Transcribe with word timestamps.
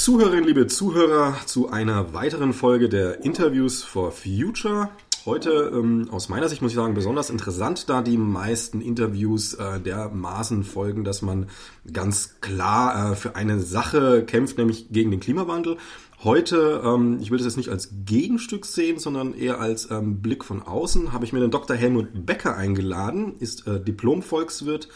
Zuhörerinnen, 0.00 0.46
liebe 0.46 0.66
Zuhörer, 0.66 1.36
zu 1.44 1.68
einer 1.68 2.14
weiteren 2.14 2.54
Folge 2.54 2.88
der 2.88 3.22
Interviews 3.22 3.82
for 3.82 4.12
Future. 4.12 4.88
Heute 5.26 5.70
ähm, 5.74 6.08
aus 6.10 6.30
meiner 6.30 6.48
Sicht 6.48 6.62
muss 6.62 6.70
ich 6.70 6.76
sagen 6.76 6.94
besonders 6.94 7.28
interessant, 7.28 7.90
da 7.90 8.00
die 8.00 8.16
meisten 8.16 8.80
Interviews 8.80 9.52
äh, 9.52 9.78
dermaßen 9.78 10.64
folgen, 10.64 11.04
dass 11.04 11.20
man 11.20 11.50
ganz 11.92 12.40
klar 12.40 13.12
äh, 13.12 13.14
für 13.14 13.36
eine 13.36 13.60
Sache 13.60 14.24
kämpft, 14.24 14.56
nämlich 14.56 14.88
gegen 14.90 15.10
den 15.10 15.20
Klimawandel. 15.20 15.76
Heute, 16.24 16.80
ähm, 16.82 17.18
ich 17.20 17.30
will 17.30 17.36
das 17.36 17.46
jetzt 17.46 17.58
nicht 17.58 17.68
als 17.68 17.90
Gegenstück 18.06 18.64
sehen, 18.64 18.98
sondern 18.98 19.34
eher 19.34 19.60
als 19.60 19.90
ähm, 19.90 20.22
Blick 20.22 20.46
von 20.46 20.62
außen, 20.62 21.12
habe 21.12 21.26
ich 21.26 21.34
mir 21.34 21.40
den 21.40 21.50
Dr. 21.50 21.76
Helmut 21.76 22.26
Becker 22.26 22.56
eingeladen, 22.56 23.34
ist 23.38 23.66
äh, 23.66 23.78
Diplom-Volkswirt, 23.78 24.88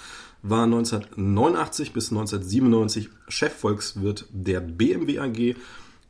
war 0.45 0.65
1989 0.65 1.95
bis 1.95 2.11
1997 2.11 3.09
Chefvolkswirt 3.29 4.27
der 4.31 4.61
BMW 4.61 5.19
AG. 5.19 5.57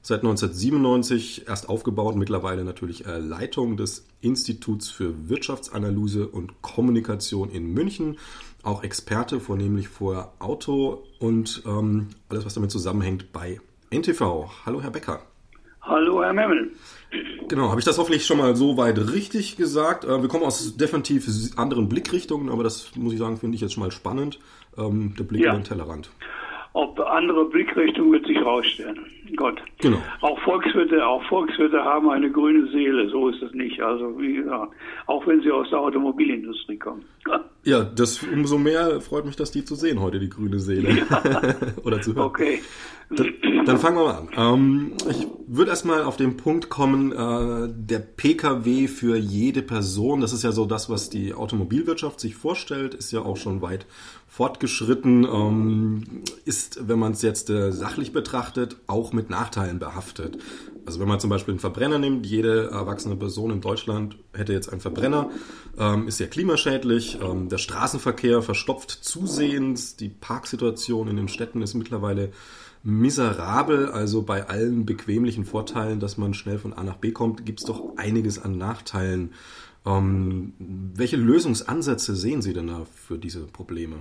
Seit 0.02 0.20
1997 0.20 1.48
erst 1.48 1.68
aufgebaut, 1.68 2.16
mittlerweile 2.16 2.64
natürlich 2.64 3.06
äh, 3.06 3.18
Leitung 3.18 3.78
des 3.78 4.06
Instituts 4.20 4.90
für 4.90 5.30
Wirtschaftsanalyse 5.30 6.28
und 6.28 6.60
Kommunikation 6.60 7.48
in 7.48 7.72
München. 7.72 8.18
Auch 8.64 8.82
Experte, 8.82 9.41
vornehmlich 9.41 9.88
vor 9.88 10.34
Auto 10.41 11.04
und 11.20 11.62
ähm, 11.64 12.08
alles, 12.28 12.44
was 12.44 12.54
damit 12.54 12.70
zusammenhängt 12.72 13.32
bei 13.32 13.60
NTV. 13.91 14.50
Hallo, 14.66 14.82
Herr 14.82 14.91
Becker. 14.91 15.22
Hallo, 15.80 16.22
Herr 16.22 16.32
Memmel. 16.32 16.72
Genau, 17.48 17.68
habe 17.68 17.80
ich 17.80 17.84
das 17.84 17.98
hoffentlich 17.98 18.24
schon 18.24 18.38
mal 18.38 18.56
so 18.56 18.76
weit 18.76 18.98
richtig 19.12 19.56
gesagt. 19.56 20.04
Äh, 20.04 20.22
wir 20.22 20.28
kommen 20.28 20.44
aus 20.44 20.76
definitiv 20.76 21.26
anderen 21.56 21.88
Blickrichtungen, 21.88 22.48
aber 22.48 22.62
das 22.62 22.90
muss 22.96 23.12
ich 23.12 23.18
sagen, 23.18 23.36
finde 23.36 23.54
ich 23.54 23.60
jetzt 23.60 23.74
schon 23.74 23.82
mal 23.82 23.90
spannend. 23.90 24.38
Ähm, 24.78 25.14
der 25.18 25.24
Blick 25.24 25.42
ja. 25.42 25.50
über 25.50 25.60
den 25.60 25.64
Tellerrand. 25.64 26.10
Ob 26.72 26.98
andere 26.98 27.44
Blickrichtung 27.44 28.10
wird 28.10 28.26
sich 28.26 28.38
rausstellen. 28.38 29.06
Gott. 29.36 29.60
Genau. 29.80 29.98
Auch 30.20 30.38
Volkswirte, 30.40 31.06
auch 31.06 31.22
Volkswirte 31.24 31.82
haben 31.84 32.08
eine 32.10 32.30
grüne 32.30 32.70
Seele, 32.70 33.08
so 33.10 33.28
ist 33.28 33.42
es 33.42 33.52
nicht. 33.52 33.80
Also 33.80 34.18
wie 34.18 34.34
gesagt, 34.34 34.72
auch 35.06 35.26
wenn 35.26 35.42
sie 35.42 35.50
aus 35.50 35.68
der 35.70 35.80
Automobilindustrie 35.80 36.78
kommen. 36.78 37.04
Ja, 37.66 37.82
das 37.82 38.22
umso 38.22 38.58
mehr 38.58 39.00
freut 39.00 39.24
mich, 39.24 39.36
dass 39.36 39.50
die 39.50 39.64
zu 39.64 39.74
sehen 39.74 39.98
heute, 39.98 40.20
die 40.20 40.28
grüne 40.28 40.58
Seele. 40.58 40.98
Ja. 40.98 41.22
Oder 41.82 42.02
zu 42.02 42.14
hören. 42.14 42.26
Okay. 42.26 42.60
Dann, 43.10 43.32
dann, 43.64 43.78
fangen 43.78 43.96
wir 43.96 44.04
mal 44.04 44.28
an. 44.36 44.54
Ähm, 44.54 44.92
ich 45.10 45.26
würde 45.46 45.70
erstmal 45.70 46.02
auf 46.02 46.16
den 46.16 46.36
Punkt 46.36 46.69
kommen, 46.69 47.12
äh, 47.12 47.72
der 47.74 48.00
Pkw 48.00 48.88
für 48.88 49.16
jede 49.16 49.62
Person. 49.62 50.20
Das 50.20 50.32
ist 50.32 50.42
ja 50.42 50.52
so 50.52 50.64
das, 50.64 50.91
was 50.91 51.10
die 51.10 51.32
Automobilwirtschaft 51.34 52.20
sich 52.20 52.34
vorstellt, 52.34 52.94
ist 52.94 53.12
ja 53.12 53.20
auch 53.20 53.36
schon 53.36 53.62
weit 53.62 53.86
fortgeschritten, 54.34 55.24
ähm, 55.24 56.02
ist, 56.44 56.88
wenn 56.88 56.98
man 56.98 57.12
es 57.12 57.22
jetzt 57.22 57.50
äh, 57.50 57.70
sachlich 57.70 58.12
betrachtet, 58.12 58.76
auch 58.88 59.12
mit 59.12 59.23
Nachteilen 59.30 59.78
behaftet. 59.78 60.39
Also 60.86 61.00
wenn 61.00 61.08
man 61.08 61.20
zum 61.20 61.30
Beispiel 61.30 61.53
einen 61.53 61.61
Verbrenner 61.61 61.98
nimmt, 61.98 62.27
jede 62.27 62.70
erwachsene 62.70 63.17
Person 63.17 63.50
in 63.50 63.61
Deutschland 63.61 64.16
hätte 64.34 64.53
jetzt 64.53 64.70
einen 64.70 64.81
Verbrenner, 64.81 65.31
ähm, 65.78 66.08
ist 66.08 66.20
ja 66.20 66.27
klimaschädlich, 66.27 67.19
ähm, 67.22 67.48
der 67.48 67.58
Straßenverkehr 67.58 68.42
verstopft 68.42 68.91
zusehends, 68.91 69.97
die 69.97 70.08
Parksituation 70.08 71.08
in 71.08 71.16
den 71.16 71.28
Städten 71.28 71.62
ist 71.62 71.75
mittlerweile 71.75 72.33
miserabel. 72.82 73.87
Also 73.87 74.22
bei 74.22 74.47
allen 74.47 74.84
bequemlichen 74.84 75.44
Vorteilen, 75.44 76.00
dass 76.00 76.19
man 76.19 76.34
schnell 76.34 76.59
von 76.59 76.75
A 76.75 76.84
nach 76.84 76.97
B 76.97 77.12
kommt, 77.12 77.47
gibt 77.47 77.60
es 77.60 77.66
doch 77.66 77.97
einiges 77.97 78.43
an 78.43 78.59
Nachteilen. 78.59 79.32
Ähm, 79.87 80.53
welche 80.59 81.16
Lösungsansätze 81.16 82.15
sehen 82.15 82.43
Sie 82.43 82.53
denn 82.53 82.69
da 82.69 82.82
für 82.94 83.19
diese 83.19 83.47
Probleme? 83.47 83.97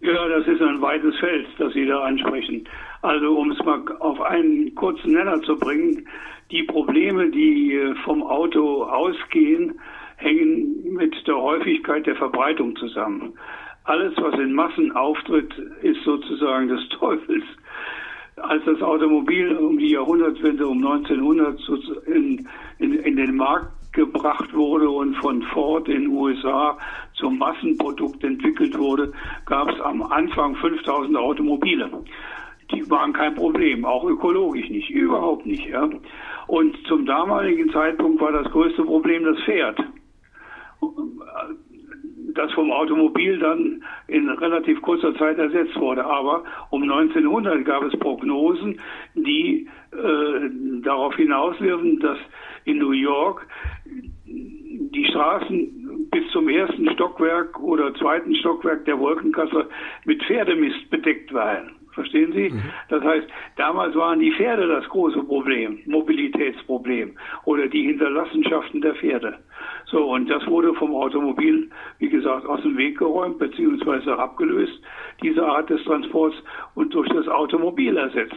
Ja, 0.00 0.28
das 0.28 0.46
ist 0.46 0.60
ein 0.60 0.80
weites 0.80 1.16
Feld, 1.18 1.46
das 1.58 1.72
Sie 1.72 1.86
da 1.86 2.04
ansprechen. 2.04 2.68
Also 3.02 3.38
um 3.38 3.50
es 3.50 3.58
mal 3.64 3.82
auf 4.00 4.20
einen 4.20 4.74
kurzen 4.74 5.12
Nenner 5.12 5.40
zu 5.42 5.56
bringen, 5.56 6.06
die 6.50 6.62
Probleme, 6.62 7.30
die 7.30 7.74
äh, 7.74 7.94
vom 8.04 8.22
Auto 8.22 8.84
ausgehen, 8.84 9.78
hängen 10.16 10.94
mit 10.94 11.14
der 11.26 11.36
Häufigkeit 11.36 12.06
der 12.06 12.16
Verbreitung 12.16 12.74
zusammen 12.76 13.34
alles, 13.86 14.14
was 14.16 14.34
in 14.34 14.52
Massen 14.52 14.92
auftritt, 14.92 15.52
ist 15.82 16.02
sozusagen 16.04 16.68
des 16.68 16.88
Teufels. 16.98 17.44
Als 18.36 18.62
das 18.66 18.82
Automobil 18.82 19.56
um 19.56 19.78
die 19.78 19.92
Jahrhundertwende, 19.92 20.66
um 20.66 20.84
1900 20.84 21.58
in, 22.06 22.46
in, 22.78 22.92
in 22.92 23.16
den 23.16 23.36
Markt 23.36 23.70
gebracht 23.92 24.52
wurde 24.52 24.90
und 24.90 25.14
von 25.16 25.40
Ford 25.54 25.88
in 25.88 26.02
den 26.02 26.06
USA 26.08 26.76
zum 27.14 27.38
Massenprodukt 27.38 28.22
entwickelt 28.22 28.76
wurde, 28.76 29.10
gab 29.46 29.70
es 29.70 29.80
am 29.80 30.02
Anfang 30.02 30.54
5000 30.56 31.16
Automobile. 31.16 31.90
Die 32.72 32.90
waren 32.90 33.12
kein 33.12 33.34
Problem, 33.34 33.84
auch 33.84 34.04
ökologisch 34.04 34.68
nicht, 34.70 34.90
überhaupt 34.90 35.46
nicht. 35.46 35.66
Ja. 35.66 35.88
Und 36.46 36.76
zum 36.86 37.06
damaligen 37.06 37.70
Zeitpunkt 37.70 38.20
war 38.20 38.32
das 38.32 38.50
größte 38.50 38.84
Problem 38.84 39.24
das 39.24 39.38
Pferd 39.44 39.78
das 42.36 42.52
vom 42.52 42.70
Automobil 42.70 43.38
dann 43.38 43.82
in 44.08 44.28
relativ 44.28 44.80
kurzer 44.82 45.14
Zeit 45.16 45.38
ersetzt 45.38 45.74
wurde. 45.76 46.04
Aber 46.04 46.44
um 46.70 46.82
1900 46.82 47.64
gab 47.64 47.82
es 47.82 47.98
Prognosen, 47.98 48.78
die 49.14 49.68
äh, 49.92 50.82
darauf 50.82 51.16
hinausliefen, 51.16 51.98
dass 52.00 52.18
in 52.64 52.78
New 52.78 52.92
York 52.92 53.46
die 54.26 55.06
Straßen 55.06 56.08
bis 56.10 56.30
zum 56.30 56.48
ersten 56.48 56.90
Stockwerk 56.92 57.58
oder 57.60 57.94
zweiten 57.94 58.34
Stockwerk 58.36 58.84
der 58.84 58.98
Wolkenkasse 58.98 59.68
mit 60.04 60.22
Pferdemist 60.24 60.90
bedeckt 60.90 61.32
waren. 61.32 61.72
Verstehen 61.96 62.30
Sie? 62.32 62.50
Mhm. 62.50 62.62
Das 62.90 63.02
heißt, 63.02 63.26
damals 63.56 63.96
waren 63.96 64.20
die 64.20 64.30
Pferde 64.30 64.68
das 64.68 64.86
große 64.90 65.22
Problem, 65.22 65.78
Mobilitätsproblem 65.86 67.16
oder 67.44 67.68
die 67.68 67.86
Hinterlassenschaften 67.86 68.82
der 68.82 68.94
Pferde. 68.96 69.38
So, 69.86 70.04
und 70.12 70.28
das 70.28 70.46
wurde 70.46 70.74
vom 70.74 70.94
Automobil, 70.94 71.70
wie 71.98 72.10
gesagt, 72.10 72.44
aus 72.44 72.60
dem 72.60 72.76
Weg 72.76 72.98
geräumt 72.98 73.38
beziehungsweise 73.38 74.18
abgelöst, 74.18 74.78
diese 75.22 75.46
Art 75.46 75.70
des 75.70 75.82
Transports 75.84 76.36
und 76.74 76.92
durch 76.92 77.08
das 77.08 77.28
Automobil 77.28 77.96
ersetzt, 77.96 78.36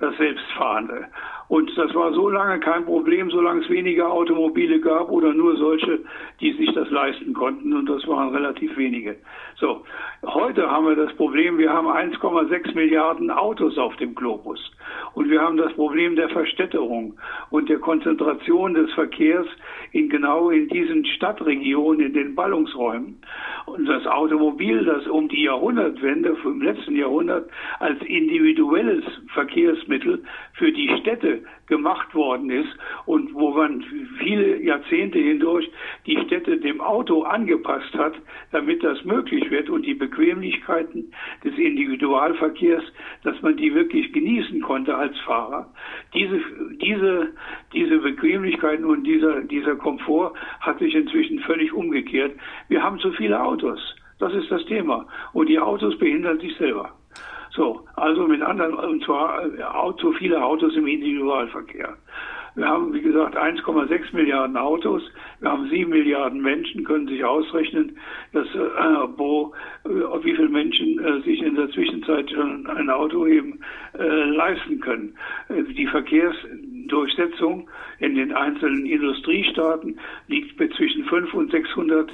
das 0.00 0.14
Selbstfahrende. 0.18 1.06
Und 1.48 1.74
das 1.78 1.94
war 1.94 2.12
so 2.12 2.28
lange 2.28 2.60
kein 2.60 2.84
Problem, 2.84 3.30
solange 3.30 3.62
es 3.62 3.70
weniger 3.70 4.12
Automobile 4.12 4.80
gab 4.80 5.10
oder 5.10 5.32
nur 5.32 5.56
solche, 5.56 6.00
die 6.40 6.52
sich 6.52 6.70
das 6.74 6.90
leisten 6.90 7.32
konnten. 7.32 7.72
Und 7.72 7.88
das 7.88 8.06
waren 8.06 8.34
relativ 8.34 8.76
wenige. 8.76 9.16
So, 9.60 9.82
heute 10.24 10.70
haben 10.70 10.86
wir 10.86 10.94
das 10.94 11.12
Problem, 11.14 11.58
wir 11.58 11.72
haben 11.72 11.88
1,6 11.88 12.76
Milliarden 12.76 13.28
Autos 13.28 13.76
auf 13.76 13.96
dem 13.96 14.14
Globus. 14.14 14.60
Und 15.14 15.30
wir 15.30 15.40
haben 15.40 15.56
das 15.56 15.72
Problem 15.72 16.14
der 16.14 16.28
Verstädterung 16.28 17.18
und 17.50 17.68
der 17.68 17.80
Konzentration 17.80 18.74
des 18.74 18.92
Verkehrs 18.92 19.48
in 19.90 20.08
genau 20.10 20.50
in 20.50 20.68
diesen 20.68 21.04
Stadtregionen, 21.06 22.06
in 22.06 22.12
den 22.12 22.34
Ballungsräumen. 22.36 23.20
Und 23.66 23.86
das 23.86 24.06
Automobil, 24.06 24.84
das 24.84 25.08
um 25.08 25.28
die 25.28 25.42
Jahrhundertwende 25.42 26.36
im 26.44 26.62
letzten 26.62 26.94
Jahrhundert 26.94 27.50
als 27.80 28.00
individuelles 28.02 29.02
Verkehrsmittel 29.34 30.22
für 30.52 30.70
die 30.70 30.88
Städte 31.00 31.42
gemacht 31.68 32.14
worden 32.14 32.50
ist 32.50 32.76
und 33.06 33.32
wo 33.34 33.50
man 33.50 33.84
viele 34.18 34.60
Jahrzehnte 34.62 35.18
hindurch 35.18 35.70
die 36.06 36.18
Städte 36.26 36.58
dem 36.58 36.80
Auto 36.80 37.22
angepasst 37.22 37.94
hat, 37.94 38.14
damit 38.52 38.82
das 38.82 39.04
möglich 39.04 39.50
wird 39.50 39.70
und 39.70 39.86
die 39.86 39.94
Bequemlichkeiten 39.94 41.12
des 41.44 41.56
Individualverkehrs, 41.56 42.84
dass 43.22 43.40
man 43.42 43.56
die 43.56 43.74
wirklich 43.74 44.12
genießen 44.12 44.60
konnte 44.60 44.96
als 44.96 45.18
Fahrer. 45.20 45.72
Diese, 46.14 46.40
diese, 46.80 47.32
diese 47.72 47.98
Bequemlichkeiten 47.98 48.84
und 48.84 49.04
dieser, 49.04 49.42
dieser 49.42 49.76
Komfort 49.76 50.34
hat 50.60 50.78
sich 50.78 50.94
inzwischen 50.94 51.40
völlig 51.40 51.72
umgekehrt. 51.72 52.32
Wir 52.68 52.82
haben 52.82 52.98
zu 52.98 53.12
viele 53.12 53.40
Autos. 53.42 53.78
Das 54.18 54.32
ist 54.34 54.50
das 54.50 54.64
Thema. 54.66 55.06
Und 55.32 55.48
die 55.48 55.58
Autos 55.58 55.96
behindern 55.98 56.40
sich 56.40 56.56
selber. 56.56 56.97
So, 57.58 57.80
also 57.96 58.28
mit 58.28 58.40
anderen, 58.40 58.74
und 58.74 59.02
zwar 59.02 59.42
zu 59.96 60.12
viele 60.12 60.40
Autos 60.40 60.76
im 60.76 60.86
Individualverkehr. 60.86 61.96
Wir 62.54 62.68
haben, 62.68 62.94
wie 62.94 63.02
gesagt, 63.02 63.36
1,6 63.36 64.14
Milliarden 64.14 64.56
Autos. 64.56 65.02
Wir 65.40 65.50
haben 65.50 65.68
7 65.68 65.90
Milliarden 65.90 66.40
Menschen, 66.40 66.84
können 66.84 67.08
sich 67.08 67.24
ausrechnen, 67.24 67.96
dass, 68.32 68.46
äh, 68.46 68.58
wo, 69.16 69.52
äh, 69.84 69.88
wie 70.24 70.36
viele 70.36 70.48
Menschen 70.48 71.04
äh, 71.04 71.20
sich 71.22 71.42
in 71.42 71.56
der 71.56 71.68
Zwischenzeit 71.70 72.30
schon 72.30 72.68
ein 72.68 72.90
Auto 72.90 73.26
eben 73.26 73.58
äh, 73.98 74.04
leisten 74.04 74.78
können. 74.78 75.14
Äh, 75.48 75.64
die 75.64 75.86
Verkehrsdurchsetzung 75.86 77.68
in 77.98 78.14
den 78.14 78.32
einzelnen 78.32 78.86
Industriestaaten 78.86 79.98
liegt 80.28 80.56
bei 80.58 80.68
zwischen 80.68 81.04
5 81.06 81.34
und 81.34 81.50
600 81.50 82.10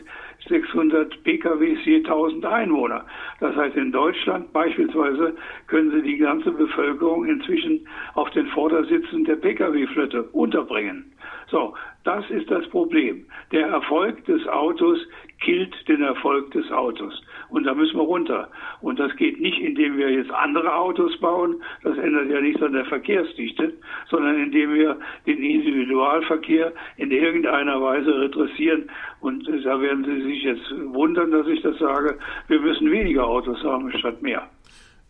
600 0.49 1.23
PKWs 1.25 1.85
je 1.85 1.97
1000 1.97 2.45
Einwohner. 2.45 3.05
Das 3.41 3.57
heißt, 3.57 3.77
in 3.77 3.93
Deutschland 3.93 4.53
beispielsweise 4.53 5.35
können 5.67 5.91
Sie 5.91 6.03
die 6.03 6.19
ganze 6.19 6.51
Bevölkerung 6.51 7.25
inzwischen 7.25 7.87
auf 8.15 8.31
den 8.31 8.47
Vordersitzen 8.49 9.25
der 9.25 9.37
Pkw-Flotte 9.37 10.25
unterbringen. 10.33 11.13
So, 11.49 11.75
das 12.05 12.29
ist 12.31 12.51
das 12.51 12.67
Problem. 12.69 13.27
Der 13.53 13.69
Erfolg 13.69 14.25
des 14.27 14.47
Autos 14.49 14.99
killt 15.41 15.75
den 15.89 16.03
Erfolg 16.03 16.51
des 16.53 16.71
Autos. 16.71 17.23
Und 17.55 17.63
da 17.63 17.73
müssen 17.73 17.97
wir 17.97 18.03
runter. 18.03 18.49
Und 18.81 18.99
das 18.99 19.15
geht 19.15 19.41
nicht, 19.41 19.61
indem 19.61 19.97
wir 19.97 20.11
jetzt 20.11 20.33
andere 20.33 20.75
Autos 20.75 21.17
bauen. 21.21 21.63
Das 21.85 21.97
ändert 21.97 22.29
ja 22.29 22.41
nichts 22.41 22.61
an 22.61 22.73
der 22.73 22.85
Verkehrsdichte, 22.85 23.73
sondern 24.11 24.43
indem 24.43 24.75
wir 24.75 24.99
den 25.25 25.41
Individualverkehr 25.41 26.73
in 26.97 27.13
irgendeiner 27.13 27.81
Weise 27.81 28.13
redressieren. 28.23 28.91
Und 29.21 29.47
da 29.47 29.81
werden 29.81 30.05
Sie 30.05 30.23
sich 30.25 30.43
jetzt 30.43 30.69
wundern, 30.93 31.31
dass 31.31 31.47
ich 31.47 31.63
das 31.63 31.79
sage. 31.79 32.19
Wir 32.49 32.61
müssen 32.61 32.91
weniger 32.91 33.25
Autos 33.25 33.63
haben 33.63 33.89
statt 33.93 34.21
mehr. 34.21 34.49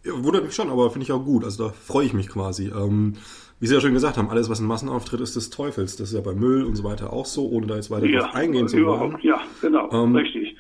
Ja, 0.05 0.13
wundert 0.23 0.45
mich 0.45 0.55
schon, 0.55 0.69
aber 0.69 0.91
finde 0.91 1.05
ich 1.05 1.13
auch 1.13 1.25
gut. 1.25 1.45
Also 1.45 1.69
da 1.69 1.71
freue 1.71 2.05
ich 2.05 2.13
mich 2.13 2.29
quasi. 2.29 2.67
Ähm, 2.67 3.15
wie 3.59 3.67
Sie 3.67 3.75
ja 3.75 3.81
schon 3.81 3.95
gesagt 3.95 4.19
haben, 4.19 4.29
alles, 4.29 4.51
was 4.51 4.61
ein 4.61 4.67
Massenauftritt 4.67 5.21
ist, 5.21 5.35
des 5.35 5.49
Teufels. 5.49 5.97
Das 5.97 6.09
ist 6.09 6.15
ja 6.15 6.21
bei 6.21 6.35
Müll 6.35 6.65
und 6.65 6.77
so 6.77 6.85
weiter 6.85 7.11
auch 7.15 7.25
so, 7.25 7.49
ohne 7.49 7.67
da 7.67 7.77
jetzt 7.77 7.91
weiter 7.91 8.05
ja, 8.05 8.21
drauf 8.21 8.35
eingehen 8.35 8.69
zu 8.69 8.85
wollen. 8.85 9.17
Ja, 9.23 9.41
genau, 9.63 9.91
ähm, 9.91 10.15
richtig. 10.15 10.55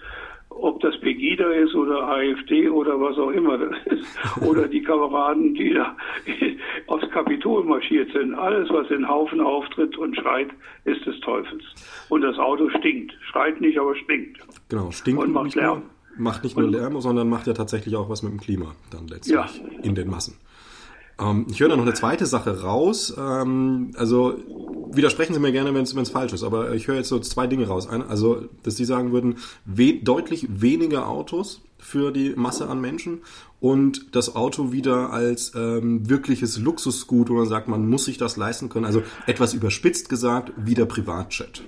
Ob 0.48 0.80
das 0.80 0.93
Pegida 1.24 1.50
ist 1.52 1.74
oder 1.74 2.06
AfD 2.06 2.68
oder 2.68 3.00
was 3.00 3.16
auch 3.18 3.30
immer 3.30 3.56
das 3.56 3.74
ist, 3.86 4.06
oder 4.42 4.68
die 4.68 4.82
Kameraden, 4.82 5.54
die 5.54 5.72
da 5.74 5.96
aufs 6.86 7.08
Kapitol 7.10 7.64
marschiert 7.64 8.12
sind. 8.12 8.34
Alles, 8.34 8.68
was 8.70 8.90
in 8.90 9.08
Haufen 9.08 9.40
auftritt 9.40 9.96
und 9.96 10.14
schreit, 10.16 10.48
ist 10.84 11.04
des 11.06 11.18
Teufels. 11.20 11.64
Und 12.08 12.22
das 12.22 12.38
Auto 12.38 12.68
stinkt. 12.78 13.12
Schreit 13.30 13.60
nicht, 13.60 13.78
aber 13.78 13.94
stinkt. 13.96 14.38
Genau, 14.68 14.90
stinkt 14.90 15.22
und 15.22 15.32
macht 15.32 15.54
Lärm. 15.54 15.82
Nur, 16.16 16.22
macht 16.22 16.44
nicht 16.44 16.56
nur 16.56 16.68
Lärm, 16.68 17.00
sondern 17.00 17.28
macht 17.28 17.46
ja 17.46 17.54
tatsächlich 17.54 17.96
auch 17.96 18.08
was 18.08 18.22
mit 18.22 18.32
dem 18.32 18.40
Klima 18.40 18.74
dann 18.90 19.08
letztlich 19.08 19.34
ja. 19.34 19.48
in 19.82 19.94
den 19.94 20.08
Massen. 20.10 20.36
Ähm, 21.18 21.46
ich 21.50 21.60
höre 21.60 21.68
da 21.68 21.76
noch 21.76 21.84
eine 21.84 21.94
zweite 21.94 22.26
Sache 22.26 22.62
raus. 22.62 23.14
Ähm, 23.16 23.92
also 23.96 24.36
widersprechen 24.92 25.34
Sie 25.34 25.40
mir 25.40 25.52
gerne, 25.52 25.74
wenn 25.74 25.82
es 25.82 26.10
falsch 26.10 26.32
ist, 26.32 26.42
aber 26.42 26.74
ich 26.74 26.88
höre 26.88 26.96
jetzt 26.96 27.08
so 27.08 27.18
zwei 27.18 27.46
Dinge 27.46 27.66
raus. 27.66 27.88
Eine, 27.88 28.06
also, 28.06 28.48
dass 28.62 28.76
Sie 28.76 28.84
sagen 28.84 29.12
würden, 29.12 29.36
we 29.64 30.00
deutlich 30.02 30.46
weniger 30.48 31.08
Autos 31.08 31.62
für 31.78 32.12
die 32.12 32.30
Masse 32.34 32.68
an 32.68 32.80
Menschen 32.80 33.20
und 33.60 34.14
das 34.16 34.34
Auto 34.36 34.72
wieder 34.72 35.12
als 35.12 35.52
ähm, 35.54 36.08
wirkliches 36.08 36.58
Luxusgut, 36.58 37.28
wo 37.28 37.34
man 37.34 37.46
sagt, 37.46 37.68
man 37.68 37.88
muss 37.88 38.06
sich 38.06 38.18
das 38.18 38.36
leisten 38.36 38.68
können. 38.68 38.86
Also 38.86 39.02
etwas 39.26 39.54
überspitzt 39.54 40.08
gesagt, 40.08 40.52
wieder 40.56 40.86
Privatjet. 40.86 41.62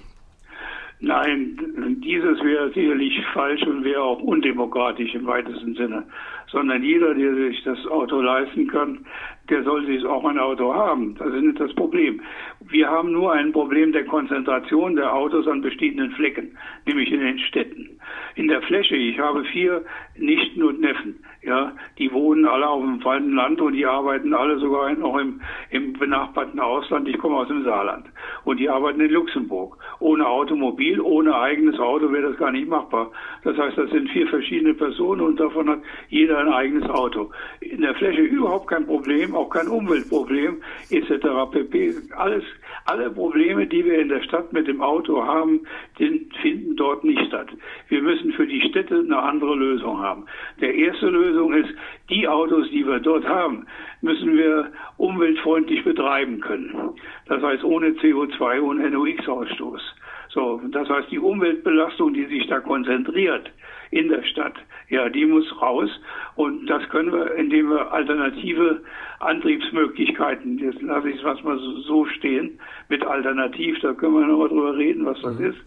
Nein, 1.00 1.58
dieses 2.02 2.42
wäre 2.42 2.70
sicherlich 2.72 3.22
falsch 3.34 3.62
und 3.64 3.84
wäre 3.84 4.02
auch 4.02 4.20
undemokratisch 4.20 5.14
im 5.14 5.26
weitesten 5.26 5.74
Sinne. 5.74 6.04
Sondern 6.50 6.82
jeder, 6.82 7.14
der 7.14 7.34
sich 7.34 7.62
das 7.64 7.86
Auto 7.86 8.20
leisten 8.20 8.66
kann, 8.68 9.04
der 9.50 9.62
soll 9.62 9.84
sich 9.84 10.04
auch 10.06 10.24
ein 10.24 10.38
Auto 10.38 10.72
haben. 10.72 11.14
Das 11.18 11.28
ist 11.34 11.42
nicht 11.42 11.60
das 11.60 11.74
Problem. 11.74 12.22
Wir 12.68 12.88
haben 12.88 13.12
nur 13.12 13.32
ein 13.32 13.52
Problem 13.52 13.92
der 13.92 14.04
Konzentration 14.06 14.96
der 14.96 15.12
Autos 15.14 15.46
an 15.46 15.60
bestimmten 15.60 16.10
Flecken, 16.12 16.56
nämlich 16.86 17.12
in 17.12 17.20
den 17.20 17.38
Städten. 17.40 17.95
In 18.34 18.48
der 18.48 18.62
Fläche, 18.62 18.96
ich 18.96 19.18
habe 19.18 19.44
vier 19.44 19.84
Nichten 20.16 20.62
und 20.62 20.80
Neffen, 20.80 21.24
ja, 21.42 21.72
die 21.98 22.12
wohnen 22.12 22.44
alle 22.44 22.68
auf 22.68 22.82
dem 22.82 23.00
falschen 23.00 23.34
Land 23.34 23.60
und 23.60 23.74
die 23.74 23.86
arbeiten 23.86 24.34
alle 24.34 24.58
sogar 24.58 24.92
noch 24.94 25.16
im, 25.16 25.40
im 25.70 25.92
benachbarten 25.92 26.58
Ausland. 26.58 27.08
Ich 27.08 27.18
komme 27.18 27.36
aus 27.36 27.48
dem 27.48 27.62
Saarland 27.64 28.06
und 28.44 28.58
die 28.58 28.68
arbeiten 28.68 29.00
in 29.00 29.10
Luxemburg. 29.10 29.78
Ohne 30.00 30.26
Automobil, 30.26 31.00
ohne 31.00 31.36
eigenes 31.36 31.78
Auto 31.78 32.10
wäre 32.10 32.30
das 32.30 32.38
gar 32.38 32.50
nicht 32.50 32.68
machbar. 32.68 33.12
Das 33.44 33.56
heißt, 33.56 33.78
das 33.78 33.90
sind 33.90 34.10
vier 34.10 34.26
verschiedene 34.26 34.74
Personen 34.74 35.20
und 35.20 35.38
davon 35.38 35.70
hat 35.70 35.78
jeder 36.08 36.38
ein 36.38 36.48
eigenes 36.48 36.90
Auto. 36.90 37.30
In 37.60 37.82
der 37.82 37.94
Fläche 37.94 38.22
überhaupt 38.22 38.68
kein 38.68 38.86
Problem, 38.86 39.34
auch 39.34 39.48
kein 39.48 39.68
Umweltproblem 39.68 40.62
etc. 40.90 41.26
pp. 41.52 41.94
Alles, 42.16 42.44
alle 42.86 43.10
Probleme, 43.10 43.66
die 43.66 43.84
wir 43.84 43.98
in 43.98 44.08
der 44.08 44.22
Stadt 44.22 44.52
mit 44.52 44.66
dem 44.68 44.80
Auto 44.80 45.24
haben, 45.24 45.60
finden 45.96 46.76
dort 46.76 47.04
nicht 47.04 47.20
statt. 47.26 47.48
Wir 47.88 48.00
müssen 48.00 48.32
für 48.32 48.46
die 48.46 48.62
Städte 48.68 48.98
eine 48.98 49.18
andere 49.18 49.54
Lösung 49.54 49.98
haben. 49.98 50.26
Der 50.60 50.74
erste 50.74 51.08
Lösung 51.08 51.52
ist, 51.52 51.70
die 52.10 52.26
Autos, 52.28 52.68
die 52.70 52.86
wir 52.86 53.00
dort 53.00 53.26
haben, 53.26 53.66
müssen 54.02 54.36
wir 54.36 54.70
umweltfreundlich 54.96 55.84
betreiben 55.84 56.40
können. 56.40 56.90
Das 57.26 57.42
heißt 57.42 57.64
ohne 57.64 57.88
CO2 57.90 58.60
und 58.60 58.78
NOx-Ausstoß. 58.78 59.82
So, 60.28 60.60
das 60.70 60.88
heißt 60.88 61.10
die 61.10 61.18
Umweltbelastung, 61.18 62.14
die 62.14 62.26
sich 62.26 62.46
da 62.46 62.60
konzentriert, 62.60 63.50
in 63.90 64.08
der 64.08 64.22
Stadt. 64.24 64.54
Ja, 64.88 65.08
die 65.08 65.26
muss 65.26 65.44
raus 65.60 65.90
und 66.36 66.66
das 66.66 66.88
können 66.90 67.12
wir, 67.12 67.34
indem 67.34 67.70
wir 67.70 67.92
alternative 67.92 68.82
Antriebsmöglichkeiten, 69.18 70.58
jetzt 70.58 70.80
lasse 70.80 71.10
ich 71.10 71.22
es 71.22 71.42
mal 71.42 71.58
so 71.58 72.06
stehen, 72.06 72.60
mit 72.88 73.04
Alternativ, 73.04 73.78
da 73.80 73.94
können 73.94 74.14
wir 74.14 74.26
nochmal 74.26 74.48
drüber 74.48 74.76
reden, 74.76 75.04
was 75.04 75.20
das 75.22 75.38
mhm. 75.38 75.46
ist, 75.46 75.58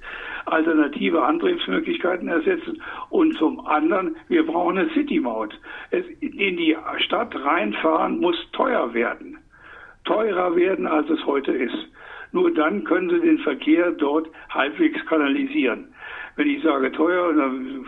alternative 0.45 1.21
Antriebsmöglichkeiten 1.21 2.30
ersetzen 2.30 2.81
und 3.10 3.38
zum 3.38 3.60
anderen, 3.66 4.16
wir 4.30 4.45
brauchen 4.45 4.77
eine 4.77 4.89
City-Maut. 4.92 5.54
In 5.92 6.57
die 6.57 6.77
Stadt 7.00 7.36
reinfahren 7.36 8.19
muss 8.19 8.38
teuer 8.54 8.94
werden. 8.94 9.38
Teurer 10.06 10.56
werden, 10.56 10.88
als 10.88 11.10
es 11.10 11.25
heute 11.25 11.51
ist. 11.51 11.89
Nur 12.31 12.54
dann 12.54 12.83
können 12.83 13.10
Sie 13.10 13.19
den 13.19 13.39
Verkehr 13.39 13.92
dort 13.92 14.27
halbwegs 14.50 15.04
kanalisieren. 15.07 15.88
Wenn 16.40 16.48
ich 16.48 16.64
sage 16.64 16.90
teuer, 16.94 17.34
dann 17.34 17.86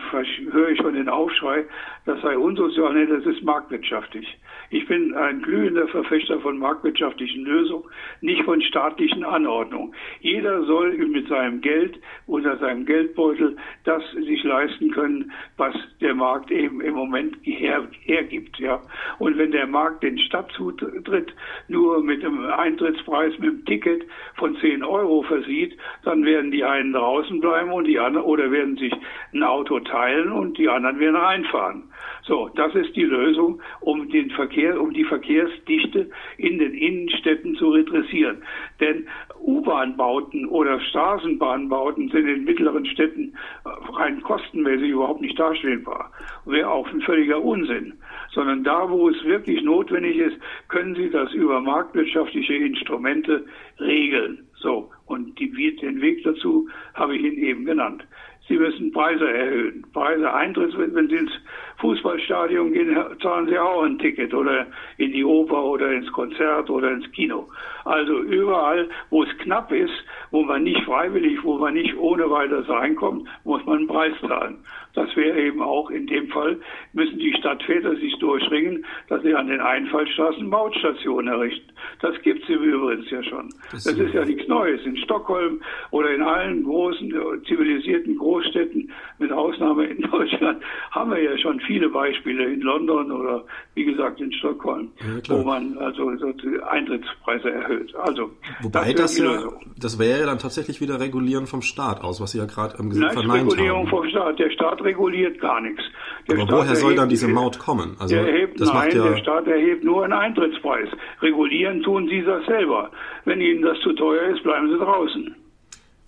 höre 0.50 0.68
ich 0.68 0.78
schon 0.78 0.92
den 0.92 1.08
Aufschrei, 1.08 1.64
das 2.04 2.20
sei 2.20 2.36
unsozial. 2.36 2.94
Nee, 2.94 3.06
das 3.06 3.24
ist 3.26 3.42
marktwirtschaftlich. 3.42 4.38
Ich 4.70 4.86
bin 4.86 5.14
ein 5.14 5.42
glühender 5.42 5.86
Verfechter 5.88 6.40
von 6.40 6.58
marktwirtschaftlichen 6.58 7.44
Lösungen, 7.44 7.84
nicht 8.20 8.42
von 8.44 8.60
staatlichen 8.62 9.22
Anordnungen. 9.24 9.94
Jeder 10.20 10.64
soll 10.64 10.96
mit 10.96 11.28
seinem 11.28 11.60
Geld 11.60 11.98
oder 12.26 12.56
seinem 12.56 12.86
Geldbeutel 12.86 13.56
das 13.84 14.02
sich 14.12 14.42
leisten 14.42 14.90
können, 14.90 15.30
was 15.56 15.74
der 16.00 16.14
Markt 16.14 16.50
eben 16.50 16.80
im 16.80 16.94
Moment 16.94 17.36
her, 17.42 17.86
hergibt. 18.00 18.58
Ja. 18.58 18.80
Und 19.18 19.38
wenn 19.38 19.52
der 19.52 19.66
Markt 19.66 20.02
den 20.02 20.18
Stadtzutritt 20.18 21.34
nur 21.68 22.02
mit 22.02 22.24
einem 22.24 22.46
Eintrittspreis, 22.46 23.38
mit 23.38 23.50
einem 23.50 23.64
Ticket 23.66 24.04
von 24.36 24.56
10 24.56 24.82
Euro 24.82 25.22
versieht, 25.22 25.76
dann 26.04 26.24
werden 26.24 26.50
die 26.50 26.64
einen 26.64 26.92
draußen 26.92 27.40
bleiben 27.40 27.72
und 27.72 27.84
die 27.84 27.98
anderen 27.98 28.26
oder 28.26 28.50
werden 28.50 28.76
sich 28.76 28.92
ein 29.32 29.42
Auto 29.42 29.78
teilen 29.80 30.32
und 30.32 30.58
die 30.58 30.68
anderen 30.68 30.98
werden 30.98 31.16
reinfahren. 31.16 31.91
So, 32.24 32.48
das 32.54 32.72
ist 32.76 32.94
die 32.94 33.02
Lösung, 33.02 33.60
um 33.80 34.08
den 34.08 34.30
Verkehr, 34.30 34.80
um 34.80 34.92
die 34.92 35.04
Verkehrsdichte 35.04 36.08
in 36.38 36.58
den 36.58 36.72
Innenstädten 36.72 37.56
zu 37.56 37.70
redressieren. 37.70 38.42
Denn 38.80 39.08
U-Bahn-Bauten 39.40 40.46
oder 40.46 40.80
Straßenbahnbauten 40.80 42.10
sind 42.10 42.28
in 42.28 42.44
mittleren 42.44 42.86
Städten 42.86 43.34
rein 43.64 44.22
kostenmäßig 44.22 44.90
überhaupt 44.90 45.20
nicht 45.20 45.38
darstellbar. 45.38 46.12
Wäre 46.44 46.70
auch 46.70 46.88
ein 46.92 47.00
völliger 47.00 47.42
Unsinn. 47.42 47.94
Sondern 48.32 48.62
da, 48.62 48.88
wo 48.88 49.08
es 49.08 49.24
wirklich 49.24 49.62
notwendig 49.62 50.16
ist, 50.16 50.36
können 50.68 50.94
Sie 50.94 51.10
das 51.10 51.32
über 51.32 51.60
marktwirtschaftliche 51.60 52.54
Instrumente 52.54 53.44
regeln. 53.80 54.46
So. 54.54 54.90
Und 55.06 55.38
die, 55.40 55.50
den 55.76 56.00
Weg 56.00 56.22
dazu 56.22 56.68
habe 56.94 57.16
ich 57.16 57.22
Ihnen 57.22 57.38
eben 57.38 57.64
genannt. 57.64 58.04
Sie 58.48 58.58
müssen 58.58 58.92
Preise 58.92 59.28
erhöhen. 59.28 59.84
Preise 59.92 60.32
Eintritt, 60.32 60.76
wenn 60.76 61.08
Sie 61.08 61.16
ins 61.16 61.32
Fußballstadion 61.78 62.72
gehen, 62.72 62.96
zahlen 63.22 63.48
Sie 63.48 63.58
auch 63.58 63.82
ein 63.82 63.98
Ticket 63.98 64.34
oder 64.34 64.66
in 64.98 65.12
die 65.12 65.24
Oper 65.24 65.64
oder 65.64 65.90
ins 65.92 66.10
Konzert 66.12 66.68
oder 66.68 66.90
ins 66.90 67.10
Kino. 67.12 67.48
Also 67.84 68.20
überall, 68.20 68.88
wo 69.10 69.22
es 69.22 69.38
knapp 69.38 69.72
ist, 69.72 69.92
wo 70.30 70.42
man 70.42 70.64
nicht 70.64 70.82
freiwillig, 70.84 71.42
wo 71.42 71.58
man 71.58 71.74
nicht 71.74 71.96
ohne 71.96 72.30
weiteres 72.30 72.68
reinkommt, 72.68 73.28
muss 73.44 73.64
man 73.64 73.78
einen 73.78 73.88
Preis 73.88 74.12
zahlen. 74.20 74.58
Das 74.94 75.14
wäre 75.16 75.40
eben 75.40 75.62
auch 75.62 75.90
in 75.90 76.06
dem 76.06 76.28
Fall, 76.28 76.60
müssen 76.92 77.18
die 77.18 77.32
Stadtväter 77.38 77.96
sich 77.96 78.18
durchringen, 78.18 78.84
dass 79.08 79.22
sie 79.22 79.34
an 79.34 79.48
den 79.48 79.60
Einfallstraßen 79.60 80.46
Mautstationen 80.46 81.32
errichten. 81.32 81.72
Das 82.00 82.20
gibt 82.22 82.42
es 82.42 82.50
im 82.50 82.62
Übrigen 82.62 83.04
ja 83.08 83.22
schon. 83.22 83.48
Das, 83.70 83.84
das 83.84 83.94
ist 83.94 84.12
ja 84.12 84.24
nichts 84.24 84.46
Neues. 84.48 84.84
In 84.84 84.96
Stockholm 84.98 85.62
oder 85.90 86.10
in 86.10 86.22
allen 86.22 86.64
großen 86.64 87.10
äh, 87.10 87.42
zivilisierten 87.46 88.18
Großstädten, 88.42 88.90
mit 89.18 89.32
Ausnahme 89.32 89.84
in 89.84 90.02
Deutschland, 90.10 90.62
haben 90.90 91.10
wir 91.10 91.22
ja 91.22 91.36
schon 91.38 91.60
viele 91.60 91.88
Beispiele 91.88 92.52
in 92.52 92.60
London 92.60 93.10
oder 93.10 93.44
wie 93.74 93.84
gesagt 93.84 94.20
in 94.20 94.32
Stockholm, 94.32 94.90
ja, 95.00 95.34
wo 95.34 95.42
man 95.42 95.76
also 95.78 96.16
so 96.16 96.32
Eintrittspreise 96.68 97.50
erhöht. 97.50 97.94
Also 97.96 98.30
Wobei 98.60 98.92
das, 98.92 99.16
das 99.16 99.18
ja, 99.18 99.42
das 99.78 99.98
wäre 99.98 100.20
ja 100.20 100.26
dann 100.26 100.38
tatsächlich 100.38 100.80
wieder 100.80 101.00
Regulieren 101.00 101.46
vom 101.46 101.62
Staat 101.62 102.02
aus, 102.02 102.20
was 102.20 102.32
Sie 102.32 102.38
ja 102.38 102.46
gerade 102.46 102.76
im 102.78 102.90
Gesetz 102.90 103.12
verneint 103.12 103.50
Regulierung 103.52 103.86
haben. 103.86 103.88
vom 103.88 104.08
Staat. 104.08 104.38
Der 104.38 104.50
Staat 104.50 104.82
reguliert 104.82 105.40
gar 105.40 105.60
nichts. 105.60 105.82
Der 106.28 106.36
Aber 106.36 106.46
Staat 106.46 106.58
woher 106.58 106.76
soll 106.76 106.94
dann 106.94 107.08
diese 107.08 107.28
Maut 107.28 107.58
kommen? 107.58 107.96
Also 107.98 108.16
erhebt, 108.16 108.60
das 108.60 108.68
nein, 108.68 108.76
macht 108.76 108.94
ja 108.94 109.08
der 109.08 109.16
Staat 109.18 109.46
erhebt 109.46 109.84
nur 109.84 110.04
einen 110.04 110.12
Eintrittspreis. 110.12 110.88
Regulieren 111.20 111.82
tun 111.82 112.08
Sie 112.08 112.22
das 112.22 112.44
selber. 112.46 112.90
Wenn 113.24 113.40
Ihnen 113.40 113.62
das 113.62 113.78
zu 113.80 113.92
teuer 113.92 114.34
ist, 114.34 114.42
bleiben 114.42 114.68
Sie 114.70 114.78
draußen. 114.78 115.34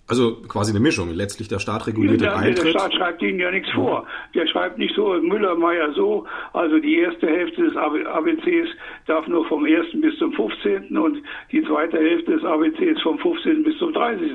Also 0.07 0.35
quasi 0.47 0.71
eine 0.71 0.79
Mischung. 0.79 1.09
Letztlich 1.11 1.47
der 1.47 1.57
Staat 1.57 1.87
reguliert 1.87 2.21
den 2.21 2.29
Eintritt. 2.29 2.63
Der 2.63 2.69
Staat 2.69 2.93
schreibt 2.93 3.23
Ihnen 3.23 3.39
ja 3.39 3.49
nichts 3.49 3.71
vor. 3.71 4.05
Der 4.35 4.45
schreibt 4.45 4.77
nicht 4.77 4.93
so, 4.95 5.13
Müller, 5.19 5.55
Meier 5.55 5.93
so. 5.93 6.27
Also 6.53 6.77
die 6.77 6.99
erste 6.99 7.25
Hälfte 7.25 7.63
des 7.63 7.75
ABCs 7.75 8.69
darf 9.07 9.27
nur 9.27 9.47
vom 9.47 9.65
1. 9.65 9.99
bis 10.01 10.15
zum 10.19 10.31
15. 10.33 10.95
und 10.95 11.23
die 11.51 11.63
zweite 11.63 11.97
Hälfte 11.97 12.33
des 12.33 12.43
ABCs 12.43 13.01
vom 13.01 13.17
15. 13.17 13.63
bis 13.63 13.77
zum 13.79 13.93
30. 13.93 14.31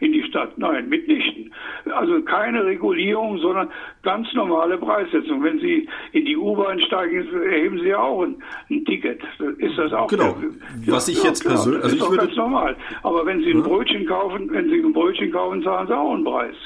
in 0.00 0.12
die 0.12 0.22
Stadt. 0.24 0.58
Nein, 0.58 0.90
mitnichten. 0.90 1.54
Also 1.94 2.20
keine 2.22 2.66
Regulierung, 2.66 3.38
sondern 3.38 3.70
ganz 4.04 4.32
normale 4.34 4.78
Preissetzung. 4.78 5.42
Wenn 5.42 5.58
Sie 5.58 5.88
in 6.12 6.24
die 6.24 6.36
U-Bahn 6.36 6.80
steigen, 6.80 7.26
erheben 7.50 7.78
Sie 7.80 7.88
ja 7.88 7.98
auch 7.98 8.22
ein, 8.22 8.36
ein, 8.70 8.84
Ticket. 8.84 9.20
Ist 9.58 9.76
das 9.76 9.92
auch 9.92 10.08
genau? 10.08 10.36
Ja, 10.84 10.92
Was 10.92 11.08
ich 11.08 11.22
jetzt 11.22 11.44
persönlich, 11.44 11.82
also 11.82 11.96
ich 11.96 12.02
würde 12.02 12.26
ganz 12.26 12.36
normal. 12.36 12.76
Aber 13.02 13.26
wenn 13.26 13.40
Sie 13.40 13.50
ein 13.50 13.62
Brötchen 13.62 14.06
kaufen, 14.06 14.50
wenn 14.52 14.68
Sie 14.68 14.80
ein 14.80 14.92
Brötchen 14.92 15.32
kaufen, 15.32 15.62
zahlen 15.62 15.86
Sie 15.88 15.96
auch 15.96 16.12
einen 16.12 16.24
Preis. 16.24 16.56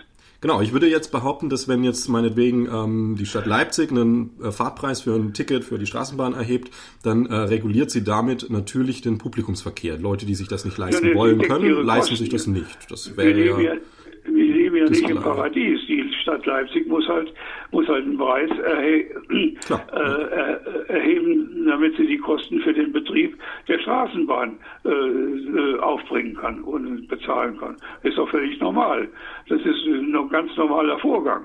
Genau, 0.40 0.60
ich 0.60 0.72
würde 0.72 0.86
jetzt 0.86 1.10
behaupten, 1.10 1.48
dass 1.48 1.66
wenn 1.66 1.82
jetzt 1.82 2.08
meinetwegen 2.08 2.68
ähm, 2.72 3.16
die 3.18 3.26
Stadt 3.26 3.46
Leipzig 3.46 3.90
einen 3.90 4.30
äh, 4.40 4.52
Fahrtpreis 4.52 5.00
für 5.00 5.16
ein 5.16 5.32
Ticket 5.32 5.64
für 5.64 5.78
die 5.78 5.86
Straßenbahn 5.86 6.32
erhebt, 6.32 6.70
dann 7.02 7.26
äh, 7.26 7.34
reguliert 7.34 7.90
sie 7.90 8.04
damit 8.04 8.48
natürlich 8.48 9.00
den 9.00 9.18
Publikumsverkehr. 9.18 9.98
Leute, 9.98 10.26
die 10.26 10.36
sich 10.36 10.46
das 10.46 10.64
nicht 10.64 10.78
leisten 10.78 11.08
ja, 11.08 11.14
wollen 11.16 11.40
können, 11.42 11.84
leisten 11.84 12.14
sich 12.14 12.28
das 12.28 12.46
nicht. 12.46 12.78
Das 12.88 13.16
wäre 13.16 13.60
ja 13.60 13.72
leben 14.70 14.76
ja 14.76 14.90
nicht 14.90 15.08
im 15.08 15.22
Paradies. 15.22 15.80
Die 15.86 15.97
Stadt 16.28 16.44
Leipzig 16.44 16.86
muss 16.86 17.08
halt, 17.08 17.32
muss 17.70 17.88
halt 17.88 18.04
einen 18.04 18.18
Preis 18.18 18.50
erhe 18.50 19.00
äh, 19.30 20.92
erheben, 20.92 21.64
damit 21.66 21.96
sie 21.96 22.06
die 22.06 22.18
Kosten 22.18 22.60
für 22.60 22.74
den 22.74 22.92
Betrieb 22.92 23.38
der 23.66 23.78
Straßenbahn 23.78 24.58
äh, 24.84 24.88
äh, 24.90 25.78
aufbringen 25.78 26.36
kann 26.36 26.60
und 26.62 27.08
bezahlen 27.08 27.58
kann. 27.58 27.76
Ist 28.02 28.18
auch 28.18 28.28
völlig 28.28 28.60
normal. 28.60 29.08
Das 29.48 29.60
ist 29.62 29.86
ein 29.86 30.28
ganz 30.30 30.54
normaler 30.56 30.98
Vorgang 30.98 31.44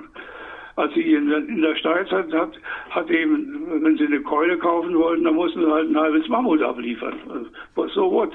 als 0.76 0.92
sie 0.96 1.14
in, 1.14 1.32
in 1.32 1.62
der 1.62 1.76
Steinzeit 1.76 2.34
hat, 2.34 2.50
hat 2.90 3.08
eben, 3.12 3.84
wenn 3.84 3.96
sie 3.96 4.08
eine 4.08 4.22
Keule 4.22 4.58
kaufen 4.58 4.98
wollten, 4.98 5.24
dann 5.24 5.36
mussten 5.36 5.64
sie 5.64 5.72
halt 5.72 5.88
ein 5.88 5.96
halbes 5.96 6.28
Mammut 6.28 6.64
abliefern. 6.64 7.14
So 7.94 8.12
what? 8.12 8.32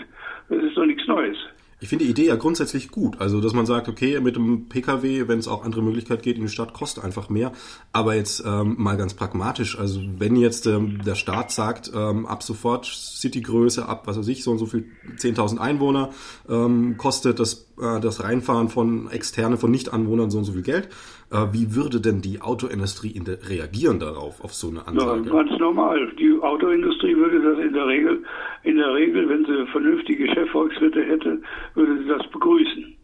Das 0.48 0.62
ist 0.62 0.76
doch 0.76 0.86
nichts 0.86 1.04
Neues. 1.08 1.36
Ich 1.80 1.88
finde 1.88 2.04
die 2.04 2.10
Idee 2.10 2.26
ja 2.26 2.34
grundsätzlich 2.34 2.90
gut. 2.90 3.20
Also, 3.20 3.40
dass 3.40 3.52
man 3.52 3.64
sagt, 3.64 3.88
okay, 3.88 4.20
mit 4.20 4.34
dem 4.34 4.68
Pkw, 4.68 5.28
wenn 5.28 5.38
es 5.38 5.46
auch 5.46 5.64
andere 5.64 5.80
Möglichkeiten 5.80 6.22
geht 6.22 6.36
in 6.36 6.42
die 6.42 6.48
Stadt, 6.48 6.74
kostet 6.74 7.04
einfach 7.04 7.28
mehr. 7.28 7.52
Aber 7.92 8.16
jetzt 8.16 8.42
ähm, 8.44 8.74
mal 8.78 8.96
ganz 8.96 9.14
pragmatisch. 9.14 9.78
Also, 9.78 10.00
wenn 10.18 10.34
jetzt 10.34 10.66
ähm, 10.66 11.02
der 11.04 11.14
Staat 11.14 11.52
sagt, 11.52 11.92
ähm, 11.94 12.26
ab 12.26 12.42
sofort 12.42 12.86
Citygröße, 12.86 13.86
ab 13.86 14.06
was 14.06 14.18
weiß 14.18 14.26
ich, 14.26 14.42
so 14.42 14.50
und 14.50 14.58
so 14.58 14.66
viel 14.66 14.86
10.000 15.16 15.58
Einwohner, 15.58 16.10
ähm, 16.48 16.96
kostet 16.96 17.38
das, 17.38 17.68
äh, 17.80 18.00
das 18.00 18.24
Reinfahren 18.24 18.68
von 18.70 19.08
Externe, 19.10 19.56
von 19.56 19.70
Nichtanwohnern 19.70 20.30
so 20.30 20.38
und 20.38 20.44
so 20.44 20.52
viel 20.52 20.62
Geld. 20.62 20.88
Äh, 21.30 21.52
wie 21.52 21.74
würde 21.74 22.00
denn 22.00 22.22
die 22.22 22.40
Autoindustrie 22.40 23.10
in 23.10 23.24
der, 23.24 23.38
reagieren 23.48 24.00
darauf, 24.00 24.42
auf 24.42 24.54
so 24.54 24.70
eine 24.70 24.86
Ansage? 24.86 25.28
Ja, 25.28 25.42
ganz 25.42 25.58
normal. 25.58 26.10
Die 26.18 26.38
Autoindustrie 26.40 27.16
würde 27.16 27.40
das 27.40 27.58
in 27.58 27.72
der 27.74 27.86
Regel, 27.86 28.24
in 28.62 28.76
der 28.76 28.94
Regel, 28.94 29.28
wenn 29.28 29.44
sie 29.44 29.66
vernünftige 29.70 30.26
Chefvolkswirte 30.32 31.04
hätte, 31.04 31.42
würde 31.74 31.98
sie 31.98 32.08
das 32.08 32.26
begrüßen. 32.30 32.96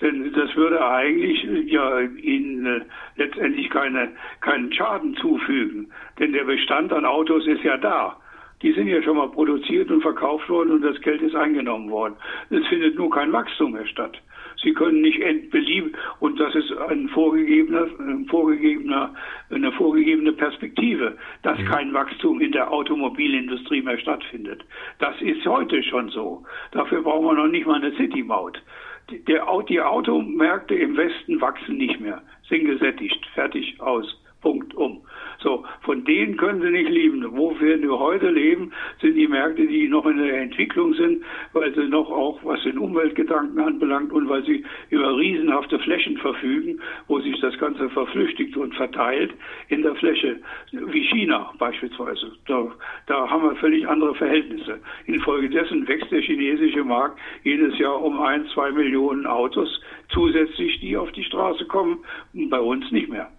Denn 0.00 0.32
das 0.32 0.56
würde 0.56 0.84
eigentlich 0.84 1.44
ja 1.70 2.00
ihnen 2.00 2.66
äh, 2.66 2.80
letztendlich 3.16 3.70
keine, 3.70 4.10
keinen 4.40 4.72
Schaden 4.72 5.14
zufügen. 5.16 5.92
Denn 6.18 6.32
der 6.32 6.44
Bestand 6.44 6.92
an 6.92 7.04
Autos 7.04 7.46
ist 7.46 7.62
ja 7.62 7.76
da. 7.76 8.16
Die 8.62 8.72
sind 8.72 8.88
ja 8.88 9.00
schon 9.02 9.16
mal 9.16 9.28
produziert 9.28 9.90
und 9.90 10.02
verkauft 10.02 10.48
worden 10.48 10.72
und 10.72 10.82
das 10.82 11.00
Geld 11.00 11.22
ist 11.22 11.36
eingenommen 11.36 11.90
worden. 11.90 12.14
Es 12.50 12.66
findet 12.66 12.96
nur 12.96 13.10
kein 13.10 13.32
Wachstum 13.32 13.72
mehr 13.72 13.86
statt. 13.86 14.20
Sie 14.62 14.72
können 14.72 15.00
nicht 15.00 15.20
entbelieben 15.20 15.96
und 16.20 16.38
das 16.38 16.54
ist 16.54 16.72
ein 16.88 17.08
vorgegebener, 17.08 17.88
ein 17.98 18.26
vorgegebener, 18.26 19.14
eine 19.50 19.72
vorgegebene 19.72 20.32
Perspektive, 20.32 21.16
dass 21.42 21.58
ja. 21.58 21.64
kein 21.64 21.92
Wachstum 21.92 22.40
in 22.40 22.52
der 22.52 22.70
Automobilindustrie 22.70 23.82
mehr 23.82 23.98
stattfindet. 23.98 24.64
Das 24.98 25.20
ist 25.20 25.44
heute 25.46 25.82
schon 25.82 26.08
so. 26.10 26.44
Dafür 26.70 27.02
brauchen 27.02 27.26
wir 27.26 27.34
noch 27.34 27.48
nicht 27.48 27.66
mal 27.66 27.82
eine 27.82 27.94
City-Maut. 27.96 28.62
Die, 29.10 29.22
die 29.68 29.80
Automärkte 29.80 30.74
im 30.74 30.96
Westen 30.96 31.40
wachsen 31.40 31.76
nicht 31.76 32.00
mehr, 32.00 32.22
sind 32.48 32.64
gesättigt, 32.66 33.26
fertig, 33.34 33.80
aus. 33.80 34.18
Punkt 34.42 34.74
um. 34.74 35.02
So, 35.42 35.64
von 35.82 36.04
denen 36.04 36.36
können 36.36 36.62
sie 36.62 36.70
nicht 36.70 36.90
leben. 36.90 37.24
Wo 37.32 37.58
wir 37.58 37.98
heute 37.98 38.30
leben, 38.30 38.72
sind 39.00 39.14
die 39.16 39.26
Märkte, 39.26 39.66
die 39.66 39.88
noch 39.88 40.06
in 40.06 40.18
der 40.18 40.40
Entwicklung 40.40 40.94
sind, 40.94 41.24
weil 41.52 41.74
sie 41.74 41.88
noch 41.88 42.10
auch, 42.10 42.38
was 42.44 42.62
den 42.62 42.78
Umweltgedanken 42.78 43.58
anbelangt 43.60 44.12
und 44.12 44.28
weil 44.28 44.44
sie 44.44 44.64
über 44.90 45.16
riesenhafte 45.16 45.78
Flächen 45.80 46.16
verfügen, 46.18 46.80
wo 47.08 47.20
sich 47.20 47.40
das 47.40 47.58
Ganze 47.58 47.90
verflüchtigt 47.90 48.56
und 48.56 48.74
verteilt 48.74 49.32
in 49.68 49.82
der 49.82 49.94
Fläche, 49.96 50.40
wie 50.70 51.04
China 51.08 51.52
beispielsweise. 51.58 52.32
Da, 52.46 52.70
da 53.06 53.28
haben 53.28 53.42
wir 53.42 53.56
völlig 53.56 53.86
andere 53.88 54.14
Verhältnisse. 54.14 54.80
Infolgedessen 55.06 55.86
wächst 55.88 56.10
der 56.12 56.20
chinesische 56.20 56.84
Markt 56.84 57.18
jedes 57.42 57.76
Jahr 57.78 58.00
um 58.02 58.20
ein, 58.20 58.46
zwei 58.54 58.70
Millionen 58.70 59.26
Autos 59.26 59.80
zusätzlich, 60.10 60.80
die 60.80 60.96
auf 60.96 61.10
die 61.12 61.24
Straße 61.24 61.64
kommen, 61.66 61.98
bei 62.32 62.60
uns 62.60 62.90
nicht 62.92 63.08
mehr. 63.08 63.30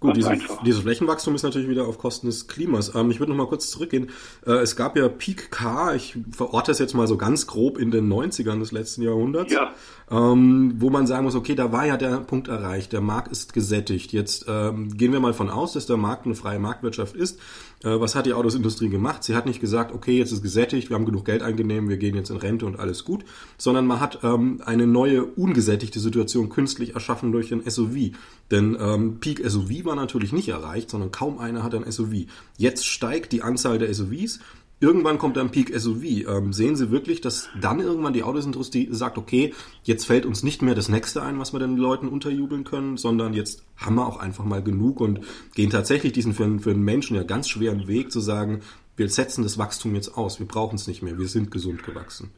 Gut, 0.00 0.16
diese, 0.16 0.38
dieses 0.64 0.80
Flächenwachstum 0.80 1.34
ist 1.34 1.42
natürlich 1.42 1.68
wieder 1.68 1.86
auf 1.86 1.98
Kosten 1.98 2.26
des 2.26 2.48
Klimas. 2.48 2.94
Ähm, 2.94 3.10
ich 3.10 3.20
würde 3.20 3.32
noch 3.32 3.36
mal 3.36 3.46
kurz 3.46 3.70
zurückgehen. 3.70 4.08
Äh, 4.46 4.52
es 4.52 4.74
gab 4.74 4.96
ja 4.96 5.10
Peak 5.10 5.50
K, 5.50 5.94
ich 5.94 6.16
verorte 6.32 6.70
das 6.70 6.78
jetzt 6.78 6.94
mal 6.94 7.06
so 7.06 7.18
ganz 7.18 7.46
grob 7.46 7.76
in 7.76 7.90
den 7.90 8.10
90ern 8.10 8.58
des 8.60 8.72
letzten 8.72 9.02
Jahrhunderts, 9.02 9.52
ja. 9.52 9.74
ähm, 10.10 10.76
wo 10.78 10.88
man 10.88 11.06
sagen 11.06 11.24
muss, 11.24 11.34
okay, 11.34 11.54
da 11.54 11.70
war 11.70 11.84
ja 11.84 11.98
der 11.98 12.16
Punkt 12.20 12.48
erreicht, 12.48 12.94
der 12.94 13.02
Markt 13.02 13.30
ist 13.30 13.52
gesättigt. 13.52 14.14
Jetzt 14.14 14.46
ähm, 14.48 14.96
gehen 14.96 15.12
wir 15.12 15.20
mal 15.20 15.34
von 15.34 15.50
aus, 15.50 15.74
dass 15.74 15.84
der 15.84 15.98
Markt 15.98 16.24
eine 16.24 16.34
freie 16.34 16.58
Marktwirtschaft 16.58 17.14
ist. 17.14 17.38
Äh, 17.82 18.00
was 18.00 18.14
hat 18.14 18.26
die 18.26 18.34
Autosindustrie 18.34 18.88
gemacht? 18.88 19.24
Sie 19.24 19.34
hat 19.34 19.46
nicht 19.46 19.60
gesagt, 19.60 19.92
okay, 19.92 20.18
jetzt 20.18 20.32
ist 20.32 20.42
gesättigt, 20.42 20.90
wir 20.90 20.96
haben 20.96 21.06
genug 21.06 21.24
Geld 21.24 21.42
eingenommen, 21.42 21.88
wir 21.88 21.96
gehen 21.96 22.14
jetzt 22.14 22.30
in 22.30 22.36
Rente 22.36 22.66
und 22.66 22.78
alles 22.78 23.04
gut, 23.04 23.24
sondern 23.56 23.86
man 23.86 24.00
hat 24.00 24.20
ähm, 24.22 24.60
eine 24.64 24.86
neue 24.86 25.24
ungesättigte 25.24 26.00
Situation 26.00 26.50
künstlich 26.50 26.94
erschaffen 26.94 27.32
durch 27.32 27.48
den 27.48 27.68
SUV. 27.68 28.12
Denn 28.50 28.76
ähm, 28.80 29.18
Peak 29.20 29.42
SUV 29.48 29.84
war 29.84 29.96
natürlich 29.96 30.32
nicht 30.32 30.48
erreicht, 30.48 30.90
sondern 30.90 31.10
kaum 31.10 31.38
einer 31.38 31.62
hat 31.62 31.74
ein 31.74 31.90
SUV. 31.90 32.26
Jetzt 32.58 32.86
steigt 32.86 33.32
die 33.32 33.42
Anzahl 33.42 33.78
der 33.78 33.92
SUVs 33.94 34.40
Irgendwann 34.82 35.18
kommt 35.18 35.36
ein 35.36 35.50
Peak 35.50 35.78
SUV. 35.78 36.26
Ähm, 36.26 36.54
sehen 36.54 36.74
Sie 36.74 36.90
wirklich, 36.90 37.20
dass 37.20 37.50
dann 37.60 37.80
irgendwann 37.80 38.14
die 38.14 38.22
Autosindustrie 38.22 38.88
sagt, 38.90 39.18
okay, 39.18 39.52
jetzt 39.82 40.06
fällt 40.06 40.24
uns 40.24 40.42
nicht 40.42 40.62
mehr 40.62 40.74
das 40.74 40.88
nächste 40.88 41.22
ein, 41.22 41.38
was 41.38 41.52
wir 41.52 41.60
den 41.60 41.76
Leuten 41.76 42.08
unterjubeln 42.08 42.64
können, 42.64 42.96
sondern 42.96 43.34
jetzt 43.34 43.62
haben 43.76 43.96
wir 43.96 44.06
auch 44.06 44.18
einfach 44.18 44.44
mal 44.44 44.62
genug 44.62 45.00
und 45.00 45.20
gehen 45.54 45.68
tatsächlich 45.68 46.14
diesen 46.14 46.32
für, 46.32 46.58
für 46.60 46.70
einen 46.70 46.82
Menschen 46.82 47.14
ja 47.14 47.24
ganz 47.24 47.50
schweren 47.50 47.88
Weg 47.88 48.10
zu 48.10 48.20
sagen, 48.20 48.60
wir 48.96 49.08
setzen 49.08 49.42
das 49.42 49.58
Wachstum 49.58 49.94
jetzt 49.94 50.16
aus, 50.16 50.40
wir 50.40 50.48
brauchen 50.48 50.76
es 50.76 50.88
nicht 50.88 51.02
mehr, 51.02 51.18
wir 51.18 51.26
sind 51.26 51.50
gesund 51.50 51.82
gewachsen. 51.82 52.30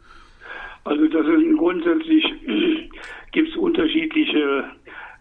Also 0.83 1.07
das 1.07 1.25
ist 1.27 1.59
grundsätzlich 1.59 2.25
gibt 3.33 3.51
es 3.51 3.57
unterschiedliche 3.57 4.65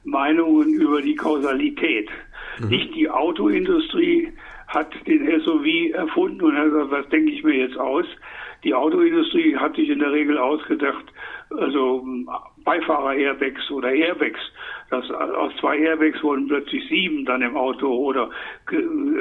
Meinungen 0.04 0.74
über 0.74 1.04
die 1.04 1.16
Kausalität. 1.16 2.10
Mhm. 2.60 2.70
Nicht 2.70 2.96
die 2.96 3.08
Autoindustrie 3.10 4.30
hat 4.74 4.88
den 5.06 5.42
SUV 5.42 5.94
erfunden 5.94 6.42
und 6.42 6.58
hat 6.58 6.72
gesagt, 6.72 6.92
was 6.92 7.10
denke 7.10 7.32
ich 7.32 7.44
mir 7.44 7.56
jetzt 7.56 7.78
aus? 7.78 8.06
Die 8.64 8.74
Autoindustrie 8.74 9.56
hat 9.56 9.76
sich 9.76 9.90
in 9.90 10.00
der 10.00 10.12
Regel 10.12 10.38
ausgedacht, 10.38 11.06
also 11.50 12.06
Beifahrer-Airbags 12.64 13.70
oder 13.72 13.92
Airbags 13.92 14.40
dass 14.92 15.10
aus 15.10 15.54
zwei 15.60 15.78
Airbags 15.78 16.22
wurden 16.22 16.48
plötzlich 16.48 16.86
sieben 16.90 17.26
dann 17.26 17.42
im 17.42 17.56
Auto 17.56 17.88
oder 17.88 18.30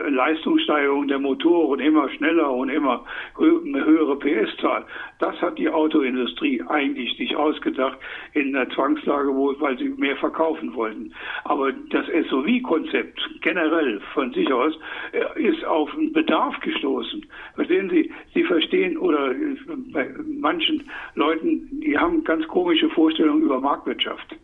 Leistungssteigerung 0.08 1.06
der 1.06 1.20
Motoren 1.20 1.78
immer 1.78 2.08
schneller 2.10 2.50
und 2.52 2.68
immer 2.68 3.04
eine 3.38 3.84
höhere 3.84 4.18
PS-Zahl. 4.18 4.84
Das 5.20 5.40
hat 5.40 5.58
die 5.58 5.68
Autoindustrie 5.68 6.62
eigentlich 6.68 7.16
sich 7.16 7.36
ausgedacht 7.36 7.98
in 8.32 8.52
der 8.52 8.68
Zwangslage, 8.70 9.34
wo, 9.34 9.54
weil 9.60 9.78
sie 9.78 9.90
mehr 9.90 10.16
verkaufen 10.16 10.74
wollten. 10.74 11.12
Aber 11.44 11.72
das 11.72 12.06
SUV-Konzept 12.28 13.20
generell 13.40 14.00
von 14.12 14.32
sich 14.32 14.52
aus 14.52 14.76
äh, 15.12 15.42
ist 15.42 15.64
auf 15.64 15.92
einen 15.94 16.12
Bedarf 16.12 16.58
gestoßen. 16.60 17.24
Verstehen 17.54 17.90
Sie? 17.90 18.10
Sie 18.34 18.42
verstehen 18.42 18.96
oder 18.98 19.30
äh, 19.30 19.56
bei 19.92 20.08
manchen 20.26 20.82
Leuten, 21.14 21.80
die 21.80 21.96
haben 21.96 22.24
ganz 22.24 22.46
komische 22.48 22.88
Vorstellungen 22.90 23.42
über 23.42 23.60
Marktwirtschaft 23.60 24.36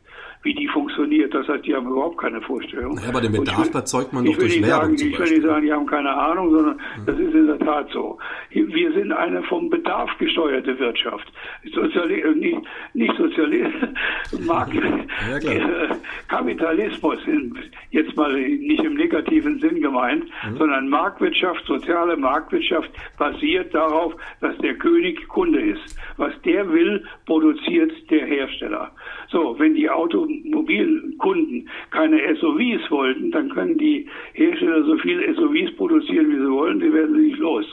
wie 0.46 0.54
die 0.54 0.68
funktioniert. 0.68 1.34
Das 1.34 1.46
heißt, 1.48 1.66
die 1.66 1.74
haben 1.74 1.88
überhaupt 1.88 2.18
keine 2.18 2.40
Vorstellung. 2.40 2.94
Naja, 2.94 3.08
aber 3.08 3.20
den 3.20 3.32
Bedarf 3.32 3.74
erzeugt 3.74 4.12
man 4.12 4.24
doch 4.24 4.36
durch 4.38 4.62
Werbung 4.62 4.96
sagen, 4.96 5.10
Ich 5.10 5.18
will 5.18 5.30
nicht 5.30 5.42
sagen, 5.42 5.66
die 5.66 5.72
haben 5.72 5.86
keine 5.86 6.12
Ahnung, 6.14 6.50
sondern 6.50 6.78
ja. 6.78 7.04
das 7.04 7.18
ist 7.18 7.34
in 7.34 7.46
der 7.48 7.58
Tat 7.58 7.88
so. 7.92 8.18
Wir 8.50 8.92
sind 8.92 9.12
eine 9.12 9.42
vom 9.42 9.68
Bedarf 9.68 10.10
gesteuerte 10.18 10.78
Wirtschaft. 10.78 11.26
Soziali 11.74 12.20
äh, 12.20 12.34
nicht, 12.34 12.58
nicht 12.94 13.16
Sozialismus, 13.16 13.90
Markt, 14.46 14.74
ja, 15.42 15.50
äh, 15.50 15.88
Kapitalismus, 16.28 17.18
in, 17.26 17.58
jetzt 17.90 18.16
mal 18.16 18.32
nicht 18.32 18.84
im 18.84 18.94
negativen 18.94 19.58
Sinn 19.58 19.80
gemeint, 19.82 20.24
mhm. 20.24 20.58
sondern 20.58 20.88
Marktwirtschaft, 20.88 21.66
soziale 21.66 22.16
Marktwirtschaft 22.16 22.90
basiert 23.18 23.74
darauf, 23.74 24.14
dass 24.40 24.56
der 24.58 24.74
König 24.74 25.26
Kunde 25.26 25.60
ist. 25.60 25.96
Was 26.16 26.32
der 26.42 26.70
will, 26.70 27.04
produziert 27.26 27.92
der 28.10 28.26
Hersteller. 28.26 28.92
So, 29.28 29.58
wenn 29.58 29.74
die 29.74 29.90
Automobilkunden 29.90 31.68
keine 31.90 32.36
SUVs 32.36 32.90
wollten, 32.90 33.30
dann 33.30 33.48
können 33.50 33.78
die 33.78 34.06
Hersteller 34.34 34.84
so 34.84 34.96
viele 34.98 35.34
SUVs 35.34 35.76
produzieren, 35.76 36.30
wie 36.30 36.38
sie 36.38 36.50
wollen, 36.50 36.80
sie 36.80 36.92
werden 36.92 37.16
sie 37.16 37.28
nicht 37.28 37.38
los. 37.38 37.66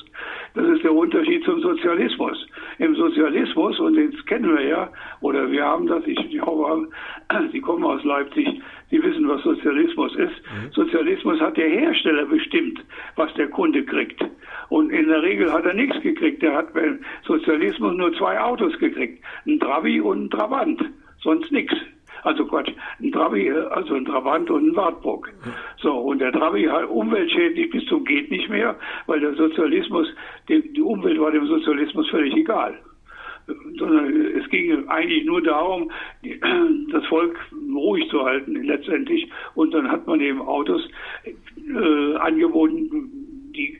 Das 0.55 0.67
ist 0.67 0.83
der 0.83 0.93
Unterschied 0.93 1.43
zum 1.43 1.61
Sozialismus. 1.61 2.47
Im 2.77 2.95
Sozialismus, 2.95 3.79
und 3.79 3.95
den 3.95 4.13
kennen 4.25 4.55
wir 4.55 4.65
ja, 4.65 4.89
oder 5.21 5.51
wir 5.51 5.63
haben 5.63 5.87
das, 5.87 6.05
ich, 6.05 6.19
ich 6.33 6.41
hoffe, 6.41 6.87
Sie 7.51 7.61
kommen 7.61 7.83
aus 7.83 8.03
Leipzig, 8.03 8.61
Sie 8.91 9.01
wissen, 9.01 9.27
was 9.27 9.41
Sozialismus 9.41 10.15
ist. 10.15 10.29
Mhm. 10.29 10.71
Sozialismus 10.71 11.39
hat 11.39 11.57
der 11.57 11.69
Hersteller 11.69 12.25
bestimmt, 12.25 12.79
was 13.15 13.33
der 13.33 13.47
Kunde 13.47 13.83
kriegt. 13.83 14.23
Und 14.69 14.91
in 14.91 15.07
der 15.07 15.23
Regel 15.23 15.51
hat 15.51 15.65
er 15.65 15.73
nichts 15.73 15.99
gekriegt. 16.01 16.41
Der 16.43 16.55
hat 16.55 16.73
beim 16.73 16.99
Sozialismus 17.25 17.95
nur 17.95 18.13
zwei 18.13 18.39
Autos 18.39 18.77
gekriegt. 18.77 19.23
Ein 19.47 19.59
Trabi 19.59 19.99
und 19.99 20.25
ein 20.25 20.29
Trabant. 20.29 20.83
Sonst 21.23 21.51
nichts. 21.51 21.75
Also 22.23 22.45
Quatsch, 22.45 22.71
ein 23.01 23.11
Trabi, 23.11 23.51
also 23.51 23.95
ein 23.95 24.05
Trabant 24.05 24.49
und 24.49 24.69
ein 24.69 24.75
Wartburg. 24.75 25.33
So, 25.77 25.93
und 25.93 26.19
der 26.19 26.31
Trabi 26.31 26.63
hat 26.63 26.89
umweltschädlich 26.89 27.69
bis 27.69 27.85
zum 27.85 28.05
geht 28.05 28.31
nicht 28.31 28.49
mehr, 28.49 28.77
weil 29.07 29.19
der 29.19 29.33
Sozialismus, 29.33 30.07
die, 30.47 30.81
Umwelt 30.81 31.19
war 31.19 31.31
dem 31.31 31.47
Sozialismus 31.47 32.09
völlig 32.09 32.33
egal 32.35 32.79
sondern 33.77 34.25
es 34.37 34.49
ging 34.49 34.87
eigentlich 34.87 35.25
nur 35.25 35.41
darum, 35.41 35.91
das 36.91 37.05
Volk 37.07 37.37
ruhig 37.73 38.07
zu 38.09 38.23
halten 38.23 38.55
letztendlich. 38.63 39.29
Und 39.55 39.73
dann 39.73 39.91
hat 39.91 40.07
man 40.07 40.21
eben 40.21 40.41
Autos 40.41 40.87
äh, 41.25 42.15
angeboten, 42.15 43.51
die 43.53 43.79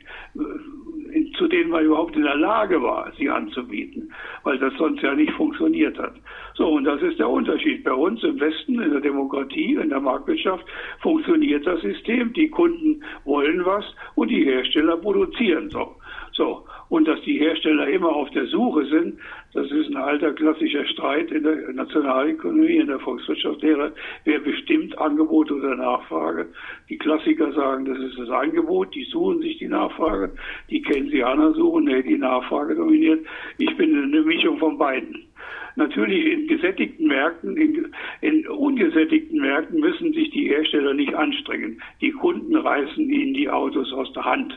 zu 1.36 1.48
denen 1.48 1.70
man 1.70 1.84
überhaupt 1.84 2.16
in 2.16 2.22
der 2.22 2.36
Lage 2.36 2.82
war, 2.82 3.10
sie 3.16 3.28
anzubieten, 3.28 4.12
weil 4.42 4.58
das 4.58 4.72
sonst 4.74 5.02
ja 5.02 5.14
nicht 5.14 5.32
funktioniert 5.32 5.98
hat. 5.98 6.14
So, 6.54 6.68
und 6.68 6.84
das 6.84 7.02
ist 7.02 7.18
der 7.18 7.28
Unterschied. 7.28 7.84
Bei 7.84 7.92
uns 7.92 8.22
im 8.22 8.38
Westen, 8.40 8.80
in 8.80 8.90
der 8.90 9.00
Demokratie, 9.00 9.74
in 9.74 9.88
der 9.90 10.00
Marktwirtschaft, 10.00 10.64
funktioniert 11.00 11.66
das 11.66 11.80
System. 11.80 12.32
Die 12.32 12.48
Kunden 12.48 13.02
wollen 13.24 13.64
was 13.64 13.84
und 14.14 14.28
die 14.28 14.44
Hersteller 14.44 14.96
produzieren 14.96 15.70
so. 15.70 15.96
So. 16.32 16.64
Und 16.94 17.08
dass 17.08 17.20
die 17.22 17.40
Hersteller 17.40 17.88
immer 17.88 18.14
auf 18.14 18.30
der 18.30 18.46
Suche 18.46 18.86
sind, 18.86 19.18
das 19.52 19.68
ist 19.68 19.88
ein 19.88 19.96
alter 19.96 20.32
klassischer 20.32 20.86
Streit 20.86 21.32
in 21.32 21.42
der 21.42 21.72
Nationalökonomie, 21.72 22.76
in 22.76 22.86
der 22.86 23.00
Volkswirtschaftslehre. 23.00 23.92
Wer 24.22 24.38
bestimmt 24.38 24.96
Angebot 24.96 25.50
oder 25.50 25.74
Nachfrage? 25.74 26.46
Die 26.88 26.96
Klassiker 26.96 27.52
sagen, 27.52 27.84
das 27.86 27.98
ist 27.98 28.16
das 28.16 28.30
Angebot, 28.30 28.94
die 28.94 29.02
suchen 29.10 29.40
sich 29.40 29.58
die 29.58 29.66
Nachfrage. 29.66 30.30
Die 30.70 30.82
Keynesianer 30.82 31.52
suchen, 31.54 31.86
nee, 31.86 32.00
die 32.04 32.16
Nachfrage 32.16 32.76
dominiert. 32.76 33.26
Ich 33.58 33.76
bin 33.76 33.92
eine 33.92 34.22
Mischung 34.22 34.58
von 34.58 34.78
beiden. 34.78 35.26
Natürlich 35.74 36.26
in 36.26 36.46
gesättigten 36.46 37.08
Märkten, 37.08 37.56
in, 37.56 37.92
in, 38.20 38.46
ungesättigten 38.46 39.40
Märkten 39.40 39.80
müssen 39.80 40.12
sich 40.12 40.30
die 40.30 40.48
Hersteller 40.48 40.94
nicht 40.94 41.12
anstrengen. 41.12 41.82
Die 42.00 42.12
Kunden 42.12 42.54
reißen 42.54 43.10
ihnen 43.10 43.34
die 43.34 43.50
Autos 43.50 43.92
aus 43.92 44.12
der 44.12 44.24
Hand. 44.24 44.56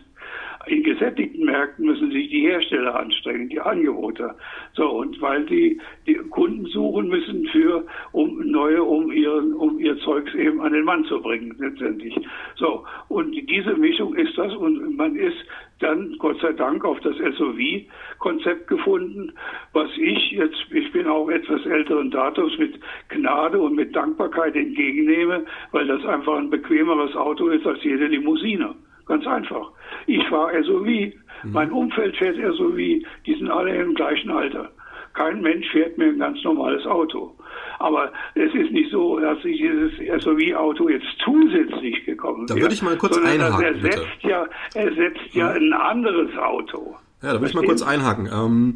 In 0.67 0.83
gesättigten 0.83 1.45
Märkten 1.45 1.85
müssen 1.85 2.11
sich 2.11 2.29
die 2.29 2.41
Hersteller 2.41 2.99
anstrengen, 2.99 3.49
die 3.49 3.59
Angebote. 3.59 4.35
So, 4.73 4.89
und 4.89 5.19
weil 5.21 5.47
sie 5.47 5.79
die 6.05 6.15
Kunden 6.15 6.65
suchen 6.65 7.07
müssen 7.07 7.47
für, 7.47 7.85
um 8.11 8.39
neue, 8.39 8.83
um 8.83 9.11
ihren, 9.11 9.53
um 9.53 9.79
ihr 9.79 9.97
Zeugs 9.99 10.33
eben 10.35 10.61
an 10.61 10.73
den 10.73 10.83
Mann 10.83 11.05
zu 11.05 11.21
bringen, 11.21 11.55
letztendlich. 11.59 12.15
So. 12.55 12.85
Und 13.07 13.31
diese 13.31 13.75
Mischung 13.75 14.15
ist 14.15 14.37
das 14.37 14.53
und 14.55 14.97
man 14.97 15.15
ist 15.15 15.37
dann 15.79 16.15
Gott 16.17 16.39
sei 16.41 16.53
Dank 16.53 16.83
auf 16.83 16.99
das 17.01 17.15
SOV-Konzept 17.17 18.67
gefunden, 18.67 19.33
was 19.73 19.89
ich 19.97 20.31
jetzt, 20.31 20.65
ich 20.71 20.91
bin 20.91 21.07
auch 21.07 21.29
etwas 21.29 21.65
älteren 21.65 22.09
Datums 22.11 22.57
mit 22.57 22.79
Gnade 23.09 23.59
und 23.59 23.75
mit 23.75 23.95
Dankbarkeit 23.95 24.55
entgegennehme, 24.55 25.45
weil 25.71 25.87
das 25.87 26.03
einfach 26.05 26.37
ein 26.37 26.49
bequemeres 26.49 27.15
Auto 27.15 27.47
ist 27.49 27.65
als 27.65 27.83
jede 27.83 28.07
Limousine. 28.07 28.75
Ganz 29.07 29.25
einfach. 29.25 29.71
Ich 30.05 30.25
fahre 30.27 30.63
SOV, 30.63 30.85
mhm. 30.85 31.13
mein 31.51 31.71
Umfeld 31.71 32.15
fährt 32.17 32.35
SOV, 32.35 32.75
die 32.77 33.35
sind 33.37 33.49
alle 33.49 33.75
im 33.75 33.93
gleichen 33.95 34.31
Alter. 34.31 34.69
Kein 35.13 35.41
Mensch 35.41 35.67
fährt 35.71 35.97
mir 35.97 36.09
ein 36.09 36.19
ganz 36.19 36.43
normales 36.43 36.85
Auto. 36.85 37.35
Aber 37.79 38.11
es 38.35 38.53
ist 38.53 38.71
nicht 38.71 38.91
so, 38.91 39.19
dass 39.19 39.41
sich 39.41 39.57
dieses 39.57 40.23
SUV-Auto 40.23 40.89
jetzt 40.89 41.07
zusätzlich 41.23 42.05
gekommen 42.05 42.43
ist. 42.43 42.51
Da 42.51 42.59
würde 42.59 42.73
ich 42.73 42.83
mal 42.83 42.97
kurz 42.97 43.17
einhaken. 43.17 43.63
Er 43.63 43.73
setzt 43.79 44.21
bitte. 44.21 44.29
ja, 44.29 44.47
ersetzt 44.75 45.33
ja 45.33 45.51
ein 45.51 45.73
anderes 45.73 46.37
Auto. 46.37 46.95
Ja, 47.21 47.33
da 47.33 47.39
würde 47.39 47.47
ich 47.47 47.55
mal 47.55 47.65
kurz 47.65 47.81
einhaken. 47.81 48.29
Ähm, 48.31 48.75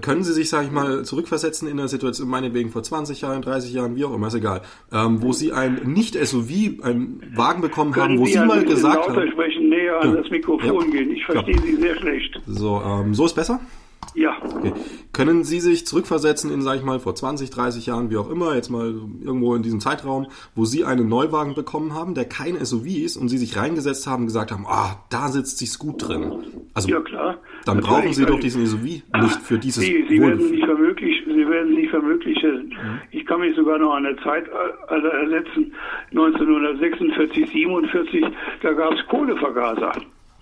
können 0.00 0.22
Sie 0.22 0.32
sich, 0.32 0.48
sage 0.48 0.66
ich 0.66 0.72
mal, 0.72 1.04
zurückversetzen 1.04 1.66
in 1.66 1.76
der 1.76 1.88
Situation, 1.88 2.28
meinetwegen 2.28 2.70
vor 2.70 2.84
20 2.84 3.20
Jahren, 3.20 3.42
30 3.42 3.72
Jahren, 3.72 3.96
wie 3.96 4.04
auch 4.04 4.14
immer, 4.14 4.28
ist 4.28 4.34
egal, 4.34 4.62
ähm, 4.92 5.22
wo 5.22 5.32
Sie 5.32 5.52
ein 5.52 5.80
Nicht-SUV, 5.84 6.84
einen 6.84 7.32
Wagen 7.34 7.60
bekommen 7.60 7.90
können 7.90 8.10
haben, 8.10 8.18
wo 8.20 8.26
Sie, 8.26 8.34
Sie 8.34 8.44
mal 8.44 8.64
gesagt 8.64 9.08
haben... 9.08 9.30
sprechen, 9.32 9.68
näher 9.68 10.00
an 10.00 10.14
ja. 10.14 10.22
das 10.22 10.30
Mikrofon 10.30 10.84
ja. 10.86 10.90
gehen. 10.98 11.10
Ich 11.10 11.24
verstehe 11.24 11.56
ja. 11.56 11.62
Sie 11.62 11.76
sehr 11.76 11.96
schlecht. 11.96 12.40
So, 12.46 12.80
ähm, 12.84 13.14
so 13.14 13.26
ist 13.26 13.34
besser? 13.34 13.60
Ja. 14.14 14.36
Okay. 14.42 14.72
Können 15.12 15.44
Sie 15.44 15.60
sich 15.60 15.86
zurückversetzen 15.86 16.50
in, 16.50 16.62
sag 16.62 16.76
ich 16.76 16.82
mal, 16.82 16.98
vor 16.98 17.14
20, 17.14 17.50
30 17.50 17.86
Jahren, 17.86 18.10
wie 18.10 18.16
auch 18.16 18.30
immer, 18.30 18.54
jetzt 18.54 18.70
mal 18.70 18.94
irgendwo 19.24 19.54
in 19.54 19.62
diesem 19.62 19.80
Zeitraum, 19.80 20.26
wo 20.54 20.64
Sie 20.64 20.84
einen 20.84 21.08
Neuwagen 21.08 21.54
bekommen 21.54 21.94
haben, 21.94 22.14
der 22.14 22.24
kein 22.24 22.56
SUV 22.64 22.86
ist 22.86 23.16
und 23.16 23.28
Sie 23.28 23.38
sich 23.38 23.56
reingesetzt 23.56 24.06
haben 24.06 24.22
und 24.22 24.26
gesagt 24.26 24.50
haben, 24.50 24.66
ah, 24.66 25.04
da 25.10 25.28
sitzt 25.28 25.58
sich's 25.58 25.78
gut 25.78 26.08
drin. 26.08 26.32
Also, 26.74 26.88
ja, 26.88 27.00
klar. 27.00 27.38
Dann 27.64 27.76
Natürlich 27.76 28.02
brauchen 28.02 28.12
Sie 28.14 28.26
doch 28.26 28.40
diesen 28.40 28.66
SUV 28.66 28.82
nicht 28.82 29.42
für 29.42 29.58
dieses 29.58 29.84
Sie, 29.84 30.04
Sie 30.08 30.20
werden 30.20 30.50
nicht 30.50 30.64
vermöglichen, 30.64 31.34
Sie 31.34 31.48
werden 31.48 31.74
nicht 31.74 31.90
vermöglichen. 31.90 32.68
Mhm. 32.68 33.00
Ich 33.10 33.26
kann 33.26 33.40
mich 33.40 33.54
sogar 33.56 33.78
noch 33.78 33.94
an 33.94 34.06
eine 34.06 34.16
Zeit 34.18 34.46
also 34.88 35.06
ersetzen, 35.06 35.72
1946, 36.10 37.50
47, 37.50 38.24
da 38.62 38.72
gab 38.72 38.94
es 38.94 39.06
Kohlevergaser. 39.06 39.92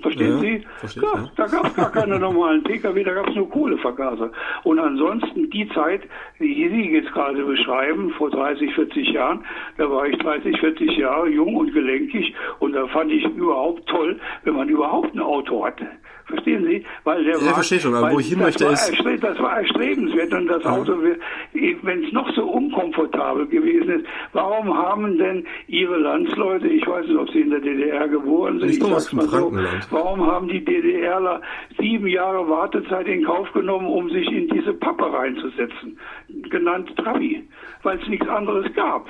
Verstehen 0.00 0.32
ja, 0.32 0.38
Sie? 0.38 0.66
Verstehe, 0.78 1.02
ja, 1.02 1.14
ja. 1.14 1.30
Da 1.36 1.46
gab 1.46 1.66
es 1.66 1.74
gar 1.74 1.90
keine 1.90 2.18
normalen 2.18 2.62
Pkw, 2.62 3.02
da 3.02 3.14
gab 3.14 3.28
es 3.28 3.34
nur 3.34 3.48
Kohlevergaser. 3.48 4.30
Und 4.64 4.78
ansonsten 4.78 5.48
die 5.50 5.68
Zeit, 5.70 6.02
die 6.38 6.68
Sie 6.68 6.90
jetzt 6.92 7.12
gerade 7.12 7.42
beschreiben, 7.44 8.10
vor 8.18 8.30
30, 8.30 8.74
40 8.74 9.08
Jahren, 9.12 9.44
da 9.78 9.90
war 9.90 10.06
ich 10.06 10.18
30, 10.18 10.60
40 10.60 10.96
Jahre 10.98 11.28
jung 11.28 11.56
und 11.56 11.72
gelenkig 11.72 12.34
und 12.58 12.74
da 12.74 12.86
fand 12.88 13.10
ich 13.10 13.24
überhaupt 13.24 13.86
toll, 13.88 14.20
wenn 14.44 14.54
man 14.54 14.68
überhaupt 14.68 15.14
ein 15.14 15.20
Auto 15.20 15.64
hatte. 15.64 15.86
Verstehen 16.26 16.64
Sie? 16.64 16.84
Weil 17.04 17.22
der 17.22 17.38
ja, 17.38 17.46
war, 17.46 17.54
verstehe 17.54 17.78
schon, 17.78 17.94
aber 17.94 18.10
wo 18.10 18.18
ich 18.18 18.28
hin 18.28 18.40
möchte 18.40 18.64
ist... 18.66 18.92
Das 19.20 19.38
war 19.38 19.58
erstrebenswert 19.58 20.32
und 20.34 20.48
das 20.48 20.64
Auto, 20.64 20.94
wenn 21.52 22.04
es 22.04 22.12
noch 22.12 22.28
so 22.34 22.44
unkomfortabel 22.44 23.46
gewesen 23.46 24.00
ist, 24.00 24.06
warum 24.32 24.76
haben 24.76 25.18
denn 25.18 25.46
Ihre 25.68 25.96
Landsleute, 25.96 26.66
ich 26.66 26.84
weiß 26.84 27.06
nicht, 27.06 27.16
ob 27.16 27.30
sie 27.30 27.42
in 27.42 27.50
der 27.50 27.60
DDR 27.60 28.08
geboren 28.08 28.58
sind, 28.58 28.70
ich, 28.70 28.80
ich 28.80 29.08
dem 29.08 29.20
Frankenland. 29.20 29.84
So, 29.84 29.96
warum 29.96 30.26
haben 30.26 30.48
die 30.48 30.64
DDRler 30.64 31.40
sieben 31.78 32.08
Jahre 32.08 32.48
Wartezeit 32.48 33.06
in 33.06 33.24
Kauf 33.24 33.52
genommen, 33.52 33.86
um 33.86 34.10
sich 34.10 34.26
in 34.30 34.48
diese 34.48 34.74
Pappe 34.74 35.12
reinzusetzen? 35.12 35.96
Genannt 36.50 36.92
Trabi, 36.96 37.46
weil 37.86 38.00
es 38.02 38.08
nichts 38.08 38.28
anderes 38.28 38.66
gab. 38.74 39.06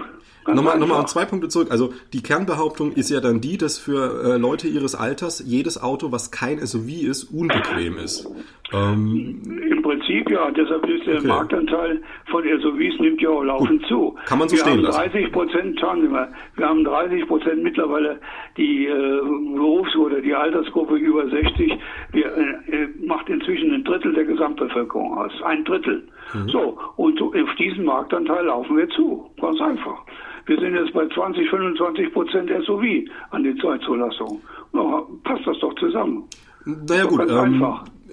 nochmal, 0.47 0.79
nochmal 0.79 1.07
zwei 1.07 1.25
Punkte 1.25 1.49
zurück. 1.49 1.69
Also 1.71 1.95
die 2.13 2.23
Kernbehauptung 2.23 2.93
ist 2.93 3.11
ja 3.11 3.21
dann 3.21 3.41
die, 3.41 3.57
dass 3.57 3.79
für 3.79 4.35
äh, 4.35 4.37
Leute 4.37 4.69
ihres 4.69 4.95
Alters 4.95 5.43
jedes 5.45 5.83
Auto, 5.83 6.13
was 6.13 6.31
kein 6.31 6.59
SUV 6.59 6.89
ist, 7.03 7.25
unbequem 7.25 7.97
ist. 7.97 8.29
Ähm, 8.73 9.41
Im 9.71 9.83
Prinzip 9.83 10.29
ja, 10.31 10.51
deshalb 10.51 10.85
ist 10.89 11.07
der 11.07 11.19
okay. 11.19 11.27
Marktanteil 11.29 12.03
von 12.31 12.43
SUVs 12.43 12.99
nimmt 13.01 13.21
ja 13.23 13.31
auch 13.31 13.45
laufend 13.45 13.81
Gut. 13.83 13.89
zu. 13.89 14.17
Kann 14.27 14.39
man 14.39 14.49
so 14.49 14.57
wir 14.57 14.63
stehen 14.63 14.87
haben 14.87 14.93
30 14.93 15.33
Prozent, 15.33 15.81
schauen 15.81 16.03
Sie 16.03 16.09
mal, 16.09 16.33
wir 16.57 16.69
haben 16.69 16.85
30 16.85 17.27
Prozent 17.29 17.63
mittlerweile 17.63 18.19
die 18.57 18.87
äh, 18.87 19.21
Berufs- 19.55 19.95
oder 19.97 20.21
die 20.21 20.35
Altersgruppe 20.35 20.97
über 20.97 21.29
60, 21.29 21.79
wir, 22.13 22.27
äh, 22.27 22.89
macht 23.07 23.29
inzwischen 23.29 23.73
ein 23.73 23.85
Drittel 23.85 24.13
der 24.15 24.25
Gesamtbevölkerung 24.25 25.17
aus. 25.17 25.33
Ein 25.45 25.65
Drittel. 25.65 26.03
Mhm. 26.35 26.49
So, 26.49 26.79
und 26.97 27.23
auf 27.23 27.55
diesen 27.59 27.85
Marktanteil 27.85 28.47
laufen 28.47 28.66
wir 28.71 28.89
zu. 28.91 29.31
Ganz 29.41 29.61
einfach. 29.61 30.05
Wir 30.47 30.59
sind 30.59 30.75
jetzt 30.75 30.93
bei 30.93 31.07
20, 31.09 31.49
25 31.51 32.13
Prozent 32.13 32.51
SUV 32.65 32.83
an 33.31 33.43
die 33.43 33.57
Zeitzulassung. 33.61 34.41
Na, 34.73 35.03
passt 35.25 35.47
das 35.47 35.59
doch 35.59 35.75
zusammen. 35.75 36.25
Naja 36.65 37.05
gut, 37.05 37.23
ähm, 37.29 37.65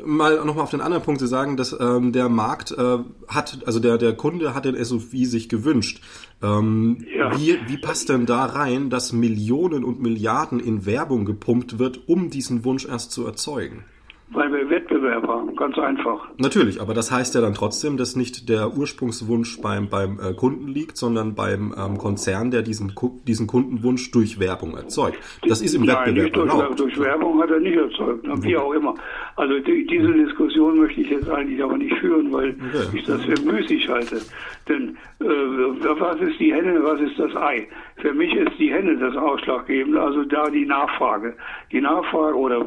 mal 0.06 0.46
nochmal 0.46 0.64
auf 0.64 0.72
den 0.72 0.82
anderen 0.82 1.04
Punkt 1.04 1.20
zu 1.20 1.28
sagen, 1.28 1.58
dass 1.58 1.78
ähm, 1.80 2.12
der 2.12 2.30
Markt 2.30 2.72
äh, 2.72 3.00
hat, 3.28 3.60
also 3.66 3.80
der, 3.80 3.98
der 3.98 4.14
Kunde 4.14 4.54
hat 4.54 4.66
den 4.66 4.76
SUV 4.76 5.12
sich 5.26 5.50
gewünscht. 5.50 6.02
Ähm, 6.42 7.06
ja. 7.16 7.38
wie, 7.38 7.58
wie 7.68 7.78
passt 7.78 8.10
denn 8.10 8.26
da 8.26 8.46
rein, 8.46 8.90
dass 8.90 9.14
Millionen 9.14 9.84
und 9.84 10.02
Milliarden 10.02 10.60
in 10.60 10.86
Werbung 10.86 11.26
gepumpt 11.26 11.80
wird, 11.80 12.08
um 12.08 12.30
diesen 12.30 12.66
Wunsch 12.66 12.86
erst 12.86 13.12
zu 13.12 13.26
erzeugen? 13.26 13.86
Weil 14.34 14.52
wir 14.52 14.70
Wettbewerb 14.70 15.28
haben, 15.28 15.56
ganz 15.56 15.78
einfach. 15.78 16.28
Natürlich, 16.38 16.82
aber 16.82 16.94
das 16.94 17.12
heißt 17.12 17.36
ja 17.36 17.42
dann 17.42 17.54
trotzdem, 17.54 17.98
dass 17.98 18.16
nicht 18.16 18.50
der 18.50 18.76
Ursprungswunsch 18.76 19.62
beim, 19.62 19.90
beim 19.90 20.20
äh, 20.20 20.34
Kunden 20.34 20.68
liegt, 20.68 20.98
sondern 20.98 21.36
beim 21.36 21.74
ähm, 21.78 21.98
Konzern, 21.98 22.52
der 22.52 22.62
diesen, 22.62 22.94
diesen 23.28 23.48
Kundenwunsch 23.48 24.12
durch 24.12 24.40
Werbung 24.40 24.76
erzeugt. 24.76 25.18
Das 25.48 25.62
ist 25.62 25.76
im 25.76 25.84
Nein, 25.84 26.16
Wettbewerb 26.16 26.24
nicht 26.24 26.36
durch, 26.36 26.76
durch 26.76 27.00
Werbung 27.00 27.42
hat 27.42 27.52
er 27.52 27.60
nicht 27.60 27.78
erzeugt, 27.78 28.26
wie 28.44 28.58
auch 28.58 28.74
immer. 28.74 28.96
Also 29.36 29.60
die, 29.60 29.86
diese 29.88 30.12
Diskussion 30.14 30.78
möchte 30.80 31.02
ich 31.02 31.10
jetzt 31.10 31.30
eigentlich 31.30 31.64
aber 31.64 31.78
nicht 31.78 31.96
führen, 31.98 32.32
weil 32.32 32.50
okay. 32.50 32.98
ich 32.98 33.04
das 33.06 33.22
für 33.24 33.40
müßig 33.42 33.88
halte. 33.90 34.22
Denn 34.68 34.98
äh, 35.20 35.26
was 35.26 36.20
ist 36.22 36.40
die 36.40 36.54
Henne, 36.54 36.84
was 36.84 37.00
ist 37.02 37.20
das 37.20 37.36
Ei? 37.36 37.68
für 38.04 38.14
mich 38.14 38.34
ist 38.34 38.58
die 38.60 38.72
Henne 38.72 38.98
das 38.98 39.16
Ausschlaggebende, 39.16 40.02
also 40.02 40.24
da 40.26 40.50
die 40.50 40.66
Nachfrage. 40.66 41.36
Die 41.72 41.80
Nachfrage 41.80 42.36
oder 42.36 42.66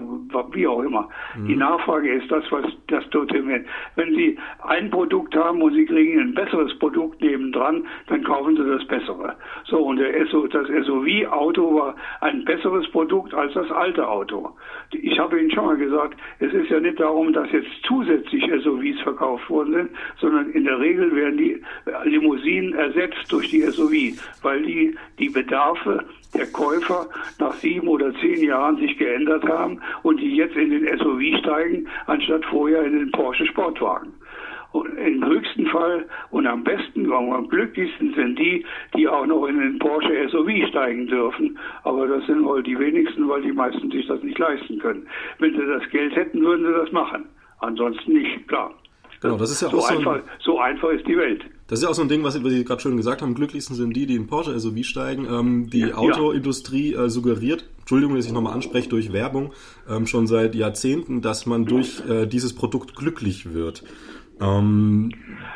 wie 0.53 0.67
auch 0.67 0.83
immer. 0.83 1.09
Mhm. 1.37 1.51
Die 1.57 1.61
Nachfrage 1.61 2.13
ist 2.13 2.31
das, 2.31 2.45
was 2.51 2.67
das 2.89 3.09
determiniert. 3.09 3.65
Wenn 3.95 4.15
Sie 4.15 4.37
ein 4.69 4.91
Produkt 4.91 5.35
haben 5.35 5.63
und 5.63 5.73
Sie 5.73 5.87
kriegen 5.87 6.21
ein 6.21 6.35
besseres 6.35 6.79
Produkt 6.79 7.23
nebendran, 7.23 7.87
dann 8.09 8.23
kaufen 8.25 8.59
Sie 8.59 8.69
das 8.69 8.87
bessere. 8.87 9.35
So, 9.65 9.79
und 9.79 9.99
SO, 10.31 10.47
das 10.49 10.67
SUV-Auto 10.67 11.75
war 11.75 11.95
ein 12.21 12.45
besseres 12.45 12.87
Produkt 12.91 13.33
als 13.33 13.55
das 13.55 13.71
alte 13.71 14.07
Auto. 14.07 14.51
Ich 14.91 15.19
habe 15.19 15.41
Ihnen 15.41 15.51
schon 15.51 15.65
mal 15.65 15.79
gesagt, 15.79 16.21
es 16.41 16.53
ist 16.53 16.69
ja 16.69 16.79
nicht 16.79 17.01
darum, 17.01 17.33
dass 17.33 17.51
jetzt 17.51 17.71
zusätzlich 17.85 18.45
SUVs 18.63 19.01
verkauft 19.01 19.49
worden 19.49 19.73
sind, 19.73 19.91
sondern 20.21 20.51
in 20.51 20.65
der 20.65 20.79
Regel 20.79 21.17
werden 21.17 21.39
die 21.39 21.63
Limousinen 22.05 22.75
ersetzt 22.75 23.33
durch 23.33 23.49
die 23.49 23.63
SUV, 23.63 24.21
weil 24.43 24.61
die 24.61 24.95
die 25.19 25.31
Bedarfe 25.31 26.05
der 26.37 26.47
Käufer 26.47 27.09
nach 27.39 27.55
sieben 27.55 27.89
oder 27.89 28.13
zehn 28.21 28.45
Jahren 28.45 28.77
sich 28.77 28.97
geändert 28.99 29.45
haben 29.45 29.81
und 30.03 30.21
die 30.21 30.37
jetzt 30.37 30.57
in 30.57 30.71
den 30.71 30.99
SUV 30.99 31.39
steigen, 31.41 31.89
anstatt 32.07 32.45
vorher 32.47 32.85
in 32.85 32.99
den 32.99 33.11
Porsche 33.13 33.47
Sportwagen. 33.47 34.13
Und 34.73 34.99
Im 34.99 35.25
höchsten 35.25 35.67
Fall 35.67 36.07
und 36.31 36.47
am 36.47 36.63
besten 36.63 37.11
und 37.11 37.33
am 37.33 37.49
glücklichsten 37.49 38.13
sind 38.15 38.39
die, 38.39 38.65
die 38.95 39.09
auch 39.09 39.25
noch 39.25 39.47
in 39.47 39.59
den 39.59 39.79
Porsche 39.79 40.29
SUV 40.29 40.69
steigen 40.69 41.07
dürfen. 41.07 41.59
Aber 41.85 42.07
das 42.07 42.27
sind 42.27 42.45
wohl 42.45 42.63
die 42.63 42.79
wenigsten, 42.79 43.27
weil 43.29 43.43
die 43.43 43.53
meisten 43.53 43.91
sich 43.91 44.07
das 44.07 44.23
nicht 44.23 44.39
leisten 44.39 44.79
können. 44.79 45.07
Wenn 45.39 45.53
sie 45.53 45.67
das 45.67 45.89
Geld 45.91 46.15
hätten, 46.15 46.43
würden 46.43 46.67
sie 46.67 46.73
das 46.73 46.93
machen. 46.93 47.25
Ansonsten 47.61 48.13
nicht, 48.13 48.47
klar. 48.49 48.75
Genau, 49.21 49.37
das 49.37 49.51
ist 49.51 49.63
ja 49.63 49.71
so 49.71 49.79
auch 49.79 49.89
so 49.89 49.95
einfach, 49.97 50.21
so 50.45 50.59
einfach 50.59 50.91
ist 50.91 51.07
die 51.07 51.17
Welt. 51.17 51.45
Das 51.69 51.81
ist 51.81 51.83
ja 51.85 51.91
auch 51.91 51.95
so 51.95 52.03
ein 52.03 52.09
Ding, 52.09 52.23
was, 52.23 52.43
was 52.43 52.53
Sie 52.53 52.65
gerade 52.65 52.81
schon 52.81 52.97
gesagt 52.97 53.23
haben. 53.23 53.35
Glücklichsten 53.35 53.75
sind 53.75 53.95
die, 53.95 54.07
die 54.07 54.15
in 54.15 54.27
Porsche 54.27 54.59
SUV 54.59 54.85
steigen. 54.85 55.27
Ähm, 55.29 55.71
die 55.71 55.81
ja, 55.81 55.95
Autoindustrie 55.95 56.95
äh, 56.95 57.09
suggeriert, 57.09 57.65
Entschuldigung, 57.81 58.17
dass 58.17 58.27
ich 58.27 58.33
nochmal 58.33 58.53
anspreche, 58.53 58.89
durch 58.89 59.13
Werbung 59.13 59.53
ähm, 59.89 60.07
schon 60.07 60.27
seit 60.27 60.55
Jahrzehnten, 60.55 61.23
dass 61.23 61.47
man 61.47 61.65
durch 61.65 62.03
äh, 62.09 62.27
dieses 62.27 62.55
Produkt 62.55 62.95
glücklich 62.95 63.53
wird. 63.53 63.83
Ähm, 64.41 65.13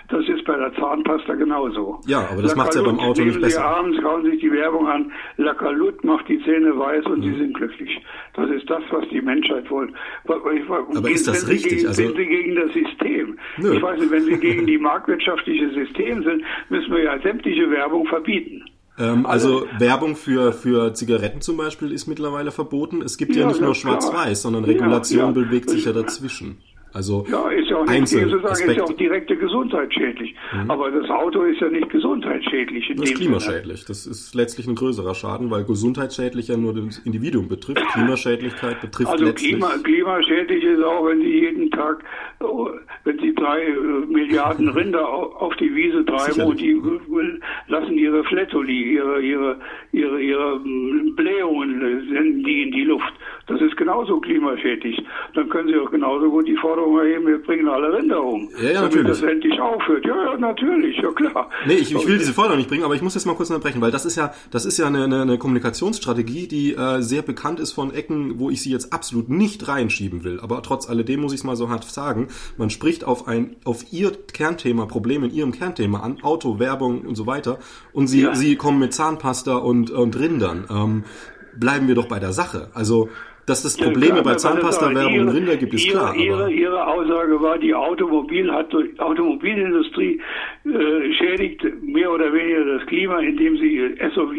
das 0.08 0.26
ist 0.28 0.44
bei 0.44 0.56
der 0.56 0.74
Zahnpasta 0.74 1.34
genauso. 1.34 2.00
Ja, 2.06 2.28
aber 2.30 2.42
das 2.42 2.56
macht 2.56 2.74
ja 2.74 2.82
beim 2.82 2.98
Auto 2.98 3.22
nicht 3.22 3.40
besser. 3.40 3.60
Sie 3.60 3.64
abends 3.64 3.98
schauen 4.00 4.24
sich 4.24 4.40
die 4.40 4.50
Werbung 4.50 4.88
an, 4.88 5.12
Lackalut 5.36 6.02
macht 6.02 6.28
die 6.28 6.42
Zähne 6.44 6.76
weiß 6.76 7.06
und 7.06 7.18
mhm. 7.20 7.22
sie 7.22 7.38
sind 7.38 7.54
glücklich. 7.54 8.02
Das 8.34 8.50
ist 8.50 8.68
das, 8.68 8.82
was 8.90 9.08
die 9.10 9.20
Menschheit 9.20 9.70
wollte. 9.70 9.92
Aber 10.26 11.10
ist 11.10 11.28
das 11.28 11.46
richtig? 11.48 11.70
Gegen, 11.70 11.88
also, 11.88 12.02
sind 12.02 12.16
Sie 12.16 12.26
gegen 12.26 12.56
das 12.56 12.72
System? 12.72 13.38
Nö. 13.58 13.74
Ich 13.74 13.82
weiß 13.82 14.00
nicht, 14.00 14.10
wenn 14.10 14.24
Sie 14.24 14.38
gegen 14.38 14.66
die 14.66 14.78
marktwirtschaftliche 14.78 15.70
System 15.70 16.22
sind, 16.24 16.42
müssen 16.70 16.92
wir 16.92 17.04
ja 17.04 17.20
sämtliche 17.20 17.70
Werbung 17.70 18.06
verbieten. 18.06 18.64
Ähm, 18.98 19.26
also, 19.26 19.60
also, 19.60 19.66
Werbung 19.78 20.16
für, 20.16 20.52
für 20.52 20.92
Zigaretten 20.94 21.40
zum 21.40 21.56
Beispiel 21.56 21.92
ist 21.92 22.06
mittlerweile 22.06 22.50
verboten. 22.50 23.02
Es 23.02 23.16
gibt 23.16 23.34
ja, 23.34 23.42
ja 23.42 23.48
nicht 23.48 23.60
nur 23.60 23.74
Schwarz-Weiß, 23.74 24.42
sondern 24.42 24.64
Regulation 24.64 25.20
ja, 25.20 25.26
ja. 25.26 25.32
bewegt 25.32 25.70
sich 25.70 25.84
ja 25.84 25.92
dazwischen. 25.92 26.58
Also 26.92 27.24
ja, 27.30 27.48
ist 27.50 27.70
ja 27.70 27.76
auch 27.76 27.86
nicht, 27.86 28.08
sozusagen, 28.08 28.70
ist 28.70 28.76
ja 28.76 28.84
auch 28.84 28.92
direkte 28.92 29.36
gesundheitsschädlich. 29.36 30.34
Mhm. 30.52 30.70
Aber 30.70 30.90
das 30.90 31.08
Auto 31.08 31.42
ist 31.42 31.60
ja 31.60 31.68
nicht 31.68 31.88
gesundheitsschädlich. 31.90 32.92
Das 32.96 33.10
ist 33.10 33.16
klimaschädlich. 33.16 33.84
Das 33.84 34.06
ist 34.06 34.34
letztlich 34.34 34.66
ein 34.66 34.74
größerer 34.74 35.14
Schaden, 35.14 35.50
weil 35.50 35.64
gesundheitsschädlich 35.64 36.48
ja 36.48 36.56
nur 36.56 36.74
das 36.74 36.98
Individuum 36.98 37.48
betrifft. 37.48 37.86
Klimaschädlichkeit 37.92 38.80
betrifft 38.80 39.10
also 39.10 39.24
letztlich... 39.24 39.52
Klima, 39.52 39.70
klimaschädlich 39.82 40.64
ist 40.64 40.82
auch, 40.82 41.06
wenn 41.06 41.20
Sie 41.20 41.40
jeden 41.40 41.70
Tag, 41.70 42.02
wenn 43.04 43.18
Sie 43.20 43.34
drei 43.34 43.62
äh, 43.62 44.06
Milliarden 44.08 44.68
Rinder 44.76 45.08
auf 45.08 45.54
die 45.56 45.74
Wiese 45.74 46.04
treiben 46.04 46.42
und 46.42 46.60
die 46.60 46.80
lassen 47.68 47.96
ihre 47.96 48.24
Flettoli, 48.24 48.94
ihre, 48.94 49.20
ihre, 49.20 49.56
ihre, 49.92 50.20
ihre 50.20 50.60
Blähungen 51.16 51.80
senden 52.12 52.44
die 52.44 52.62
in 52.62 52.72
die 52.72 52.84
Luft. 52.84 53.12
Das 53.46 53.60
ist 53.60 53.76
genauso 53.76 54.20
klimaschädlich. 54.20 55.02
Dann 55.34 55.48
können 55.48 55.68
Sie 55.68 55.76
auch 55.76 55.90
genauso 55.90 56.30
gut 56.30 56.46
die 56.46 56.56
Forderung 56.56 56.79
erheben, 56.98 57.26
wir 57.26 57.42
bringen 57.42 57.68
alle 57.68 57.92
Rinder 57.92 58.22
um. 58.22 58.48
Ja, 58.62 58.70
ja, 58.70 58.82
natürlich. 58.82 59.08
das 59.08 59.22
endlich 59.22 59.60
aufhört. 59.60 60.04
Ja, 60.04 60.24
ja, 60.24 60.36
natürlich, 60.36 60.96
ja 60.98 61.10
klar. 61.12 61.50
Nee, 61.66 61.74
ich, 61.74 61.94
ich 61.94 62.06
will 62.06 62.18
diese 62.18 62.32
Forderung 62.32 62.58
nicht 62.58 62.68
bringen, 62.68 62.84
aber 62.84 62.94
ich 62.94 63.02
muss 63.02 63.14
jetzt 63.14 63.26
mal 63.26 63.34
kurz 63.34 63.50
unterbrechen, 63.50 63.80
weil 63.80 63.90
das 63.90 64.04
ist 64.04 64.16
ja, 64.16 64.32
das 64.50 64.64
ist 64.64 64.78
ja 64.78 64.86
eine, 64.86 65.04
eine, 65.04 65.22
eine 65.22 65.38
Kommunikationsstrategie, 65.38 66.48
die 66.48 66.74
äh, 66.74 67.00
sehr 67.00 67.22
bekannt 67.22 67.60
ist 67.60 67.72
von 67.72 67.92
Ecken, 67.92 68.38
wo 68.38 68.50
ich 68.50 68.62
sie 68.62 68.70
jetzt 68.70 68.92
absolut 68.92 69.28
nicht 69.28 69.66
reinschieben 69.68 70.24
will. 70.24 70.40
Aber 70.40 70.62
trotz 70.62 70.88
alledem 70.88 71.20
muss 71.20 71.32
ich 71.32 71.40
es 71.40 71.44
mal 71.44 71.56
so 71.56 71.68
hart 71.68 71.84
sagen. 71.84 72.28
Man 72.56 72.70
spricht 72.70 73.04
auf 73.04 73.28
ein, 73.28 73.56
auf 73.64 73.92
ihr 73.92 74.12
Kernthema, 74.32 74.86
Problem 74.86 75.24
in 75.24 75.32
ihrem 75.32 75.52
Kernthema 75.52 76.00
an, 76.00 76.18
Auto, 76.22 76.58
Werbung 76.58 77.02
und 77.02 77.14
so 77.14 77.26
weiter. 77.26 77.58
Und 77.92 78.06
sie, 78.06 78.22
ja. 78.22 78.34
sie 78.34 78.56
kommen 78.56 78.78
mit 78.78 78.94
Zahnpasta 78.94 79.56
und, 79.56 79.90
und 79.90 80.18
Rindern. 80.18 80.66
Ähm, 80.70 81.04
bleiben 81.58 81.88
wir 81.88 81.94
doch 81.94 82.06
bei 82.06 82.18
der 82.18 82.32
Sache. 82.32 82.70
Also 82.74 83.08
dass 83.46 83.64
es 83.64 83.76
Probleme 83.76 84.18
ja, 84.18 84.22
bei 84.22 84.34
Zahnpasta-Werbung 84.34 85.20
und 85.20 85.28
Rinder 85.30 85.56
gibt, 85.56 85.74
ist 85.74 85.86
ihre, 85.86 85.98
klar. 85.98 86.14
Ihre, 86.14 86.50
ihre 86.50 86.86
Aussage 86.86 87.40
war, 87.40 87.58
die 87.58 87.74
Automobil 87.74 88.50
hat, 88.52 88.72
Automobilindustrie 88.98 90.20
äh, 90.64 91.12
schädigt 91.14 91.64
mehr 91.82 92.12
oder 92.12 92.32
weniger 92.32 92.78
das 92.78 92.86
Klima, 92.86 93.20
indem 93.20 93.56
sie 93.56 93.94
SOV, 94.14 94.32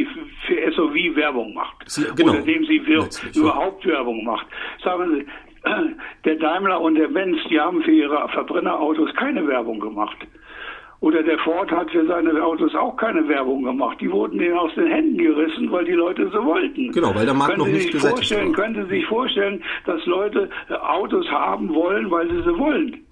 für 0.47 0.71
SOV 0.71 1.15
Werbung 1.15 1.53
macht. 1.53 1.89
Sie, 1.89 2.05
genau. 2.15 2.31
Oder 2.31 2.39
indem 2.39 2.65
sie 2.65 2.85
wir, 2.85 3.07
überhaupt 3.35 3.85
Werbung 3.85 4.23
macht. 4.23 4.47
Sagen 4.83 5.15
Sie, 5.15 5.25
der 6.25 6.35
Daimler 6.35 6.81
und 6.81 6.95
der 6.95 7.07
Benz, 7.07 7.37
die 7.49 7.59
haben 7.59 7.83
für 7.83 7.91
ihre 7.91 8.27
Verbrennerautos 8.29 9.13
keine 9.15 9.47
Werbung 9.47 9.79
gemacht. 9.79 10.17
Oder 11.01 11.23
der 11.23 11.39
Ford 11.39 11.71
hat 11.71 11.89
für 11.89 12.05
seine 12.05 12.43
Autos 12.43 12.75
auch 12.75 12.95
keine 12.95 13.27
Werbung 13.27 13.63
gemacht. 13.63 13.97
Die 13.99 14.11
wurden 14.11 14.37
denen 14.37 14.55
aus 14.55 14.71
den 14.75 14.85
Händen 14.85 15.17
gerissen, 15.17 15.71
weil 15.71 15.83
die 15.83 15.93
Leute 15.93 16.29
so 16.31 16.45
wollten. 16.45 16.91
Genau, 16.91 17.15
weil 17.15 17.25
der 17.25 17.33
Markt 17.33 17.55
können 17.55 17.67
noch 17.67 17.73
nicht 17.73 17.91
gesättigt 17.91 18.31
war. 18.31 18.51
Können 18.51 18.85
Sie 18.85 18.97
sich 18.97 19.05
vorstellen, 19.07 19.63
dass 19.85 20.05
Leute 20.05 20.47
Autos 20.69 21.27
haben 21.31 21.73
wollen, 21.73 22.11
weil 22.11 22.29
sie 22.29 22.43
sie 22.43 22.57
wollen? 22.57 23.03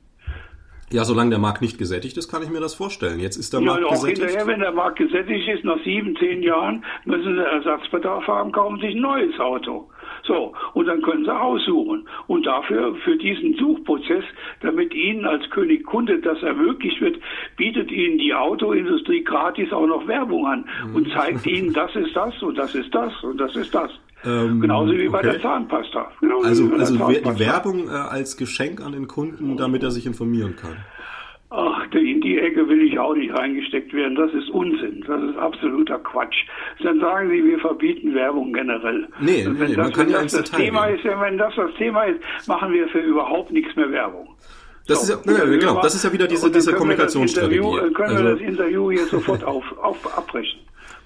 Ja, 0.92 1.04
solange 1.04 1.32
der 1.32 1.40
Markt 1.40 1.64
nicht 1.64 1.80
gesättigt 1.80 2.16
ist, 2.18 2.30
kann 2.30 2.44
ich 2.44 2.50
mir 2.50 2.60
das 2.60 2.76
vorstellen. 2.76 3.20
Jetzt 3.20 3.38
ist 3.38 3.54
der 3.54 3.62
ja, 3.62 3.66
Markt 3.66 3.84
auch 3.86 3.92
gesättigt. 3.92 4.22
Hinterher, 4.22 4.48
wenn 4.48 4.60
der 4.60 4.72
Markt 4.72 5.00
gesättigt 5.00 5.48
ist, 5.48 5.64
nach 5.64 5.84
sieben, 5.84 6.16
zehn 6.18 6.44
Jahren, 6.44 6.86
müssen 7.06 7.36
sie 7.36 7.44
Ersatzbedarf 7.44 8.28
haben, 8.28 8.52
kaufen 8.52 8.80
sich 8.80 8.94
ein 8.96 9.02
neues 9.02 9.40
Auto. 9.40 9.89
So, 10.30 10.54
und 10.76 10.86
dann 10.86 11.02
können 11.02 11.26
Sie 11.26 11.36
aussuchen. 11.36 12.08
Und 12.28 12.46
dafür, 12.46 12.94
für 13.04 13.18
diesen 13.18 13.56
Suchprozess, 13.56 14.24
damit 14.62 14.94
Ihnen 14.94 15.26
als 15.26 15.50
König 15.50 15.84
Kunde 15.84 16.20
das 16.22 16.44
ermöglicht 16.44 17.02
wird, 17.02 17.18
bietet 17.58 17.92
Ihnen 17.92 18.20
die 18.20 18.32
Autoindustrie 18.32 19.24
gratis 19.24 19.74
auch 19.74 19.88
noch 19.88 20.08
Werbung 20.08 20.46
an 20.46 20.66
mhm. 20.88 20.96
und 20.96 21.12
zeigt 21.12 21.48
Ihnen, 21.48 21.74
das 21.74 21.96
ist 21.96 22.16
das 22.16 22.40
und 22.44 22.60
das 22.60 22.76
ist 22.76 22.94
das 22.94 23.12
und 23.24 23.40
das 23.40 23.56
ist 23.56 23.74
das. 23.74 23.90
Ähm, 24.24 24.62
Genauso 24.62 24.92
wie 24.92 25.10
bei 25.10 25.24
der 25.24 25.42
Zahnpasta. 25.42 26.12
Genauso 26.20 26.48
also, 26.48 26.64
also 26.74 26.98
Zahnpasta. 26.98 27.32
die 27.32 27.40
Werbung 27.40 27.88
äh, 27.88 27.92
als 27.92 28.38
Geschenk 28.38 28.82
an 28.82 28.92
den 28.92 29.08
Kunden, 29.08 29.58
damit 29.58 29.82
er 29.82 29.90
sich 29.90 30.06
informieren 30.06 30.56
kann. 30.56 30.76
Ach, 31.52 31.92
in 31.94 32.22
die 32.22 32.38
Ecke 32.38 32.68
will 32.70 32.84
ich 32.84 33.00
auch 33.00 33.16
nicht 33.16 33.34
reingesteckt 33.34 33.92
werden. 33.94 34.16
Das 34.16 34.32
ist 34.34 34.50
Unsinn. 34.50 35.04
Das 35.08 35.22
ist 35.24 35.38
absoluter 35.38 35.98
Quatsch. 35.98 36.46
Dann 36.84 37.00
sagen 37.00 37.30
Sie, 37.32 37.44
wir 37.44 37.58
verbieten 37.60 38.14
Werbung 38.14 38.54
generell. 38.54 39.08
Nee, 39.20 39.48
nee, 39.48 39.60
wenn 39.60 39.68
das, 39.74 39.78
man 39.78 39.94
kann 39.94 40.10
ja 40.10 40.22
das 40.22 40.34
das 40.34 40.52
Thema 40.52 40.86
ist, 40.86 41.04
wenn 41.04 41.38
das 41.40 41.56
das 41.56 41.74
Thema 41.76 42.04
ist, 42.04 42.20
machen 42.48 42.72
wir 42.72 42.88
für 42.90 43.00
überhaupt 43.00 43.52
nichts 43.52 43.76
mehr 43.76 43.92
Werbung. 43.92 44.36
Das 44.86 45.08
so, 45.08 45.14
ist 45.14 45.26
ja, 45.26 45.34
ja, 45.34 45.46
genau, 45.46 45.82
das 45.82 45.96
ist 45.96 46.04
ja 46.04 46.14
wieder 46.14 46.28
diese, 46.28 46.52
diese 46.52 46.74
Kommunikationsstrategie. 46.74 47.62
Wir 47.62 47.94
können 47.94 48.10
also, 48.10 48.24
wir 48.24 48.32
das 48.32 48.42
Interview 48.42 48.92
hier 48.92 49.06
sofort 49.06 49.44
auf, 49.44 49.64
auf, 49.80 50.18
abbrechen. 50.18 50.60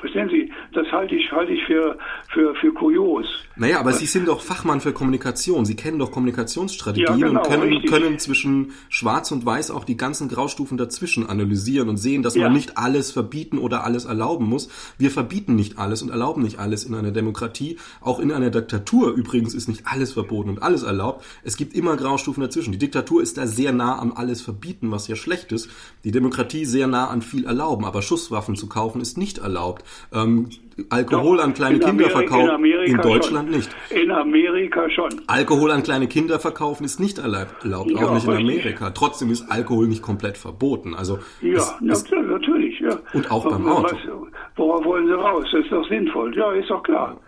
Verstehen 0.03 0.27
Sie, 0.27 0.51
das 0.73 0.85
halte 0.91 1.15
ich, 1.15 1.31
halte 1.31 1.53
ich 1.53 1.63
für, 1.63 1.97
für, 2.33 2.53
für 2.55 2.73
kurios. 2.73 3.25
Naja, 3.55 3.79
aber 3.79 3.93
Sie 3.93 4.05
sind 4.05 4.27
doch 4.27 4.41
Fachmann 4.41 4.81
für 4.81 4.91
Kommunikation. 4.91 5.63
Sie 5.63 5.77
kennen 5.77 5.97
doch 5.97 6.11
Kommunikationsstrategien 6.11 7.19
ja, 7.19 7.27
genau, 7.27 7.39
und 7.39 7.47
können, 7.47 7.85
können 7.85 8.19
zwischen 8.19 8.73
Schwarz 8.89 9.31
und 9.31 9.45
Weiß 9.45 9.71
auch 9.71 9.85
die 9.85 9.95
ganzen 9.95 10.27
Graustufen 10.27 10.77
dazwischen 10.77 11.29
analysieren 11.29 11.87
und 11.87 11.95
sehen, 11.95 12.21
dass 12.21 12.35
ja. 12.35 12.43
man 12.43 12.51
nicht 12.51 12.77
alles 12.77 13.11
verbieten 13.11 13.57
oder 13.57 13.85
alles 13.85 14.03
erlauben 14.03 14.45
muss. 14.45 14.67
Wir 14.97 15.09
verbieten 15.09 15.55
nicht 15.55 15.77
alles 15.77 16.01
und 16.01 16.09
erlauben 16.09 16.41
nicht 16.41 16.59
alles 16.59 16.83
in 16.83 16.95
einer 16.95 17.11
Demokratie. 17.11 17.77
Auch 18.01 18.19
in 18.19 18.33
einer 18.33 18.49
Diktatur 18.49 19.13
übrigens 19.13 19.53
ist 19.53 19.69
nicht 19.69 19.83
alles 19.85 20.11
verboten 20.11 20.49
und 20.49 20.61
alles 20.61 20.83
erlaubt. 20.83 21.23
Es 21.45 21.55
gibt 21.55 21.73
immer 21.75 21.95
Graustufen 21.95 22.43
dazwischen. 22.43 22.73
Die 22.73 22.77
Diktatur 22.77 23.21
ist 23.21 23.37
da 23.37 23.47
sehr 23.47 23.71
nah 23.71 23.99
am 23.99 24.11
alles 24.11 24.41
verbieten, 24.41 24.91
was 24.91 25.07
ja 25.07 25.15
schlecht 25.15 25.53
ist. 25.53 25.69
Die 26.03 26.11
Demokratie 26.11 26.65
sehr 26.65 26.87
nah 26.87 27.07
an 27.07 27.21
viel 27.21 27.45
erlauben. 27.45 27.85
Aber 27.85 28.01
Schusswaffen 28.01 28.57
zu 28.57 28.67
kaufen 28.67 28.99
ist 28.99 29.17
nicht 29.17 29.37
erlaubt. 29.37 29.85
Ähm, 30.13 30.49
Alkohol 30.89 31.38
Doch, 31.38 31.43
an 31.43 31.53
kleine 31.53 31.79
Kinder 31.79 32.10
verkaufen 32.10 32.65
in, 32.65 32.95
in 32.95 32.97
Deutschland 32.97 33.49
schon. 33.49 33.58
nicht. 33.58 33.75
In 33.91 34.12
Amerika 34.12 34.89
schon. 34.89 35.21
Alkohol 35.27 35.71
an 35.71 35.84
kleine 35.84 36.08
Kinder 36.08 36.39
verkaufen 36.39 36.84
ist 36.84 36.99
nicht 36.99 37.19
erlaubt, 37.19 37.63
ja, 37.63 37.77
auch 37.77 38.13
nicht 38.13 38.25
in 38.25 38.34
Amerika. 38.34 38.89
Trotzdem 38.89 39.29
ist 39.29 39.51
Alkohol 39.51 39.88
nicht 39.88 40.01
komplett 40.01 40.38
verboten. 40.38 40.95
Also 40.95 41.19
ja, 41.41 41.58
es, 41.58 41.75
es, 41.88 42.12
natürlich. 42.12 42.79
Ja. 42.79 42.99
Und 43.13 43.29
auch 43.29 43.47
beim 43.47 43.67
Auto. 43.67 43.84
Was, 43.84 44.32
worauf 44.56 44.86
wollen 44.86 45.06
Sie 45.08 45.13
raus? 45.13 45.45
Das 45.51 45.63
ist 45.63 45.71
doch 45.71 45.88
sinnvoll. 45.88 46.36
Ja, 46.36 46.51
ist 46.53 46.69
doch 46.69 46.82
klar. 46.82 47.19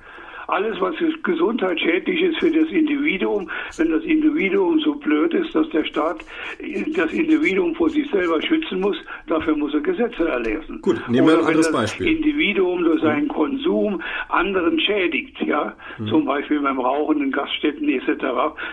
Alles, 0.47 0.79
was 0.79 0.95
gesundheitsschädlich 1.23 2.21
ist 2.21 2.38
für 2.39 2.51
das 2.51 2.69
Individuum, 2.69 3.49
wenn 3.77 3.91
das 3.91 4.03
Individuum 4.03 4.79
so 4.79 4.95
blöd 4.95 5.34
ist, 5.34 5.53
dass 5.55 5.69
der 5.69 5.84
Staat 5.86 6.23
das 6.95 7.12
Individuum 7.12 7.75
vor 7.75 7.89
sich 7.89 8.10
selber 8.12 8.41
schützen 8.41 8.79
muss, 8.79 8.97
dafür 9.27 9.55
muss 9.55 9.73
er 9.73 9.81
Gesetze 9.81 10.27
erlassen. 10.27 10.81
Gut, 10.81 11.01
nehmen 11.10 11.27
wir 11.27 11.39
ein 11.39 11.45
anderes 11.45 11.71
Beispiel. 11.71 12.08
Individuum 12.08 12.84
durch 12.84 13.01
seinen 13.01 13.27
Konsum 13.27 14.01
anderen 14.29 14.79
schädigt, 14.79 15.39
ja, 15.41 15.75
mhm. 15.97 16.08
zum 16.08 16.25
Beispiel 16.25 16.60
beim 16.60 16.79
Rauchen 16.79 17.21
in 17.21 17.31
Gaststätten 17.31 17.89
etc. 17.89 18.08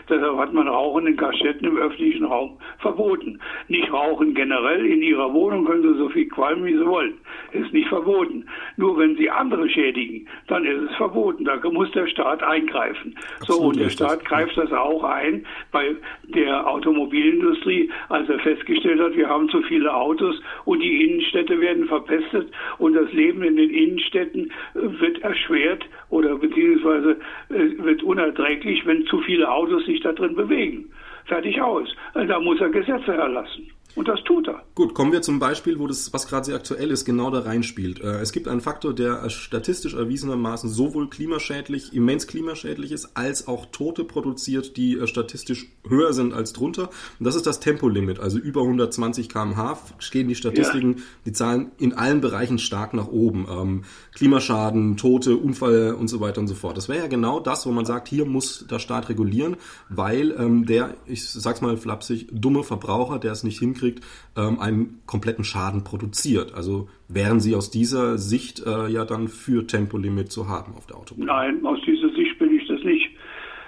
Deshalb 0.08 0.37
hat 0.38 0.52
man 0.52 0.68
Rauchen 0.68 1.06
in 1.06 1.16
Gaststätten 1.16 1.68
im 1.68 1.76
öffentlichen 1.76 2.24
Raum 2.24 2.58
verboten. 2.78 3.40
Nicht 3.68 3.92
Rauchen 3.92 4.35
generell 4.35 4.85
in 4.87 5.02
ihrer 5.02 5.32
Wohnung 5.32 5.64
können 5.64 5.82
sie 5.82 5.98
so 5.98 6.08
viel 6.11 6.28
qualmen, 6.28 6.64
wie 6.64 6.76
sie 6.76 6.87
wollen. 6.87 7.14
Ist 7.52 7.72
nicht 7.72 7.88
verboten. 7.88 8.46
Nur 8.76 8.98
wenn 8.98 9.16
sie 9.16 9.30
andere 9.30 9.68
schädigen, 9.68 10.26
dann 10.48 10.64
ist 10.64 10.90
es 10.90 10.96
verboten. 10.96 11.44
Da 11.44 11.56
muss 11.70 11.90
der 11.92 12.07
Staat 12.07 12.42
eingreifen. 12.42 13.14
Absolut 13.40 13.61
so, 13.61 13.68
und 13.68 13.81
der 13.81 13.90
Staat 13.90 14.25
greift 14.25 14.57
das 14.57 14.72
auch 14.72 15.05
ein 15.05 15.46
bei 15.70 15.94
der 16.25 16.66
Automobilindustrie, 16.66 17.90
als 18.09 18.29
er 18.29 18.38
festgestellt 18.40 19.01
hat, 19.01 19.16
wir 19.16 19.29
haben 19.29 19.48
zu 19.48 19.62
viele 19.62 19.94
Autos 19.94 20.40
und 20.64 20.81
die 20.81 21.05
Innenstädte 21.05 21.61
werden 21.61 21.87
verpestet 21.87 22.48
und 22.79 22.94
das 22.94 23.12
Leben 23.12 23.42
in 23.42 23.57
den 23.57 23.70
Innenstädten 23.70 24.53
äh, 24.75 25.01
wird 25.01 25.22
erschwert 25.22 25.85
oder 26.11 26.37
beziehungsweise 26.37 27.16
äh, 27.51 27.85
wird 27.85 28.03
unerträglich, 28.03 28.87
wenn 28.87 29.05
zu 29.07 29.20
viele 29.22 29.51
Autos 29.51 29.85
sich 29.87 30.01
da 30.01 30.12
drin 30.12 30.35
bewegen. 30.35 30.90
Fertig 31.25 31.61
aus. 31.61 31.88
Da 32.14 32.40
muss 32.40 32.61
er 32.61 32.70
Gesetze 32.70 33.12
erlassen. 33.12 33.71
Und 33.94 34.09
das 34.09 34.22
tut 34.24 34.48
er. 34.48 34.62
Gut, 34.74 34.94
kommen 34.94 35.12
wir 35.12 35.20
zum 35.20 35.38
Beispiel, 35.38 35.78
wo 35.78 35.87
das, 35.87 36.12
was 36.14 36.26
gerade 36.26 36.46
sehr 36.46 36.57
aktuell 36.57 36.90
ist, 36.90 37.05
genau 37.05 37.31
da 37.31 37.40
reinspielt. 37.40 38.00
Äh, 38.00 38.20
es 38.20 38.33
gibt 38.33 38.48
einen 38.48 38.62
Faktor, 38.62 38.94
der 38.94 39.28
statistisch 39.28 39.94
erwiesenermaßen 39.94 40.70
sowohl 40.70 41.11
klimaschädlich, 41.11 41.92
immens 41.92 42.26
klimaschädlich 42.26 42.90
ist, 42.90 43.16
als 43.16 43.48
auch 43.48 43.66
Tote 43.66 44.05
produziert, 44.05 44.78
die 44.78 44.96
äh, 44.96 45.07
statistisch 45.07 45.66
höher 45.87 46.14
sind 46.14 46.33
als 46.33 46.55
drunter. 46.55 46.88
Und 47.18 47.26
das 47.26 47.35
ist 47.35 47.46
das 47.46 47.61
Tempolimit. 47.61 48.18
Also 48.18 48.38
über 48.38 48.62
120 48.62 49.28
kmh 49.28 49.78
stehen 49.98 50.28
die 50.28 50.37
Statistiken, 50.37 50.96
ja. 50.96 51.02
die 51.26 51.33
Zahlen 51.33 51.72
in 51.78 51.92
allen 51.92 52.22
Bereichen 52.22 52.59
stark 52.59 52.94
nach 52.94 53.09
oben. 53.09 53.46
Ähm, 53.50 53.85
Klimaschaden, 54.14 54.96
Tote, 54.96 55.37
Unfall 55.37 55.94
und 55.98 56.09
so 56.09 56.20
weiter 56.20 56.40
und 56.40 56.48
so 56.48 56.55
fort. 56.55 56.78
Das 56.78 56.88
wäre 56.88 57.00
ja 57.00 57.07
genau 57.09 57.40
das, 57.40 57.66
wo 57.66 57.72
man 57.72 57.85
sagt, 57.85 58.09
hier 58.09 58.24
muss 58.24 58.66
der 58.70 58.78
Staat 58.78 59.11
regulieren, 59.11 59.57
weil 59.90 60.35
ähm, 60.38 60.64
der, 60.64 60.94
ich 61.07 61.28
sag's 61.28 61.61
mal 61.61 61.76
flapsig, 61.76 62.28
dumme 62.33 62.62
Verbraucher, 62.62 63.18
der 63.18 63.33
es 63.33 63.44
nicht 63.44 63.59
hinkriegt, 63.59 63.82
hinkriegt, 63.83 64.05
ähm, 64.37 64.59
einen 64.61 65.03
kompletten 65.07 65.45
Schaden 65.45 65.85
produziert. 65.85 66.55
Also 66.55 66.88
wären 67.09 67.40
Sie 67.40 67.55
aus 67.55 67.71
dieser 67.71 68.18
Sicht 68.18 68.64
äh, 68.64 68.88
ja 68.88 69.05
dann 69.05 69.29
für 69.29 69.66
Tempolimit 69.66 70.33
zu 70.33 70.49
haben 70.49 70.75
auf 70.75 70.87
der 70.87 70.97
Autobahn? 70.97 71.27
Nein, 71.27 71.66
aus 71.66 71.79
dieser 71.87 72.09
Sicht 72.11 72.38
bin 72.38 72.57
ich 72.57 72.66
das 72.68 72.83
nicht. 72.85 73.11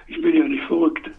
Ich 0.07 0.21
bin 0.21 0.35
ja 0.35 0.47
nicht 0.47 0.63
verrückt. 0.63 1.09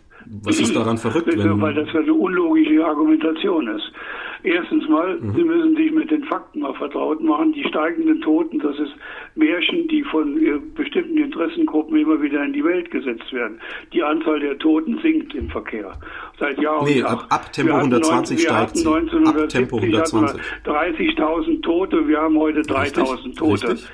Was 0.42 0.58
ist 0.58 0.74
daran 0.74 0.98
verrückt? 0.98 1.28
Wenn, 1.28 1.60
weil 1.60 1.74
das 1.74 1.88
eine 1.94 2.12
unlogische 2.12 2.84
Argumentation 2.84 3.68
ist. 3.68 3.92
Erstens 4.42 4.88
mal, 4.88 5.18
mhm. 5.18 5.34
Sie 5.34 5.44
müssen 5.44 5.76
sich 5.76 5.92
mit 5.92 6.10
den 6.10 6.24
Fakten 6.24 6.60
mal 6.60 6.74
vertraut 6.74 7.20
machen. 7.22 7.52
Die 7.52 7.64
steigenden 7.64 8.20
Toten, 8.20 8.58
das 8.58 8.78
ist 8.78 8.92
Märchen, 9.34 9.88
die 9.88 10.02
von 10.04 10.38
bestimmten 10.74 11.18
Interessengruppen 11.18 11.96
immer 11.96 12.20
wieder 12.20 12.42
in 12.44 12.52
die 12.52 12.64
Welt 12.64 12.90
gesetzt 12.90 13.32
werden. 13.32 13.60
Die 13.92 14.02
Anzahl 14.02 14.40
der 14.40 14.58
Toten 14.58 14.98
sinkt 15.02 15.34
im 15.34 15.48
Verkehr. 15.50 15.92
Seit 16.38 16.58
Jahr 16.60 16.84
nee, 16.84 17.02
ab, 17.02 17.26
ab 17.28 17.52
Tempo 17.52 17.74
120 17.74 18.42
steigt 18.42 18.76
sie. 18.76 18.86
Ab 18.86 19.48
Tempo 19.48 19.78
120. 19.78 20.40
30.000 20.64 21.62
Tote, 21.62 22.08
wir 22.08 22.20
haben 22.20 22.38
heute 22.38 22.60
3.000 22.60 23.36
Tote. 23.36 23.68
Richtig? 23.70 23.88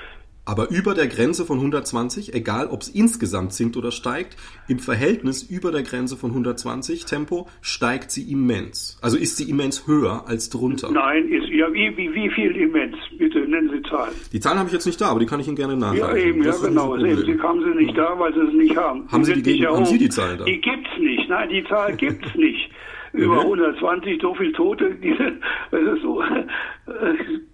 Aber 0.45 0.69
über 0.69 0.93
der 0.93 1.07
Grenze 1.07 1.45
von 1.45 1.57
120, 1.57 2.33
egal 2.33 2.67
ob 2.67 2.81
es 2.81 2.89
insgesamt 2.89 3.53
sinkt 3.53 3.77
oder 3.77 3.91
steigt, 3.91 4.35
im 4.67 4.79
Verhältnis 4.79 5.41
über 5.41 5.71
der 5.71 5.83
Grenze 5.83 6.17
von 6.17 6.31
120 6.31 7.05
Tempo 7.05 7.47
steigt 7.61 8.11
sie 8.11 8.29
immens. 8.29 8.99
Also 9.01 9.17
ist 9.17 9.37
sie 9.37 9.49
immens 9.49 9.87
höher 9.87 10.25
als 10.27 10.49
drunter. 10.49 10.91
Nein, 10.91 11.29
ist 11.29 11.47
ja 11.47 11.71
wie, 11.71 11.95
wie, 11.95 12.13
wie 12.13 12.29
viel 12.31 12.55
immens? 12.57 12.97
Bitte 13.17 13.39
nennen 13.39 13.69
Sie 13.69 13.89
Zahlen. 13.89 14.13
Die 14.33 14.39
Zahlen 14.41 14.59
habe 14.59 14.67
ich 14.67 14.73
jetzt 14.73 14.85
nicht 14.85 14.99
da, 14.99 15.07
aber 15.07 15.21
die 15.21 15.25
kann 15.25 15.39
ich 15.39 15.47
Ihnen 15.47 15.55
gerne 15.55 15.77
nachreichen. 15.77 16.09
Ja, 16.09 16.15
eben, 16.15 16.43
ja, 16.43 16.51
genau. 16.61 16.97
Sie, 16.97 17.15
sie 17.15 17.39
haben 17.39 17.63
sie 17.63 17.85
nicht 17.85 17.97
da, 17.97 18.19
weil 18.19 18.33
Sie 18.33 18.41
es 18.41 18.53
nicht 18.53 18.75
haben. 18.75 19.09
Haben, 19.09 19.23
Sie 19.23 19.35
die, 19.35 19.59
die 19.59 19.65
haben 19.65 19.85
Sie 19.85 19.97
die 19.97 20.09
Zahlen 20.09 20.39
da? 20.39 20.43
Die 20.43 20.59
gibt's 20.59 20.89
nicht. 20.99 21.29
Nein, 21.29 21.49
die 21.49 21.63
Zahl 21.65 21.95
gibt's 21.97 22.35
nicht. 22.35 22.69
Über 23.13 23.41
120 23.41 24.21
so 24.21 24.33
viele 24.35 24.51
Tote, 24.53 24.95
diese, 25.03 25.33
das 25.71 25.81
ist 25.81 26.01
so, 26.01 26.21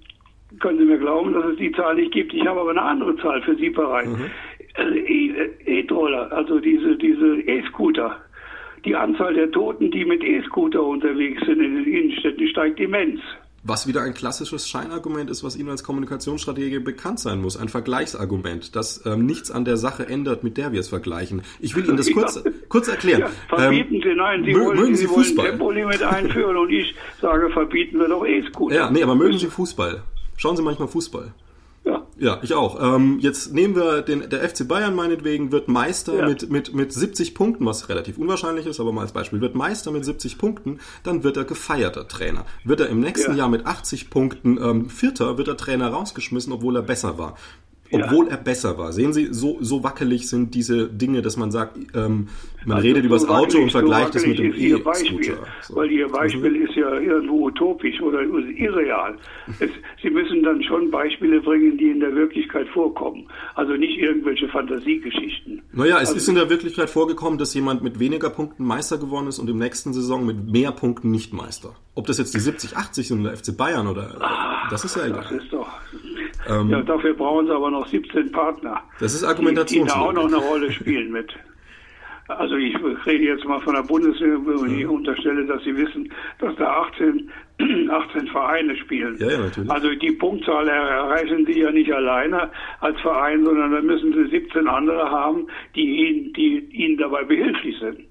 können 0.60 0.80
Sie 0.80 0.86
mir 0.86 0.98
glauben, 0.98 1.34
dass 1.34 1.46
es 1.46 1.58
die 1.58 1.72
Zahl 1.72 1.96
nicht 1.96 2.12
gibt. 2.12 2.34
Ich 2.34 2.46
habe 2.46 2.62
aber 2.62 2.72
eine 2.72 2.82
andere 2.82 3.16
Zahl 3.18 3.42
für 3.42 3.56
Sie 3.56 3.70
bereit. 3.70 4.08
Mhm. 4.08 4.30
Äh, 4.76 5.80
E-Troller, 5.80 6.32
also 6.32 6.60
diese 6.60 6.96
diese 6.98 7.42
E-Scooter. 7.42 8.18
Die 8.86 8.96
Anzahl 8.96 9.34
der 9.34 9.52
Toten, 9.52 9.92
die 9.92 10.06
mit 10.06 10.24
E-Scooter 10.24 10.82
unterwegs 10.82 11.46
sind 11.46 11.60
in 11.62 11.76
den 11.76 11.86
Innenstädten, 11.86 12.48
steigt 12.48 12.80
immens. 12.80 13.20
Was 13.62 13.88
wieder 13.88 14.04
ein 14.04 14.14
klassisches 14.14 14.70
Scheinargument 14.70 15.30
ist, 15.30 15.44
was 15.44 15.58
Ihnen 15.58 15.70
als 15.70 15.84
Kommunikationsstrategie 15.84 16.80
bekannt 16.80 17.20
sein 17.20 17.42
muss. 17.42 17.58
Ein 17.58 17.68
Vergleichsargument, 17.68 18.74
das 18.74 19.06
ähm, 19.06 19.26
nichts 19.26 19.52
an 19.52 19.66
der 19.66 19.76
Sache 19.76 20.08
ändert, 20.08 20.46
mit 20.46 20.58
der 20.58 20.72
wir 20.72 20.80
es 20.80 20.88
vergleichen. 20.88 21.42
Ich 21.60 21.76
will 21.76 21.86
Ihnen 21.86 21.98
das 21.98 22.10
kurz, 22.14 22.42
kurz 22.70 22.88
erklären. 22.88 23.22
Ja, 23.22 23.30
verbieten 23.50 23.96
ähm, 23.96 24.02
Sie, 24.02 24.16
nein, 24.16 24.44
Sie 24.46 24.56
wollen, 24.56 24.80
mögen 24.80 24.96
Sie, 24.96 25.08
Sie 25.08 25.10
wollen 25.10 25.36
Tempolimit 25.36 26.02
einführen 26.04 26.56
und 26.56 26.72
ich 26.72 26.96
sage, 27.20 27.50
verbieten 27.50 28.00
wir 28.00 28.08
doch 28.08 28.26
E-Scooter. 28.26 28.76
Ja, 28.76 28.90
nee, 28.90 29.04
aber 29.04 29.16
mögen 29.16 29.38
Sie 29.38 29.48
Fußball? 29.48 30.04
Schauen 30.40 30.56
Sie 30.56 30.64
manchmal 30.64 30.88
Fußball? 30.88 31.34
Ja. 31.84 32.08
Ja, 32.18 32.40
ich 32.42 32.54
auch. 32.54 32.82
Ähm, 32.82 33.20
jetzt 33.20 33.54
nehmen 33.54 33.76
wir 33.76 34.02
den, 34.02 34.30
der 34.30 34.48
FC 34.48 34.66
Bayern 34.66 34.96
meinetwegen 34.96 35.52
wird 35.52 35.68
Meister 35.68 36.20
ja. 36.20 36.28
mit, 36.28 36.50
mit, 36.50 36.74
mit 36.74 36.94
70 36.94 37.36
Punkten, 37.36 37.66
was 37.66 37.90
relativ 37.90 38.18
unwahrscheinlich 38.18 38.66
ist, 38.66 38.80
aber 38.80 38.94
mal 38.94 39.02
als 39.02 39.12
Beispiel, 39.12 39.42
wird 39.42 39.56
Meister 39.56 39.92
mit 39.92 40.06
70 40.06 40.38
Punkten, 40.38 40.80
dann 41.04 41.26
wird 41.26 41.36
er 41.36 41.44
gefeierter 41.44 42.08
Trainer. 42.08 42.46
Wird 42.64 42.80
er 42.80 42.88
im 42.88 43.02
nächsten 43.02 43.32
ja. 43.32 43.40
Jahr 43.40 43.50
mit 43.50 43.66
80 43.66 44.10
Punkten 44.10 44.58
ähm, 44.62 44.90
Vierter, 44.90 45.38
wird 45.38 45.50
der 45.50 45.58
Trainer 45.58 45.90
rausgeschmissen, 45.90 46.54
obwohl 46.54 46.78
er 46.78 46.84
besser 46.84 47.18
war 47.18 47.36
obwohl 47.92 48.26
ja. 48.26 48.32
er 48.32 48.38
besser 48.38 48.78
war. 48.78 48.94
Sehen 48.94 49.14
Sie, 49.14 49.30
so, 49.32 49.58
so 49.62 49.84
wackelig 49.84 50.30
sind 50.30 50.54
diese 50.54 50.88
Dinge, 50.88 51.22
dass 51.22 51.38
man 51.38 51.52
sagt, 51.52 51.78
ähm, 51.96 52.28
man 52.66 52.78
also 52.78 52.88
redet 52.88 53.04
so 53.04 53.08
über 53.08 53.16
das 53.16 53.28
Auto 53.28 53.58
und 53.60 53.72
vergleicht 53.72 54.16
es 54.16 54.24
so 54.24 54.28
mit 54.28 54.40
dem 54.40 54.54
E-Scooter. 54.54 55.38
So. 55.62 55.76
Weil 55.76 55.92
Ihr 55.92 56.08
Beispiel 56.08 56.56
ist 56.58 56.76
ja 56.76 57.00
irgendwo 57.00 57.48
utopisch 57.48 58.02
oder 58.02 58.22
irreal. 58.22 59.18
Es, 59.60 59.70
Sie 60.02 60.10
müssen 60.10 60.44
dann 60.44 60.62
schon 60.64 60.92
Beispiele 60.92 61.42
bringen, 61.42 61.78
die 61.78 61.90
in 61.90 62.00
der 62.00 62.14
Wirklichkeit 62.16 62.68
vorkommen. 62.70 63.28
Also 63.56 63.74
nicht 63.74 63.98
irgendwelche 63.98 64.48
Fantasiegeschichten. 64.50 65.62
Naja, 65.72 65.96
es 65.96 66.10
also, 66.10 66.16
ist 66.16 66.28
in 66.28 66.36
der 66.36 66.50
Wirklichkeit 66.50 66.90
vorgekommen, 66.90 67.40
dass 67.40 67.54
jemand 67.54 67.84
mit 67.84 68.00
weniger 68.00 68.30
Punkten 68.30 68.66
Meister 68.66 68.98
geworden 68.98 69.28
ist 69.28 69.40
und 69.40 69.50
im 69.50 69.58
nächsten 69.58 69.94
Saison 69.94 70.26
mit 70.26 70.52
mehr 70.52 70.72
Punkten 70.72 71.12
nicht 71.12 71.34
Meister. 71.34 71.76
Ob 71.96 72.08
das 72.08 72.18
jetzt 72.18 72.34
die 72.34 72.40
70, 72.40 72.78
80 72.78 73.08
sind 73.08 73.22
oder 73.22 73.36
FC 73.36 73.56
Bayern 73.56 73.88
oder, 73.88 74.16
ach, 74.20 74.70
das 74.70 74.86
ist 74.86 74.96
ja 74.96 75.06
egal. 75.06 75.24
Das 75.24 75.32
ist 75.32 75.54
ähm, 76.50 76.70
ja, 76.70 76.82
dafür 76.82 77.14
brauchen 77.14 77.48
sie 77.48 77.54
aber 77.54 77.72
noch 77.72 77.88
17 77.88 78.32
Partner. 78.32 78.82
Das 79.00 79.14
ist 79.14 79.24
Argumentation. 79.24 79.86
Die, 79.86 79.94
die 79.94 80.00
da 80.00 80.06
auch 80.06 80.14
noch 80.14 80.28
eine 80.28 80.38
Rolle 80.38 80.72
spielen 80.72 81.12
mit. 81.12 81.34
Also 82.30 82.58
ich 82.58 82.76
rede 83.08 83.24
jetzt 83.24 83.44
mal 83.46 83.60
von 83.62 83.74
der 83.74 83.82
Bundeswehr 83.82 84.38
und 84.38 84.78
ich 84.78 84.86
unterstelle, 84.86 85.46
dass 85.48 85.64
Sie 85.64 85.76
wissen, 85.76 86.14
dass 86.38 86.56
da 86.58 86.84
18, 86.84 87.28
18 87.90 88.28
Vereine 88.32 88.76
spielen. 88.78 89.18
Ja, 89.20 89.32
ja, 89.32 89.38
natürlich. 89.40 89.72
Also 89.72 89.96
die 89.96 90.12
Punktzahl 90.12 90.68
erreichen 90.68 91.46
Sie 91.48 91.60
ja 91.60 91.72
nicht 91.72 91.92
alleine 91.92 92.52
als 92.82 93.00
Verein, 93.02 93.44
sondern 93.44 93.72
da 93.72 93.82
müssen 93.82 94.14
Sie 94.14 94.30
17 94.30 94.68
andere 94.68 95.10
haben, 95.10 95.48
die 95.76 95.82
Ihnen, 95.82 96.34
die 96.34 96.60
Ihnen 96.72 96.98
dabei 96.98 97.24
behilflich 97.24 97.80
sind. 97.80 98.02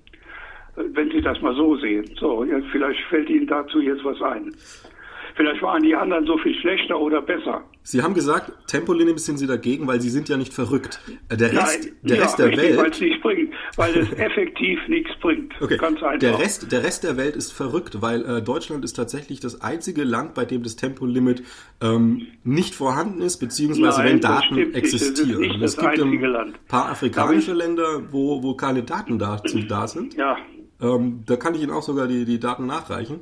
Wenn 0.75 1.11
Sie 1.13 1.21
das 1.21 1.41
mal 1.41 1.55
so 1.55 1.77
sehen. 1.77 2.05
So, 2.19 2.45
vielleicht 2.73 3.01
fällt 3.11 3.31
Ihnen 3.31 3.47
dazu 3.47 3.81
jetzt 3.81 4.05
was 4.05 4.21
ein. 4.21 4.53
Vielleicht 5.39 5.63
waren 5.63 5.85
die 5.85 5.95
anderen 5.95 6.27
so 6.27 6.37
viel 6.39 6.53
schlechter 6.57 6.99
oder 6.99 7.23
besser. 7.23 7.63
Sie 7.85 8.03
haben 8.03 8.13
gesagt, 8.13 8.51
Tempolimits 8.67 9.25
sind 9.25 9.39
Sie 9.39 9.47
dagegen, 9.47 9.87
weil 9.87 10.01
Sie 10.01 10.11
sind 10.11 10.29
ja 10.29 10.37
nicht 10.37 10.53
verrückt. 10.53 10.99
Äh, 11.29 11.37
der 11.37 11.53
Rest, 11.53 11.85
Nein, 11.85 11.97
der, 12.03 12.17
ja, 12.17 12.23
Rest 12.25 12.39
der 12.41 12.47
richtig, 12.49 12.65
Welt, 12.65 12.79
weil 12.79 12.91
es 12.91 13.01
nichts 13.01 13.23
bringt, 13.23 13.55
weil 13.77 13.99
es 13.99 14.13
effektiv 14.19 14.81
nichts 14.89 15.13
bringt. 15.21 15.55
Okay. 15.61 15.77
Ganz 15.77 16.03
einfach. 16.03 16.19
Der 16.19 16.41
Rest, 16.41 16.73
der 16.73 16.83
Rest 16.83 17.05
der 17.05 17.17
Welt 17.17 17.37
ist 17.37 17.53
verrückt, 17.53 18.03
weil 18.03 18.25
äh, 18.25 18.43
Deutschland 18.43 18.85
ist 18.85 18.95
tatsächlich 18.95 19.39
das 19.39 19.61
einzige 19.61 20.03
Land, 20.03 20.35
bei 20.35 20.45
dem 20.45 20.65
das 20.65 20.75
Tempolimit 20.75 21.45
ähm, 21.81 22.27
nicht 22.43 22.75
vorhanden 22.75 23.23
ist, 23.23 23.37
beziehungsweise 23.39 23.99
Nein, 23.99 24.09
wenn 24.09 24.21
Daten 24.21 24.75
existieren. 24.75 25.41
Nicht, 25.41 25.63
es 25.63 25.77
gibt 25.77 26.01
ein 26.01 26.21
Land. 26.21 26.67
paar 26.67 26.89
afrikanische 26.91 27.53
Länder, 27.53 28.03
wo, 28.11 28.43
wo 28.43 28.55
keine 28.55 28.83
Daten 28.83 29.21
dazu 29.21 29.61
da 29.61 29.87
sind. 29.87 30.15
Ja. 30.15 30.37
Ähm, 30.83 31.23
da 31.27 31.37
kann 31.37 31.55
ich 31.55 31.63
Ihnen 31.63 31.71
auch 31.71 31.83
sogar 31.83 32.09
die, 32.09 32.25
die 32.25 32.41
Daten 32.41 32.67
nachreichen. 32.67 33.21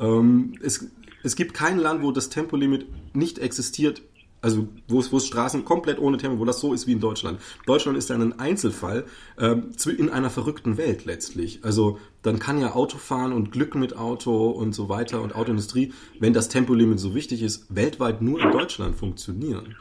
Ähm, 0.00 0.54
es, 0.62 0.90
es 1.22 1.36
gibt 1.36 1.54
kein 1.54 1.78
Land, 1.78 2.02
wo 2.02 2.12
das 2.12 2.30
Tempolimit 2.30 2.86
nicht 3.14 3.38
existiert, 3.38 4.02
also 4.40 4.68
wo 4.86 5.00
es, 5.00 5.12
wo 5.12 5.16
es 5.16 5.26
Straßen 5.26 5.64
komplett 5.64 5.98
ohne 5.98 6.16
Tempo, 6.16 6.38
wo 6.38 6.44
das 6.44 6.60
so 6.60 6.72
ist 6.72 6.86
wie 6.86 6.92
in 6.92 7.00
Deutschland. 7.00 7.40
Deutschland 7.66 7.98
ist 7.98 8.10
ja 8.10 8.16
ein 8.16 8.38
Einzelfall 8.38 9.04
äh, 9.36 9.56
in 9.90 10.10
einer 10.10 10.30
verrückten 10.30 10.78
Welt 10.78 11.04
letztlich. 11.06 11.60
Also 11.64 11.98
dann 12.22 12.38
kann 12.38 12.60
ja 12.60 12.72
Autofahren 12.72 13.32
und 13.32 13.50
Glück 13.50 13.74
mit 13.74 13.96
Auto 13.96 14.48
und 14.50 14.72
so 14.72 14.88
weiter 14.88 15.22
und 15.22 15.34
Autoindustrie, 15.34 15.92
wenn 16.20 16.32
das 16.32 16.48
Tempolimit 16.48 17.00
so 17.00 17.14
wichtig 17.14 17.42
ist, 17.42 17.74
weltweit 17.74 18.22
nur 18.22 18.40
in 18.40 18.50
Deutschland 18.52 18.94
funktionieren. 18.94 19.76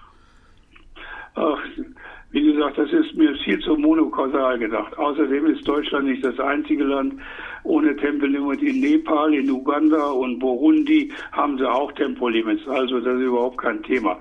Ach, 1.35 1.59
wie 2.31 2.43
gesagt, 2.51 2.77
das 2.77 2.91
ist 2.91 3.15
mir 3.15 3.35
viel 3.45 3.59
zu 3.59 3.75
monokausal 3.77 4.57
gedacht. 4.57 4.97
Außerdem 4.97 5.45
ist 5.47 5.67
Deutschland 5.67 6.05
nicht 6.05 6.25
das 6.25 6.39
einzige 6.39 6.83
Land 6.83 7.13
ohne 7.67 7.95
Tempolimit. 7.95 8.61
In 8.61 8.79
Nepal, 8.79 9.33
in 9.33 9.49
Uganda 9.49 10.07
und 10.07 10.39
Burundi 10.39 11.11
haben 11.31 11.57
sie 11.57 11.69
auch 11.69 11.91
Tempolimits. 11.93 12.67
Also 12.67 12.99
das 12.99 13.15
ist 13.15 13.25
überhaupt 13.25 13.57
kein 13.57 13.83
Thema. 13.83 14.17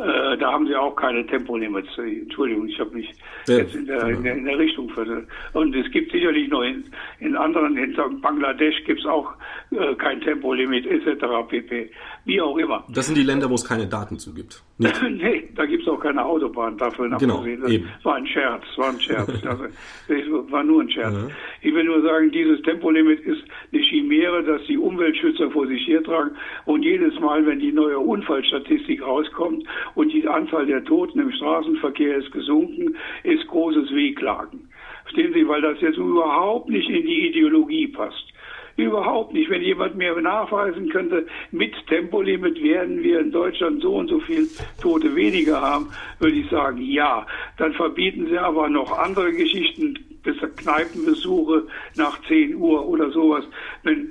Äh, 0.00 0.38
da 0.38 0.52
haben 0.52 0.66
sie 0.66 0.74
auch 0.74 0.96
keine 0.96 1.26
Tempolimits. 1.26 1.90
Entschuldigung, 1.98 2.68
ich 2.68 2.80
habe 2.80 2.90
mich 2.90 3.12
ja, 3.46 3.58
jetzt 3.58 3.74
in 3.74 3.86
der, 3.86 4.08
in 4.08 4.22
der, 4.22 4.34
in 4.34 4.44
der 4.46 4.58
Richtung 4.58 4.88
verzögert. 4.88 5.26
Und 5.52 5.74
es 5.76 5.90
gibt 5.90 6.10
sicherlich 6.12 6.48
noch 6.48 6.62
in, 6.62 6.84
in 7.18 7.36
anderen, 7.36 7.76
in 7.76 7.94
Bangladesch 8.22 8.82
gibt 8.84 9.00
es 9.00 9.06
auch 9.06 9.30
äh, 9.72 9.94
kein 9.96 10.20
Tempolimit 10.22 10.86
etc. 10.86 11.26
pp. 11.48 11.90
Wie 12.24 12.40
auch 12.40 12.56
immer. 12.58 12.84
Das 12.88 13.06
sind 13.06 13.16
die 13.16 13.22
Länder, 13.22 13.48
wo 13.48 13.54
es 13.54 13.64
keine 13.64 13.86
Daten 13.86 14.18
zu 14.18 14.34
gibt. 14.34 14.62
nee, 14.78 15.48
da 15.54 15.66
gibt 15.66 15.82
es 15.82 15.88
auch 15.88 16.00
keine 16.00 16.24
Autobahn 16.24 16.76
dafür. 16.76 17.08
Genau, 17.18 17.44
das 17.44 17.70
eben. 17.70 17.88
war 18.02 18.16
ein 18.16 18.26
Scherz, 18.26 18.62
war 18.76 18.90
ein 18.90 19.00
Scherz. 19.00 19.28
also, 19.46 19.64
das 20.08 20.50
war 20.50 20.64
nur 20.64 20.82
ein 20.82 20.90
Scherz. 20.90 21.14
Ja. 21.14 21.28
Ich 21.62 21.74
will 21.74 21.84
nur 21.84 22.02
sagen, 22.02 22.30
dieses 22.30 22.60
Tempolimit 22.62 23.20
ist 23.20 23.42
eine 23.72 23.82
Chimäre, 23.82 24.42
dass 24.44 24.62
die 24.66 24.78
Umweltschützer 24.78 25.50
vor 25.50 25.66
sich 25.66 25.86
hertragen. 25.86 26.32
Und 26.66 26.82
jedes 26.82 27.18
Mal, 27.20 27.44
wenn 27.46 27.58
die 27.58 27.72
neue 27.72 27.98
Unfallstatistik 27.98 29.02
rauskommt 29.02 29.64
und 29.94 30.12
die 30.12 30.26
Anzahl 30.28 30.66
der 30.66 30.84
Toten 30.84 31.20
im 31.20 31.32
Straßenverkehr 31.32 32.16
ist 32.16 32.32
gesunken, 32.32 32.96
ist 33.24 33.46
großes 33.46 33.90
Wehklagen. 33.92 34.68
Verstehen 35.02 35.32
Sie, 35.34 35.48
weil 35.48 35.62
das 35.62 35.80
jetzt 35.80 35.98
überhaupt 35.98 36.68
nicht 36.68 36.88
in 36.88 37.02
die 37.06 37.28
Ideologie 37.28 37.88
passt. 37.88 38.32
Überhaupt 38.76 39.32
nicht. 39.32 39.50
Wenn 39.50 39.62
jemand 39.62 39.96
mir 39.96 40.18
nachweisen 40.20 40.88
könnte, 40.90 41.26
mit 41.50 41.74
Tempolimit 41.88 42.62
werden 42.62 43.02
wir 43.02 43.20
in 43.20 43.32
Deutschland 43.32 43.82
so 43.82 43.96
und 43.96 44.08
so 44.08 44.20
viel 44.20 44.48
Tote 44.80 45.14
weniger 45.14 45.60
haben, 45.60 45.88
würde 46.18 46.36
ich 46.36 46.50
sagen, 46.50 46.80
ja. 46.82 47.26
Dann 47.58 47.72
verbieten 47.74 48.26
sie 48.28 48.38
aber 48.38 48.68
noch 48.68 48.96
andere 48.96 49.32
Geschichten, 49.32 49.98
Kneipenbesuche 50.22 51.66
nach 51.96 52.20
10 52.26 52.54
Uhr 52.56 52.86
oder 52.86 53.10
sowas. 53.10 53.44
Wenn, 53.82 54.10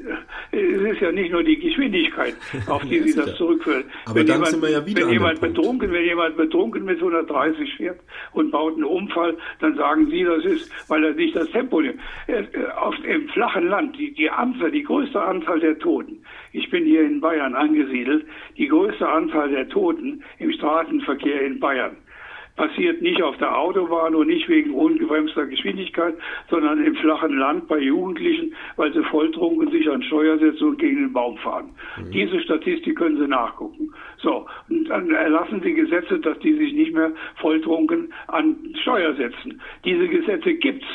äh, 0.52 0.58
es 0.58 0.93
ist 0.93 1.02
ja 1.02 1.12
nicht 1.12 1.32
nur 1.32 1.43
die 1.43 1.60
Geschwindigkeit, 1.60 2.36
auf 2.67 2.84
die 2.84 3.00
sie 3.02 3.15
das 3.15 3.36
zurückführen. 3.36 3.84
Aber 4.06 4.15
wenn 4.15 4.28
dann 4.28 4.38
jemand, 4.38 4.52
sind 4.52 4.62
wir 4.62 4.69
ja 4.72 4.86
wieder 4.86 5.02
wenn 5.04 5.13
jemand 5.13 5.41
betrunken, 5.41 5.91
wenn 5.91 6.04
jemand 6.04 6.38
betrunken 6.38 6.86
mit 6.86 6.98
130 6.98 7.76
fährt 7.76 8.00
und 8.34 8.52
baut 8.52 8.74
einen 8.74 8.86
Unfall, 8.86 9.38
dann 9.60 9.76
sagen 9.76 10.10
sie, 10.10 10.24
das 10.24 10.43
ist, 10.45 10.72
weil 10.89 11.04
er 11.04 11.13
nicht 11.13 11.36
das 11.36 11.50
Tempo 11.52 11.82
nimmt. 11.82 12.00
Äh, 12.28 12.43
auf, 12.78 12.95
Im 13.04 13.30
flachen 13.30 13.67
Land, 13.67 13.98
die, 13.98 14.13
die 14.13 14.30
Anzahl, 14.30 14.72
die 14.72 14.84
größte 14.84 15.22
Anzahl 15.22 15.60
der 15.60 15.78
Toten, 15.80 16.24
ich 16.52 16.69
bin 16.69 16.86
hier 16.86 17.04
in 17.04 17.22
Bayern 17.22 17.54
angesiedelt, 17.54 18.26
die 18.58 18.67
größte 18.67 19.08
Anzahl 19.08 19.50
der 19.50 19.69
Toten 19.69 20.24
im 20.39 20.52
Straßenverkehr 20.52 21.41
in 21.41 21.60
Bayern 21.60 21.95
passiert 22.60 23.02
nicht 23.02 23.24
auf 23.24 23.38
der 23.38 23.58
Autobahn 23.58 24.13
und 24.15 24.28
nicht 24.28 24.50
wegen 24.50 24.74
ungebremster 24.74 25.45
Geschwindigkeit, 25.45 26.13
sondern 26.50 26.84
im 26.84 26.93
flachen 26.95 27.38
Land 27.38 27.69
bei 27.69 27.80
Jugendlichen, 27.80 28.54
weil 28.76 28.91
sie 28.91 29.02
volltrunken 29.04 29.72
sich 29.72 29.89
an 29.89 30.04
Steuer 30.04 30.38
setzen 30.38 30.67
und 30.67 30.78
gegen 30.78 30.98
den 30.98 31.13
Baum 31.13 31.38
fahren. 31.38 31.69
Mhm. 31.98 32.12
Diese 32.12 32.38
Statistik 32.41 32.98
können 32.98 33.17
Sie 33.17 33.28
nachgucken. 33.30 33.93
So, 34.17 34.45
und 34.69 34.89
dann 34.89 35.10
erlassen 35.10 35.62
Sie 35.63 35.74
Gesetze, 35.74 36.19
dass 36.19 36.38
die 36.39 36.54
sich 36.54 36.74
nicht 36.74 36.93
mehr 36.93 37.13
volltrunken 37.36 38.13
an 38.28 38.58
Steuer 38.82 39.13
setzen. 39.13 39.62
Diese 39.86 40.10
Gesetze 40.10 40.54
gibt's. 40.56 40.88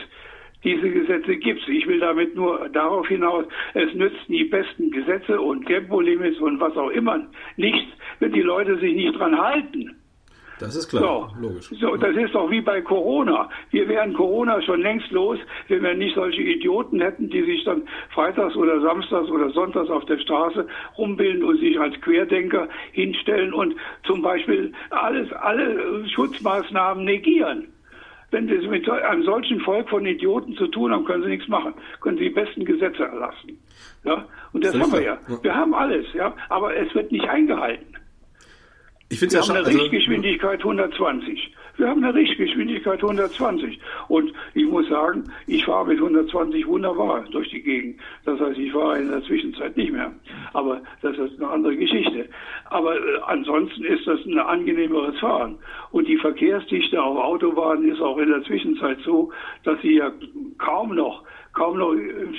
Diese 0.65 0.91
Gesetze 0.91 1.37
gibt's. 1.37 1.67
Ich 1.67 1.87
will 1.87 2.01
damit 2.01 2.35
nur 2.35 2.69
darauf 2.75 3.09
hinaus, 3.09 3.47
es 3.73 3.95
nützen 3.95 4.29
die 4.29 4.45
besten 4.45 4.91
Gesetze 4.91 5.41
und 5.41 5.65
Tempolimits 5.65 6.39
und 6.41 6.61
was 6.61 6.77
auch 6.77 6.91
immer 6.91 7.27
nichts, 7.57 7.91
wenn 8.19 8.33
die 8.33 8.43
Leute 8.43 8.77
sich 8.77 8.95
nicht 8.95 9.19
dran 9.19 9.39
halten. 9.39 9.97
Das 10.65 10.77
ist 10.77 10.89
klar, 10.89 11.31
so, 11.35 11.47
logisch. 11.47 11.71
So, 11.81 11.97
das 11.97 12.17
ist 12.17 12.35
doch 12.35 12.51
wie 12.51 12.61
bei 12.61 12.81
Corona. 12.81 13.49
Wir 13.71 13.89
wären 13.89 14.15
Corona 14.15 14.61
schon 14.63 14.81
längst 14.81 15.11
los, 15.11 15.39
wenn 15.69 15.83
wir 15.83 15.95
nicht 15.95 16.15
solche 16.15 16.43
Idioten 16.43 17.01
hätten, 17.01 17.29
die 17.29 17.43
sich 17.43 17.65
dann 17.65 17.83
freitags 18.11 18.57
oder 18.57 18.81
samstags 18.81 19.29
oder 19.29 19.51
sonntags 19.51 19.91
auf 19.91 20.05
der 20.07 20.19
Straße 20.19 20.67
rumbilden 20.97 21.45
und 21.45 21.61
sich 21.61 21.79
als 21.79 22.01
Querdenker 22.01 22.69
hinstellen 22.93 23.53
und 23.53 23.75
zum 24.05 24.23
Beispiel 24.23 24.73
alles, 24.91 25.33
alle 25.33 26.09
Schutzmaßnahmen 26.09 27.05
negieren. 27.05 27.69
Wenn 28.31 28.49
Sie 28.49 28.67
mit 28.67 28.91
einem 28.91 29.23
solchen 29.23 29.61
Volk 29.61 29.89
von 29.89 30.05
Idioten 30.05 30.57
zu 30.57 30.67
tun 30.67 30.93
haben, 30.93 31.05
können 31.05 31.23
Sie 31.23 31.29
nichts 31.29 31.47
machen. 31.47 31.75
Können 32.01 32.19
Sie 32.19 32.25
die 32.25 32.31
besten 32.31 32.65
Gesetze 32.65 33.05
erlassen. 33.05 33.61
Ja? 34.03 34.25
Und 34.53 34.65
das 34.65 34.73
Sicher. 34.73 34.85
haben 34.85 34.93
wir 34.93 35.03
ja. 35.03 35.19
Wir 35.43 35.55
haben 35.55 35.73
alles, 35.73 36.07
ja. 36.15 36.35
Aber 36.49 36.75
es 36.75 36.93
wird 36.97 37.13
nicht 37.13 37.29
eingehalten. 37.29 37.95
Ich 39.15 39.21
finde 39.21 39.37
ja 39.37 39.43
haben 39.43 39.51
eine 39.51 39.67
also, 39.67 39.79
Richtgeschwindigkeit 39.79 40.59
120. 40.59 41.55
Wir 41.77 41.89
haben 41.89 42.03
eine 42.03 42.13
Richtgeschwindigkeit 42.13 43.01
120. 43.01 43.79
Und 44.09 44.33
ich 44.55 44.67
muss 44.67 44.89
sagen, 44.89 45.31
ich 45.47 45.65
fahre 45.65 45.87
mit 45.87 45.99
120 45.99 46.67
wunderbar 46.67 47.25
durch 47.31 47.49
die 47.49 47.63
Gegend. 47.63 48.01
Das 48.25 48.41
heißt, 48.41 48.59
ich 48.59 48.73
fahre 48.73 48.99
in 48.99 49.11
der 49.13 49.23
Zwischenzeit 49.23 49.77
nicht 49.77 49.93
mehr. 49.93 50.13
Aber 50.53 50.81
das 51.01 51.17
ist 51.17 51.41
eine 51.41 51.49
andere 51.49 51.77
Geschichte. 51.77 52.29
Aber 52.71 52.97
äh, 52.97 53.21
ansonsten 53.27 53.85
ist 53.85 54.05
das 54.05 54.19
ein 54.27 54.37
angenehmeres 54.37 55.17
Fahren. 55.21 55.59
Und 55.93 56.09
die 56.09 56.17
Verkehrsdichte 56.17 57.01
auf 57.01 57.17
Autobahnen 57.17 57.89
ist 57.93 58.01
auch 58.01 58.19
in 58.19 58.31
der 58.31 58.43
Zwischenzeit 58.43 58.99
so, 59.05 59.31
dass 59.63 59.81
sie 59.81 59.99
ja 59.99 60.11
kaum 60.59 60.97
noch, 60.97 61.23
kaum 61.53 61.79
noch 61.79 61.95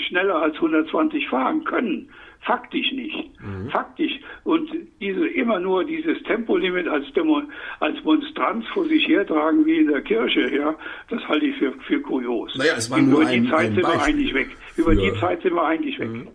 schneller 0.09 0.41
als 0.41 0.55
120 0.55 1.29
fahren 1.29 1.63
können. 1.63 2.09
Faktisch 2.45 2.91
nicht. 2.91 3.31
Mhm. 3.41 3.69
Faktisch. 3.71 4.11
Und 4.43 4.69
diese, 5.01 5.27
immer 5.27 5.59
nur 5.59 5.83
dieses 5.83 6.21
Tempolimit 6.23 6.87
als, 6.87 7.11
Demo, 7.13 7.41
als 7.79 8.03
Monstranz 8.03 8.65
vor 8.73 8.85
sich 8.85 9.07
hertragen 9.07 9.65
wie 9.65 9.79
in 9.79 9.87
der 9.87 10.01
Kirche, 10.01 10.55
ja, 10.55 10.75
das 11.09 11.27
halte 11.27 11.47
ich 11.47 11.57
für, 11.57 11.73
für 11.87 11.99
kurios. 12.01 12.55
Naja, 12.55 12.73
es 12.77 12.91
war 12.91 13.01
nur 13.01 13.21
Über 13.21 13.29
ein, 13.29 13.43
die 13.43 13.49
Zeit 13.49 13.69
ein 13.69 13.75
sind 13.75 13.83
wir 13.83 14.01
eigentlich 14.01 14.33
weg. 14.35 14.49
Über 14.77 14.95
die 14.95 15.11
Zeit 15.19 15.41
sind 15.41 15.55
wir 15.55 15.65
eigentlich 15.65 15.99
weg. 15.99 16.09
Mhm. 16.09 16.27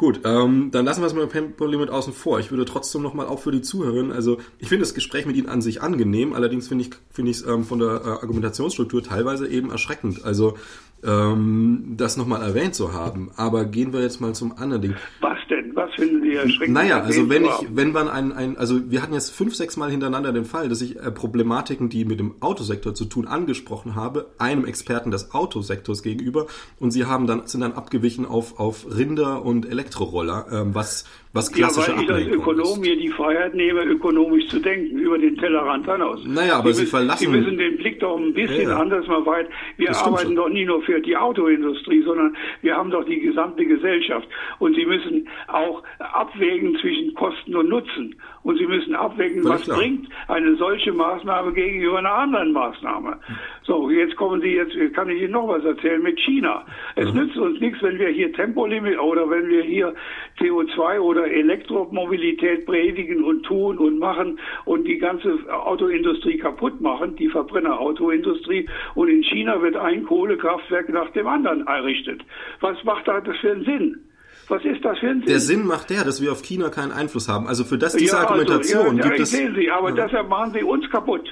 Gut, 0.00 0.20
ähm, 0.24 0.70
dann 0.70 0.86
lassen 0.86 1.02
wir 1.02 1.08
es 1.08 1.14
mal 1.14 1.28
Tempolimit 1.28 1.90
außen 1.90 2.14
vor. 2.14 2.40
Ich 2.40 2.50
würde 2.50 2.64
trotzdem 2.64 3.02
nochmal 3.02 3.26
auch 3.26 3.38
für 3.38 3.52
die 3.52 3.60
Zuhörerinnen, 3.60 4.12
also 4.12 4.38
ich 4.58 4.68
finde 4.68 4.84
das 4.84 4.94
Gespräch 4.94 5.26
mit 5.26 5.36
Ihnen 5.36 5.50
an 5.50 5.60
sich 5.60 5.82
angenehm, 5.82 6.32
allerdings 6.32 6.68
finde 6.68 6.84
ich 6.84 6.90
finde 7.10 7.32
ich 7.32 7.36
es 7.36 7.46
ähm, 7.46 7.64
von 7.64 7.80
der 7.80 8.00
äh, 8.02 8.08
Argumentationsstruktur 8.08 9.02
teilweise 9.02 9.46
eben 9.46 9.70
erschreckend. 9.70 10.24
Also 10.24 10.56
ähm, 11.04 11.94
das 11.96 12.16
nochmal 12.16 12.42
erwähnt 12.42 12.74
zu 12.74 12.92
haben. 12.92 13.30
Aber 13.36 13.64
gehen 13.64 13.92
wir 13.92 14.00
jetzt 14.00 14.20
mal 14.20 14.34
zum 14.34 14.56
anderen 14.56 14.82
Ding. 14.82 14.94
Was 15.20 15.38
denn? 15.50 15.74
Was 15.74 15.92
finden 15.94 16.22
Sie 16.22 16.34
erschreckend? 16.34 16.74
Naja, 16.74 17.00
also 17.00 17.28
wenn 17.28 17.44
ich, 17.44 17.50
wenn 17.70 17.92
man 17.92 18.08
ein, 18.08 18.32
ein, 18.32 18.56
also 18.56 18.90
wir 18.90 19.02
hatten 19.02 19.12
jetzt 19.12 19.30
fünf, 19.30 19.54
sechs 19.54 19.76
Mal 19.76 19.90
hintereinander 19.90 20.32
den 20.32 20.44
Fall, 20.44 20.68
dass 20.68 20.80
ich 20.80 20.98
äh, 20.98 21.10
Problematiken, 21.10 21.88
die 21.88 22.04
mit 22.04 22.20
dem 22.20 22.40
Autosektor 22.40 22.94
zu 22.94 23.04
tun, 23.04 23.26
angesprochen 23.26 23.94
habe, 23.94 24.30
einem 24.38 24.64
Experten 24.64 25.10
des 25.10 25.34
Autosektors 25.34 26.02
gegenüber 26.02 26.46
und 26.78 26.90
sie 26.90 27.04
haben 27.04 27.26
dann, 27.26 27.46
sind 27.46 27.60
dann 27.60 27.72
abgewichen 27.72 28.26
auf, 28.26 28.58
auf 28.58 28.86
Rinder 28.88 29.44
und 29.44 29.68
Elektroroller, 29.68 30.46
ähm, 30.52 30.74
was 30.74 31.04
was 31.32 31.52
klassische 31.52 31.92
ja, 31.92 31.96
weil 31.96 32.04
ich 32.04 32.10
als 32.10 32.26
Ökonom 32.26 32.80
mir 32.80 32.96
die 32.96 33.08
Freiheit 33.08 33.54
nehme, 33.54 33.84
ökonomisch 33.84 34.48
zu 34.48 34.58
denken, 34.58 34.98
über 34.98 35.16
den 35.16 35.36
Tellerrand 35.36 35.88
hinaus. 35.90 36.20
Naja, 36.24 36.56
aber 36.58 36.72
Sie, 36.72 36.84
Sie 36.84 36.90
verlassen... 36.90 37.18
Sie 37.18 37.28
müssen 37.28 37.56
den 37.56 37.76
Blick 37.76 38.00
doch 38.00 38.18
ein 38.18 38.34
bisschen 38.34 38.64
ja, 38.64 38.70
ja. 38.70 38.76
anders 38.80 39.06
mal 39.06 39.24
weit... 39.26 39.48
Wir 39.76 39.96
arbeiten 39.96 40.34
doch 40.34 40.48
nie 40.48 40.64
nur 40.64 40.82
für 40.82 41.00
die 41.00 41.16
Autoindustrie, 41.16 42.02
sondern 42.02 42.36
wir 42.62 42.76
haben 42.76 42.90
doch 42.90 43.04
die 43.04 43.20
gesamte 43.20 43.64
Gesellschaft. 43.64 44.26
Und 44.58 44.74
Sie 44.74 44.84
müssen 44.84 45.28
auch 45.46 45.84
abwägen 45.98 46.76
zwischen 46.80 47.14
Kosten 47.14 47.54
und 47.54 47.68
Nutzen. 47.68 48.16
Und 48.42 48.58
Sie 48.58 48.66
müssen 48.66 48.94
abwägen, 48.94 49.44
was 49.44 49.62
klar. 49.62 49.78
bringt 49.78 50.08
eine 50.28 50.56
solche 50.56 50.92
Maßnahme 50.92 51.52
gegenüber 51.52 51.98
einer 51.98 52.14
anderen 52.14 52.52
Maßnahme. 52.52 53.18
So, 53.62 53.90
jetzt 53.90 54.16
kommen 54.16 54.40
Sie, 54.40 54.54
jetzt 54.54 54.74
kann 54.94 55.10
ich 55.10 55.22
Ihnen 55.22 55.32
noch 55.32 55.46
was 55.46 55.64
erzählen 55.64 56.02
mit 56.02 56.18
China. 56.18 56.64
Es 56.96 57.12
mhm. 57.12 57.20
nützt 57.20 57.36
uns 57.36 57.60
nichts, 57.60 57.82
wenn 57.82 57.98
wir 57.98 58.08
hier 58.08 58.32
Tempolimit 58.32 58.98
oder 58.98 59.28
wenn 59.30 59.48
wir 59.48 59.62
hier 59.62 59.94
CO2 60.38 60.98
oder 60.98 61.20
oder 61.20 61.30
Elektromobilität 61.30 62.66
predigen 62.66 63.22
und 63.24 63.42
tun 63.44 63.78
und 63.78 63.98
machen 63.98 64.38
und 64.64 64.86
die 64.86 64.98
ganze 64.98 65.38
Autoindustrie 65.50 66.38
kaputt 66.38 66.80
machen, 66.80 67.16
die 67.16 67.28
Verbrennerautoindustrie. 67.28 68.68
Und 68.94 69.08
in 69.08 69.22
China 69.22 69.60
wird 69.60 69.76
ein 69.76 70.04
Kohlekraftwerk 70.04 70.88
nach 70.88 71.10
dem 71.10 71.26
anderen 71.26 71.66
errichtet. 71.66 72.22
Was 72.60 72.82
macht 72.84 73.06
da 73.06 73.20
das 73.20 73.36
für 73.38 73.52
einen 73.52 73.64
Sinn? 73.64 74.09
Was 74.50 74.64
ist 74.64 74.84
das 74.84 74.98
für 74.98 75.08
ein 75.08 75.20
Sinn? 75.20 75.26
Der 75.28 75.40
Sinn 75.40 75.66
macht 75.66 75.90
der, 75.90 76.04
dass 76.04 76.20
wir 76.20 76.32
auf 76.32 76.42
China 76.42 76.70
keinen 76.70 76.90
Einfluss 76.90 77.28
haben. 77.28 77.46
Also 77.46 77.64
für 77.64 77.78
das 77.78 77.94
diese 77.94 78.16
ja, 78.16 78.22
Argumentation 78.22 78.80
also, 78.80 78.98
ja, 78.98 79.08
gibt 79.08 79.20
es. 79.20 79.30
Sehen 79.30 79.54
Sie, 79.54 79.70
aber 79.70 79.90
ja. 79.90 80.06
deshalb 80.06 80.28
machen 80.28 80.52
Sie 80.52 80.64
uns 80.64 80.90
kaputt. 80.90 81.22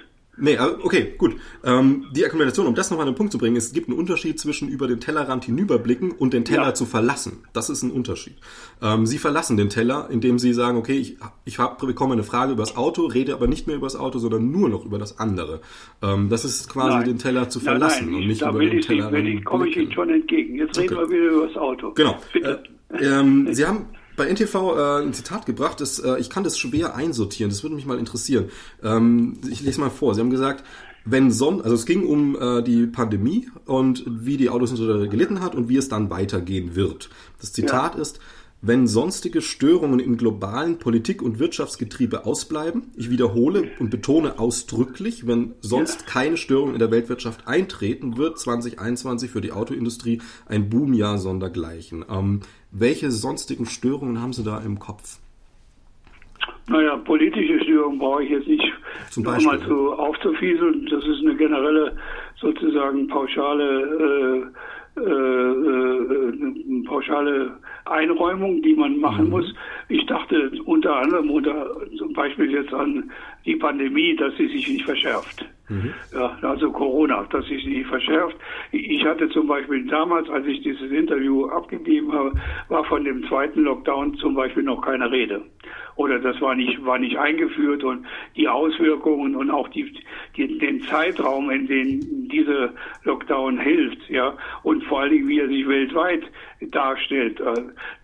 Nee, 0.40 0.56
okay, 0.56 1.14
gut. 1.18 1.34
Ähm, 1.64 2.06
die 2.12 2.24
Akkumulation, 2.24 2.68
um 2.68 2.74
das 2.76 2.90
nochmal 2.90 3.08
an 3.08 3.12
den 3.12 3.16
Punkt 3.16 3.32
zu 3.32 3.38
bringen, 3.38 3.56
es 3.56 3.72
gibt 3.72 3.88
einen 3.88 3.98
Unterschied 3.98 4.38
zwischen 4.38 4.68
über 4.68 4.86
den 4.86 5.00
Tellerrand 5.00 5.44
hinüberblicken 5.44 6.12
und 6.12 6.32
den 6.32 6.44
Teller 6.44 6.66
ja. 6.66 6.74
zu 6.74 6.86
verlassen. 6.86 7.42
Das 7.52 7.70
ist 7.70 7.82
ein 7.82 7.90
Unterschied. 7.90 8.36
Ähm, 8.80 9.04
Sie 9.04 9.18
verlassen 9.18 9.56
den 9.56 9.68
Teller, 9.68 10.08
indem 10.10 10.38
Sie 10.38 10.52
sagen, 10.52 10.78
okay, 10.78 10.96
ich, 10.96 11.16
ich 11.44 11.58
hab, 11.58 11.80
bekomme 11.80 12.12
eine 12.12 12.22
Frage 12.22 12.52
über 12.52 12.62
das 12.62 12.76
Auto, 12.76 13.06
rede 13.06 13.32
aber 13.32 13.48
nicht 13.48 13.66
mehr 13.66 13.74
über 13.74 13.86
das 13.86 13.96
Auto, 13.96 14.20
sondern 14.20 14.52
nur 14.52 14.68
noch 14.68 14.84
über 14.84 14.98
das 14.98 15.18
andere. 15.18 15.60
Ähm, 16.02 16.28
das 16.28 16.44
ist 16.44 16.68
quasi 16.68 16.98
nein. 16.98 17.04
den 17.04 17.18
Teller 17.18 17.48
zu 17.48 17.58
verlassen 17.58 18.04
nein, 18.04 18.12
nein, 18.12 18.22
und 18.22 18.28
nicht 18.28 18.42
über 18.42 18.60
den 18.60 18.80
Teller. 18.80 19.10
Da 19.10 19.40
komme 19.44 19.68
ich 19.68 19.76
Ihnen 19.76 19.90
schon 19.90 20.08
entgegen. 20.08 20.54
Jetzt 20.54 20.78
okay. 20.78 20.86
reden 20.86 21.00
wir 21.00 21.10
wieder 21.10 21.32
über 21.32 21.46
das 21.48 21.56
Auto. 21.56 21.92
Genau. 21.94 22.16
Bitte. 22.32 22.62
Äh, 22.64 22.77
ähm, 22.90 23.52
Sie 23.52 23.66
haben 23.66 23.86
bei 24.16 24.28
NTV 24.28 24.54
äh, 24.54 25.02
ein 25.02 25.14
Zitat 25.14 25.46
gebracht, 25.46 25.80
das, 25.80 25.98
äh, 25.98 26.18
ich 26.18 26.28
kann 26.28 26.44
das 26.44 26.58
schwer 26.58 26.94
einsortieren, 26.94 27.50
das 27.50 27.62
würde 27.62 27.76
mich 27.76 27.86
mal 27.86 27.98
interessieren. 27.98 28.50
Ähm, 28.82 29.38
ich 29.48 29.62
lese 29.62 29.80
mal 29.80 29.90
vor. 29.90 30.14
Sie 30.14 30.20
haben 30.20 30.30
gesagt, 30.30 30.64
wenn 31.04 31.30
Son 31.30 31.62
also 31.62 31.74
es 31.74 31.86
ging 31.86 32.06
um 32.06 32.36
äh, 32.38 32.62
die 32.62 32.86
Pandemie 32.86 33.48
und 33.64 34.04
wie 34.06 34.36
die 34.36 34.50
Autosindustrie 34.50 35.08
gelitten 35.08 35.40
hat 35.40 35.54
und 35.54 35.68
wie 35.68 35.76
es 35.76 35.88
dann 35.88 36.10
weitergehen 36.10 36.74
wird. 36.74 37.08
Das 37.40 37.52
Zitat 37.52 37.94
ja. 37.94 38.02
ist, 38.02 38.20
wenn 38.60 38.88
sonstige 38.88 39.40
Störungen 39.40 40.00
im 40.00 40.16
globalen 40.16 40.78
Politik- 40.80 41.22
und 41.22 41.38
Wirtschaftsgetriebe 41.38 42.26
ausbleiben, 42.26 42.88
ich 42.96 43.08
wiederhole 43.08 43.70
und 43.78 43.90
betone 43.90 44.40
ausdrücklich, 44.40 45.28
wenn 45.28 45.54
sonst 45.60 46.00
ja. 46.00 46.06
keine 46.06 46.36
Störungen 46.36 46.74
in 46.74 46.80
der 46.80 46.90
Weltwirtschaft 46.90 47.46
eintreten, 47.46 48.16
wird 48.16 48.38
2021 48.38 49.30
für 49.30 49.40
die 49.40 49.52
Autoindustrie 49.52 50.20
ein 50.46 50.68
Boomjahr 50.68 51.18
sondergleichen. 51.18 52.04
Ähm, 52.10 52.40
welche 52.70 53.10
sonstigen 53.10 53.66
Störungen 53.66 54.20
haben 54.20 54.32
Sie 54.32 54.44
da 54.44 54.58
im 54.58 54.78
Kopf? 54.78 55.18
Naja, 56.68 56.96
politische 56.96 57.62
Störungen 57.64 57.98
brauche 57.98 58.24
ich 58.24 58.30
jetzt 58.30 58.46
nicht 58.46 58.64
nochmal 59.16 59.58
zu 59.60 59.92
aufzufieseln. 59.94 60.86
Das 60.90 61.02
ist 61.04 61.20
eine 61.22 61.34
generelle, 61.36 61.96
sozusagen 62.40 63.08
pauschale 63.08 64.44
äh, 64.96 65.00
äh, 65.00 65.02
äh, 65.02 66.84
pauschale 66.84 67.56
Einräumung, 67.90 68.62
die 68.62 68.74
man 68.74 68.98
machen 68.98 69.26
mhm. 69.26 69.30
muss. 69.30 69.54
Ich 69.88 70.04
dachte 70.06 70.50
unter 70.64 70.96
anderem 70.96 71.30
unter 71.30 71.76
zum 71.96 72.12
Beispiel 72.12 72.50
jetzt 72.50 72.72
an 72.72 73.10
die 73.44 73.56
Pandemie, 73.56 74.16
dass 74.16 74.36
sie 74.36 74.48
sich 74.48 74.68
nicht 74.68 74.84
verschärft. 74.84 75.44
Mhm. 75.68 75.92
Ja, 76.14 76.38
also 76.42 76.70
Corona, 76.70 77.26
dass 77.30 77.46
sich 77.46 77.64
nicht 77.66 77.86
verschärft. 77.86 78.36
Ich 78.72 79.04
hatte 79.04 79.28
zum 79.30 79.46
Beispiel 79.46 79.86
damals, 79.86 80.28
als 80.30 80.46
ich 80.46 80.62
dieses 80.62 80.90
Interview 80.90 81.46
abgegeben 81.46 82.12
habe, 82.12 82.32
war 82.68 82.84
von 82.84 83.04
dem 83.04 83.26
zweiten 83.28 83.62
Lockdown 83.62 84.14
zum 84.16 84.34
Beispiel 84.34 84.62
noch 84.62 84.80
keine 84.80 85.10
Rede 85.10 85.42
oder 85.98 86.20
das 86.20 86.40
war 86.40 86.54
nicht, 86.54 86.84
war 86.86 86.98
nicht 86.98 87.18
eingeführt 87.18 87.82
und 87.82 88.06
die 88.36 88.48
Auswirkungen 88.48 89.34
und 89.34 89.50
auch 89.50 89.68
die, 89.68 89.92
die, 90.36 90.56
den 90.58 90.80
Zeitraum, 90.82 91.50
in 91.50 91.66
dem 91.66 92.28
diese 92.28 92.72
Lockdown 93.02 93.58
hilft, 93.58 94.08
ja, 94.08 94.34
und 94.62 94.84
vor 94.84 95.00
allen 95.00 95.10
Dingen, 95.10 95.28
wie 95.28 95.40
er 95.40 95.48
sich 95.48 95.68
weltweit 95.68 96.22
darstellt, 96.60 97.40
äh, 97.40 97.54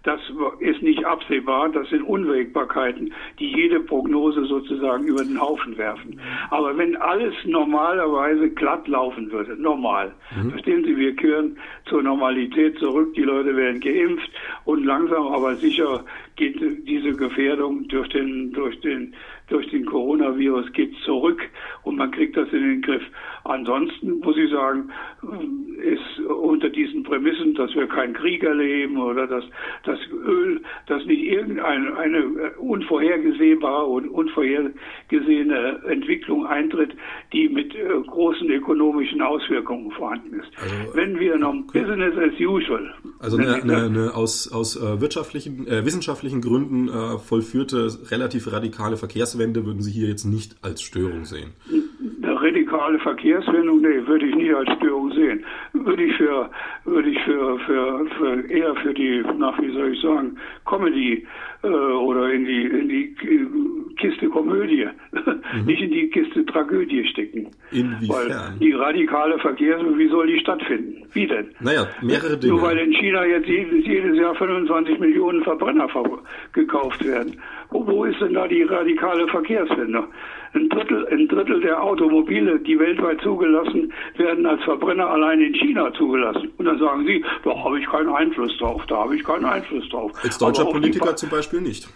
das 0.05 0.21
ist 0.61 0.83
nicht 0.83 1.05
absehbar, 1.05 1.69
das 1.71 1.89
sind 1.89 2.03
Unwägbarkeiten, 2.03 3.13
die 3.39 3.53
jede 3.53 3.81
Prognose 3.81 4.45
sozusagen 4.45 5.07
über 5.07 5.25
den 5.25 5.41
Haufen 5.41 5.77
werfen. 5.77 6.21
Aber 6.51 6.77
wenn 6.77 6.97
alles 6.97 7.35
normalerweise 7.45 8.51
glatt 8.51 8.87
laufen 8.87 9.31
würde, 9.33 9.61
normal, 9.61 10.13
mhm. 10.37 10.51
verstehen 10.51 10.85
Sie, 10.85 10.97
wir 10.97 11.17
kehren 11.17 11.59
zur 11.87 12.03
Normalität 12.03 12.79
zurück, 12.79 13.15
die 13.15 13.23
Leute 13.23 13.57
werden 13.57 13.81
geimpft 13.81 14.31
und 14.65 14.85
langsam 14.85 15.29
aber 15.29 15.57
sicher 15.57 16.05
geht 16.37 16.61
diese 16.87 17.13
Gefährdung 17.13 17.87
durch 17.89 18.09
den, 18.09 18.53
durch 18.53 18.81
den, 18.81 19.15
durch 19.49 19.69
den 19.71 19.85
Coronavirus 19.85 20.73
geht 20.73 20.95
zurück 21.05 21.43
und 21.83 21.97
man 21.97 22.11
kriegt 22.11 22.37
das 22.37 22.49
in 22.53 22.63
den 22.63 22.83
Griff. 22.83 23.03
Ansonsten 23.45 24.21
muss 24.21 24.37
ich 24.37 24.51
sagen, 24.51 24.91
ist 25.85 26.27
unter 26.27 26.71
diesen 26.71 27.03
Prämissen, 27.03 27.55
dass 27.55 27.75
wir 27.75 27.87
keinen 27.87 28.15
Krieg 28.15 28.43
erleben 28.43 28.97
oder 28.97 29.27
dass 29.27 29.45
das 29.85 29.99
Öl, 30.11 30.63
dass 30.87 31.05
nicht 31.05 31.23
irgendeine 31.23 31.97
eine 31.97 32.53
unvorhergesehbare 32.59 33.85
und 33.85 34.09
unvorhergesehene 34.09 35.83
Entwicklung 35.89 36.47
eintritt, 36.47 36.93
die 37.33 37.49
mit 37.49 37.75
äh, 37.75 37.89
großen 38.07 38.49
ökonomischen 38.51 39.21
Auswirkungen 39.21 39.91
vorhanden 39.93 40.41
ist. 40.41 40.51
Also, 40.63 40.97
Wenn 40.97 41.21
wir 41.21 41.37
noch 41.37 41.55
Business 41.73 42.17
as 42.17 42.41
usual. 42.41 42.95
Also 43.21 43.37
eine, 43.37 43.63
eine, 43.63 43.77
eine 43.85 44.15
aus, 44.15 44.51
aus 44.53 44.77
äh, 44.77 45.01
wirtschaftlichen, 45.01 45.67
äh, 45.67 45.85
wissenschaftlichen 45.85 46.41
Gründen 46.41 46.89
äh, 46.89 47.19
vollführte 47.19 47.89
relativ 48.11 48.51
radikale 48.51 48.97
Verkehrswende 48.97 49.67
würden 49.67 49.83
Sie 49.83 49.93
hier 49.93 50.09
jetzt 50.09 50.25
nicht 50.25 50.57
als 50.63 50.83
Störung 50.83 51.25
sehen. 51.25 51.53
Eine 52.23 52.41
radikale 52.41 52.99
Verkehrswendung, 53.35 53.81
nee, 53.81 54.07
würde 54.07 54.27
ich 54.27 54.35
nicht 54.35 54.55
als 54.55 54.71
Störung 54.79 55.13
sehen. 55.13 55.45
Würde 55.73 56.05
ich 56.05 56.17
für, 56.17 56.51
würde 56.85 57.11
ich 57.11 57.21
für, 57.23 57.59
für, 57.61 58.07
für 58.19 58.51
eher 58.51 58.75
für 58.77 58.95
die, 58.95 59.23
nach 59.37 59.59
wie 59.61 59.73
soll 59.73 59.93
ich 59.93 60.01
sagen, 60.01 60.37
Comedy 60.65 61.27
äh, 61.63 61.67
oder 61.67 62.33
in 62.33 62.45
die, 62.45 62.63
in 62.63 62.89
die 62.89 63.17
Kiste 63.97 64.29
Komödie, 64.29 64.87
mhm. 65.13 65.65
nicht 65.67 65.83
in 65.83 65.91
die 65.91 66.09
Kiste 66.11 66.45
Tragödie 66.47 67.07
stecken. 67.09 67.49
Inwiefern? 67.71 68.09
Weil 68.09 68.59
die 68.61 68.73
radikale 68.73 69.39
Verkehrswende, 69.39 69.99
wie 69.99 70.09
soll 70.09 70.27
die 70.27 70.39
stattfinden? 70.41 71.07
Wie 71.13 71.27
denn? 71.27 71.49
Naja, 71.61 71.87
mehrere 72.03 72.37
Dinge. 72.37 72.55
Nur 72.55 72.63
weil 72.63 72.79
in 72.79 72.93
China 72.93 73.25
jetzt 73.25 73.49
jedes, 73.49 73.85
jedes 73.87 74.17
Jahr 74.17 74.35
25 74.35 74.99
Millionen 74.99 75.43
Verbrenner 75.43 75.89
gekauft 76.53 77.05
werden. 77.05 77.37
Wo, 77.71 77.87
wo 77.87 78.05
ist 78.05 78.21
denn 78.21 78.35
da 78.35 78.47
die 78.47 78.63
radikale 78.63 79.27
Verkehrswende? 79.29 80.05
Ein 80.55 80.69
Drittel, 80.69 81.07
ein 81.09 81.29
Drittel 81.29 81.61
der 81.61 81.83
Automobile, 81.83 82.61
die 82.61 82.79
weltweit 82.79 83.21
zugelassen 83.21 83.93
werden, 84.17 84.47
als 84.47 84.63
Verbrenner 84.63 85.09
allein 85.11 85.41
in 85.41 85.55
China 85.55 85.93
zugelassen. 85.95 86.51
Und 86.59 86.65
dann 86.65 86.79
sagen 86.79 87.05
Sie, 87.07 87.25
da 87.45 87.65
habe 87.65 87.81
ich 87.81 87.87
keinen 87.87 88.09
Einfluss 88.09 88.57
drauf, 88.59 88.83
da 88.87 88.99
habe 88.99 89.17
ich 89.17 89.25
keinen 89.25 89.45
Einfluss 89.45 89.89
drauf. 89.89 90.13
Als 90.23 90.39
deutscher 90.39 90.67
Politiker 90.67 91.17
zum 91.17 91.31
Beispiel 91.31 91.61
nicht. 91.61 91.89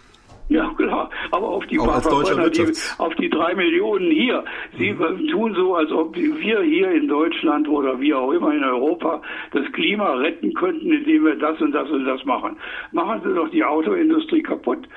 Ja, 0.49 0.67
klar. 0.75 1.11
Aber 1.29 1.47
auf 1.47 1.65
die 1.67 1.77
paar 1.77 2.01
Verbrenner, 2.01 2.49
die, 2.49 2.73
auf 2.97 3.13
die 3.15 3.29
drei 3.29 3.53
Millionen 3.53 4.11
hier. 4.11 4.43
Sie 4.77 4.91
mhm. 4.93 5.27
tun 5.27 5.53
so, 5.53 5.75
als 5.75 5.91
ob 5.91 6.15
wir 6.15 6.61
hier 6.61 6.91
in 6.91 7.07
Deutschland 7.07 7.67
oder 7.69 7.99
wie 8.01 8.15
auch 8.15 8.31
immer 8.31 8.51
in 8.53 8.63
Europa 8.63 9.21
das 9.51 9.71
Klima 9.73 10.15
retten 10.15 10.53
könnten, 10.55 10.91
indem 10.91 11.25
wir 11.25 11.35
das 11.35 11.61
und 11.61 11.71
das 11.71 11.87
und 11.89 12.05
das 12.05 12.25
machen. 12.25 12.57
Machen 12.91 13.21
Sie 13.23 13.33
doch 13.33 13.49
die 13.49 13.63
Autoindustrie 13.63 14.41
kaputt. 14.41 14.89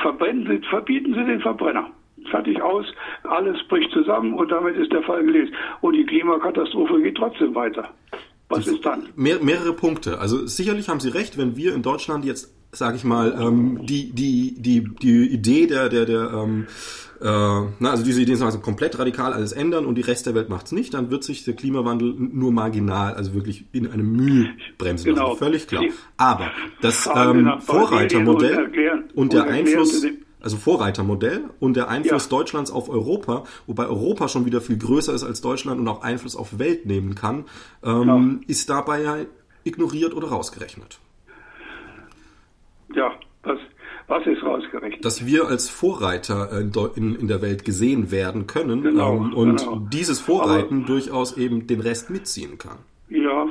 Verbrennen 0.00 0.46
Sie, 0.46 0.66
verbieten 0.68 1.12
Sie 1.12 1.24
den 1.24 1.40
Verbrenner 1.40 1.90
fertig 2.30 2.60
aus, 2.62 2.86
alles 3.24 3.56
bricht 3.68 3.90
zusammen 3.92 4.34
und 4.34 4.50
damit 4.50 4.76
ist 4.76 4.92
der 4.92 5.02
Fall 5.02 5.24
gelesen. 5.24 5.54
Und 5.80 5.94
die 5.94 6.06
Klimakatastrophe 6.06 7.00
geht 7.02 7.16
trotzdem 7.16 7.54
weiter. 7.54 7.90
Was 8.48 8.66
ist 8.66 8.84
dann? 8.84 9.08
Mehr, 9.14 9.38
mehrere 9.42 9.72
Punkte. 9.72 10.18
Also 10.18 10.46
sicherlich 10.46 10.88
haben 10.88 11.00
Sie 11.00 11.08
recht, 11.08 11.38
wenn 11.38 11.56
wir 11.56 11.72
in 11.72 11.82
Deutschland 11.82 12.24
jetzt, 12.24 12.52
sage 12.72 12.96
ich 12.96 13.04
mal, 13.04 13.36
ähm, 13.40 13.86
die, 13.86 14.10
die, 14.12 14.56
die, 14.58 14.84
die 15.00 15.28
Idee 15.28 15.66
der, 15.68 15.88
der, 15.88 16.04
der 16.04 16.32
ähm, 16.32 16.66
äh, 17.20 17.24
na, 17.78 17.90
also 17.90 18.02
diese 18.02 18.22
Idee 18.22 18.32
ist 18.32 18.42
also 18.42 18.60
komplett 18.60 18.98
radikal 18.98 19.34
alles 19.34 19.52
ändern 19.52 19.84
und 19.84 19.96
die 19.96 20.00
Rest 20.00 20.26
der 20.26 20.34
Welt 20.34 20.48
macht's 20.48 20.72
nicht, 20.72 20.94
dann 20.94 21.10
wird 21.10 21.22
sich 21.22 21.44
der 21.44 21.54
Klimawandel 21.54 22.14
nur 22.16 22.50
marginal, 22.50 23.14
also 23.14 23.34
wirklich 23.34 23.66
in 23.72 23.90
eine 23.90 24.02
Mühe 24.02 24.48
bremsen 24.78 25.10
genau. 25.10 25.28
lassen. 25.28 25.38
Völlig 25.38 25.66
klar. 25.66 25.84
Aber 26.16 26.50
das 26.80 27.08
ähm, 27.14 27.60
Vorreitermodell 27.60 28.70
und 29.14 29.34
der 29.34 29.44
Einfluss 29.44 30.06
also 30.42 30.56
Vorreitermodell 30.56 31.44
und 31.60 31.76
der 31.76 31.88
Einfluss 31.88 32.24
ja. 32.24 32.30
Deutschlands 32.30 32.70
auf 32.70 32.88
Europa, 32.88 33.44
wobei 33.66 33.86
Europa 33.86 34.28
schon 34.28 34.46
wieder 34.46 34.60
viel 34.60 34.78
größer 34.78 35.12
ist 35.14 35.24
als 35.24 35.40
Deutschland 35.40 35.80
und 35.80 35.88
auch 35.88 36.02
Einfluss 36.02 36.36
auf 36.36 36.58
Welt 36.58 36.86
nehmen 36.86 37.14
kann, 37.14 37.44
ähm, 37.84 38.40
ja. 38.42 38.48
ist 38.48 38.70
dabei 38.70 39.02
ja 39.02 39.16
ignoriert 39.64 40.14
oder 40.14 40.28
rausgerechnet. 40.28 40.98
Ja, 42.94 43.12
was, 43.42 43.58
was 44.08 44.26
ist 44.26 44.42
rausgerechnet? 44.42 45.04
Dass 45.04 45.24
wir 45.24 45.46
als 45.46 45.68
Vorreiter 45.68 46.50
in, 46.58 46.72
in, 46.96 47.14
in 47.14 47.28
der 47.28 47.42
Welt 47.42 47.64
gesehen 47.64 48.10
werden 48.10 48.46
können 48.46 48.82
genau, 48.82 49.16
ähm, 49.16 49.34
und 49.34 49.56
genau. 49.60 49.76
dieses 49.92 50.20
Vorreiten 50.20 50.78
Aber, 50.78 50.86
durchaus 50.86 51.36
eben 51.36 51.66
den 51.66 51.80
Rest 51.80 52.10
mitziehen 52.10 52.58
kann. 52.58 52.78
Ja, 53.08 53.46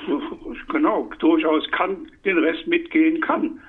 genau, 0.72 1.10
durchaus 1.20 1.64
kann 1.72 2.08
den 2.26 2.38
Rest 2.40 2.68
mitgehen 2.68 3.22
kann. 3.22 3.60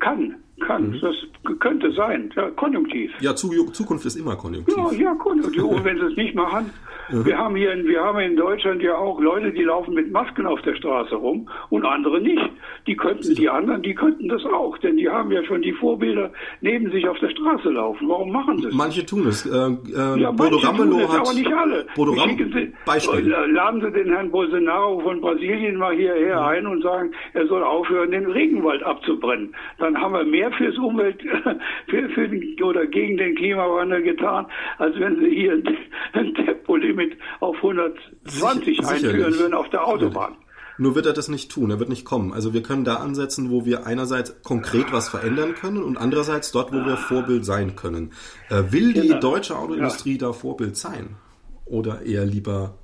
Kann. 0.00 0.36
Kann, 0.60 0.90
mhm. 0.90 1.00
das 1.00 1.14
könnte 1.60 1.92
sein, 1.92 2.30
ja, 2.34 2.50
konjunktiv. 2.50 3.12
Ja, 3.20 3.34
Zukunft 3.34 4.06
ist 4.06 4.16
immer 4.16 4.36
konjunktiv. 4.36 4.74
Ja, 4.76 4.92
ja 4.92 5.14
konjunktiv. 5.14 5.62
Und 5.62 5.84
wenn 5.84 5.98
sie 5.98 6.06
es 6.06 6.16
nicht 6.16 6.34
machen, 6.34 6.70
Mhm. 7.10 7.24
Wir 7.24 7.38
haben 7.38 7.56
hier, 7.56 7.72
in, 7.72 7.86
wir 7.86 8.02
haben 8.02 8.18
in 8.18 8.36
Deutschland 8.36 8.82
ja 8.82 8.96
auch 8.96 9.20
Leute, 9.20 9.52
die 9.52 9.62
laufen 9.62 9.94
mit 9.94 10.10
Masken 10.10 10.46
auf 10.46 10.60
der 10.62 10.74
Straße 10.74 11.14
rum 11.14 11.48
und 11.70 11.84
andere 11.84 12.20
nicht. 12.20 12.42
Die 12.86 12.96
könnten, 12.96 13.34
die 13.34 13.48
anderen, 13.48 13.82
die 13.82 13.94
könnten 13.94 14.28
das 14.28 14.44
auch, 14.44 14.76
denn 14.78 14.96
die 14.96 15.08
haben 15.08 15.30
ja 15.30 15.44
schon 15.44 15.62
die 15.62 15.72
Vorbilder 15.72 16.32
neben 16.60 16.90
sich 16.90 17.06
auf 17.08 17.18
der 17.18 17.30
Straße 17.30 17.68
laufen. 17.70 18.08
Warum 18.08 18.32
machen 18.32 18.58
sie 18.58 18.68
es? 18.68 18.74
Manche 18.74 19.06
tun 19.06 19.26
es. 19.26 19.46
Äh, 19.46 19.50
äh, 19.50 20.20
ja, 20.20 20.30
Bodo 20.30 20.56
Ramelow 20.56 21.08
hat, 21.08 21.20
aber 21.20 21.34
nicht 21.34 21.52
alle. 21.52 21.86
Bodo 21.94 22.12
Ram 22.12 22.36
sie, 22.36 22.72
Beispiel. 22.84 23.32
Äh, 23.32 23.46
laden 23.52 23.80
Sie 23.80 23.90
den 23.92 24.12
Herrn 24.12 24.30
Bolsonaro 24.30 25.00
von 25.00 25.20
Brasilien 25.20 25.76
mal 25.76 25.94
hierher 25.94 26.40
mhm. 26.40 26.46
ein 26.46 26.66
und 26.66 26.82
sagen, 26.82 27.12
er 27.34 27.46
soll 27.46 27.62
aufhören, 27.62 28.10
den 28.10 28.26
Regenwald 28.26 28.82
abzubrennen. 28.82 29.54
Dann 29.78 30.00
haben 30.00 30.14
wir 30.14 30.24
mehr 30.24 30.45
fürs 30.52 30.76
Umwelt, 30.78 31.20
für, 31.88 32.08
für 32.10 32.28
den, 32.28 32.62
oder 32.62 32.86
gegen 32.86 33.16
den 33.16 33.34
Klimawandel 33.36 34.02
getan, 34.02 34.46
als 34.78 34.98
wenn 34.98 35.18
Sie 35.20 35.30
hier 35.30 35.52
ein 35.52 36.34
Tempolimit 36.34 36.66
Tempolimit 36.66 37.16
auf 37.40 37.56
120 37.56 38.76
Sicher, 38.76 38.88
einführen 38.88 39.38
würden 39.38 39.54
auf 39.54 39.70
der 39.70 39.86
Autobahn. 39.86 40.36
Nur 40.78 40.94
wird 40.94 41.06
er 41.06 41.14
das 41.14 41.28
nicht 41.28 41.50
tun, 41.50 41.70
er 41.70 41.78
wird 41.78 41.88
nicht 41.88 42.04
kommen. 42.04 42.34
Also 42.34 42.52
wir 42.52 42.62
können 42.62 42.84
da 42.84 42.96
ansetzen, 42.96 43.50
wo 43.50 43.64
wir 43.64 43.86
einerseits 43.86 44.42
konkret 44.42 44.92
was 44.92 45.08
verändern 45.08 45.54
können 45.54 45.82
und 45.82 45.96
andererseits 45.96 46.52
dort, 46.52 46.70
wo 46.70 46.84
wir 46.84 46.98
Vorbild 46.98 47.46
sein 47.46 47.76
können. 47.76 48.12
Äh, 48.50 48.72
will 48.72 48.92
die 48.92 49.08
genau. 49.08 49.20
deutsche 49.20 49.56
Autoindustrie 49.56 50.12
ja. 50.12 50.18
da 50.18 50.32
Vorbild 50.34 50.76
sein? 50.76 51.16
Oder 51.64 52.02
eher 52.02 52.26
lieber 52.26 52.74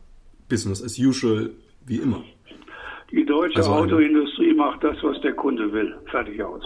Business 0.48 0.82
as 0.82 0.98
usual, 0.98 1.50
wie 1.86 1.96
immer? 1.96 2.22
Die 3.10 3.26
deutsche 3.26 3.58
also 3.58 3.72
Autoindustrie 3.72 4.54
macht 4.54 4.82
das, 4.82 4.96
was 5.02 5.20
der 5.20 5.34
Kunde 5.34 5.70
will. 5.70 5.94
Fertig 6.10 6.42
aus. 6.42 6.64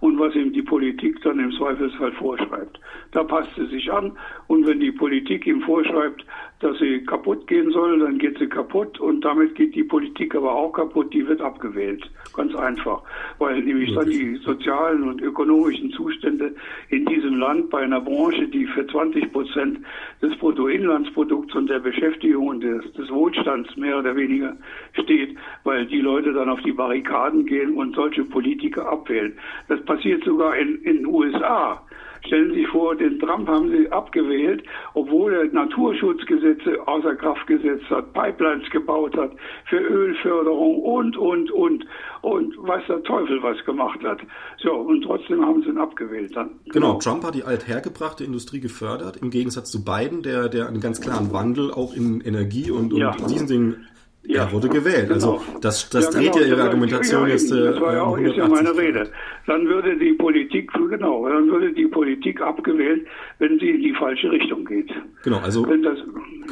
Und 0.00 0.18
was 0.18 0.34
ihm 0.34 0.52
die 0.52 0.62
Politik 0.62 1.20
dann 1.22 1.38
im 1.38 1.52
Zweifelsfall 1.52 2.12
vorschreibt. 2.12 2.80
Da 3.12 3.24
passt 3.24 3.54
sie 3.56 3.66
sich 3.66 3.92
an 3.92 4.12
und 4.46 4.66
wenn 4.66 4.80
die 4.80 4.92
Politik 4.92 5.46
ihm 5.46 5.62
vorschreibt, 5.62 6.24
dass 6.60 6.78
sie 6.78 7.02
kaputt 7.04 7.46
gehen 7.46 7.70
soll, 7.70 7.98
dann 7.98 8.18
geht 8.18 8.38
sie 8.38 8.46
kaputt 8.46 9.00
und 9.00 9.24
damit 9.24 9.54
geht 9.54 9.74
die 9.74 9.84
Politik 9.84 10.34
aber 10.34 10.54
auch 10.54 10.72
kaputt, 10.72 11.12
die 11.12 11.26
wird 11.26 11.40
abgewählt. 11.40 12.08
Ganz 12.34 12.54
einfach. 12.54 13.02
Weil 13.38 13.62
nämlich 13.62 13.94
dann 13.94 14.08
die 14.08 14.36
sozialen 14.36 15.04
und 15.04 15.22
ökonomischen 15.22 15.90
Zustände 15.92 16.54
in 16.90 17.06
diesem 17.06 17.36
Land 17.36 17.70
bei 17.70 17.80
einer 17.80 18.00
Branche, 18.00 18.46
die 18.46 18.66
für 18.66 18.86
20 18.86 19.32
Prozent 19.32 19.78
des 20.20 20.36
Bruttoinlandsprodukts 20.36 21.54
und 21.54 21.70
der 21.70 21.78
Beschäftigung 21.78 22.48
und 22.48 22.60
des, 22.60 22.92
des 22.92 23.10
Wohlstands 23.10 23.74
mehr 23.76 23.98
oder 23.98 24.14
weniger 24.14 24.54
steht, 24.92 25.36
weil 25.64 25.86
die 25.86 26.00
Leute 26.00 26.32
dann 26.32 26.50
auf 26.50 26.60
die 26.60 26.72
Barrikaden 26.72 27.46
gehen 27.46 27.74
und 27.74 27.96
solche 27.96 28.24
Politiker 28.24 28.86
abwählen. 28.86 29.32
Das 29.68 29.80
passiert 29.90 30.24
sogar 30.24 30.56
in, 30.56 30.76
in 30.84 30.98
den 30.98 31.06
USA. 31.06 31.82
Stellen 32.26 32.52
Sie 32.52 32.60
sich 32.60 32.68
vor, 32.68 32.94
den 32.94 33.18
Trump 33.18 33.48
haben 33.48 33.70
Sie 33.70 33.90
abgewählt, 33.90 34.62
obwohl 34.94 35.32
er 35.32 35.44
Naturschutzgesetze 35.46 36.76
außer 36.86 37.16
Kraft 37.16 37.46
gesetzt 37.46 37.88
hat, 37.88 38.12
Pipelines 38.12 38.68
gebaut 38.70 39.16
hat 39.16 39.32
für 39.68 39.78
Ölförderung 39.78 40.82
und, 40.82 41.16
und, 41.16 41.50
und. 41.50 41.86
Und 42.20 42.54
weiß 42.58 42.82
der 42.88 43.02
Teufel, 43.04 43.42
was 43.42 43.64
gemacht 43.64 43.98
hat. 44.04 44.20
So, 44.62 44.72
und 44.72 45.02
trotzdem 45.02 45.44
haben 45.44 45.62
sie 45.62 45.70
ihn 45.70 45.78
abgewählt 45.78 46.36
dann. 46.36 46.50
Genau, 46.66 46.72
genau 46.72 46.98
Trump 46.98 47.24
hat 47.24 47.34
die 47.34 47.44
althergebrachte 47.44 48.24
Industrie 48.24 48.60
gefördert, 48.60 49.16
im 49.16 49.30
Gegensatz 49.30 49.70
zu 49.70 49.82
Biden, 49.82 50.22
der, 50.22 50.50
der 50.50 50.68
einen 50.68 50.80
ganz 50.80 51.00
klaren 51.00 51.32
Wandel 51.32 51.72
auch 51.72 51.94
in 51.94 52.20
Energie 52.20 52.70
und, 52.70 52.92
und 52.92 53.00
ja. 53.00 53.12
diesen 53.12 53.46
Dingen 53.46 53.86
ja, 54.22 54.44
er 54.44 54.52
wurde 54.52 54.68
gewählt. 54.68 55.08
Genau. 55.08 55.14
Also 55.14 55.42
das, 55.60 55.88
das 55.88 56.04
ja, 56.04 56.10
dreht 56.10 56.32
genau. 56.32 56.44
ja 56.44 56.46
Ihre 56.46 56.62
Argumentation 56.62 57.28
jetzt. 57.28 57.50
Das 57.50 57.80
war 57.80 57.94
ja 57.94 58.02
auch 58.02 58.18
ist 58.18 58.36
ja 58.36 58.46
meine 58.48 58.76
Rede. 58.76 59.08
Dann 59.46 59.66
würde 59.66 59.96
die 59.96 60.12
Politik, 60.12 60.70
genau, 60.72 61.26
dann 61.28 61.50
würde 61.50 61.72
die 61.72 61.86
Politik 61.86 62.40
abgewählt, 62.40 63.06
wenn 63.38 63.58
sie 63.58 63.70
in 63.70 63.82
die 63.82 63.94
falsche 63.94 64.30
Richtung 64.30 64.64
geht. 64.66 64.92
Genau, 65.24 65.38
also 65.38 65.64
das, 65.64 65.98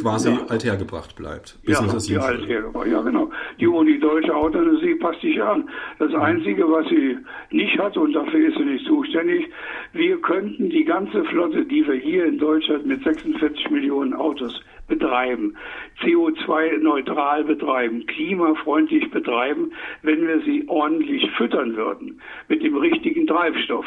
quasi 0.00 0.30
ja. 0.30 0.46
althergebracht 0.48 1.14
bleibt. 1.14 1.58
Ja, 1.64 1.80
die 1.82 2.16
althergebracht, 2.16 2.86
ja 2.86 3.02
genau. 3.02 3.30
Die, 3.60 3.66
und 3.66 3.86
die 3.86 4.00
deutsche 4.00 4.34
Autoindustrie 4.34 4.94
passt 4.94 5.20
sich 5.20 5.40
an. 5.42 5.68
Das 5.98 6.10
mhm. 6.10 6.20
Einzige, 6.20 6.70
was 6.70 6.88
sie 6.88 7.18
nicht 7.50 7.78
hat, 7.78 7.96
und 7.98 8.14
dafür 8.14 8.48
ist 8.48 8.56
sie 8.56 8.64
nicht 8.64 8.86
zuständig, 8.86 9.46
wir 9.92 10.18
könnten 10.22 10.70
die 10.70 10.84
ganze 10.84 11.22
Flotte, 11.24 11.64
die 11.66 11.86
wir 11.86 11.94
hier 11.94 12.24
in 12.24 12.38
Deutschland 12.38 12.86
mit 12.86 13.04
46 13.04 13.70
Millionen 13.70 14.14
Autos 14.14 14.58
betreiben, 14.88 15.56
CO2-neutral 16.02 17.44
betreiben, 17.44 18.06
klimafreundlich 18.06 19.10
betreiben, 19.10 19.72
wenn 20.02 20.26
wir 20.26 20.40
sie 20.40 20.64
ordentlich 20.66 21.30
füttern 21.32 21.76
würden 21.76 22.20
mit 22.48 22.62
dem 22.62 22.76
richtigen 22.76 23.26
Treibstoff. 23.26 23.86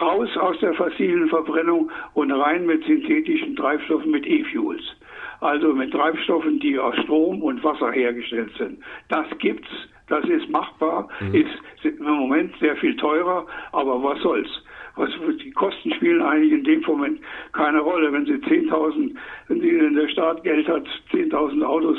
Raus 0.00 0.36
aus 0.36 0.58
der 0.60 0.74
fossilen 0.74 1.28
Verbrennung 1.28 1.90
und 2.14 2.32
rein 2.32 2.66
mit 2.66 2.84
synthetischen 2.84 3.56
Treibstoffen, 3.56 4.10
mit 4.10 4.26
E-Fuels. 4.26 4.82
Also 5.40 5.72
mit 5.74 5.92
Treibstoffen, 5.92 6.60
die 6.60 6.78
aus 6.78 6.96
Strom 7.02 7.42
und 7.42 7.62
Wasser 7.64 7.90
hergestellt 7.90 8.52
sind. 8.58 8.78
Das 9.08 9.26
gibt's, 9.38 9.68
das 10.08 10.24
ist 10.26 10.48
machbar, 10.48 11.08
mhm. 11.20 11.34
ist 11.34 11.84
im 11.84 12.04
Moment 12.04 12.54
sehr 12.60 12.76
viel 12.76 12.96
teurer, 12.96 13.46
aber 13.72 14.02
was 14.02 14.20
soll's? 14.20 14.62
Was, 14.96 15.10
die 15.42 15.50
Kosten 15.50 15.92
spielen 15.94 16.22
eigentlich 16.22 16.52
in 16.52 16.64
dem 16.64 16.82
Moment 16.82 17.20
keine 17.52 17.80
Rolle. 17.80 18.12
Wenn 18.12 18.26
Sie 18.26 18.34
10.000, 18.34 19.14
wenn 19.48 19.94
der 19.94 20.08
Staat 20.08 20.42
Geld 20.44 20.68
hat, 20.68 20.86
10.000 21.12 21.62
Autos 21.64 21.98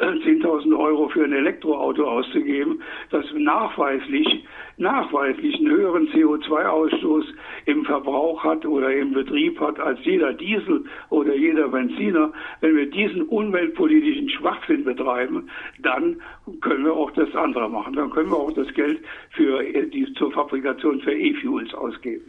10.000 0.00 0.76
Euro 0.76 1.08
für 1.08 1.24
ein 1.24 1.32
Elektroauto 1.32 2.04
auszugeben, 2.04 2.82
das 3.10 3.24
nachweislich, 3.36 4.44
nachweislich 4.76 5.56
einen 5.56 5.70
höheren 5.70 6.08
CO2-Ausstoß 6.08 7.24
im 7.66 7.84
Verbrauch 7.84 8.42
hat 8.42 8.66
oder 8.66 8.92
im 8.94 9.12
Betrieb 9.12 9.60
hat 9.60 9.78
als 9.78 9.98
jeder 10.04 10.32
Diesel 10.32 10.84
oder 11.10 11.34
jeder 11.34 11.68
Benziner. 11.68 12.32
Wenn 12.60 12.76
wir 12.76 12.90
diesen 12.90 13.22
umweltpolitischen 13.22 14.28
Schwachsinn 14.30 14.84
betreiben, 14.84 15.48
dann 15.80 16.16
können 16.60 16.84
wir 16.84 16.94
auch 16.94 17.10
das 17.12 17.34
andere 17.34 17.68
machen. 17.68 17.94
Dann 17.94 18.10
können 18.10 18.30
wir 18.30 18.38
auch 18.38 18.52
das 18.52 18.72
Geld 18.74 19.00
für 19.30 19.62
die, 19.62 20.12
zur 20.14 20.32
Fabrikation 20.32 21.00
für 21.00 21.12
E-Fuels 21.12 21.72
ausgeben. 21.74 22.24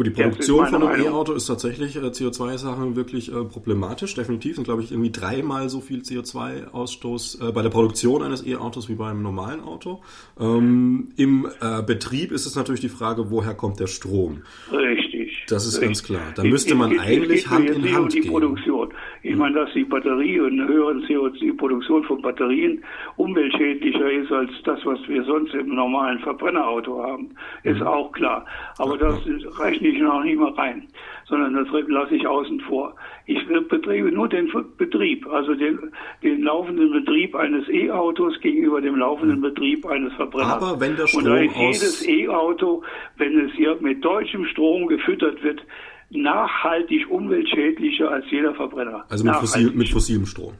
Gut, 0.00 0.06
die 0.06 0.22
Produktion 0.22 0.66
von 0.66 0.82
einem 0.82 1.04
E-Auto 1.04 1.34
ist 1.34 1.44
tatsächlich 1.44 1.94
äh, 1.96 1.98
CO2-Sachen 1.98 2.96
wirklich 2.96 3.30
äh, 3.30 3.44
problematisch, 3.44 4.14
definitiv. 4.14 4.54
Sind, 4.54 4.64
glaube 4.64 4.80
ich, 4.82 4.92
irgendwie 4.92 5.12
dreimal 5.12 5.68
so 5.68 5.82
viel 5.82 6.00
CO2-Ausstoß 6.00 7.46
äh, 7.46 7.52
bei 7.52 7.60
der 7.60 7.68
Produktion 7.68 8.22
eines 8.22 8.46
E-Autos 8.46 8.88
wie 8.88 8.94
beim 8.94 9.22
normalen 9.22 9.60
Auto. 9.60 10.00
Ähm, 10.40 11.10
Im 11.18 11.46
äh, 11.60 11.82
Betrieb 11.82 12.32
ist 12.32 12.46
es 12.46 12.56
natürlich 12.56 12.80
die 12.80 12.88
Frage, 12.88 13.30
woher 13.30 13.52
kommt 13.52 13.78
der 13.78 13.88
Strom? 13.88 14.40
Richtig. 14.72 15.44
Das 15.48 15.66
ist 15.66 15.74
richtig. 15.74 15.88
ganz 15.88 16.02
klar. 16.04 16.32
Da 16.34 16.44
müsste 16.44 16.74
man 16.76 16.92
es, 16.92 17.00
eigentlich 17.00 17.44
es 17.44 17.50
Hand 17.50 17.68
in 17.68 17.94
Hand 17.94 18.14
die 18.14 18.20
gehen. 18.20 18.30
Produktion. 18.30 18.94
Ich 19.30 19.36
meine, 19.36 19.54
dass 19.54 19.72
die 19.74 19.84
Batterie 19.84 20.40
und 20.40 20.58
eine 20.58 20.66
höhere 20.66 20.94
CO2-Produktion 21.06 22.02
von 22.02 22.20
Batterien 22.20 22.82
umweltschädlicher 23.14 24.10
ist 24.10 24.32
als 24.32 24.50
das, 24.64 24.84
was 24.84 24.98
wir 25.06 25.22
sonst 25.22 25.54
im 25.54 25.72
normalen 25.72 26.18
Verbrennerauto 26.18 27.00
haben, 27.00 27.30
ist 27.62 27.78
mhm. 27.78 27.86
auch 27.86 28.10
klar. 28.10 28.44
Aber 28.78 28.98
das 28.98 29.20
reicht 29.60 29.82
nicht 29.82 30.00
noch 30.00 30.24
nicht 30.24 30.36
mal 30.36 30.50
rein, 30.54 30.88
sondern 31.26 31.54
das 31.54 31.68
lasse 31.86 32.16
ich 32.16 32.26
außen 32.26 32.58
vor. 32.62 32.96
Ich 33.26 33.38
betreibe 33.46 34.10
nur 34.10 34.28
den 34.28 34.50
Betrieb, 34.76 35.24
also 35.28 35.54
den, 35.54 35.78
den 36.24 36.42
laufenden 36.42 36.90
Betrieb 36.90 37.36
eines 37.36 37.68
E-Autos 37.68 38.40
gegenüber 38.40 38.80
dem 38.80 38.96
laufenden 38.96 39.38
mhm. 39.38 39.42
Betrieb 39.42 39.86
eines 39.86 40.12
Verbrenners. 40.14 40.60
Aber 40.60 40.80
wenn 40.80 40.96
der 40.96 41.06
Strom 41.06 41.22
Und 41.22 41.30
da 41.30 41.36
ist 41.36 41.56
jedes 41.56 42.08
E-Auto, 42.08 42.82
wenn 43.16 43.46
es 43.46 43.52
hier 43.52 43.76
mit 43.78 44.04
deutschem 44.04 44.44
Strom 44.46 44.88
gefüttert 44.88 45.40
wird, 45.44 45.62
nachhaltig 46.10 47.10
umweltschädlicher 47.10 48.10
als 48.10 48.24
jeder 48.30 48.54
Verbrenner. 48.54 49.04
Also 49.08 49.24
mit, 49.24 49.36
fossil, 49.36 49.70
mit 49.70 49.88
fossilem 49.88 50.26
Strom. 50.26 50.54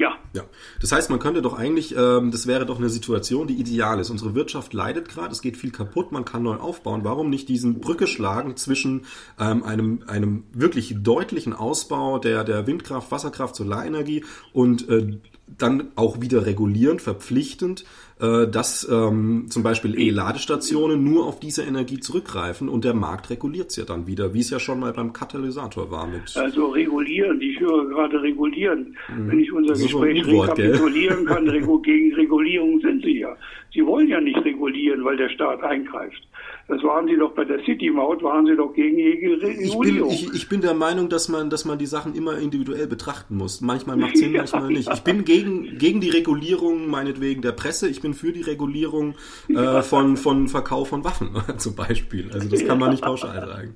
Ja. 0.00 0.16
ja. 0.32 0.44
Das 0.80 0.92
heißt, 0.92 1.10
man 1.10 1.18
könnte 1.18 1.42
doch 1.42 1.58
eigentlich, 1.58 1.94
ähm, 1.94 2.30
das 2.30 2.46
wäre 2.46 2.64
doch 2.64 2.78
eine 2.78 2.88
Situation, 2.88 3.46
die 3.46 3.54
ideal 3.54 4.00
ist. 4.00 4.08
Unsere 4.08 4.34
Wirtschaft 4.34 4.72
leidet 4.72 5.10
gerade, 5.10 5.30
es 5.30 5.42
geht 5.42 5.58
viel 5.58 5.72
kaputt, 5.72 6.10
man 6.10 6.24
kann 6.24 6.42
neu 6.42 6.56
aufbauen. 6.56 7.02
Warum 7.04 7.28
nicht 7.28 7.50
diesen 7.50 7.80
Brücke 7.80 8.06
schlagen 8.06 8.56
zwischen 8.56 9.04
ähm, 9.38 9.62
einem, 9.62 10.02
einem 10.06 10.44
wirklich 10.52 10.96
deutlichen 11.02 11.52
Ausbau 11.52 12.18
der, 12.18 12.44
der 12.44 12.66
Windkraft, 12.66 13.10
Wasserkraft, 13.10 13.54
Solarenergie 13.54 14.24
und 14.54 14.88
äh, 14.88 15.18
dann 15.58 15.88
auch 15.96 16.22
wieder 16.22 16.46
regulierend, 16.46 17.02
verpflichtend, 17.02 17.84
dass 18.20 18.86
ähm, 18.90 19.46
zum 19.48 19.62
Beispiel 19.62 19.98
E-Ladestationen 19.98 21.02
nur 21.02 21.26
auf 21.26 21.40
diese 21.40 21.62
Energie 21.62 22.00
zurückgreifen 22.00 22.68
und 22.68 22.84
der 22.84 22.94
Markt 22.94 23.30
reguliert 23.30 23.70
es 23.70 23.76
ja 23.76 23.84
dann 23.84 24.06
wieder, 24.06 24.34
wie 24.34 24.40
es 24.40 24.50
ja 24.50 24.60
schon 24.60 24.80
mal 24.80 24.92
beim 24.92 25.12
Katalysator 25.12 25.90
war. 25.90 26.06
Mit 26.06 26.36
also 26.36 26.68
regulieren, 26.68 27.40
ich 27.40 27.58
höre 27.58 27.88
gerade 27.88 28.20
regulieren. 28.22 28.96
Mhm. 29.08 29.30
Wenn 29.30 29.40
ich 29.40 29.52
unser 29.52 29.74
Gespräch 29.74 30.26
rekapitulieren 30.26 31.24
kann, 31.24 31.46
gegen 31.82 32.14
Regulierung 32.14 32.80
sind 32.80 33.04
sie 33.04 33.20
ja. 33.20 33.36
Sie 33.72 33.84
wollen 33.86 34.08
ja 34.08 34.20
nicht 34.20 34.44
regulieren, 34.44 35.04
weil 35.04 35.16
der 35.16 35.28
Staat 35.28 35.62
eingreift. 35.62 36.22
Das 36.70 36.84
waren 36.84 37.08
Sie 37.08 37.16
doch 37.16 37.32
bei 37.32 37.44
der 37.44 37.58
City-Maut, 37.64 38.22
waren 38.22 38.46
Sie 38.46 38.54
doch 38.54 38.72
gegen 38.72 38.96
jede 38.96 39.42
Regulierung. 39.42 40.08
Ich 40.08 40.22
bin, 40.22 40.30
ich, 40.30 40.34
ich 40.34 40.48
bin 40.48 40.60
der 40.60 40.74
Meinung, 40.74 41.08
dass 41.08 41.28
man, 41.28 41.50
dass 41.50 41.64
man 41.64 41.78
die 41.78 41.86
Sachen 41.86 42.14
immer 42.14 42.38
individuell 42.38 42.86
betrachten 42.86 43.36
muss. 43.36 43.60
Manchmal 43.60 43.96
macht 43.96 44.14
es 44.14 44.20
Sinn, 44.20 44.32
ja, 44.34 44.42
manchmal 44.42 44.68
nicht. 44.68 44.88
Ich 44.88 45.00
bin 45.00 45.24
gegen, 45.24 45.78
gegen 45.78 46.00
die 46.00 46.10
Regulierung, 46.10 46.88
meinetwegen, 46.88 47.42
der 47.42 47.50
Presse. 47.50 47.88
Ich 47.88 48.00
bin 48.00 48.14
für 48.14 48.32
die 48.32 48.42
Regulierung 48.42 49.16
äh, 49.48 49.82
von, 49.82 50.16
von 50.16 50.46
Verkauf 50.46 50.90
von 50.90 51.02
Waffen 51.02 51.30
zum 51.56 51.74
Beispiel. 51.74 52.30
Also 52.32 52.48
das 52.48 52.64
kann 52.64 52.78
man 52.78 52.90
nicht 52.90 53.02
pauschal 53.02 53.44
sagen. 53.44 53.74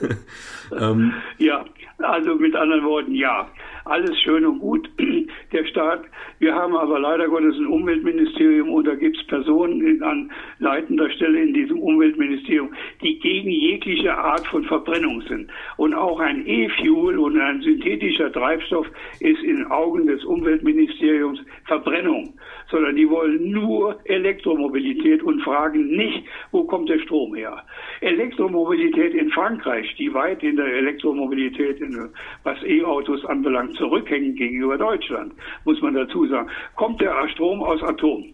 ähm, 0.80 1.14
ja, 1.38 1.64
also 1.98 2.36
mit 2.36 2.54
anderen 2.54 2.84
Worten, 2.84 3.16
ja 3.16 3.48
alles 3.88 4.18
schön 4.20 4.44
und 4.44 4.58
gut, 4.60 4.88
der 5.52 5.64
Staat. 5.66 6.04
Wir 6.38 6.54
haben 6.54 6.76
aber 6.76 6.98
leider 6.98 7.28
Gottes 7.28 7.56
ein 7.56 7.66
Umweltministerium 7.66 8.70
und 8.70 8.86
da 8.86 8.94
gibt 8.94 9.16
es 9.16 9.26
Personen 9.26 10.02
an 10.02 10.30
leitender 10.58 11.10
Stelle 11.10 11.42
in 11.42 11.54
diesem 11.54 11.78
Umweltministerium, 11.78 12.72
die 13.02 13.18
gegen 13.18 13.50
jegliche 13.50 14.16
Art 14.16 14.46
von 14.46 14.64
Verbrennung 14.64 15.22
sind. 15.22 15.50
Und 15.76 15.94
auch 15.94 16.20
ein 16.20 16.46
E-Fuel 16.46 17.18
und 17.18 17.38
ein 17.40 17.60
synthetischer 17.62 18.30
Treibstoff 18.32 18.86
ist 19.20 19.42
in 19.42 19.64
Augen 19.66 20.06
des 20.06 20.24
Umweltministeriums 20.24 21.40
Verbrennung, 21.64 22.34
sondern 22.70 22.96
die 22.96 23.08
wollen 23.08 23.50
nur 23.50 23.98
Elektromobilität 24.04 25.22
und 25.22 25.42
fragen 25.42 25.96
nicht, 25.96 26.24
wo 26.52 26.64
kommt 26.64 26.88
der 26.88 26.98
Strom 27.00 27.34
her. 27.34 27.64
Elektromobilität 28.00 29.14
in 29.14 29.30
Frankreich, 29.30 29.94
die 29.96 30.12
weit 30.12 30.42
in 30.42 30.56
der 30.56 30.66
Elektromobilität, 30.66 31.80
in, 31.80 32.10
was 32.44 32.58
E-Autos 32.64 33.24
anbelangt, 33.24 33.76
zurückhängen 33.76 34.34
gegenüber 34.34 34.78
Deutschland, 34.78 35.32
muss 35.64 35.80
man 35.80 35.94
dazu 35.94 36.26
sagen, 36.26 36.50
kommt 36.76 37.00
der 37.00 37.28
Strom 37.30 37.62
aus 37.62 37.82
Atom, 37.82 38.32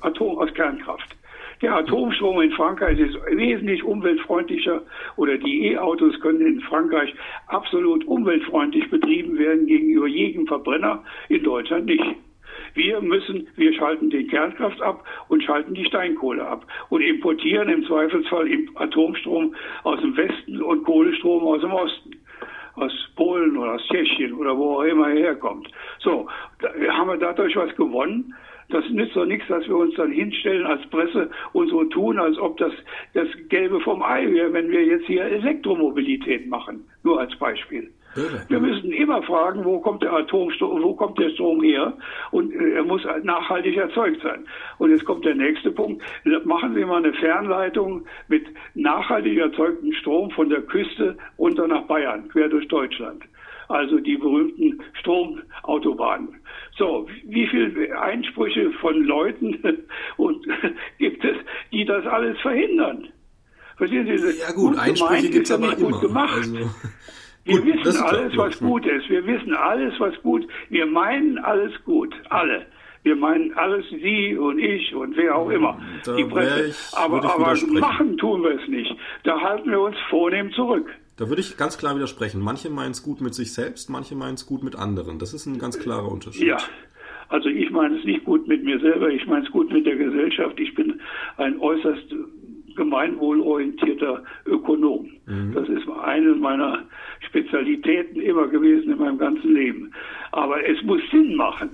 Atom 0.00 0.38
aus 0.38 0.52
Kernkraft. 0.54 1.16
Der 1.62 1.76
Atomstrom 1.76 2.42
in 2.42 2.50
Frankreich 2.50 2.98
ist 2.98 3.14
wesentlich 3.30 3.82
umweltfreundlicher 3.82 4.82
oder 5.16 5.38
die 5.38 5.68
E-Autos 5.68 6.18
können 6.20 6.40
in 6.46 6.60
Frankreich 6.60 7.14
absolut 7.46 8.04
umweltfreundlich 8.06 8.90
betrieben 8.90 9.38
werden 9.38 9.66
gegenüber 9.66 10.06
jedem 10.06 10.46
Verbrenner, 10.46 11.04
in 11.28 11.42
Deutschland 11.42 11.86
nicht. 11.86 12.04
Wir 12.74 13.00
müssen, 13.00 13.48
wir 13.56 13.72
schalten 13.74 14.10
den 14.10 14.26
Kernkraft 14.28 14.82
ab 14.82 15.04
und 15.28 15.42
schalten 15.42 15.74
die 15.74 15.84
Steinkohle 15.84 16.46
ab 16.46 16.66
und 16.90 17.02
importieren 17.02 17.68
im 17.68 17.84
Zweifelsfall 17.86 18.48
Atomstrom 18.74 19.54
aus 19.84 20.00
dem 20.00 20.16
Westen 20.16 20.60
und 20.60 20.84
Kohlestrom 20.84 21.44
aus 21.44 21.60
dem 21.60 21.72
Osten 21.72 22.16
aus 22.76 22.92
Polen 23.16 23.56
oder 23.56 23.74
aus 23.74 23.86
Tschechien 23.86 24.32
oder 24.32 24.56
wo 24.56 24.78
auch 24.78 24.82
immer 24.82 25.08
er 25.08 25.16
herkommt. 25.16 25.68
So, 26.00 26.28
haben 26.88 27.08
wir 27.08 27.16
dadurch 27.16 27.54
was 27.56 27.74
gewonnen? 27.76 28.34
Das 28.70 28.88
nützt 28.88 29.14
doch 29.14 29.26
nichts, 29.26 29.46
dass 29.48 29.66
wir 29.68 29.76
uns 29.76 29.94
dann 29.94 30.10
hinstellen 30.10 30.66
als 30.66 30.84
Presse 30.88 31.30
und 31.52 31.68
so 31.68 31.84
tun, 31.84 32.18
als 32.18 32.38
ob 32.38 32.56
das 32.56 32.72
das 33.12 33.28
Gelbe 33.48 33.80
vom 33.80 34.02
Ei 34.02 34.30
wäre, 34.32 34.52
wenn 34.52 34.70
wir 34.70 34.84
jetzt 34.84 35.06
hier 35.06 35.22
Elektromobilität 35.22 36.48
machen. 36.48 36.84
Nur 37.02 37.20
als 37.20 37.36
Beispiel. 37.36 37.90
Wir 38.48 38.60
müssen 38.60 38.92
immer 38.92 39.22
fragen, 39.22 39.64
wo 39.64 39.80
kommt 39.80 40.02
der 40.02 40.12
Atomstrom, 40.12 40.82
wo 40.82 40.94
kommt 40.94 41.18
der 41.18 41.30
Strom 41.30 41.62
her? 41.62 41.96
Und 42.30 42.52
äh, 42.52 42.74
er 42.74 42.84
muss 42.84 43.02
nachhaltig 43.22 43.76
erzeugt 43.76 44.22
sein. 44.22 44.46
Und 44.78 44.90
jetzt 44.90 45.04
kommt 45.04 45.24
der 45.24 45.34
nächste 45.34 45.70
Punkt. 45.70 46.02
Machen 46.44 46.74
Sie 46.74 46.84
mal 46.84 46.98
eine 46.98 47.12
Fernleitung 47.14 48.04
mit 48.28 48.46
nachhaltig 48.74 49.38
erzeugtem 49.38 49.92
Strom 49.94 50.30
von 50.30 50.48
der 50.48 50.62
Küste 50.62 51.16
runter 51.38 51.66
nach 51.66 51.82
Bayern, 51.82 52.28
quer 52.28 52.48
durch 52.48 52.68
Deutschland. 52.68 53.22
Also 53.68 53.98
die 53.98 54.16
berühmten 54.16 54.82
Stromautobahnen. 55.00 56.28
So, 56.76 57.06
wie 57.24 57.46
viele 57.46 57.98
Einsprüche 58.00 58.70
von 58.80 59.02
Leuten 59.04 59.58
und 60.16 60.46
gibt 60.98 61.24
es, 61.24 61.36
die 61.72 61.84
das 61.84 62.04
alles 62.06 62.38
verhindern? 62.40 63.08
Verstehen 63.76 64.06
Sie? 64.06 64.40
Ja 64.40 64.52
gut, 64.52 64.78
Einsprüche 64.78 65.30
gibt 65.30 65.46
es 65.46 65.52
aber 65.52 65.76
immer. 65.76 66.00
Gemacht. 66.00 66.36
Also. 66.36 66.70
Wir 67.44 67.60
gut, 67.60 67.84
wissen 67.84 68.02
alles, 68.02 68.36
was 68.36 68.58
gut 68.58 68.86
ist. 68.86 69.08
Wir 69.08 69.26
wissen 69.26 69.54
alles, 69.54 69.94
was 69.98 70.14
gut. 70.22 70.46
Wir 70.70 70.86
meinen 70.86 71.38
alles 71.38 71.72
gut. 71.84 72.14
Alle. 72.30 72.66
Wir 73.02 73.16
meinen 73.16 73.52
alles 73.52 73.84
Sie 73.90 74.34
und 74.34 74.58
ich 74.58 74.94
und 74.94 75.14
wer 75.14 75.36
auch 75.36 75.50
immer. 75.50 75.78
Da 76.04 76.16
die 76.16 76.24
Presse. 76.24 76.68
Ich, 76.68 76.96
aber 76.96 77.22
aber 77.22 77.54
machen 77.78 78.16
tun 78.16 78.42
wir 78.42 78.58
es 78.58 78.66
nicht. 78.66 78.96
Da 79.24 79.38
halten 79.40 79.70
wir 79.70 79.80
uns 79.80 79.96
vornehm 80.08 80.50
zurück. 80.52 80.88
Da 81.16 81.28
würde 81.28 81.42
ich 81.42 81.58
ganz 81.58 81.76
klar 81.76 81.94
widersprechen. 81.94 82.40
Manche 82.40 82.70
meinen 82.70 82.92
es 82.92 83.02
gut 83.02 83.20
mit 83.20 83.34
sich 83.34 83.52
selbst, 83.52 83.90
manche 83.90 84.16
meinen 84.16 84.34
es 84.34 84.46
gut 84.46 84.64
mit 84.64 84.74
anderen. 84.74 85.18
Das 85.18 85.34
ist 85.34 85.44
ein 85.44 85.58
ganz 85.58 85.78
klarer 85.78 86.10
Unterschied. 86.10 86.46
Ja. 86.46 86.58
Also 87.28 87.48
ich 87.48 87.70
meine 87.70 87.98
es 87.98 88.04
nicht 88.04 88.24
gut 88.24 88.48
mit 88.48 88.64
mir 88.64 88.78
selber, 88.80 89.08
ich 89.10 89.26
meine 89.26 89.44
es 89.44 89.50
gut 89.50 89.70
mit 89.70 89.86
der 89.86 89.96
Gesellschaft. 89.96 90.58
Ich 90.58 90.74
bin 90.74 91.00
ein 91.36 91.58
äußerst 91.58 92.14
gemeinwohlorientierter 92.76 94.22
Ökonom. 94.46 95.10
Mhm. 95.26 95.54
Das 95.54 95.68
ist 95.68 95.88
eine 95.88 96.34
meiner 96.34 96.84
Spezialitäten 97.20 98.20
immer 98.20 98.48
gewesen 98.48 98.92
in 98.92 98.98
meinem 98.98 99.18
ganzen 99.18 99.54
Leben. 99.54 99.92
Aber 100.32 100.66
es 100.66 100.82
muss 100.82 101.00
Sinn 101.10 101.36
machen. 101.36 101.70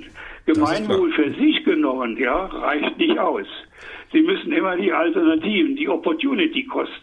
Gemeinwohl 0.46 1.12
für 1.12 1.30
sich 1.34 1.64
genommen, 1.64 2.16
ja, 2.16 2.46
reicht 2.46 2.98
nicht 2.98 3.18
aus. 3.18 3.46
Sie 4.12 4.22
müssen 4.22 4.52
immer 4.52 4.76
die 4.76 4.92
Alternativen, 4.92 5.76
die 5.76 5.88
Opportunity 5.88 6.64
Cost 6.64 7.00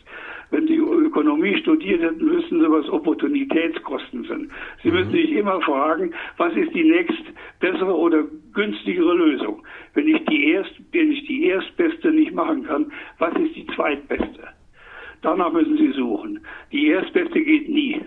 wenn 0.52 0.68
Sie 0.68 0.76
Ökonomie 0.76 1.58
studiert 1.58 2.02
hätten, 2.02 2.30
wüssten 2.30 2.60
Sie, 2.60 2.72
was 2.72 2.88
Opportunitätskosten 2.90 4.24
sind. 4.26 4.52
Sie 4.84 4.90
mhm. 4.90 4.96
müssen 4.96 5.12
sich 5.12 5.32
immer 5.32 5.62
fragen, 5.62 6.14
was 6.38 6.56
ist 6.56 6.74
die 6.74 6.84
nächst 6.84 7.24
bessere 7.60 7.96
oder 7.96 8.24
günstigere 8.54 9.14
Lösung? 9.14 9.64
Wenn 9.94 10.08
ich 10.08 10.24
die 10.26 10.52
erst, 10.52 10.74
wenn 10.92 11.12
ich 11.12 11.26
die 11.28 11.46
erstbeste 11.46 12.12
nicht 12.12 12.34
machen 12.34 12.64
kann, 12.64 12.92
was 13.20 13.34
ist 13.36 13.56
die 13.56 13.68
zweitbeste? 13.76 14.48
Danach 15.22 15.52
müssen 15.52 15.78
Sie 15.78 15.92
suchen. 15.92 16.40
Die 16.72 16.88
erstbeste 16.88 17.42
geht 17.42 17.70
nie 17.70 18.02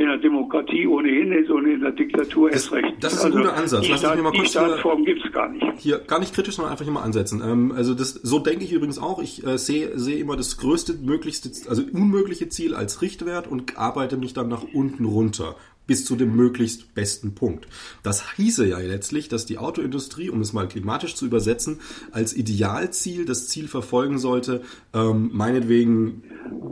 in 0.00 0.06
der 0.06 0.16
Demokratie 0.16 0.86
ohnehin 0.86 1.30
ist 1.32 1.50
und 1.50 1.66
in 1.66 1.80
der 1.80 1.92
Diktatur 1.92 2.48
das, 2.48 2.62
erst 2.62 2.72
recht. 2.72 2.94
Das 3.00 3.12
ist 3.12 3.20
ein 3.20 3.32
also 3.32 3.38
guter 3.38 3.54
Ansatz. 3.54 3.86
Die, 3.86 3.92
Staat, 3.92 4.18
die 4.34 4.46
Staatsform 4.46 5.04
gibt 5.04 5.22
es 5.24 5.30
gar 5.30 5.50
nicht. 5.50 5.62
Hier 5.76 5.98
gar 5.98 6.18
nicht 6.18 6.34
kritisch, 6.34 6.56
sondern 6.56 6.72
einfach 6.72 6.84
hier 6.84 6.94
mal 6.94 7.02
ansetzen. 7.02 7.42
Ähm, 7.44 7.72
also 7.76 7.94
das, 7.94 8.14
so 8.14 8.38
denke 8.38 8.64
ich 8.64 8.72
übrigens 8.72 8.98
auch. 8.98 9.22
Ich 9.22 9.46
äh, 9.46 9.58
sehe 9.58 9.98
sehe 9.98 10.16
immer 10.16 10.36
das 10.36 10.56
größte, 10.56 10.94
möglichste, 11.02 11.50
also 11.68 11.82
unmögliche 11.92 12.48
Ziel 12.48 12.74
als 12.74 13.02
Richtwert 13.02 13.46
und 13.46 13.76
arbeite 13.76 14.16
mich 14.16 14.32
dann 14.32 14.48
nach 14.48 14.64
unten 14.72 15.04
runter 15.04 15.56
bis 15.90 16.04
zu 16.04 16.14
dem 16.14 16.36
möglichst 16.36 16.94
besten 16.94 17.34
Punkt. 17.34 17.66
Das 18.04 18.36
hieße 18.36 18.64
ja 18.64 18.78
letztlich, 18.78 19.28
dass 19.28 19.44
die 19.44 19.58
Autoindustrie, 19.58 20.30
um 20.30 20.40
es 20.40 20.52
mal 20.52 20.68
klimatisch 20.68 21.16
zu 21.16 21.26
übersetzen, 21.26 21.80
als 22.12 22.32
Idealziel 22.32 23.24
das 23.24 23.48
Ziel 23.48 23.66
verfolgen 23.66 24.16
sollte, 24.20 24.62
ähm, 24.94 25.30
meinetwegen 25.32 26.22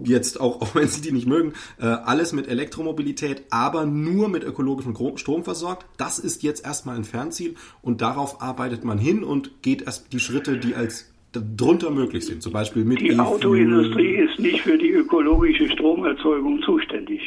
jetzt 0.04 0.40
auch, 0.40 0.60
auch 0.60 0.76
wenn 0.76 0.86
sie 0.86 1.00
die 1.00 1.10
nicht 1.10 1.26
mögen, 1.26 1.54
äh, 1.80 1.86
alles 1.86 2.32
mit 2.32 2.46
Elektromobilität, 2.46 3.42
aber 3.50 3.86
nur 3.86 4.28
mit 4.28 4.44
ökologischem 4.44 4.94
Strom 5.16 5.42
versorgt. 5.42 5.86
Das 5.96 6.20
ist 6.20 6.44
jetzt 6.44 6.64
erstmal 6.64 6.94
ein 6.94 7.02
Fernziel 7.02 7.56
und 7.82 8.00
darauf 8.00 8.40
arbeitet 8.40 8.84
man 8.84 8.98
hin 8.98 9.24
und 9.24 9.62
geht 9.62 9.82
erst 9.82 10.12
die 10.12 10.20
Schritte, 10.20 10.58
die 10.58 10.76
als 10.76 11.06
drunter 11.32 11.90
möglich 11.90 12.24
sind, 12.24 12.42
zum 12.42 12.52
Beispiel 12.52 12.84
mit 12.84 13.00
Die 13.00 13.18
Autoindustrie 13.18 14.14
ist 14.14 14.38
nicht 14.38 14.60
für 14.62 14.78
die 14.78 14.90
ökologische 14.90 15.68
Stromerzeugung 15.70 16.62
zuständig. 16.62 17.20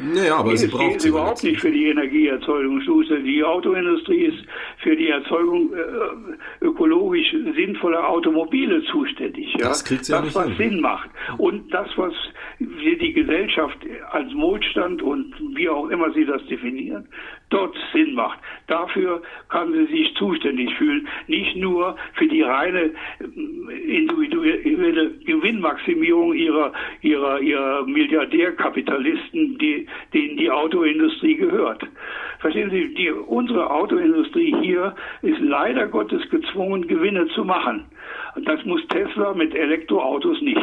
Naja, 0.00 0.36
aber 0.36 0.56
sie 0.56 0.68
braucht 0.68 1.00
sie 1.00 1.08
überhaupt 1.08 1.44
nicht 1.44 1.60
für 1.60 1.70
die 1.70 1.88
Energieerzeugung. 1.88 2.80
Die 3.24 3.44
Autoindustrie 3.44 4.26
ist 4.26 4.44
für 4.78 4.96
die 4.96 5.08
Erzeugung 5.08 5.72
äh, 5.72 6.64
ökologisch 6.64 7.30
sinnvoller 7.54 8.08
Automobile 8.08 8.82
zuständig. 8.90 9.52
Ja? 9.54 9.68
Das 9.68 9.84
kriegt 9.84 10.04
sie 10.04 10.12
das, 10.12 10.20
ja 10.20 10.24
nicht 10.24 10.36
was 10.36 10.46
hin. 10.56 10.70
Sinn 10.70 10.80
macht. 10.80 11.10
Und 11.38 11.72
das, 11.72 11.88
was 11.96 12.12
wir 12.58 12.98
die 12.98 13.12
Gesellschaft 13.12 13.78
als 14.10 14.32
Wohlstand 14.34 15.02
und 15.02 15.34
wie 15.54 15.68
auch 15.68 15.88
immer 15.88 16.12
sie 16.12 16.24
das 16.24 16.44
definieren, 16.46 17.08
dort 17.50 17.76
Sinn 17.92 18.14
macht. 18.14 18.38
Dafür 18.66 19.22
kann 19.48 19.72
sie 19.72 19.86
sich 19.86 20.14
zuständig 20.16 20.74
fühlen, 20.74 21.06
nicht 21.26 21.56
nur 21.56 21.96
für 22.14 22.26
die 22.26 22.42
reine 22.42 22.90
äh, 23.20 23.96
individuelle 23.96 25.10
Gewinnmaximierung 25.24 26.34
ihrer, 26.34 26.72
ihrer, 27.02 27.40
ihrer 27.40 27.86
Milliardärkapitalisten, 27.86 29.58
die, 29.58 29.86
denen 30.12 30.36
die 30.36 30.50
Autoindustrie 30.50 31.36
gehört. 31.36 31.86
Verstehen 32.40 32.70
Sie, 32.70 32.94
die, 32.94 33.10
unsere 33.10 33.70
Autoindustrie 33.70 34.54
hier 34.60 34.94
ist 35.22 35.40
leider 35.40 35.86
Gottes 35.86 36.28
gezwungen, 36.30 36.86
Gewinne 36.86 37.26
zu 37.28 37.44
machen. 37.44 37.86
Das 38.44 38.64
muss 38.64 38.86
Tesla 38.88 39.32
mit 39.34 39.54
Elektroautos 39.54 40.40
nicht. 40.40 40.60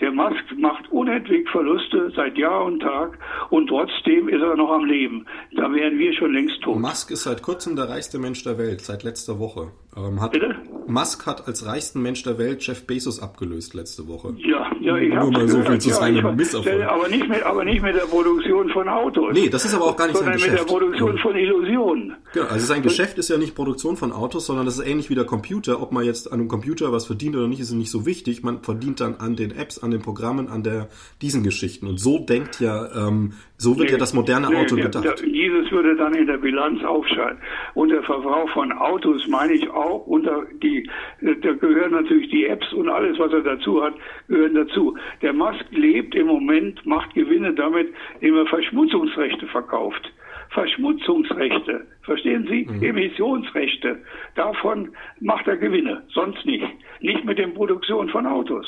Der 0.00 0.10
Musk 0.10 0.44
macht 0.58 0.90
unentwegt 0.90 1.48
Verluste 1.50 2.12
seit 2.16 2.36
Jahr 2.36 2.64
und 2.64 2.80
Tag 2.80 3.18
und 3.50 3.68
trotzdem 3.68 4.28
ist 4.28 4.42
er 4.42 4.56
noch 4.56 4.70
am 4.70 4.84
Leben. 4.84 5.26
Da 5.56 5.72
wären 5.72 5.98
wir 5.98 6.12
schon 6.14 6.32
längst 6.32 6.60
tot. 6.62 6.78
Musk 6.78 7.10
ist 7.12 7.22
seit 7.22 7.42
kurzem 7.42 7.76
der 7.76 7.88
reichste 7.88 8.18
Mensch 8.18 8.42
der 8.42 8.58
Welt, 8.58 8.80
seit 8.80 9.04
letzter 9.04 9.38
Woche. 9.38 9.70
Ähm, 9.96 10.20
hat, 10.20 10.32
Bitte? 10.32 10.56
Musk 10.86 11.26
hat 11.26 11.46
als 11.46 11.64
reichsten 11.64 12.02
Mensch 12.02 12.22
der 12.24 12.36
Welt 12.36 12.66
Jeff 12.66 12.86
Bezos 12.86 13.20
abgelöst 13.20 13.74
letzte 13.74 14.08
Woche. 14.08 14.34
Ja, 14.38 14.70
ja, 14.80 14.96
ich 14.96 15.14
Nur 15.14 15.30
mal 15.30 15.48
so 15.48 15.62
viel 15.62 15.78
zu 15.78 15.90
ja, 15.90 15.94
seinem 15.94 16.36
Misserfolg. 16.36 16.82
Aber 16.82 17.08
nicht, 17.08 17.28
mit, 17.28 17.42
aber 17.42 17.64
nicht 17.64 17.80
mit 17.80 17.94
der 17.94 18.00
Produktion 18.00 18.68
von 18.70 18.88
Autos. 18.88 19.32
Nee, 19.34 19.48
das 19.48 19.64
ist 19.64 19.74
aber 19.74 19.84
auch 19.84 19.96
gar 19.96 20.08
nicht 20.08 20.16
sein 20.16 20.32
Geschäft. 20.32 20.50
mit 20.50 20.60
der 20.60 20.64
Produktion 20.64 21.18
von 21.18 21.36
Illusionen. 21.36 22.16
Genau, 22.32 22.46
also 22.46 22.66
sein 22.66 22.82
Geschäft 22.82 23.18
ist 23.18 23.30
ja 23.30 23.38
nicht 23.38 23.54
Produktion 23.54 23.96
von 23.96 24.12
Autos, 24.12 24.46
sondern 24.46 24.66
das 24.66 24.78
ist 24.78 24.86
ähnlich 24.86 25.10
wie 25.10 25.14
der 25.14 25.24
Computer. 25.24 25.80
Ob 25.80 25.92
man 25.92 26.04
jetzt 26.04 26.32
an 26.32 26.40
einem 26.40 26.48
Computer 26.48 26.92
was 26.92 27.06
verdient 27.06 27.36
oder 27.36 27.46
nicht, 27.46 27.60
ist 27.60 27.70
nicht 27.72 27.90
so 27.90 28.04
wichtig. 28.04 28.42
Man 28.42 28.62
verdient 28.62 29.00
dann 29.00 29.14
an 29.16 29.36
den 29.36 29.52
Apps, 29.52 29.78
an 29.78 29.92
den 29.92 30.02
Programmen, 30.02 30.48
an 30.48 30.64
der 30.64 30.88
diesen 31.22 31.44
Geschichten. 31.44 31.86
Und 31.86 31.98
so 31.98 32.18
denkt 32.18 32.58
ja, 32.60 33.08
ähm, 33.08 33.34
so 33.56 33.78
wird 33.78 33.86
nee, 33.86 33.92
ja 33.92 33.98
das 33.98 34.12
moderne 34.12 34.48
nee, 34.48 34.56
Auto 34.56 34.74
gedacht. 34.74 35.22
Dieses 35.24 35.70
würde 35.70 35.96
dann 35.96 36.14
in 36.14 36.26
der 36.26 36.38
Bilanz 36.38 36.82
aufscheinen. 36.84 37.38
Und 37.74 37.90
der 37.90 38.02
Verbrauch 38.02 38.50
von 38.50 38.72
Autos 38.72 39.26
meine 39.28 39.52
ich 39.52 39.70
auch 39.70 39.83
unter 39.90 40.44
die, 40.62 40.88
da 41.20 41.52
gehören 41.52 41.92
natürlich 41.92 42.30
die 42.30 42.46
Apps 42.46 42.72
und 42.72 42.88
alles, 42.88 43.18
was 43.18 43.32
er 43.32 43.42
dazu 43.42 43.82
hat, 43.82 43.94
gehören 44.28 44.54
dazu. 44.54 44.96
Der 45.22 45.32
Musk 45.32 45.64
lebt 45.70 46.14
im 46.14 46.26
Moment, 46.26 46.84
macht 46.86 47.14
Gewinne 47.14 47.54
damit, 47.54 47.92
indem 48.20 48.36
er 48.38 48.46
Verschmutzungsrechte 48.46 49.46
verkauft. 49.46 50.12
Verschmutzungsrechte, 50.50 51.86
verstehen 52.02 52.46
Sie? 52.48 52.66
Mhm. 52.70 52.82
Emissionsrechte. 52.82 54.02
Davon 54.36 54.90
macht 55.20 55.48
er 55.48 55.56
Gewinne, 55.56 56.04
sonst 56.10 56.44
nicht. 56.46 56.66
Nicht 57.00 57.24
mit 57.24 57.38
der 57.38 57.48
Produktion 57.48 58.08
von 58.08 58.26
Autos. 58.26 58.66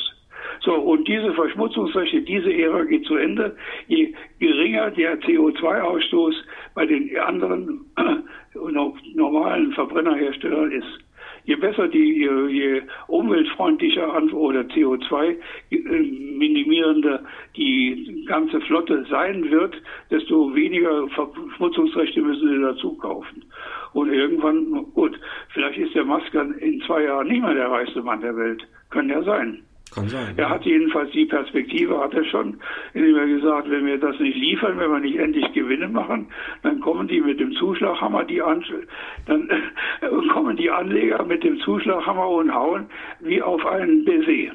So, 0.61 0.75
und 0.75 1.07
diese 1.07 1.33
Verschmutzungsrechte, 1.35 2.23
diese 2.23 2.53
Ära 2.53 2.85
geht 2.85 3.05
zu 3.05 3.17
Ende. 3.17 3.57
Je 3.89 4.15
geringer 4.39 4.91
der 4.91 5.21
CO2-Ausstoß 5.21 6.35
bei 6.75 6.87
den 6.87 7.17
anderen 7.19 7.85
äh, 7.97 9.13
normalen 9.15 9.73
Verbrennerherstellern 9.73 10.73
ist, 10.73 11.06
je 11.47 11.57
besser 11.57 11.89
die, 11.89 12.19
je, 12.19 12.31
je 12.49 12.83
umweltfreundlicher 13.07 14.33
oder 14.33 14.61
CO2 14.61 15.37
äh, 15.71 15.77
minimierender 16.39 17.21
die 17.57 18.25
ganze 18.27 18.61
Flotte 18.61 19.07
sein 19.09 19.51
wird, 19.51 19.75
desto 20.11 20.55
weniger 20.55 21.09
Verschmutzungsrechte 21.09 22.21
müssen 22.21 22.49
sie 22.49 22.61
dazu 22.61 22.97
kaufen. 22.99 23.45
Und 23.93 24.13
irgendwann, 24.13 24.87
gut, 24.95 25.19
vielleicht 25.55 25.79
ist 25.79 25.95
der 25.95 26.05
Masker 26.05 26.47
in 26.61 26.81
zwei 26.83 27.05
Jahren 27.05 27.29
nicht 27.29 27.43
mehr 27.43 27.55
der 27.55 27.71
reichste 27.71 28.03
Mann 28.03 28.21
der 28.21 28.37
Welt. 28.37 28.67
Kann 28.91 29.09
ja 29.09 29.23
sein. 29.23 29.63
Kann 29.97 30.09
sein. 30.09 30.35
Er 30.37 30.51
hat 30.51 30.67
jedenfalls 30.67 31.11
die 31.13 31.25
Perspektive, 31.25 31.99
hat 31.99 32.13
er 32.13 32.25
schon, 32.27 32.61
indem 32.93 33.17
er 33.17 33.27
gesagt, 33.27 33.71
wenn 33.71 33.87
wir 33.87 33.99
das 33.99 34.21
nicht 34.21 34.37
liefern, 34.37 34.79
wenn 34.79 34.91
wir 34.91 35.01
nicht 35.01 35.17
endlich 35.17 35.51
Gewinne 35.55 35.89
machen, 35.89 36.29
dann 36.63 36.81
kommen 36.81 37.09
die 37.09 37.23
mit 37.23 37.41
dem 37.41 37.53
Zuschlaghammer, 37.53 38.25
die 38.25 38.43
An 38.43 38.63
dann 39.25 39.49
kommen 40.35 40.57
die 40.59 40.71
Anleger 40.71 41.25
mit 41.25 41.43
dem 41.45 41.59
Zuschlaghammer 41.61 42.29
und 42.29 42.55
hauen 42.55 42.91
wie 43.21 43.41
auf 43.41 43.65
einen 43.65 44.05
Baiser. 44.05 44.53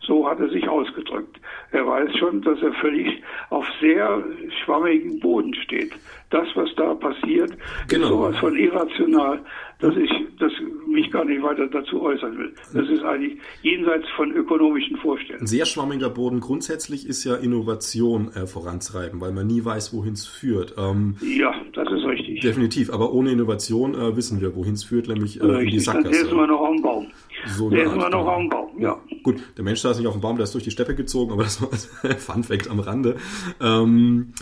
So 0.00 0.28
hat 0.28 0.40
er 0.40 0.48
sich 0.48 0.66
ausgedrückt. 0.66 1.38
Er 1.70 1.86
weiß 1.86 2.16
schon, 2.16 2.42
dass 2.42 2.60
er 2.62 2.72
völlig 2.72 3.22
auf 3.50 3.66
sehr 3.80 4.24
schwammigen 4.64 5.20
Boden 5.20 5.54
steht. 5.54 5.92
Das, 6.30 6.48
was 6.54 6.74
da 6.74 6.94
passiert, 6.94 7.52
genau. 7.86 8.04
ist 8.04 8.08
sowas 8.08 8.36
von 8.38 8.56
irrational, 8.56 9.44
dass 9.80 9.96
ich 9.96 10.10
das 10.38 10.52
mich 10.88 11.10
gar 11.10 11.24
nicht 11.24 11.42
weiter 11.42 11.66
dazu 11.66 12.02
äußern 12.02 12.36
will. 12.38 12.52
Das 12.72 12.88
ist 12.88 13.02
eigentlich 13.02 13.38
jenseits 13.62 14.08
von 14.16 14.32
ökonomischen 14.32 14.96
Vorstellungen. 14.96 15.42
Ein 15.42 15.46
sehr 15.46 15.66
schwammiger 15.66 16.10
Boden 16.10 16.40
grundsätzlich 16.40 17.06
ist 17.06 17.24
ja 17.24 17.36
Innovation 17.36 18.32
äh, 18.34 18.46
voranzutreiben, 18.46 19.20
weil 19.20 19.32
man 19.32 19.46
nie 19.46 19.64
weiß, 19.64 19.94
wohin 19.94 20.14
es 20.14 20.26
führt. 20.26 20.74
Ähm, 20.78 21.16
ja, 21.20 21.54
das 21.74 21.90
ist 21.92 22.04
richtig. 22.04 22.40
Definitiv, 22.40 22.92
aber 22.92 23.12
ohne 23.12 23.32
Innovation 23.32 23.94
äh, 23.94 24.16
wissen 24.16 24.40
wir, 24.40 24.56
wohin 24.56 24.74
es 24.74 24.84
führt, 24.84 25.08
nämlich 25.08 25.40
äh, 25.40 25.44
in 25.44 25.70
die 25.70 25.78
Sackgasse. 25.78 26.10
Dann 26.10 26.26
ist 26.26 26.32
man 26.32 26.48
noch 26.48 26.64
am 26.64 26.82
Baum. 26.82 27.06
So 27.46 27.70
der 27.70 27.84
ist 27.84 27.92
immer 27.92 28.10
noch 28.10 28.26
am 28.26 28.48
Baum, 28.48 28.68
ja. 28.78 28.98
Gut, 29.22 29.36
der 29.56 29.64
Mensch 29.64 29.82
da 29.82 29.90
ist 29.90 29.98
nicht 29.98 30.06
auf 30.06 30.14
dem 30.14 30.20
Baum, 30.20 30.36
der 30.36 30.44
ist 30.44 30.54
durch 30.54 30.64
die 30.64 30.70
Steppe 30.70 30.94
gezogen, 30.94 31.32
aber 31.32 31.44
das 31.44 31.62
war 31.62 31.70
ein 32.10 32.18
Fun 32.18 32.44
Fact 32.44 32.70
am 32.70 32.80
Rande. 32.80 33.16
Ähm, 33.60 34.32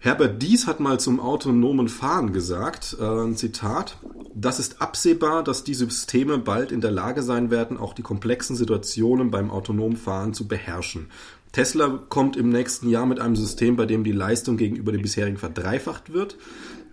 Herbert 0.00 0.42
Dies 0.42 0.66
hat 0.66 0.78
mal 0.78 1.00
zum 1.00 1.20
autonomen 1.20 1.88
Fahren 1.88 2.32
gesagt, 2.32 2.96
äh, 3.00 3.32
Zitat, 3.34 3.96
das 4.34 4.58
ist 4.58 4.82
absehbar, 4.82 5.42
dass 5.42 5.64
die 5.64 5.74
Systeme 5.74 6.38
bald 6.38 6.70
in 6.70 6.80
der 6.80 6.90
Lage 6.90 7.22
sein 7.22 7.50
werden, 7.50 7.78
auch 7.78 7.94
die 7.94 8.02
komplexen 8.02 8.56
Situationen 8.56 9.30
beim 9.30 9.50
autonomen 9.50 9.96
Fahren 9.96 10.34
zu 10.34 10.46
beherrschen. 10.46 11.08
Tesla 11.52 11.98
kommt 12.10 12.36
im 12.36 12.50
nächsten 12.50 12.90
Jahr 12.90 13.06
mit 13.06 13.18
einem 13.18 13.34
System, 13.34 13.76
bei 13.76 13.86
dem 13.86 14.04
die 14.04 14.12
Leistung 14.12 14.58
gegenüber 14.58 14.92
dem 14.92 15.00
bisherigen 15.00 15.38
verdreifacht 15.38 16.12
wird. 16.12 16.36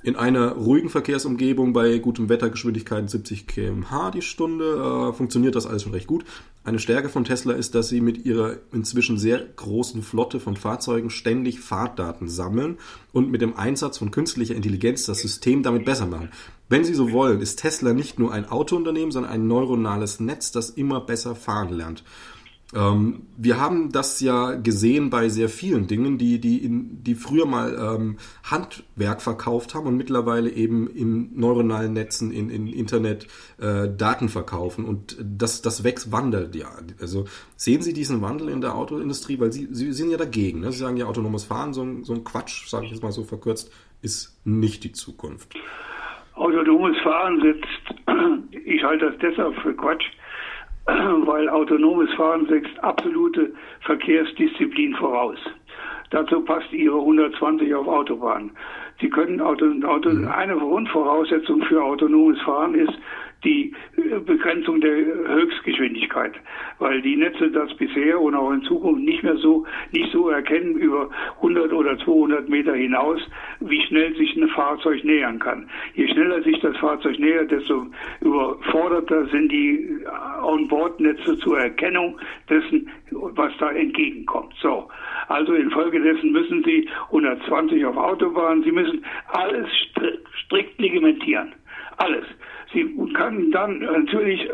In 0.03 0.17
einer 0.17 0.51
ruhigen 0.51 0.89
Verkehrsumgebung 0.89 1.71
bei 1.71 1.97
gutem 1.97 2.27
Wetter, 2.27 2.49
Geschwindigkeiten 2.49 3.07
70 3.07 3.47
km/h 3.47 4.11
die 4.11 4.21
Stunde, 4.21 4.65
äh, 4.65 5.13
funktioniert 5.13 5.55
das 5.55 5.65
alles 5.65 5.83
schon 5.83 5.93
recht 5.93 6.07
gut. 6.07 6.25
Eine 6.65 6.79
Stärke 6.79 7.07
von 7.07 7.23
Tesla 7.23 7.53
ist, 7.53 7.73
dass 7.73 7.87
sie 7.87 8.01
mit 8.01 8.25
ihrer 8.25 8.57
inzwischen 8.73 9.17
sehr 9.17 9.39
großen 9.39 10.03
Flotte 10.03 10.41
von 10.41 10.57
Fahrzeugen 10.57 11.09
ständig 11.09 11.61
Fahrtdaten 11.61 12.27
sammeln 12.27 12.79
und 13.13 13.31
mit 13.31 13.41
dem 13.41 13.55
Einsatz 13.55 13.97
von 13.97 14.11
künstlicher 14.11 14.55
Intelligenz 14.55 15.05
das 15.05 15.21
System 15.21 15.63
damit 15.63 15.85
besser 15.85 16.05
machen. 16.05 16.31
Wenn 16.67 16.83
Sie 16.83 16.95
so 16.95 17.13
wollen, 17.13 17.39
ist 17.39 17.59
Tesla 17.59 17.93
nicht 17.93 18.19
nur 18.19 18.33
ein 18.33 18.49
Autounternehmen, 18.49 19.11
sondern 19.11 19.31
ein 19.31 19.47
neuronales 19.47 20.19
Netz, 20.19 20.51
das 20.51 20.69
immer 20.69 20.99
besser 20.99 21.33
fahren 21.33 21.71
lernt. 21.71 22.03
Ähm, 22.75 23.27
wir 23.37 23.59
haben 23.59 23.91
das 23.91 24.19
ja 24.19 24.55
gesehen 24.55 25.09
bei 25.09 25.29
sehr 25.29 25.49
vielen 25.49 25.87
Dingen, 25.87 26.17
die, 26.17 26.39
die, 26.39 26.63
in, 26.63 27.03
die 27.03 27.15
früher 27.15 27.45
mal 27.45 27.75
ähm, 27.75 28.17
Handwerk 28.43 29.21
verkauft 29.21 29.75
haben 29.75 29.87
und 29.87 29.97
mittlerweile 29.97 30.49
eben 30.49 30.87
in 30.87 31.37
neuronalen 31.39 31.93
Netzen, 31.93 32.31
in, 32.31 32.49
in 32.49 32.67
Internet 32.67 33.27
äh, 33.59 33.89
Daten 33.95 34.29
verkaufen. 34.29 34.85
Und 34.85 35.17
das, 35.21 35.61
das 35.61 35.83
wächst, 35.83 36.11
wandelt 36.11 36.55
ja. 36.55 36.69
Also 36.99 37.25
sehen 37.55 37.81
Sie 37.81 37.93
diesen 37.93 38.21
Wandel 38.21 38.49
in 38.49 38.61
der 38.61 38.75
Autoindustrie, 38.75 39.39
weil 39.39 39.51
Sie, 39.51 39.67
Sie 39.71 39.93
sind 39.93 40.09
ja 40.09 40.17
dagegen. 40.17 40.61
Ne? 40.61 40.71
Sie 40.71 40.79
sagen 40.79 40.97
ja, 40.97 41.05
autonomes 41.05 41.45
Fahren, 41.45 41.73
so 41.73 41.83
ein, 41.83 42.03
so 42.03 42.13
ein 42.13 42.23
Quatsch, 42.23 42.67
sage 42.67 42.85
ich 42.85 42.91
jetzt 42.91 43.03
mal 43.03 43.11
so 43.11 43.23
verkürzt, 43.23 43.71
ist 44.01 44.39
nicht 44.45 44.83
die 44.83 44.91
Zukunft. 44.91 45.55
Autonomes 46.35 46.97
Fahren 47.01 47.39
setzt, 47.41 48.07
ich 48.65 48.83
halte 48.83 49.11
das 49.11 49.19
deshalb 49.21 49.55
für 49.61 49.75
Quatsch, 49.75 50.05
weil 50.85 51.49
autonomes 51.49 52.13
Fahren 52.13 52.45
setzt 52.47 52.83
absolute 52.83 53.53
Verkehrsdisziplin 53.81 54.95
voraus. 54.95 55.37
Dazu 56.09 56.41
passt 56.41 56.71
Ihre 56.71 56.99
120 56.99 57.73
auf 57.73 57.87
Autobahn. 57.87 58.51
Sie 59.01 59.09
können 59.09 59.41
Auto, 59.41 59.65
Auto, 59.85 60.09
mhm. 60.09 60.27
eine 60.27 60.55
Grundvoraussetzung 60.55 61.63
für 61.63 61.83
autonomes 61.83 62.39
Fahren 62.41 62.75
ist, 62.75 62.93
die 63.43 63.73
Begrenzung 64.25 64.81
der 64.81 64.95
Höchstgeschwindigkeit, 64.95 66.33
weil 66.79 67.01
die 67.01 67.15
Netze 67.15 67.51
das 67.51 67.73
bisher 67.75 68.19
und 68.19 68.35
auch 68.35 68.51
in 68.51 68.63
Zukunft 68.63 69.03
nicht 69.03 69.23
mehr 69.23 69.37
so, 69.37 69.65
nicht 69.91 70.11
so 70.11 70.29
erkennen 70.29 70.75
über 70.75 71.09
100 71.37 71.73
oder 71.73 71.97
200 71.99 72.49
Meter 72.49 72.75
hinaus, 72.75 73.19
wie 73.59 73.81
schnell 73.87 74.15
sich 74.15 74.35
ein 74.35 74.47
Fahrzeug 74.49 75.03
nähern 75.03 75.39
kann. 75.39 75.69
Je 75.95 76.07
schneller 76.07 76.41
sich 76.43 76.59
das 76.59 76.75
Fahrzeug 76.77 77.19
nähert, 77.19 77.51
desto 77.51 77.87
überforderter 78.21 79.25
sind 79.27 79.51
die 79.51 79.99
On-Board-Netze 80.41 81.37
zur 81.39 81.59
Erkennung 81.59 82.19
dessen, 82.49 82.89
was 83.11 83.51
da 83.59 83.71
entgegenkommt. 83.71 84.53
So. 84.61 84.87
Also 85.27 85.53
infolgedessen 85.53 86.31
müssen 86.31 86.63
Sie 86.63 86.87
120 87.07 87.85
auf 87.85 87.97
Autobahnen, 87.97 88.63
Sie 88.63 88.71
müssen 88.71 89.03
alles 89.27 89.67
strikt 90.45 90.79
legimentieren. 90.79 91.53
Alles. 91.97 92.25
Sie 92.73 92.83
können 93.13 93.51
dann 93.51 93.79
natürlich 93.79 94.49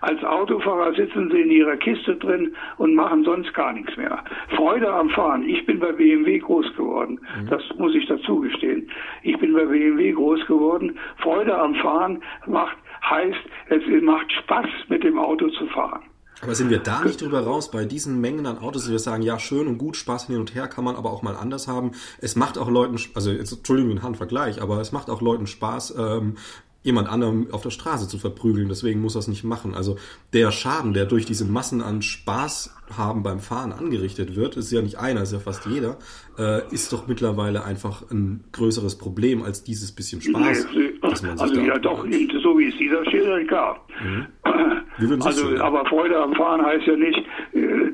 als 0.00 0.24
Autofahrer 0.24 0.94
sitzen 0.94 1.30
Sie 1.30 1.40
in 1.40 1.50
Ihrer 1.50 1.76
Kiste 1.76 2.16
drin 2.16 2.54
und 2.78 2.94
machen 2.94 3.24
sonst 3.24 3.54
gar 3.54 3.72
nichts 3.72 3.96
mehr. 3.96 4.22
Freude 4.56 4.92
am 4.92 5.08
Fahren. 5.10 5.48
Ich 5.48 5.64
bin 5.64 5.78
bei 5.78 5.92
BMW 5.92 6.38
groß 6.38 6.74
geworden. 6.76 7.20
Mhm. 7.40 7.48
Das 7.48 7.62
muss 7.78 7.94
ich 7.94 8.06
dazu 8.06 8.40
gestehen. 8.40 8.90
Ich 9.22 9.38
bin 9.38 9.52
bei 9.54 9.64
BMW 9.64 10.12
groß 10.12 10.46
geworden. 10.46 10.98
Freude 11.18 11.56
am 11.56 11.74
Fahren 11.76 12.22
macht, 12.46 12.76
heißt, 13.08 13.38
es 13.68 14.02
macht 14.02 14.30
Spaß, 14.32 14.66
mit 14.88 15.04
dem 15.04 15.18
Auto 15.18 15.48
zu 15.50 15.66
fahren. 15.66 16.02
Aber 16.42 16.56
sind 16.56 16.70
wir 16.70 16.80
da 16.80 17.04
nicht 17.04 17.20
drüber 17.20 17.44
raus, 17.44 17.70
bei 17.70 17.84
diesen 17.84 18.20
Mengen 18.20 18.46
an 18.46 18.58
Autos, 18.58 18.82
dass 18.82 18.90
wir 18.90 18.98
sagen, 18.98 19.22
ja, 19.22 19.38
schön 19.38 19.68
und 19.68 19.78
gut, 19.78 19.96
Spaß 19.96 20.26
hin 20.26 20.40
und 20.40 20.56
her 20.56 20.66
kann 20.66 20.84
man 20.84 20.96
aber 20.96 21.12
auch 21.12 21.22
mal 21.22 21.36
anders 21.36 21.68
haben. 21.68 21.92
Es 22.18 22.34
macht 22.34 22.58
auch 22.58 22.68
Leuten, 22.68 22.96
also 23.14 23.30
jetzt, 23.30 23.52
Entschuldigung, 23.52 23.92
ein 23.92 24.02
Handvergleich, 24.02 24.60
aber 24.60 24.80
es 24.80 24.90
macht 24.90 25.08
auch 25.08 25.22
Leuten 25.22 25.46
Spaß, 25.46 25.94
ähm, 25.96 26.34
jemand 26.82 27.08
anderem 27.08 27.48
auf 27.52 27.62
der 27.62 27.70
Straße 27.70 28.08
zu 28.08 28.18
verprügeln. 28.18 28.68
Deswegen 28.68 29.00
muss 29.00 29.14
er 29.14 29.20
es 29.20 29.28
nicht 29.28 29.44
machen. 29.44 29.74
Also 29.74 29.96
der 30.32 30.50
Schaden, 30.50 30.92
der 30.92 31.06
durch 31.06 31.24
diese 31.24 31.44
Massen 31.44 31.80
an 31.80 32.02
Spaß 32.02 32.76
haben 32.96 33.22
beim 33.22 33.40
Fahren 33.40 33.72
angerichtet 33.72 34.36
wird, 34.36 34.56
ist 34.56 34.70
ja 34.72 34.82
nicht 34.82 34.98
einer, 34.98 35.22
ist 35.22 35.32
ja 35.32 35.38
fast 35.38 35.66
jeder, 35.66 35.98
äh, 36.38 36.62
ist 36.72 36.92
doch 36.92 37.06
mittlerweile 37.06 37.64
einfach 37.64 38.10
ein 38.10 38.44
größeres 38.52 38.98
Problem 38.98 39.42
als 39.42 39.64
dieses 39.64 39.92
bisschen 39.92 40.20
Spaß. 40.20 40.66
Nee, 40.74 40.92
dass 41.00 41.22
man 41.22 41.38
sich 41.38 41.48
also 41.48 41.60
ja 41.60 41.78
doch, 41.78 42.04
so 42.42 42.58
wie 42.58 42.68
es 42.68 42.76
dieser 42.76 43.04
Schilder 43.10 43.44
gab. 43.44 43.88
Mhm. 44.02 44.26
Also, 45.22 45.56
aber 45.58 45.86
Freude 45.86 46.16
am 46.20 46.34
Fahren 46.34 46.64
heißt 46.64 46.86
ja 46.86 46.96
nicht, 46.96 47.18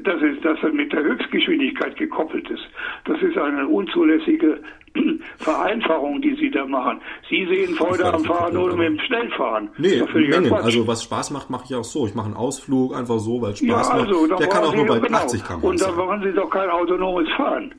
dass 0.04 0.20
es, 0.22 0.40
dass 0.42 0.58
er 0.62 0.72
mit 0.72 0.92
der 0.92 1.02
Höchstgeschwindigkeit 1.02 1.96
gekoppelt 1.96 2.48
ist. 2.50 2.64
Das 3.04 3.20
ist 3.22 3.36
eine 3.36 3.66
unzulässige 3.66 4.60
Vereinfachung, 5.38 6.20
die 6.20 6.34
Sie 6.36 6.50
da 6.50 6.66
machen. 6.66 7.00
Sie 7.28 7.46
sehen 7.46 7.74
Freude 7.74 8.12
am 8.12 8.24
Fahren 8.24 8.54
nur 8.54 8.74
mit 8.76 8.86
dem 8.86 8.98
Schnellfahren. 9.00 9.70
Nee, 9.78 10.02
Mengen. 10.14 10.52
Also 10.52 10.86
was 10.86 11.02
Spaß 11.04 11.30
macht, 11.30 11.50
mache 11.50 11.64
ich 11.68 11.74
auch 11.74 11.84
so. 11.84 12.06
Ich 12.06 12.14
mache 12.14 12.26
einen 12.26 12.36
Ausflug 12.36 12.94
einfach 12.94 13.18
so, 13.18 13.40
weil 13.40 13.56
Spaß 13.56 13.66
ja, 13.66 13.94
also, 13.94 14.26
macht. 14.26 14.40
Der 14.40 14.48
kann 14.48 14.64
auch 14.64 14.74
nur 14.74 14.86
bei 14.86 14.98
genau. 14.98 15.18
80 15.18 15.44
km. 15.44 15.62
Und 15.62 15.80
da 15.80 15.92
machen 15.92 16.22
Sie 16.22 16.32
doch 16.32 16.50
kein 16.50 16.70
autonomes 16.70 17.28
Fahren. 17.36 17.74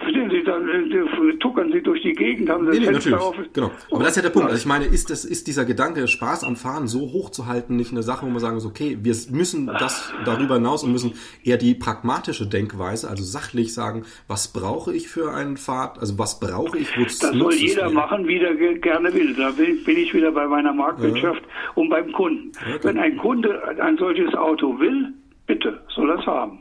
Verstehen 0.00 0.30
Sie, 0.30 0.42
dann 0.42 0.66
äh, 0.66 1.36
tuckern 1.40 1.70
Sie 1.72 1.82
durch 1.82 2.00
die 2.00 2.14
Gegend, 2.14 2.48
haben 2.48 2.64
Sie 2.64 2.78
nee, 2.78 2.86
nee, 2.86 2.92
natürlich. 2.92 3.18
auf. 3.18 3.36
Genau. 3.52 3.70
Aber 3.90 4.00
das 4.00 4.10
ist 4.10 4.16
ja 4.16 4.22
der 4.22 4.30
Punkt. 4.30 4.48
Also 4.48 4.58
ich 4.58 4.66
meine, 4.66 4.86
ist, 4.86 5.10
das, 5.10 5.26
ist 5.26 5.46
dieser 5.46 5.66
Gedanke, 5.66 6.08
Spaß 6.08 6.42
am 6.44 6.56
Fahren 6.56 6.88
so 6.88 7.00
hoch 7.12 7.28
zu 7.30 7.46
halten, 7.46 7.76
nicht 7.76 7.92
eine 7.92 8.02
Sache, 8.02 8.24
wo 8.24 8.30
man 8.30 8.40
sagen 8.40 8.54
muss, 8.54 8.64
okay, 8.64 8.96
wir 9.02 9.14
müssen 9.30 9.66
das 9.66 10.12
darüber 10.24 10.54
hinaus 10.54 10.84
und 10.84 10.92
müssen 10.92 11.12
eher 11.44 11.58
die 11.58 11.74
pragmatische 11.74 12.46
Denkweise, 12.46 13.10
also 13.10 13.22
sachlich 13.22 13.74
sagen, 13.74 14.04
was 14.26 14.48
brauche 14.48 14.94
ich 14.94 15.08
für 15.08 15.34
einen 15.34 15.58
Fahrt, 15.58 15.98
also 15.98 16.18
was 16.18 16.40
brauche 16.40 16.78
ich, 16.78 16.96
wozu 16.96 17.18
Das 17.20 17.36
soll 17.36 17.54
jeder 17.54 17.88
mir? 17.88 17.96
machen, 17.96 18.26
wie 18.26 18.38
er 18.38 18.54
gerne 18.54 19.12
will. 19.12 19.34
Da 19.34 19.50
bin 19.50 19.78
ich 19.84 20.14
wieder 20.14 20.32
bei 20.32 20.46
meiner 20.46 20.72
Marktwirtschaft 20.72 21.42
ja. 21.42 21.72
und 21.74 21.90
beim 21.90 22.10
Kunden. 22.12 22.52
Ja, 22.66 22.82
Wenn 22.82 22.98
ein 22.98 23.18
Kunde 23.18 23.62
ein 23.78 23.98
solches 23.98 24.34
Auto 24.34 24.78
will, 24.78 25.12
bitte, 25.46 25.80
soll 25.94 26.10
er 26.10 26.18
es 26.18 26.26
haben. 26.26 26.60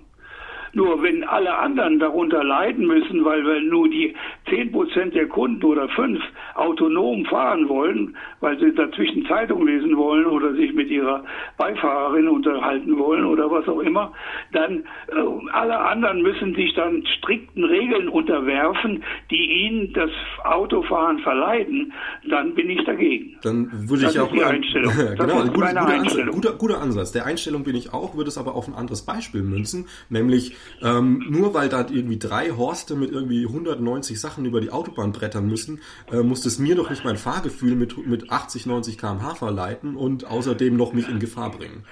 Nur 0.74 1.02
wenn 1.02 1.24
alle 1.24 1.58
anderen 1.58 2.00
darunter 2.00 2.44
leiden 2.44 2.86
müssen, 2.86 3.26
weil 3.26 3.44
wir 3.46 3.62
nur 3.62 3.90
die 3.90 4.14
10 4.50 4.72
Prozent 4.72 5.16
der 5.16 5.28
Kunden 5.28 5.64
oder 5.66 5.90
fünf 5.90 6.22
autonom 6.56 7.26
fahren 7.26 7.68
wollen, 7.70 8.16
weil 8.40 8.60
sie 8.60 8.74
dazwischen 8.74 9.26
Zeitung 9.26 9.66
lesen 9.66 9.98
wollen 9.98 10.26
oder 10.26 10.54
sich 10.54 10.74
mit 10.74 10.90
ihrer 10.90 11.24
Beifahrerin 11.58 12.28
unterhalten 12.28 12.98
wollen 12.98 13.26
oder 13.26 13.50
was 13.50 13.68
auch 13.68 13.80
immer, 13.80 14.14
dann 14.52 14.84
äh, 15.08 15.50
alle 15.52 15.80
anderen 15.80 16.22
müssen 16.22 16.56
sich 16.56 16.74
dann 16.76 17.06
strikten 17.18 17.64
Regeln 17.64 18.10
unterwerfen, 18.10 19.04
die 19.30 19.66
ihnen 19.66 19.94
das 19.94 20.10
Autofahren 20.44 21.20
verleiden, 21.20 21.94
dann 22.30 22.56
bin 22.56 22.70
ich 22.70 22.84
dagegen. 22.86 23.38
Dann 23.42 23.70
würde 23.90 24.06
ich 24.06 24.14
das 24.14 24.20
auch 24.20 24.32
die 24.32 24.44
Einstellung. 24.44 24.94
genau, 25.18 25.44
guter, 25.44 25.52
guter, 25.52 25.88
Ansatz, 25.88 26.32
guter, 26.32 26.54
guter 26.54 26.82
Ansatz. 26.82 27.12
Der 27.12 27.26
Einstellung 27.26 27.64
bin 27.64 27.76
ich 27.76 27.94
auch, 27.94 28.16
würde 28.16 28.30
es 28.30 28.38
aber 28.38 28.56
auf 28.56 28.68
ein 28.68 28.74
anderes 28.74 29.04
Beispiel 29.04 29.42
münzen, 29.42 29.86
nämlich 30.10 30.56
ähm, 30.82 31.26
nur 31.30 31.54
weil 31.54 31.70
da 31.70 31.86
irgendwie 31.90 32.20
drei 32.20 32.52
Horste 32.52 32.96
mit 32.96 33.12
irgendwie 33.12 33.46
190 33.46 34.20
Sachen 34.20 34.46
über 34.46 34.62
die 34.62 34.72
Autobahn 34.72 35.12
brettern 35.12 35.48
müssen, 35.48 35.82
äh, 36.12 36.22
muss 36.22 36.46
es 36.46 36.60
mir 36.60 36.76
doch 36.76 36.90
nicht 36.90 37.04
mein 37.04 37.18
Fahrgefühl 37.18 37.76
mit, 37.76 38.08
mit 38.08 38.32
80, 38.32 38.66
90 38.66 38.98
km/h 38.98 39.36
verleiten 39.36 39.96
und 39.96 40.26
außerdem 40.26 40.76
noch 40.76 40.94
mich 40.94 41.10
in 41.10 41.20
Gefahr 41.20 41.52
bringen. 41.52 41.84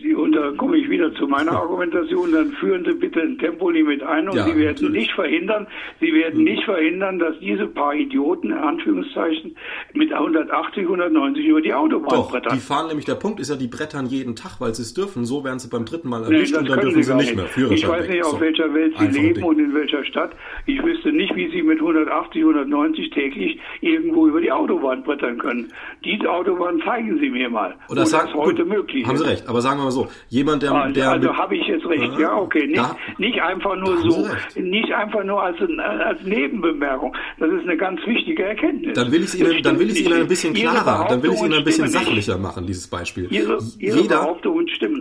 Sie, 0.00 0.14
und 0.14 0.32
da 0.32 0.52
komme 0.56 0.76
ich 0.76 0.88
wieder 0.88 1.12
zu 1.14 1.26
meiner 1.26 1.52
Argumentation, 1.52 2.32
dann 2.32 2.52
führen 2.52 2.84
Sie 2.84 2.94
bitte 2.94 3.20
ein 3.20 3.38
Tempolimit 3.38 4.02
ein 4.02 4.28
und 4.28 4.36
ja, 4.36 4.44
Sie 4.44 4.56
werden 4.56 4.74
natürlich. 4.74 4.92
nicht 4.92 5.12
verhindern, 5.12 5.66
Sie 6.00 6.12
werden 6.12 6.38
mhm. 6.38 6.44
nicht 6.44 6.64
verhindern, 6.64 7.18
dass 7.18 7.38
diese 7.40 7.66
paar 7.66 7.94
Idioten, 7.94 8.50
in 8.50 8.58
Anführungszeichen, 8.58 9.56
mit 9.94 10.12
180, 10.12 10.84
190 10.84 11.46
über 11.46 11.60
die 11.60 11.74
Autobahn 11.74 12.10
Doch, 12.10 12.30
brettern. 12.30 12.54
die 12.54 12.60
fahren 12.60 12.86
nämlich, 12.88 13.06
der 13.06 13.16
Punkt 13.16 13.40
ist 13.40 13.50
ja, 13.50 13.56
die 13.56 13.66
brettern 13.66 14.06
jeden 14.06 14.36
Tag, 14.36 14.60
weil 14.60 14.74
sie 14.74 14.82
es 14.82 14.94
dürfen. 14.94 15.24
So 15.24 15.44
werden 15.44 15.58
sie 15.58 15.68
beim 15.68 15.84
dritten 15.84 16.08
Mal 16.08 16.22
erwischt 16.22 16.52
nee, 16.52 16.58
und 16.58 16.68
dann 16.68 16.80
dürfen 16.80 17.02
sie, 17.02 17.14
nicht 17.14 17.34
mehr. 17.34 17.46
Führerschein 17.46 17.76
ich 17.76 17.88
weiß 17.88 18.08
nicht, 18.08 18.24
auf 18.24 18.30
so. 18.32 18.40
welcher 18.40 18.72
Welt 18.74 18.94
Sie 18.96 19.06
Einfach 19.06 19.20
leben 19.20 19.42
und 19.42 19.58
in 19.58 19.74
welcher 19.74 20.04
Stadt. 20.04 20.32
Ich 20.66 20.82
wüsste 20.82 21.12
nicht, 21.12 21.34
wie 21.34 21.50
Sie 21.50 21.62
mit 21.62 21.80
180, 21.80 22.40
190 22.40 23.10
täglich 23.10 23.58
irgendwo 23.80 24.28
über 24.28 24.40
die 24.40 24.52
Autobahn 24.52 25.02
brettern 25.02 25.38
können. 25.38 25.72
Diese 26.04 26.30
Autobahn 26.30 26.80
zeigen 26.84 27.18
Sie 27.18 27.30
mir 27.30 27.50
mal, 27.50 27.74
Oder 27.88 28.06
sagen, 28.06 28.28
das 28.32 28.36
heute 28.36 28.62
gut, 28.62 28.72
möglich 28.72 29.06
haben 29.06 29.16
Sie 29.16 29.26
recht, 29.26 29.48
aber 29.48 29.60
sagen 29.60 29.80
wir 29.80 29.87
mal 29.88 29.92
so, 29.92 30.08
jemand, 30.28 30.62
der... 30.62 30.72
Also, 30.72 30.94
der 30.94 31.10
also 31.10 31.36
habe 31.36 31.56
ich 31.56 31.66
jetzt 31.66 31.86
recht, 31.86 32.18
ja, 32.18 32.36
okay. 32.36 32.66
Nicht, 32.66 33.18
nicht 33.18 33.40
einfach 33.40 33.76
nur 33.76 33.96
so, 33.98 34.28
nicht 34.60 34.92
einfach 34.92 35.24
nur 35.24 35.42
als, 35.42 35.56
als 35.60 36.22
Nebenbemerkung. 36.22 37.14
Das 37.38 37.50
ist 37.50 37.62
eine 37.62 37.76
ganz 37.76 38.00
wichtige 38.06 38.44
Erkenntnis. 38.44 38.94
Dann 38.94 39.10
will 39.10 39.22
ich 39.22 39.28
es 39.28 39.34
Ihnen, 39.34 39.62
dann 39.62 39.78
will 39.78 39.90
ich 39.90 40.04
Ihnen 40.04 40.20
ein 40.20 40.28
bisschen 40.28 40.54
klarer, 40.54 41.06
dann 41.08 41.22
will 41.22 41.32
ich 41.32 41.42
Ihnen 41.42 41.54
ein 41.54 41.64
bisschen 41.64 41.88
sachlicher 41.88 42.34
nicht. 42.34 42.42
machen, 42.42 42.66
dieses 42.66 42.86
Beispiel. 42.88 43.28
Ihre, 43.30 43.58
ihre 43.78 44.00
Jeder, 44.00 44.36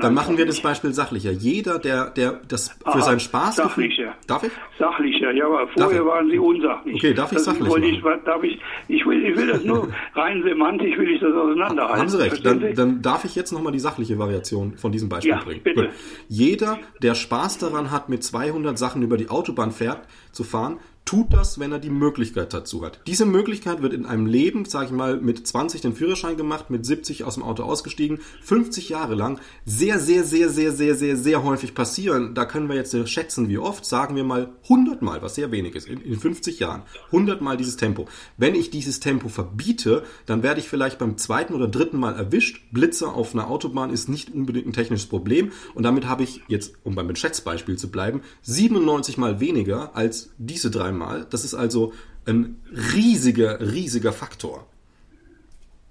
dann 0.02 0.14
machen 0.14 0.38
wir 0.38 0.46
das 0.46 0.62
Beispiel 0.62 0.94
sachlicher. 0.94 1.32
Jeder, 1.32 1.80
der, 1.80 2.10
der 2.12 2.42
das 2.48 2.70
für 2.70 2.88
Aha, 2.88 3.02
seinen 3.02 3.20
Spaß... 3.20 3.58
Sachlicher. 3.58 4.14
Darf 4.28 4.44
ich? 4.44 4.52
Sachlicher, 4.80 5.32
ja, 5.32 5.46
aber 5.46 5.68
vorher 5.68 6.06
waren 6.06 6.30
Sie 6.30 6.38
unsachlich. 6.38 6.96
Okay, 6.96 7.14
darf 7.14 7.32
ich 7.32 7.38
das 7.38 7.46
sachlich 7.46 7.68
ich, 7.84 8.04
darf 8.26 8.44
ich, 8.44 8.60
ich, 8.88 9.06
will, 9.06 9.26
ich 9.26 9.38
will 9.38 9.48
das 9.48 9.64
nur 9.64 9.88
rein 10.16 10.44
semantisch, 10.44 10.98
will 10.98 11.10
ich 11.12 11.20
das 11.20 11.34
auseinanderhalten. 11.34 12.00
Haben 12.00 12.10
Sie 12.10 12.22
recht, 12.22 12.46
dann, 12.46 12.74
dann 12.76 13.02
darf 13.02 13.26
ich 13.26 13.36
jetzt 13.36 13.52
nochmal 13.52 13.72
die 13.72 13.80
sachliche 13.80 14.18
Variation 14.18 14.74
von 14.78 14.92
diesem 14.92 15.10
Beispiel 15.10 15.32
ja, 15.32 15.44
bringen. 15.44 15.64
Bitte. 15.64 15.90
Jeder, 16.28 16.80
der 17.02 17.16
Spaß 17.16 17.58
daran 17.58 17.92
hat, 17.92 18.10
mit 18.10 18.24
200 18.24 18.78
Sachen 18.78 19.02
über 19.02 19.18
die 19.18 19.30
Autobahn 19.30 19.72
fährt, 19.72 20.08
zu 20.32 20.44
fahren, 20.44 20.80
tut 21.08 21.34
das, 21.34 21.58
wenn 21.58 21.72
er 21.72 21.80
die 21.80 21.90
Möglichkeit 21.90 22.54
dazu 22.54 22.86
hat. 22.86 23.00
Diese 23.08 23.26
Möglichkeit 23.26 23.82
wird 23.82 23.94
in 23.94 24.06
einem 24.06 24.26
Leben, 24.26 24.66
sage 24.66 24.88
ich 24.88 24.92
mal, 24.92 25.18
mit 25.18 25.48
20 25.48 25.80
den 25.82 25.94
Führerschein 25.94 26.36
gemacht, 26.36 26.70
mit 26.70 26.86
70 26.86 27.24
aus 27.24 27.36
dem 27.36 27.44
Auto 27.44 27.64
ausgestiegen, 27.64 28.20
50 28.42 28.90
Jahre 28.90 29.16
lang, 29.16 29.40
sehr, 29.66 30.00
sehr, 30.00 30.26
sehr, 30.26 30.50
sehr, 30.50 30.74
sehr, 30.74 30.96
sehr, 30.96 31.16
sehr 31.16 31.44
häufig 31.44 31.74
passieren. 31.74 32.36
Da 32.36 32.46
können 32.46 32.68
wir 32.68 32.76
jetzt 32.76 32.96
schätzen, 33.10 33.48
wie 33.48 33.58
oft, 33.58 33.86
sagen 33.86 34.18
wir 34.18 34.26
mal 34.26 34.50
100 34.64 35.02
Mal, 35.02 35.22
was 35.22 35.36
sehr 35.36 35.52
wenig 35.52 35.76
ist, 35.76 35.88
in, 35.88 36.02
in 36.02 36.20
50 36.20 36.60
Jahren, 36.60 36.84
100 37.08 37.42
Mal 37.42 37.56
dieses 37.56 37.78
Tempo. 37.78 38.08
Wenn 38.36 38.54
ich 38.54 38.70
dieses 38.70 39.00
Tempo 39.00 39.30
verbiete, 39.30 40.04
dann 40.26 40.44
werde 40.44 40.60
ich 40.60 40.68
vielleicht 40.68 41.00
beim 41.00 41.18
zweiten 41.18 41.54
oder 41.54 41.70
dritten 41.70 41.98
Mal 41.98 42.16
erwischt. 42.16 42.66
Blitze 42.72 43.08
auf 43.08 43.34
einer 43.34 43.50
Autobahn 43.50 43.92
ist 43.92 44.10
nicht 44.10 44.34
unbedingt 44.34 44.68
ein 44.68 44.74
technisches 44.74 45.08
Problem 45.08 45.54
und 45.74 45.84
damit 45.84 46.06
habe 46.06 46.24
ich 46.24 46.42
jetzt, 46.50 46.74
um 46.84 46.96
beim 46.96 47.16
Schätzbeispiel 47.16 47.78
zu 47.78 47.90
bleiben, 47.90 48.22
97 48.42 49.18
Mal 49.18 49.40
weniger 49.40 49.96
als 49.96 50.32
diese 50.38 50.70
drei 50.70 50.92
einmal. 50.98 51.26
Das 51.30 51.44
ist 51.46 51.54
also 51.54 51.94
ein 52.26 52.58
riesiger, 52.94 53.60
riesiger 53.62 54.12
Faktor. 54.12 54.68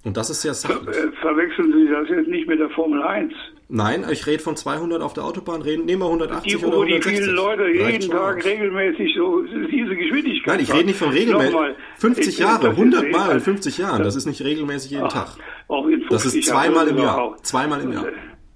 Und 0.05 0.17
das 0.17 0.31
ist 0.31 0.43
sehr 0.43 0.55
sachlich. 0.55 0.95
Ver 0.95 1.13
verwechseln 1.21 1.73
Sie 1.73 1.89
das 1.91 2.09
jetzt 2.09 2.29
nicht 2.29 2.47
mit 2.47 2.61
der 2.61 2.71
Formel 2.71 3.03
1? 3.03 3.33
Nein, 3.69 4.05
ich 4.13 4.25
rede 4.29 4.41
von 4.41 4.55
200 4.55 5.03
auf 5.03 5.15
der 5.15 5.25
Autobahn, 5.25 5.63
reden, 5.63 5.87
nehmen 5.87 6.03
wir 6.03 6.07
180 6.07 6.53
die, 6.53 6.65
oder 6.65 6.77
160. 6.77 7.05
Wo 7.05 7.11
die 7.11 7.25
vielen 7.25 7.35
Leute 7.35 7.69
jeden 7.69 8.11
Tag 8.11 8.45
regelmäßig 8.45 9.15
so 9.17 9.43
diese 9.43 9.97
Geschwindigkeit 9.97 10.55
Nein, 10.55 10.63
ich 10.63 10.73
rede 10.73 10.85
nicht 10.85 10.99
von 10.99 11.11
regelmäßig. 11.11 11.57
50 11.97 12.39
Jahre, 12.39 12.69
100 12.69 13.11
Mal 13.11 13.33
in 13.33 13.41
50 13.41 13.79
Jahren, 13.79 14.05
das 14.05 14.15
ist 14.15 14.27
nicht 14.27 14.45
regelmäßig 14.45 14.93
jeden 14.93 15.07
Ach, 15.07 15.13
Tag. 15.13 15.29
das 16.11 16.27
ist 16.27 16.45
zweimal 16.45 16.87
im 16.87 16.99
Jahr. 16.99 17.37
Zweimal 17.43 17.81
im 17.81 17.93
Jahr 17.93 18.07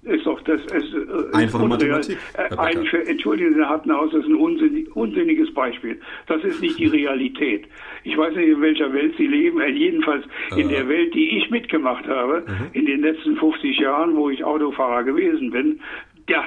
ist 0.03 0.25
doch 0.25 0.41
das 0.41 0.61
ist, 0.61 0.93
äh, 0.93 1.35
Einfache 1.35 1.67
Mathematik. 1.67 2.17
Äh, 2.33 2.55
ein, 2.57 2.85
entschuldigen 3.05 3.53
Sie, 3.53 3.59
Herr 3.59 3.69
Hattenhaus, 3.69 4.11
das 4.11 4.21
ist 4.21 4.29
ein 4.29 4.35
unsinnig, 4.35 4.95
unsinniges 4.95 5.53
Beispiel. 5.53 5.99
Das 6.27 6.43
ist 6.43 6.61
nicht 6.61 6.79
die 6.79 6.87
Realität. 6.97 7.65
Ich 8.03 8.17
weiß 8.17 8.35
nicht, 8.35 8.49
in 8.49 8.61
welcher 8.61 8.91
Welt 8.93 9.13
Sie 9.17 9.27
leben, 9.27 9.61
äh, 9.61 9.67
jedenfalls 9.67 10.25
in 10.55 10.69
der 10.69 10.87
Welt, 10.87 11.13
die 11.13 11.37
ich 11.37 11.49
mitgemacht 11.51 12.07
habe, 12.07 12.43
mhm. 12.47 12.69
in 12.73 12.85
den 12.85 13.01
letzten 13.01 13.35
50 13.37 13.77
Jahren, 13.79 14.15
wo 14.15 14.29
ich 14.29 14.43
Autofahrer 14.43 15.03
gewesen 15.03 15.51
bin, 15.51 15.79
das 16.27 16.45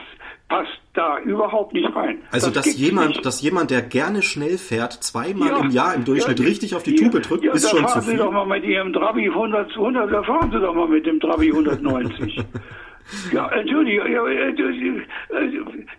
passt 0.49 0.81
da 0.95 1.19
überhaupt 1.21 1.75
nicht 1.75 1.95
rein. 1.95 2.19
Also 2.31 2.51
das 2.51 2.67
dass 2.67 2.77
jemand, 2.77 3.09
nicht. 3.11 3.27
dass 3.27 3.41
jemand, 3.41 3.71
der 3.71 3.83
gerne 3.83 4.23
schnell 4.23 4.59
fährt, 4.59 4.93
zweimal 4.93 5.49
ja, 5.49 5.61
im 5.61 5.71
Jahr 5.71 5.95
im 5.95 6.05
Durchschnitt 6.05 6.41
ja, 6.41 6.47
richtig 6.47 6.75
auf 6.75 6.83
die 6.83 6.95
Tube 6.95 7.23
drückt, 7.23 7.45
ja, 7.45 7.53
ist 7.53 7.69
schon 7.69 7.79
zu 7.79 7.85
viel. 7.87 7.89
fahren 7.89 8.03
Sie 8.03 8.17
doch 8.17 8.33
mal 8.33 8.47
mit 8.47 8.65
Ihrem 8.65 8.93
Trabi 8.93 9.29
100, 9.29 9.71
100, 9.71 10.13
da 10.13 10.23
fahren 10.23 10.51
Sie 10.53 10.61
doch 10.61 10.75
mal 10.75 10.89
mit 10.89 11.07
dem 11.07 11.21
Trabi 11.21 11.51
190. 11.51 12.45
Ja, 13.33 13.51
äh, 13.51 13.65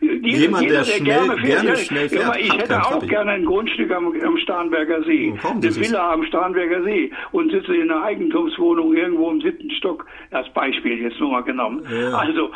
Jemand, 0.02 0.64
jeder, 0.64 0.78
der, 0.78 0.84
schnell, 0.86 1.04
gerne, 1.04 1.38
fährt, 1.38 1.62
gerne 1.62 1.78
schnell 1.78 2.10
fährt. 2.10 2.24
Ja, 2.24 2.36
ich 2.36 2.58
hätte 2.58 2.82
auch 2.84 3.06
gerne 3.08 3.32
ein 3.32 3.46
Grundstück 3.46 3.92
am, 3.92 4.14
am 4.22 4.38
Starnberger 4.38 5.04
See. 5.04 5.34
Oh, 5.44 5.50
eine 5.50 5.76
Villa 5.76 6.14
am 6.14 6.26
Starnberger 6.26 6.84
See 6.84 7.12
und 7.32 7.52
sitze 7.52 7.76
in 7.76 7.92
einer 7.92 8.04
Eigentumswohnung 8.04 8.96
irgendwo 8.96 9.30
im 9.30 9.42
siebten 9.42 9.70
Stock. 9.72 10.06
Das 10.32 10.52
Beispiel 10.54 11.00
jetzt 11.00 11.20
nur 11.20 11.32
mal 11.32 11.44
genommen. 11.44 11.86
Ja. 11.92 12.18
Also, 12.18 12.52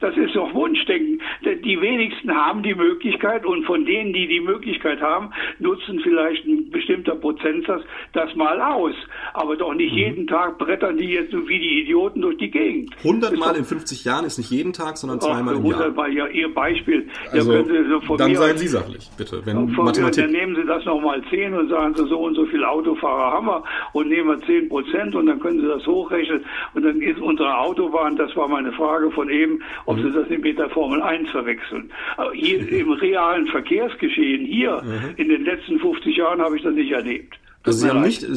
das 0.00 0.16
ist 0.16 0.34
doch 0.34 0.52
Wunschdenken. 0.54 1.20
Die 1.42 1.80
wenigsten 1.80 2.34
haben 2.34 2.62
die 2.62 2.74
Möglichkeit 2.74 3.44
und 3.44 3.64
von 3.64 3.84
denen, 3.84 4.12
die 4.12 4.26
die 4.26 4.40
Möglichkeit 4.40 5.00
haben, 5.00 5.30
nutzen 5.58 6.00
vielleicht 6.00 6.46
ein 6.46 6.70
bestimmter 6.70 7.16
Prozentsatz 7.16 7.82
das 8.12 8.34
mal 8.34 8.60
aus. 8.60 8.94
Aber 9.34 9.56
doch 9.56 9.74
nicht 9.74 9.92
mhm. 9.92 9.98
jeden 9.98 10.26
Tag 10.26 10.58
brettern 10.58 10.96
die 10.96 11.10
jetzt 11.10 11.32
so 11.32 11.48
wie 11.48 11.58
die 11.58 11.82
Idioten 11.82 12.22
durch 12.22 12.38
die 12.38 12.50
Gegend. 12.50 12.94
100 12.98 13.36
Mal 13.36 13.56
in 13.56 13.64
50 13.74 14.04
Jahren 14.04 14.24
ist 14.24 14.38
nicht 14.38 14.50
jeden 14.50 14.72
Tag, 14.72 14.96
sondern 14.96 15.20
zweimal 15.20 15.56
im 15.56 15.66
Jahr. 15.66 15.96
War 15.96 16.08
ja 16.08 16.26
Ihr 16.28 16.52
Beispiel. 16.52 17.08
Also, 17.30 17.52
ja, 17.52 18.00
so 18.06 18.16
dann 18.16 18.34
seien 18.34 18.58
Sie 18.58 18.68
sachlich, 18.68 19.10
bitte. 19.16 19.42
Wenn 19.44 19.70
Mathematik. 19.72 20.24
Dann 20.24 20.32
nehmen 20.32 20.56
Sie 20.56 20.66
das 20.66 20.84
nochmal 20.84 21.22
10 21.30 21.54
und 21.54 21.68
sagen 21.68 21.94
Sie, 21.94 22.06
so 22.06 22.20
und 22.20 22.34
so 22.34 22.46
viele 22.46 22.68
Autofahrer 22.68 23.32
haben 23.32 23.46
wir 23.46 23.64
und 23.92 24.08
nehmen 24.08 24.28
wir 24.28 24.46
10 24.46 24.68
Prozent 24.68 25.14
und 25.14 25.26
dann 25.26 25.40
können 25.40 25.60
Sie 25.60 25.66
das 25.66 25.86
hochrechnen 25.86 26.44
und 26.74 26.82
dann 26.82 27.00
ist 27.00 27.20
unsere 27.20 27.58
Autobahn, 27.58 28.16
das 28.16 28.34
war 28.36 28.48
meine 28.48 28.72
Frage 28.72 29.10
von 29.10 29.28
eben, 29.28 29.60
ob 29.86 29.96
mhm. 29.96 30.02
Sie 30.02 30.12
das 30.12 30.28
mit 30.28 30.58
der 30.58 30.70
Formel 30.70 31.02
1 31.02 31.30
verwechseln. 31.30 31.90
Hier 32.34 32.68
im 32.80 32.92
realen 32.92 33.46
Verkehrsgeschehen 33.48 34.46
hier 34.46 34.82
mhm. 34.82 35.14
in 35.16 35.28
den 35.28 35.44
letzten 35.44 35.78
50 35.78 36.16
Jahren 36.16 36.40
habe 36.40 36.56
ich 36.56 36.62
das 36.62 36.74
nicht 36.74 36.92
erlebt. 36.92 37.34
Also 37.64 37.78
Sie 37.78 37.88
haben 37.88 38.02
nicht, 38.02 38.22
äh, 38.22 38.28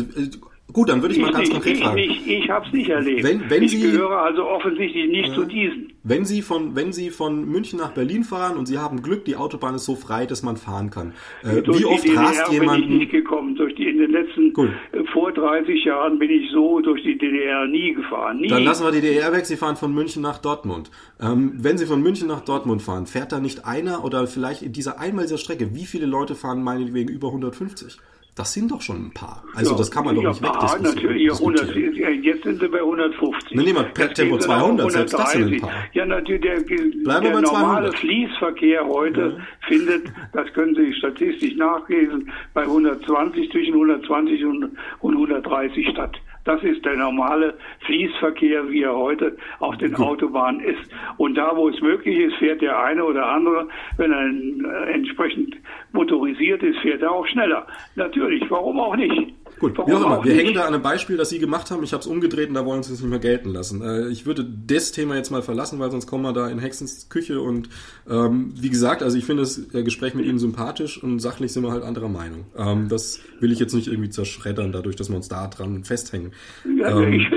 Gut, 0.77 0.89
dann 0.89 1.01
würde 1.01 1.15
ich, 1.15 1.19
ich 1.19 1.25
mal 1.25 1.31
ganz 1.31 1.45
nicht, 1.45 1.53
konkret 1.53 1.73
ich 1.73 1.83
fragen. 1.83 1.95
Nicht, 1.95 2.27
ich 2.27 2.49
habe 2.51 2.67
es 2.67 2.71
nicht 2.71 2.87
erlebt. 2.87 3.23
Wenn, 3.23 3.49
wenn 3.49 3.63
ich 3.63 3.71
Sie, 3.71 3.81
gehöre 3.81 4.21
also 4.21 4.45
offensichtlich 4.45 5.09
nicht 5.09 5.31
äh, 5.31 5.33
zu 5.33 5.45
diesen. 5.45 5.91
Wenn 6.03 6.23
Sie, 6.23 6.43
von, 6.43 6.75
wenn 6.75 6.93
Sie 6.93 7.09
von 7.09 7.49
München 7.49 7.79
nach 7.79 7.93
Berlin 7.93 8.23
fahren 8.23 8.57
und 8.57 8.67
Sie 8.67 8.77
haben 8.77 9.01
Glück, 9.01 9.25
die 9.25 9.37
Autobahn 9.37 9.73
ist 9.73 9.85
so 9.85 9.95
frei, 9.95 10.27
dass 10.27 10.43
man 10.43 10.55
fahren 10.55 10.91
kann. 10.91 11.13
Äh, 11.41 11.63
wie 11.65 11.83
oft 11.83 12.03
DDR 12.03 12.21
rast 12.21 12.51
jemand? 12.51 12.83
bin 12.83 12.93
ich 12.93 12.99
nicht 12.99 13.11
gekommen. 13.11 13.55
Durch 13.55 13.73
die, 13.73 13.89
in 13.89 13.97
den 13.97 14.11
letzten, 14.11 14.53
Gut. 14.53 14.69
Äh, 14.91 15.03
vor 15.11 15.31
30 15.31 15.83
Jahren 15.83 16.19
bin 16.19 16.29
ich 16.29 16.51
so 16.51 16.79
durch 16.79 17.01
die 17.01 17.17
DDR 17.17 17.65
nie 17.65 17.95
gefahren. 17.95 18.37
Nie. 18.37 18.49
Dann 18.49 18.63
lassen 18.63 18.85
wir 18.85 18.91
die 18.91 19.01
DDR 19.01 19.33
weg. 19.33 19.47
Sie 19.47 19.55
fahren 19.55 19.77
von 19.77 19.91
München 19.91 20.21
nach 20.21 20.37
Dortmund. 20.37 20.91
Ähm, 21.19 21.53
wenn 21.55 21.79
Sie 21.79 21.87
von 21.87 22.03
München 22.03 22.27
nach 22.27 22.41
Dortmund 22.41 22.83
fahren, 22.83 23.07
fährt 23.07 23.31
da 23.31 23.39
nicht 23.39 23.65
einer 23.65 24.05
oder 24.05 24.27
vielleicht 24.27 24.61
in 24.61 24.73
dieser 24.73 24.99
einmal 24.99 25.25
dieser 25.25 25.39
Strecke, 25.39 25.73
wie 25.73 25.85
viele 25.85 26.05
Leute 26.05 26.35
fahren 26.35 26.61
meinetwegen 26.61 27.09
über 27.09 27.29
150? 27.29 27.97
Das 28.37 28.53
sind 28.53 28.69
doch 28.69 28.81
schon 28.81 29.07
ein 29.07 29.11
paar. 29.11 29.43
Also 29.55 29.71
ja, 29.71 29.77
das 29.77 29.89
kann 29.89 30.05
man 30.05 30.15
doch 30.15 30.21
nicht 30.21 30.43
wegdiskutieren. 30.43 30.83
Natürlich, 30.83 31.31
100, 31.31 31.75
jetzt 32.23 32.43
sind 32.43 32.59
sie 32.61 32.67
bei 32.67 32.77
150. 32.77 33.57
Ne, 33.57 33.63
nehmen 33.63 33.79
wir 33.79 33.83
per 33.85 34.13
Tempo 34.13 34.37
200, 34.37 34.91
selbst 34.91 35.13
das 35.15 35.31
sind 35.31 35.53
ein 35.53 35.59
paar. 35.59 35.71
Ja, 35.93 36.05
natürlich, 36.05 36.41
der, 36.41 36.61
der 36.61 37.41
normale 37.41 37.89
200. 37.89 37.95
Fließverkehr 37.97 38.85
heute 38.85 39.37
ja. 39.37 39.67
findet, 39.67 40.13
das 40.33 40.53
können 40.53 40.75
Sie 40.75 40.93
statistisch 40.93 41.55
nachlesen, 41.55 42.31
bei 42.53 42.61
120, 42.61 43.51
zwischen 43.51 43.73
120 43.73 44.45
und 44.45 44.71
130 45.01 45.89
statt. 45.89 46.15
Das 46.47 46.63
ist 46.63 46.85
der 46.85 46.95
normale 46.95 47.55
Fließverkehr, 47.81 48.69
wie 48.69 48.83
er 48.83 48.95
heute 48.95 49.35
auf 49.59 49.75
den 49.79 49.93
Autobahnen 49.97 50.61
ist. 50.61 50.79
Und 51.17 51.35
da, 51.35 51.51
wo 51.57 51.67
es 51.67 51.81
möglich 51.81 52.17
ist, 52.17 52.35
fährt 52.37 52.61
der 52.61 52.81
eine 52.81 53.03
oder 53.03 53.25
andere, 53.27 53.67
wenn 53.97 54.13
er 54.13 54.87
entsprechend 54.87 55.57
motorisiert 55.91 56.63
ist, 56.63 56.79
fährt 56.79 57.01
er 57.01 57.11
auch 57.11 57.27
schneller. 57.27 57.67
Natürlich, 57.95 58.49
warum 58.49 58.79
auch 58.79 58.95
nicht? 58.95 59.33
Gut, 59.59 59.77
Warum 59.77 59.91
wie 59.91 59.95
auch 59.95 60.05
immer. 60.05 60.23
Wir 60.23 60.35
hängen 60.35 60.53
da 60.53 60.61
an 60.61 60.73
einem 60.73 60.83
Beispiel, 60.83 61.17
das 61.17 61.29
Sie 61.29 61.39
gemacht 61.39 61.71
haben. 61.71 61.83
Ich 61.83 61.93
habe 61.93 62.01
es 62.01 62.07
umgedreht 62.07 62.49
und 62.49 62.55
da 62.55 62.65
wollen 62.65 62.83
Sie 62.83 62.93
es 62.93 63.01
nicht 63.01 63.09
mehr 63.09 63.19
gelten 63.19 63.49
lassen. 63.49 63.81
Äh, 63.81 64.09
ich 64.09 64.25
würde 64.25 64.45
das 64.45 64.91
Thema 64.91 65.15
jetzt 65.15 65.31
mal 65.31 65.41
verlassen, 65.41 65.79
weil 65.79 65.89
sonst 65.89 66.07
kommen 66.07 66.23
wir 66.23 66.33
da 66.33 66.47
in 66.49 66.59
Hexens 66.59 67.09
Küche. 67.09 67.41
Und 67.41 67.69
ähm, 68.09 68.53
wie 68.55 68.69
gesagt, 68.69 69.01
also 69.01 69.17
ich 69.17 69.25
finde 69.25 69.43
das 69.43 69.73
äh, 69.73 69.83
Gespräch 69.83 70.13
mit 70.13 70.25
Ihnen 70.25 70.39
sympathisch 70.39 71.01
und 71.01 71.19
sachlich 71.19 71.51
sind 71.53 71.63
wir 71.63 71.71
halt 71.71 71.83
anderer 71.83 72.09
Meinung. 72.09 72.45
Ähm, 72.57 72.87
das 72.89 73.19
will 73.39 73.51
ich 73.51 73.59
jetzt 73.59 73.73
nicht 73.73 73.87
irgendwie 73.87 74.09
zerschreddern, 74.09 74.71
dadurch, 74.71 74.95
dass 74.95 75.09
wir 75.09 75.15
uns 75.15 75.27
da 75.27 75.47
dran 75.47 75.83
festhängen. 75.83 76.33
Ja, 76.77 77.01
ähm, 77.01 77.13
ich, 77.13 77.27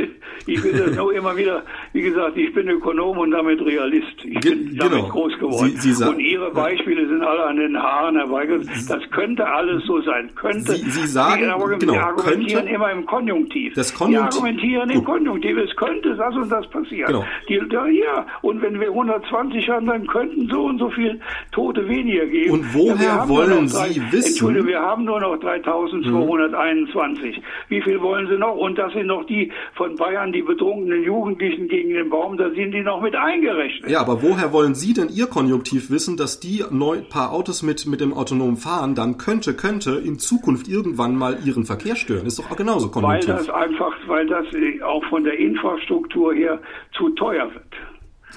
ich 0.46 0.62
will 0.62 0.72
das 0.72 0.96
nur 0.96 1.12
immer 1.14 1.36
wieder, 1.36 1.64
wie 1.92 2.02
gesagt, 2.02 2.36
ich 2.36 2.52
bin 2.54 2.68
Ökonom 2.68 3.18
und 3.18 3.30
damit 3.30 3.60
Realist. 3.60 4.24
Ich 4.24 4.40
bin 4.40 4.76
damit 4.76 4.98
genau. 4.98 5.08
groß 5.08 5.38
geworden. 5.38 5.74
Sie, 5.76 5.92
Sie 5.92 6.08
und 6.08 6.20
Ihre 6.20 6.50
Beispiele 6.50 7.08
sind 7.08 7.22
alle 7.22 7.44
an 7.44 7.56
den 7.56 7.76
Haaren 7.76 8.16
herbeigeführt. 8.16 8.68
Das 8.88 9.02
könnte 9.10 9.46
alles 9.46 9.84
so 9.86 10.00
sein. 10.02 10.30
Könnte. 10.34 10.72
Sie, 10.72 10.90
Sie 10.90 11.06
sagen, 11.06 11.42
genau, 11.78 11.94
argumentieren 12.10 12.60
könnte, 12.60 12.74
immer 12.74 12.92
im 12.92 13.06
Konjunktiv. 13.06 13.74
Das 13.74 13.94
Konjunktiv. 13.94 14.32
Sie 14.32 14.38
argumentieren 14.38 14.90
im 14.90 15.04
Konjunktiv. 15.04 15.56
Es 15.56 15.76
könnte 15.76 16.14
das 16.14 16.34
und 16.34 16.50
das 16.50 16.66
passieren. 16.68 17.06
Genau. 17.06 17.24
Die, 17.48 17.60
da, 17.68 17.86
ja, 17.86 18.26
und 18.42 18.62
wenn 18.62 18.80
wir 18.80 18.88
120 18.88 19.68
haben, 19.68 19.86
dann 19.86 20.06
könnten 20.06 20.48
so 20.48 20.64
und 20.64 20.78
so 20.78 20.90
viele 20.90 21.20
Tote 21.52 21.88
weniger 21.88 22.26
geben. 22.26 22.52
Und 22.52 22.74
woher 22.74 22.96
ja, 23.04 23.28
wollen 23.28 23.68
drei, 23.68 23.90
Sie 23.90 24.02
wissen? 24.12 24.28
Entschuldigung, 24.28 24.68
wir 24.68 24.80
haben 24.80 25.04
nur 25.04 25.20
noch 25.20 25.38
3221. 25.38 27.36
Mhm. 27.36 27.42
Wie 27.68 27.82
viel 27.82 28.00
wollen 28.00 28.28
Sie 28.28 28.36
noch? 28.36 28.56
Und 28.56 28.78
das 28.78 28.92
sind 28.92 29.06
noch 29.06 29.24
die 29.24 29.50
von 29.74 29.96
Bayern, 29.96 30.32
die 30.32 30.42
betrunkenen 30.42 31.02
Jugendlichen 31.04 31.68
gegen 31.68 31.90
den 31.90 32.10
Baum, 32.10 32.36
da 32.36 32.50
sind 32.50 32.72
die 32.72 32.82
noch 32.82 33.00
mit 33.00 33.14
eingerechnet. 33.14 33.90
Ja, 33.90 34.00
aber 34.00 34.22
woher 34.22 34.52
wollen 34.52 34.74
Sie 34.74 34.92
denn 34.92 35.08
Ihr 35.08 35.26
Konjunktiv 35.26 35.90
wissen, 35.90 36.16
dass 36.16 36.40
die 36.40 36.64
neu, 36.70 37.00
paar 37.00 37.32
Autos 37.32 37.62
mit, 37.62 37.86
mit 37.86 38.00
dem 38.00 38.12
autonomen 38.12 38.56
Fahren 38.56 38.94
dann 38.94 39.18
könnte, 39.18 39.54
könnte 39.54 39.92
in 39.92 40.18
Zukunft 40.18 40.68
irgendwann 40.68 41.14
mal 41.16 41.38
ihren 41.44 41.64
Verkehr 41.64 41.96
stören? 42.00 42.26
Ist 42.26 42.38
doch 42.38 42.50
auch 42.50 42.56
genauso 42.56 42.90
konjunktiv. 42.90 43.28
Weil 43.28 43.36
das 43.36 43.50
einfach, 43.50 43.92
weil 44.06 44.26
das 44.26 44.46
äh, 44.54 44.82
auch 44.82 45.04
von 45.08 45.24
der 45.24 45.38
Infrastruktur 45.38 46.34
her 46.34 46.60
zu 46.96 47.10
teuer 47.10 47.52
wird. 47.52 47.74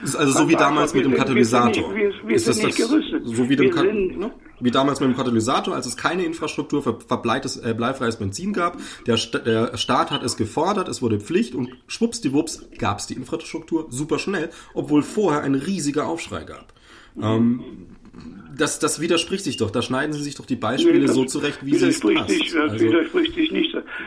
Ist 0.01 0.15
also 0.15 0.31
so 0.31 0.49
wie 0.49 0.55
damals 0.55 0.93
mit 0.93 1.05
dem 1.05 1.13
Katalysator. 1.13 1.93
Wir, 1.93 2.09
wir, 2.09 2.13
wir 2.27 2.35
ist 2.35 2.45
sind 2.45 2.57
das 2.57 2.65
nicht 2.65 2.77
gerüstet. 2.77 3.21
So 3.25 3.47
wie, 3.47 3.55
dem 3.55 3.71
sind, 3.71 4.19
ne? 4.19 4.31
wie 4.59 4.71
damals 4.71 4.99
mit 4.99 5.09
dem 5.09 5.15
Katalysator, 5.15 5.75
als 5.75 5.85
es 5.85 5.97
keine 5.97 6.23
Infrastruktur 6.23 6.81
für 6.81 6.99
verbleites, 6.99 7.57
äh, 7.57 7.73
bleifreies 7.75 8.17
Benzin 8.17 8.53
gab. 8.53 8.77
Der, 9.05 9.17
der 9.17 9.77
Staat 9.77 10.09
hat 10.11 10.23
es 10.23 10.35
gefordert, 10.35 10.87
es 10.87 11.01
wurde 11.01 11.19
Pflicht 11.19 11.53
und 11.53 11.69
schwuppsdiwupps 11.87 12.69
gab 12.79 12.99
es 12.99 13.07
die 13.07 13.13
Infrastruktur 13.13 13.87
super 13.89 14.19
schnell, 14.19 14.49
obwohl 14.73 15.03
vorher 15.03 15.43
ein 15.43 15.55
riesiger 15.55 16.07
Aufschrei 16.07 16.43
gab. 16.43 16.73
Ähm, 17.21 17.63
das, 18.55 18.79
das 18.79 18.99
widerspricht 18.99 19.43
sich 19.43 19.57
doch. 19.57 19.71
Da 19.71 19.81
schneiden 19.81 20.13
Sie 20.13 20.21
sich 20.21 20.35
doch 20.35 20.45
die 20.45 20.55
Beispiele 20.55 20.99
nee, 20.99 21.07
so 21.07 21.25
zurecht, 21.25 21.59
wie 21.63 21.75
Sie 21.75 21.87
es 21.87 21.99
passt. 21.99 22.29
Sich, 22.29 22.53
das 22.53 22.71
also, 22.71 22.85
widerspricht 22.85 23.35
sich 23.35 23.51
nicht. 23.51 23.52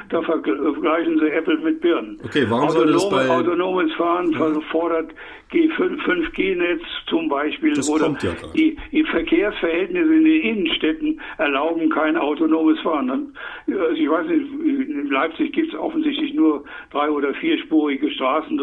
Da 0.09 0.23
vergleichen 0.23 1.19
Sie 1.19 1.31
Apple 1.31 1.59
mit 1.59 1.81
Birnen. 1.81 2.21
Okay, 2.25 2.47
warum 2.49 2.69
Autonome, 2.69 2.99
soll 2.99 3.11
das 3.11 3.27
bei... 3.27 3.35
Autonomes 3.35 3.95
Fahren 3.95 4.31
ja. 4.33 4.61
fordert 4.71 5.13
G5, 5.46 5.46
5G-Netz 5.53 6.83
zum 7.07 7.29
Beispiel 7.29 7.75
das 7.75 7.89
oder 7.89 8.17
ja 8.21 8.33
die, 8.55 8.77
die, 8.91 9.05
Verkehrsverhältnisse 9.05 10.15
in 10.15 10.25
den 10.25 10.43
Innenstädten 10.43 11.21
erlauben 11.39 11.89
kein 11.89 12.17
autonomes 12.17 12.81
Fahren. 12.81 13.33
also 13.69 13.93
ich 13.93 14.11
weiß 14.11 14.27
nicht, 14.27 14.89
in 14.89 15.09
Leipzig 15.09 15.53
gibt 15.53 15.73
es 15.73 15.79
offensichtlich 15.79 16.35
nur 16.35 16.65
drei- 16.91 17.11
oder 17.11 17.33
vierspurige 17.35 18.11
Straßen. 18.11 18.61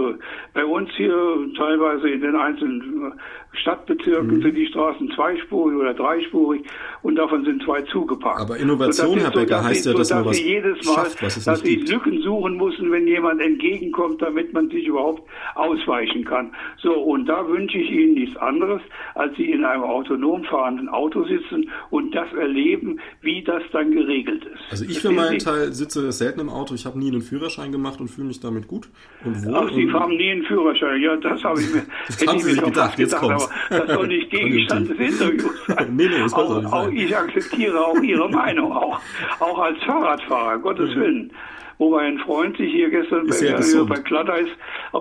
Bei 0.53 0.65
uns 0.65 0.89
hier 0.95 1.13
teilweise 1.55 2.09
in 2.09 2.21
den 2.21 2.35
einzelnen 2.35 3.13
Stadtbezirken 3.53 4.37
mhm. 4.37 4.41
sind 4.41 4.55
die 4.55 4.65
Straßen 4.67 5.11
zweispurig 5.11 5.77
oder 5.77 5.93
dreispurig 5.93 6.63
und 7.03 7.15
davon 7.15 7.45
sind 7.45 7.63
zwei 7.63 7.81
zugeparkt. 7.83 8.41
Aber 8.41 8.57
Innovation, 8.57 9.19
Herr 9.19 9.31
Becker, 9.31 9.59
so, 9.59 9.65
heißt 9.65 9.85
ja, 9.85 9.93
dass, 9.93 10.09
dass 10.09 10.17
man 10.17 10.25
was 10.25 10.41
jedes 10.41 10.85
Mal, 10.85 10.95
schafft, 10.95 11.23
was 11.23 11.37
es 11.37 11.45
dass 11.45 11.61
sie 11.61 11.75
Lücken 11.75 12.21
suchen 12.21 12.57
müssen, 12.57 12.91
wenn 12.91 13.07
jemand 13.07 13.41
entgegenkommt, 13.41 14.21
damit 14.21 14.53
man 14.53 14.69
sich 14.69 14.87
überhaupt 14.87 15.23
ausweichen 15.55 16.25
kann. 16.25 16.51
So, 16.83 16.91
und 16.91 17.27
da 17.27 17.47
wünsche 17.47 17.77
ich 17.77 17.89
Ihnen 17.89 18.15
nichts 18.15 18.35
anderes, 18.35 18.81
als 19.15 19.35
Sie 19.37 19.49
in 19.49 19.63
einem 19.63 19.83
autonom 19.83 20.43
fahrenden 20.43 20.89
Auto 20.89 21.23
sitzen 21.23 21.71
und 21.89 22.13
das 22.13 22.31
erleben, 22.33 22.99
wie 23.21 23.41
das 23.41 23.63
dann 23.71 23.91
geregelt 23.91 24.43
ist. 24.43 24.61
Also 24.69 24.83
ich 24.83 24.99
für 24.99 25.11
meinen 25.11 25.39
Teil 25.39 25.71
sitze 25.71 26.11
selten 26.11 26.41
im 26.41 26.49
Auto. 26.49 26.75
Ich 26.75 26.85
habe 26.85 26.99
nie 26.99 27.09
einen 27.09 27.21
Führerschein 27.21 27.71
gemacht 27.71 28.01
und 28.01 28.09
fühle 28.09 28.27
mich 28.27 28.41
damit 28.41 28.67
gut. 28.67 28.89
Und 29.23 29.45
wo? 29.45 29.55
Ach, 29.55 29.71
Sie 29.71 29.89
haben 29.93 30.17
nie 30.17 30.31
einen 30.31 30.43
Führerschein. 30.43 31.01
Ja, 31.01 31.15
das 31.15 31.41
habe 31.45 31.61
ich 31.61 31.73
mir, 31.73 31.83
das 32.07 32.27
haben 32.27 32.39
Sie 32.39 32.51
sich 32.51 32.61
gedacht. 32.61 32.99
Jetzt 32.99 33.15
kommt 33.15 33.31
aber 33.31 33.49
das 33.69 33.87
soll 33.87 34.07
nicht 34.07 34.29
Gegenstand 34.29 34.89
des 34.89 34.99
Interviews 34.99 35.65
sein. 35.67 35.95
nee, 35.95 36.07
nee, 36.09 36.19
das 36.19 36.33
auch, 36.33 36.65
auch. 36.65 36.89
Ich 36.89 37.15
akzeptiere 37.15 37.79
auch 37.79 38.01
Ihre 38.01 38.29
Meinung, 38.29 38.73
auch, 38.73 38.99
auch 39.39 39.59
als 39.59 39.81
Fahrradfahrer, 39.83 40.59
Gottes 40.59 40.93
Willen. 40.95 41.31
Wobei 41.77 42.01
ein 42.01 42.19
Freund 42.19 42.57
sich 42.57 42.71
hier 42.71 42.89
gestern 42.89 43.27
bei, 43.27 43.37
ja 43.37 43.83
bei 43.83 43.99
Glatteis 43.99 44.47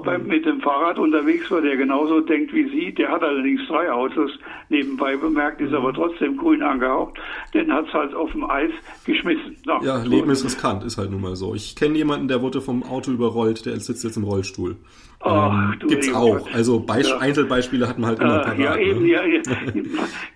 bei, 0.04 0.18
mit 0.18 0.46
dem 0.46 0.60
Fahrrad 0.60 0.98
unterwegs 0.98 1.50
war, 1.50 1.60
der 1.60 1.76
genauso 1.76 2.20
denkt 2.20 2.52
wie 2.54 2.68
Sie. 2.70 2.94
Der 2.94 3.10
hat 3.10 3.22
allerdings 3.22 3.60
drei 3.68 3.90
Autos 3.90 4.30
nebenbei 4.68 5.16
bemerkt, 5.16 5.60
ist 5.60 5.74
aber 5.74 5.92
trotzdem 5.92 6.36
grün 6.36 6.62
angehaucht. 6.62 7.18
Den 7.54 7.72
hat 7.72 7.86
es 7.86 7.92
halt 7.92 8.14
auf 8.14 8.32
dem 8.32 8.48
Eis 8.48 8.70
geschmissen. 9.04 9.56
Na, 9.66 9.82
ja, 9.82 10.02
Leben 10.02 10.30
ist 10.30 10.44
riskant, 10.44 10.84
ist 10.84 10.98
halt 10.98 11.10
nun 11.10 11.20
mal 11.20 11.36
so. 11.36 11.54
Ich 11.54 11.76
kenne 11.76 11.96
jemanden, 11.96 12.28
der 12.28 12.42
wurde 12.42 12.60
vom 12.60 12.82
Auto 12.82 13.10
überrollt, 13.10 13.66
der 13.66 13.78
sitzt 13.80 14.04
jetzt 14.04 14.16
im 14.16 14.24
Rollstuhl. 14.24 14.76
Ähm, 15.24 15.74
gibt's 15.88 16.12
auch. 16.12 16.52
Also 16.52 16.80
Beisp 16.80 17.10
ja. 17.10 17.18
Einzelbeispiele 17.18 17.88
hat 17.88 17.98
man 17.98 18.10
halt 18.10 18.20
immer 18.20 18.40
äh, 18.40 18.44
parat. 18.44 18.58
Ja, 18.58 18.76
eben, 18.76 19.02
ne? 19.02 19.08
ja, 19.08 19.24
ja. 19.24 19.40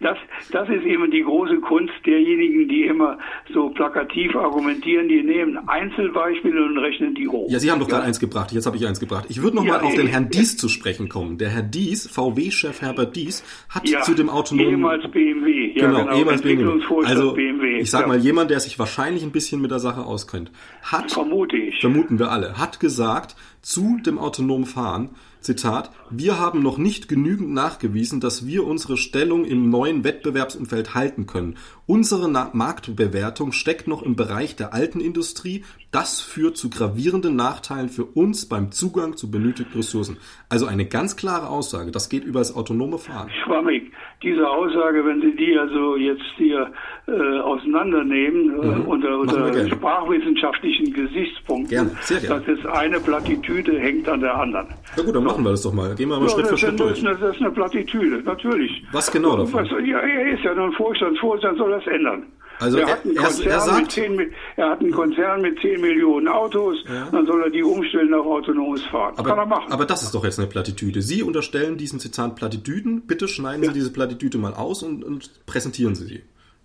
Das, 0.01 0.18
das 0.53 0.68
ist 0.68 0.84
eben 0.84 1.11
die 1.11 1.22
große 1.22 1.57
Kunst 1.61 1.95
derjenigen, 2.05 2.68
die 2.68 2.84
immer 2.84 3.18
so 3.53 3.70
plakativ 3.70 4.37
argumentieren. 4.37 5.09
Die 5.09 5.22
nehmen 5.22 5.59
Einzelbeispiele 5.68 6.64
und 6.64 6.78
rechnen 6.78 7.14
die 7.14 7.26
hoch. 7.26 7.51
Ja, 7.51 7.59
Sie 7.59 7.70
haben 7.70 7.80
doch 7.80 7.89
gerade 7.89 8.05
eins 8.05 8.20
gebracht. 8.20 8.53
Jetzt 8.53 8.66
habe 8.66 8.76
ich 8.76 8.87
eins 8.87 9.01
gebracht. 9.01 9.26
Ich 9.28 9.43
würde 9.43 9.57
noch 9.57 9.64
mal 9.64 9.80
auf 9.80 9.95
den 9.95 10.07
Herrn 10.07 10.28
Dies 10.28 10.57
zu 10.57 10.68
sprechen 10.68 11.09
kommen. 11.09 11.39
Der 11.39 11.49
Herr 11.49 11.62
Dies, 11.62 12.07
VW-Chef 12.07 12.80
Herbert 12.80 13.16
Dies, 13.16 13.43
hat 13.68 13.89
zu 14.05 14.14
dem 14.14 14.28
autonomen... 14.28 14.70
Ehemals 14.70 15.11
BMW. 15.11 15.72
genau, 15.72 16.05
genau, 16.05 16.16
ehemals 16.16 16.43
BMW. 16.43 16.82
Also, 17.05 17.32
BMW. 17.32 17.78
ich 17.78 17.91
sag 17.91 18.07
mal, 18.07 18.18
jemand, 18.18 18.51
der 18.51 18.61
sich 18.61 18.78
wahrscheinlich 18.78 19.24
ein 19.24 19.32
bisschen 19.32 19.61
mit 19.61 19.70
der 19.70 19.80
Sache 19.80 20.05
auskennt, 20.05 20.53
hat... 20.82 21.11
Vermute 21.11 21.57
ich. 21.57 21.80
Vermuten 21.80 22.18
wir 22.18 22.30
alle. 22.30 22.59
Hat 22.59 22.78
gesagt, 22.78 23.34
zu 23.67 23.99
dem 23.99 24.17
autonomen 24.21 24.64
Fahren, 24.64 25.11
Zitat, 25.41 25.91
wir 26.09 26.39
haben 26.39 26.62
noch 26.62 26.79
nicht 26.79 27.09
genügend 27.09 27.51
nachgewiesen, 27.53 28.21
dass 28.21 28.47
wir 28.47 28.64
unsere 28.64 28.97
Stellung 28.97 29.45
im 29.45 29.71
neuen 29.71 30.05
Wettbewerbsumfeld 30.05 30.95
halten 30.95 31.27
können. 31.27 31.57
Unsere 31.89 32.28
Marktbewertung 32.28 33.53
steckt 33.53 33.87
noch 33.87 34.03
im 34.03 34.16
Bereich 34.16 34.57
der 34.57 34.74
alten 34.74 35.01
Industrie. 35.01 35.62
Das 35.93 36.20
führt 36.20 36.57
zu 36.57 36.68
gravierenden 36.68 37.37
Nachteilen 37.37 37.89
für 37.89 38.05
uns 38.05 38.49
beim 38.49 38.72
Zugang 38.72 39.16
zu 39.16 39.30
benötigten 39.30 39.76
Ressourcen. 39.76 40.16
Also 40.49 40.66
eine 40.66 40.87
ganz 40.87 41.16
klare 41.16 41.49
Aussage. 41.49 41.93
Das 41.93 42.09
geht 42.09 42.24
über 42.24 42.41
das 42.41 42.57
autonome 42.57 42.99
Fahren. 42.99 43.30
Schwammig. 43.45 43.93
Diese 44.20 44.49
Aussage, 44.49 45.05
wenn 45.05 45.20
Sie 45.20 45.37
die 45.37 45.57
also 45.57 45.97
jetzt 45.97 46.24
hier 46.37 46.72
äh, 47.07 47.39
auseinandernehmen 47.39 48.62
äh, 48.62 48.66
mhm. 48.78 48.84
unter, 48.87 49.18
unter 49.18 49.68
sprachwissenschaftlichen 49.68 50.93
Gesichtspunkten, 50.93 51.68
gerne. 51.68 51.91
Sehr 52.01 52.20
gerne. 52.20 52.43
das 52.45 52.59
ist 52.59 52.66
eine 52.66 52.99
Plattitüde, 52.99 53.78
hängt 53.78 54.09
an 54.09 54.20
der 54.20 54.34
anderen. 54.34 54.68
Na 54.97 55.03
gut, 55.03 55.14
dann 55.14 55.22
machen 55.22 55.45
wir 55.45 55.51
das 55.51 55.62
doch 55.62 55.72
mal. 55.72 55.95
Gehen 55.95 56.09
wir 56.09 56.18
mal 56.18 56.26
ja, 56.26 56.30
Schritt 56.30 56.47
für 56.49 56.59
Schritt 56.59 56.80
durch. 56.80 57.03
Das 57.03 57.20
ist 57.20 57.41
eine 57.41 57.51
Plattitüde, 57.51 58.22
natürlich. 58.24 58.82
Was 58.91 59.12
genau 59.12 59.37
davon? 59.37 59.61
Was, 59.62 59.70
ja, 59.87 59.99
er 59.99 60.32
ist 60.32 60.43
ja 60.43 60.55
nun 60.55 60.72
Vorstand, 60.72 61.18
Vorstand 61.18 61.59
soll 61.59 61.76
das 61.79 61.87
ändern. 61.87 62.27
Also 62.59 62.79
er, 62.79 62.87
hat 62.87 63.05
einen 63.05 63.16
Konzern, 63.16 63.49
er 63.49 63.61
sagt, 63.61 63.93
10, 63.93 64.33
er 64.57 64.70
hat 64.70 64.81
einen 64.81 64.91
Konzern 64.91 65.43
mit 65.43 65.61
10 65.61 65.81
Millionen 65.81 66.27
Autos, 66.27 66.79
ja. 66.89 67.09
dann 67.11 67.27
soll 67.27 67.43
er 67.43 67.51
die 67.51 67.62
umstellen 67.62 68.14
auf 68.14 68.24
autonomes 68.24 68.83
Fahren. 68.87 69.14
Aber, 69.18 69.29
Kann 69.29 69.39
er 69.39 69.47
machen. 69.47 69.72
Aber 69.72 69.85
das 69.85 70.03
ist 70.03 70.14
doch 70.14 70.24
jetzt 70.24 70.39
eine 70.39 70.49
Plattitüde. 70.49 71.03
Sie 71.03 71.22
unterstellen 71.22 71.77
diesen 71.77 72.01
Zitat 72.01 72.35
Plattitüden. 72.35 73.03
Bitte 73.07 73.29
schneiden 73.29 73.62
ja. 73.62 73.68
Sie 73.70 73.74
diese 73.74 73.93
Plattitüde 73.93 74.39
mal 74.39 74.55
aus 74.55 74.83
und, 74.83 75.05
und, 75.05 75.45
präsentieren 75.45 75.95
Sie 75.95 76.07
sie. 76.07 76.22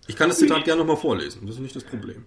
Ich 0.08 0.16
kann 0.16 0.30
das 0.30 0.40
Zitat 0.40 0.60
ich, 0.60 0.64
gerne 0.64 0.80
nochmal 0.80 0.98
vorlesen. 0.98 1.42
Das 1.46 1.56
ist 1.56 1.62
nicht 1.62 1.76
das 1.76 1.84
Problem. 1.84 2.24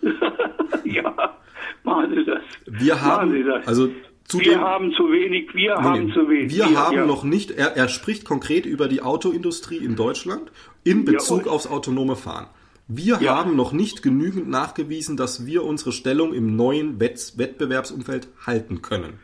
ja, 0.84 1.34
machen 1.82 2.14
Sie 2.14 2.24
das. 2.24 2.42
Wir 2.66 3.02
haben, 3.02 3.44
das. 3.44 3.66
also 3.66 3.88
Zudem, 4.28 4.50
wir 4.50 4.60
haben 4.60 4.92
zu 4.92 5.10
wenig, 5.10 5.54
wir 5.54 5.74
nee, 5.78 5.82
haben 5.82 6.12
zu 6.12 6.28
wenig. 6.28 6.54
Wir, 6.54 6.68
wir 6.68 6.78
haben 6.78 6.96
ja. 6.96 7.06
noch 7.06 7.24
nicht, 7.24 7.50
er, 7.50 7.76
er, 7.76 7.88
spricht 7.88 8.26
konkret 8.26 8.66
über 8.66 8.86
die 8.86 9.00
Autoindustrie 9.00 9.78
in 9.78 9.96
Deutschland 9.96 10.52
in 10.84 11.06
Bezug 11.06 11.46
ja, 11.46 11.52
aufs 11.52 11.66
autonome 11.66 12.14
Fahren. 12.14 12.46
Wir 12.88 13.18
ja. 13.20 13.36
haben 13.36 13.56
noch 13.56 13.72
nicht 13.72 14.02
genügend 14.02 14.48
nachgewiesen, 14.48 15.16
dass 15.16 15.46
wir 15.46 15.64
unsere 15.64 15.92
Stellung 15.92 16.34
im 16.34 16.56
neuen 16.56 17.00
Wettbewerbsumfeld 17.00 18.28
halten 18.46 18.82
können. 18.82 19.18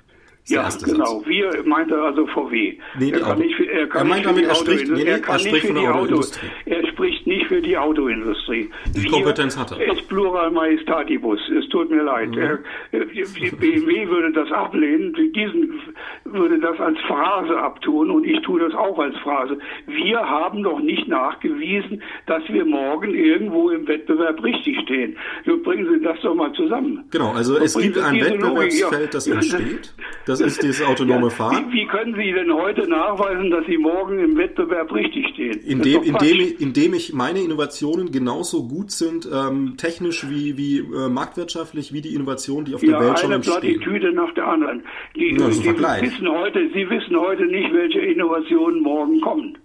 Ja, 0.47 0.69
genau. 0.69 1.21
Satz. 1.21 1.27
Wir 1.27 1.65
meint 1.65 1.91
er 1.91 2.03
also 2.03 2.27
VW. 2.27 2.79
Nee, 2.99 3.11
er, 3.11 3.21
kann 3.21 3.39
nicht, 3.39 3.61
er, 3.61 3.87
kann 3.89 4.03
er 4.03 4.05
meint 4.05 4.27
damit, 4.27 4.45
er 4.47 4.55
spricht, 4.55 4.89
nee, 4.91 5.05
er 5.05 5.19
kann 5.21 5.37
er 5.37 5.39
spricht 5.39 5.55
nicht 5.55 5.67
für 5.67 5.81
die 5.81 5.87
Autoindustrie. 5.87 6.47
Auto, 6.47 6.71
er 6.71 6.87
spricht 6.95 7.27
nicht 7.27 7.47
für 7.47 7.61
die 7.61 7.77
Autoindustrie. 7.77 8.71
Die 8.95 9.07
Kompetenz 9.09 9.59
hat 9.59 9.73
er. 9.73 9.93
Es 9.93 10.01
plural 10.03 10.51
majestatibus. 10.51 11.41
Es 11.51 11.69
tut 11.69 11.91
mir 11.91 12.03
leid. 12.03 12.31
Mhm. 12.31 12.39
Er, 12.39 12.59
BMW 12.97 14.09
würde 14.09 14.33
das 14.33 14.51
ablehnen. 14.53 15.15
Diesen 15.35 15.81
würde 16.25 16.59
das 16.61 16.79
als 16.79 16.99
Phrase 17.01 17.57
abtun 17.59 18.11
und 18.11 18.25
ich 18.25 18.41
tue 18.43 18.61
das 18.61 18.75
auch 18.75 18.99
als 18.99 19.17
Phrase. 19.19 19.59
Wir 19.87 20.19
haben 20.19 20.61
noch 20.61 20.81
nicht 20.81 21.09
nachgewiesen, 21.09 22.03
dass 22.27 22.43
wir 22.49 22.65
morgen 22.65 23.15
irgendwo 23.15 23.71
im 23.71 23.87
Wettbewerb 23.87 24.43
richtig 24.43 24.81
stehen. 24.83 25.17
So 25.47 25.59
bringen 25.59 25.87
Sie 25.93 26.03
das 26.03 26.21
doch 26.23 26.35
mal 26.35 26.53
zusammen. 26.53 27.05
Genau, 27.11 27.33
also 27.33 27.57
es 27.57 27.77
gibt 27.77 27.99
ein 27.99 28.21
Wettbewerbsfeld, 28.21 29.15
das 29.15 29.27
entsteht. 29.27 29.95
Das 30.27 30.41
ist 30.41 30.63
dieses 30.63 30.83
autonome 30.87 31.31
Fahren. 31.31 31.67
Wie, 31.71 31.81
wie, 31.81 31.87
können 31.87 32.15
Sie 32.15 32.33
denn 32.33 32.53
heute 32.53 32.89
nachweisen, 32.89 33.51
dass 33.51 33.67
Sie 33.67 33.77
morgen 33.77 34.19
im 34.19 34.37
Wettbewerb 34.37 34.93
richtig 34.93 35.29
stehen? 35.35 35.61
Indem, 35.65 36.03
indem, 36.03 36.41
ich, 36.41 36.61
indem 36.85 36.99
ich 36.99 37.13
meine 37.15 37.41
Innovationen 37.41 38.13
genauso 38.13 38.69
gut 38.69 38.91
sind, 38.91 39.27
ähm, 39.33 39.77
technisch 39.79 40.29
wie, 40.29 40.57
wie 40.59 40.79
äh, 40.79 41.09
marktwirtschaftlich, 41.09 41.93
wie 41.93 42.03
die 42.03 42.15
Innovationen, 42.15 42.67
die 42.67 42.75
auf 42.75 42.83
ja, 42.83 42.99
der 42.99 43.09
Welt 43.09 43.19
schon 43.19 43.33
entstehen. 43.33 43.55
eine 43.55 43.73
Plattitüde 43.73 44.13
nach 44.13 44.35
der 44.35 44.47
anderen. 44.47 44.83
Die, 45.17 45.35
ja, 45.39 45.51
Vergleich. 45.51 46.03
wissen 46.03 46.29
heute, 46.29 46.69
Sie 46.75 46.89
wissen 46.91 47.17
heute 47.17 47.47
nicht, 47.47 47.73
welche 47.73 48.01
Innovationen 48.01 48.83
morgen 48.83 49.21
kommen. 49.21 49.59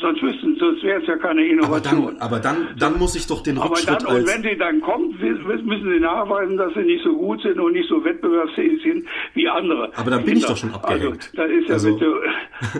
Sonst 0.00 0.22
wüssten, 0.22 0.56
sonst 0.58 0.82
wäre 0.82 1.00
es 1.00 1.06
ja 1.06 1.16
keine 1.16 1.46
Innovation. 1.46 2.16
Aber 2.20 2.40
dann, 2.40 2.56
aber 2.56 2.66
dann, 2.66 2.76
dann 2.78 2.98
muss 2.98 3.16
ich 3.16 3.26
doch 3.26 3.42
den 3.42 3.56
aber 3.56 3.70
Rückschritt 3.70 4.02
dann, 4.02 4.16
Und 4.16 4.26
wenn 4.26 4.42
sie 4.42 4.56
dann 4.56 4.80
kommt, 4.80 5.18
müssen 5.20 5.90
sie 5.90 6.00
nachweisen, 6.00 6.56
dass 6.56 6.74
sie 6.74 6.82
nicht 6.82 7.02
so 7.02 7.16
gut 7.16 7.40
sind 7.42 7.58
und 7.58 7.72
nicht 7.72 7.88
so 7.88 8.04
wettbewerbsfähig 8.04 8.82
sind 8.82 9.06
wie 9.34 9.48
andere. 9.48 9.90
Aber 9.96 10.10
dann 10.10 10.24
bin 10.24 10.34
Kinder. 10.34 10.40
ich 10.40 10.46
doch 10.46 10.56
schon 10.56 10.74
abgehängt. 10.74 11.32
Also, 11.36 11.36
das 11.36 11.50
ist 11.50 11.68
ja, 11.68 11.74
also, 11.74 11.94
bitte, 11.94 12.12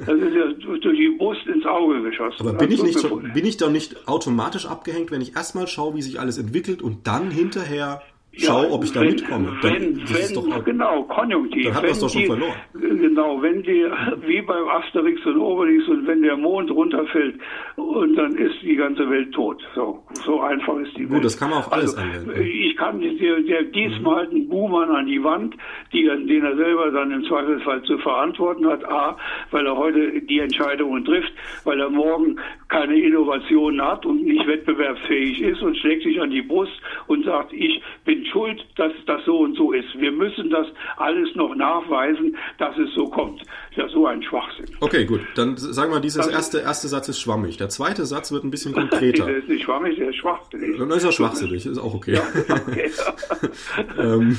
das 0.07 0.21
ist 0.21 0.35
ja 0.35 0.77
durch 0.79 0.99
die 0.99 1.17
Brust 1.17 1.47
ins 1.47 1.65
Auge 1.65 2.03
geschossen. 2.03 2.37
Aber 2.41 2.53
bin 2.53 2.71
ich, 2.71 2.83
nicht 2.83 3.01
schon, 3.01 3.33
bin 3.33 3.47
ich 3.47 3.57
doch 3.57 3.71
nicht 3.71 4.07
automatisch 4.07 4.67
abgehängt, 4.67 5.11
wenn 5.11 5.23
ich 5.23 5.35
erstmal 5.35 5.67
schaue, 5.67 5.95
wie 5.95 6.03
sich 6.03 6.21
alles 6.21 6.37
entwickelt 6.39 6.83
und 6.83 7.07
dann 7.07 7.31
hinterher 7.31 8.03
Schau, 8.35 8.63
ja, 8.63 8.71
ob 8.71 8.83
ich 8.83 8.93
da 8.93 9.01
wenn, 9.01 9.09
mitkomme. 9.09 9.59
Dann, 9.61 9.73
wenn, 9.73 9.97
wenn, 10.09 10.35
doch, 10.35 10.65
genau, 10.65 11.03
Konjunktiv. 11.03 11.65
Dann 11.67 11.75
hat 11.75 11.83
man 11.83 11.93
es 11.93 12.01
doch 12.01 12.09
schon 12.09 12.23
die, 12.23 12.27
verloren. 12.27 12.55
Genau, 12.73 13.43
wenn 13.43 13.63
die, 13.63 13.85
wie 14.27 14.41
beim 14.41 14.69
Asterix 14.69 15.25
und 15.27 15.37
Obelix 15.37 15.87
und 15.89 16.07
wenn 16.07 16.23
der 16.23 16.39
Mond 16.39 16.71
runterfällt 16.71 17.39
und 17.77 18.17
dann 18.17 18.35
ist 18.37 18.55
die 18.63 18.77
ganze 18.77 19.09
Welt 19.11 19.33
tot. 19.33 19.63
So, 19.75 20.03
so 20.25 20.41
einfach 20.41 20.79
ist 20.79 20.97
die 20.97 21.03
Gut, 21.03 21.13
Welt. 21.13 21.25
das 21.27 21.39
kann 21.39 21.51
man 21.51 21.59
auf 21.59 21.71
alles 21.73 21.95
also, 21.95 22.09
anwenden. 22.09 22.43
Ich 22.43 22.75
kann 22.77 23.01
dir, 23.01 23.43
der 23.43 23.65
diesmal 23.65 24.27
mhm. 24.29 24.31
einen 24.31 24.49
Buhmann 24.49 24.91
an 24.91 25.07
die 25.07 25.23
Wand, 25.23 25.55
die, 25.93 26.05
den 26.05 26.43
er 26.43 26.57
selber 26.57 26.91
dann 26.91 27.11
im 27.11 27.25
Zweifelsfall 27.25 27.83
zu 27.83 27.99
verantworten 27.99 28.67
hat. 28.67 28.83
A, 28.87 29.19
weil 29.51 29.67
er 29.67 29.77
heute 29.77 30.23
die 30.23 30.39
Entscheidungen 30.39 31.05
trifft, 31.05 31.33
weil 31.65 31.79
er 31.81 31.91
morgen 31.91 32.37
keine 32.69 32.99
Innovationen 32.99 33.83
hat 33.83 34.07
und 34.07 34.25
nicht 34.25 34.47
wettbewerbsfähig 34.47 35.43
ist 35.43 35.61
und 35.61 35.77
schlägt 35.77 36.05
sich 36.05 36.19
an 36.19 36.31
die 36.31 36.41
Brust 36.41 36.73
und 37.09 37.27
sagt, 37.27 37.53
ich 37.53 37.83
bin 38.07 38.22
schuld, 38.29 38.65
dass 38.77 38.93
das 39.07 39.25
so 39.25 39.39
und 39.39 39.57
so 39.57 39.73
ist. 39.73 39.99
Wir 39.99 40.13
müssen 40.13 40.51
das 40.51 40.67
alles 40.97 41.35
noch 41.35 41.55
nachweisen, 41.55 42.37
dass 42.59 42.77
es 42.79 42.95
so 42.95 43.09
kommt. 43.09 43.43
Ja, 43.75 43.89
so 43.89 44.07
ein 44.07 44.23
Schwachsinn. 44.23 44.67
Okay, 44.81 45.05
gut. 45.05 45.21
Dann 45.35 45.57
sagen 45.57 45.93
wir, 45.93 46.01
dieser 46.01 46.31
erste, 46.31 46.59
erste 46.59 46.89
Satz 46.89 47.09
ist 47.09 47.21
schwammig. 47.21 47.57
Der 47.57 47.69
zweite 47.69 48.05
Satz 48.07 48.33
wird 48.33 48.45
ein 48.45 48.51
bisschen 48.51 48.73
konkreter. 48.73 49.27
der 49.27 49.37
ist 49.39 49.49
nicht 49.49 49.65
schwammig, 49.65 49.97
der 49.97 50.11
ist 50.11 50.17
schwachsinnig. 50.17 50.79
Dann 50.79 50.91
ist 50.91 51.05
er 51.05 51.13
schwachsinnig, 51.13 51.67
ist 51.67 51.79
auch 51.79 51.95
okay. 51.95 52.15
Ja, 52.15 52.23
okay. 52.49 52.91
ähm, 53.99 54.37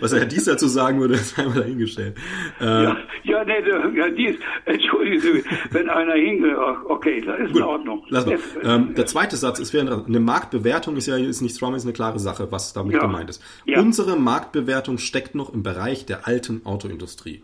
was 0.00 0.12
er 0.12 0.26
dies 0.26 0.44
dazu 0.44 0.66
sagen 0.68 1.00
würde, 1.00 1.14
ist 1.14 1.38
einmal 1.38 1.60
dahingestellt. 1.60 2.16
Äh, 2.60 2.64
ja, 2.64 2.96
ja, 3.24 3.44
nee, 3.44 3.96
ja, 3.96 4.08
dies, 4.10 4.36
entschuldigen 4.64 5.20
Sie, 5.20 5.44
wenn 5.70 5.88
einer 5.88 6.14
hingeht, 6.14 6.56
okay, 6.88 7.20
das 7.20 7.40
ist 7.40 7.52
gut, 7.52 7.56
in 7.56 7.62
Ordnung. 7.62 8.04
Lass 8.08 8.26
mal. 8.26 8.38
Ähm, 8.62 8.94
der 8.94 9.06
zweite 9.06 9.36
Satz 9.36 9.58
ist, 9.58 9.74
eine 9.74 10.20
Marktbewertung 10.20 10.96
ist 10.96 11.06
ja 11.06 11.16
ist 11.16 11.40
nicht 11.40 11.58
schwammig, 11.58 11.78
ist 11.78 11.84
eine 11.84 11.92
klare 11.92 12.18
Sache, 12.18 12.50
was 12.50 12.69
damit 12.72 12.94
ja. 12.94 13.00
gemeint 13.00 13.30
ist. 13.30 13.42
Ja. 13.64 13.80
Unsere 13.80 14.16
Marktbewertung 14.16 14.98
steckt 14.98 15.34
noch 15.34 15.52
im 15.52 15.62
Bereich 15.62 16.06
der 16.06 16.26
alten 16.26 16.62
Autoindustrie. 16.64 17.42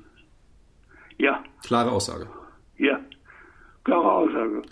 Ja. 1.18 1.42
Klare 1.64 1.90
Aussage. 1.90 2.28
Ja, 2.78 3.00
klare 3.84 4.12
Aussage. 4.12 4.62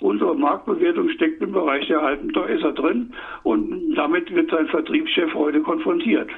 Unsere 0.00 0.36
Marktbewertung 0.36 1.08
steckt 1.10 1.40
im 1.40 1.52
Bereich 1.52 1.86
der 1.86 2.02
alten, 2.02 2.32
da 2.32 2.44
ist 2.44 2.62
er 2.62 2.72
drin 2.72 3.14
und 3.42 3.94
damit 3.94 4.30
wird 4.34 4.50
sein 4.50 4.66
Vertriebschef 4.66 5.32
heute 5.34 5.60
konfrontiert. 5.62 6.28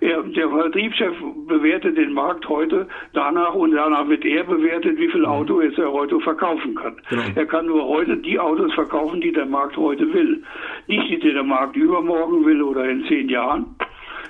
Er, 0.00 0.22
der 0.22 0.48
Vertriebschef 0.48 1.14
bewertet 1.46 1.98
den 1.98 2.12
Markt 2.12 2.48
heute 2.48 2.88
danach 3.12 3.54
und 3.54 3.72
danach 3.72 4.08
wird 4.08 4.24
er 4.24 4.44
bewertet, 4.44 4.98
wie 4.98 5.08
viel 5.08 5.20
mhm. 5.20 5.26
Auto 5.26 5.60
er 5.60 5.92
heute 5.92 6.20
verkaufen 6.20 6.74
kann. 6.74 6.96
Genau. 7.10 7.22
Er 7.34 7.46
kann 7.46 7.66
nur 7.66 7.86
heute 7.86 8.16
die 8.16 8.38
Autos 8.38 8.72
verkaufen, 8.74 9.20
die 9.20 9.32
der 9.32 9.46
Markt 9.46 9.76
heute 9.76 10.12
will. 10.12 10.42
Nicht 10.86 11.10
die, 11.10 11.18
die 11.18 11.32
der 11.32 11.42
Markt 11.42 11.76
übermorgen 11.76 12.44
will 12.46 12.62
oder 12.62 12.88
in 12.88 13.04
zehn 13.04 13.28
Jahren 13.28 13.76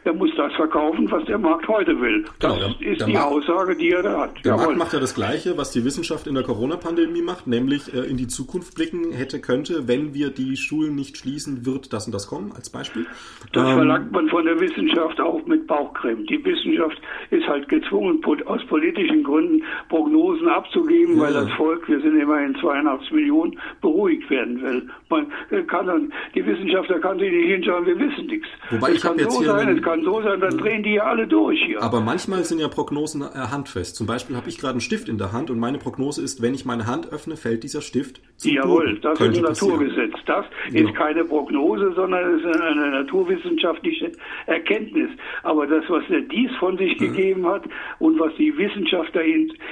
er 0.05 0.15
muss 0.15 0.31
das 0.37 0.53
verkaufen, 0.55 1.11
was 1.11 1.25
der 1.25 1.39
Markt 1.39 1.69
heute 1.69 1.99
will. 2.01 2.25
Das 2.39 2.55
genau, 2.55 2.75
der, 2.81 2.93
ist 2.93 3.01
der 3.01 3.07
die 3.07 3.13
Markt, 3.13 3.33
Aussage, 3.33 3.77
die 3.77 3.91
er 3.91 4.03
da 4.03 4.21
hat. 4.21 4.45
Der 4.45 4.53
Jawohl. 4.53 4.67
Markt 4.67 4.79
macht 4.79 4.93
ja 4.93 5.01
das 5.01 5.15
Gleiche, 5.15 5.57
was 5.59 5.71
die 5.73 5.85
Wissenschaft 5.85 6.27
in 6.27 6.35
der 6.35 6.45
Corona-Pandemie 6.45 7.23
macht, 7.23 7.47
nämlich 7.47 7.93
äh, 7.93 8.01
in 8.01 8.17
die 8.17 8.29
Zukunft 8.29 8.75
blicken 8.75 9.13
hätte, 9.13 9.41
könnte, 9.41 9.89
wenn 9.89 10.15
wir 10.15 10.31
die 10.31 10.57
Schulen 10.57 10.95
nicht 10.95 11.19
schließen, 11.19 11.67
wird 11.67 11.93
das 11.93 12.07
und 12.07 12.15
das 12.15 12.29
kommen, 12.29 12.53
als 12.55 12.71
Beispiel. 12.71 13.07
Das 13.53 13.69
ähm, 13.69 13.77
verlangt 13.77 14.13
man 14.13 14.29
von 14.29 14.45
der 14.45 14.59
Wissenschaft 14.61 15.21
auch 15.21 15.45
mit 15.47 15.67
Bauchcreme. 15.67 16.27
Die 16.27 16.45
Wissenschaft 16.45 17.01
ist 17.31 17.47
halt 17.47 17.69
gezwungen, 17.69 18.21
aus 18.47 18.65
politischen 18.67 19.23
Gründen 19.23 19.63
Prognosen 19.89 20.49
abzugeben, 20.49 21.17
ja. 21.17 21.23
weil 21.23 21.33
das 21.33 21.51
Volk, 21.53 21.89
wir 21.89 22.01
sind 22.01 22.19
immerhin 22.19 22.55
82 22.57 23.13
Millionen, 23.13 23.59
beruhigt 23.81 24.29
werden 24.31 24.63
will. 24.63 24.89
Man 25.09 25.27
kann 25.67 25.87
dann, 25.87 26.13
die 26.35 26.45
Wissenschaftler 26.45 26.99
kann 27.01 27.19
sich 27.19 27.31
nicht 27.31 27.49
hinschauen, 27.49 27.87
wir 27.87 27.99
wissen 27.99 28.27
nichts. 28.27 28.49
Wobei 28.71 28.93
ich 28.93 29.05
habe 29.05 29.21
jetzt 29.21 29.33
so 29.33 29.41
hier 29.41 29.51
sein, 29.51 29.69
kann 29.91 30.05
so 30.05 30.23
sein, 30.23 30.41
dann 30.41 30.57
drehen 30.57 30.83
die 30.83 30.95
ja 30.95 31.05
alle 31.05 31.27
durch 31.27 31.61
hier. 31.65 31.83
Aber 31.83 32.01
manchmal 32.01 32.45
sind 32.45 32.61
ja 32.61 32.69
Prognosen 32.69 33.23
äh, 33.23 33.27
handfest. 33.51 33.97
Zum 33.97 34.07
Beispiel 34.07 34.37
habe 34.37 34.49
ich 34.49 34.59
gerade 34.59 34.73
einen 34.73 34.81
Stift 34.81 35.09
in 35.09 35.19
der 35.19 35.33
Hand 35.33 35.51
und 35.51 35.59
meine 35.59 35.79
Prognose 35.79 36.23
ist, 36.23 36.43
wenn 36.43 36.55
ich 36.55 36.65
meine 36.65 36.87
Hand 36.87 37.13
öffne, 37.13 37.37
fällt 37.37 37.65
dieser 37.65 37.83
Stift 37.83 38.21
zum 38.37 38.53
Jawohl, 38.53 38.87
Boden. 38.87 38.99
das 39.03 39.19
Könnte 39.19 39.41
ist 39.41 39.47
ein 39.47 39.71
Naturgesetz. 39.71 40.15
Das 40.27 40.47
genau. 40.71 40.89
ist 40.89 40.97
keine 40.97 41.25
Prognose, 41.25 41.93
sondern 41.95 42.37
es 42.37 42.45
ist 42.45 42.61
eine 42.61 42.91
naturwissenschaftliche 42.91 44.13
Erkenntnis. 44.47 45.11
Aber 45.43 45.67
das, 45.67 45.85
was 45.89 46.05
der 46.09 46.23
Dies 46.23 46.51
von 46.59 46.79
sich 46.79 46.99
mhm. 46.99 47.05
gegeben 47.05 47.47
hat 47.47 47.65
und 47.99 48.19
was 48.21 48.35
die 48.37 48.57
Wissenschaftler 48.57 49.23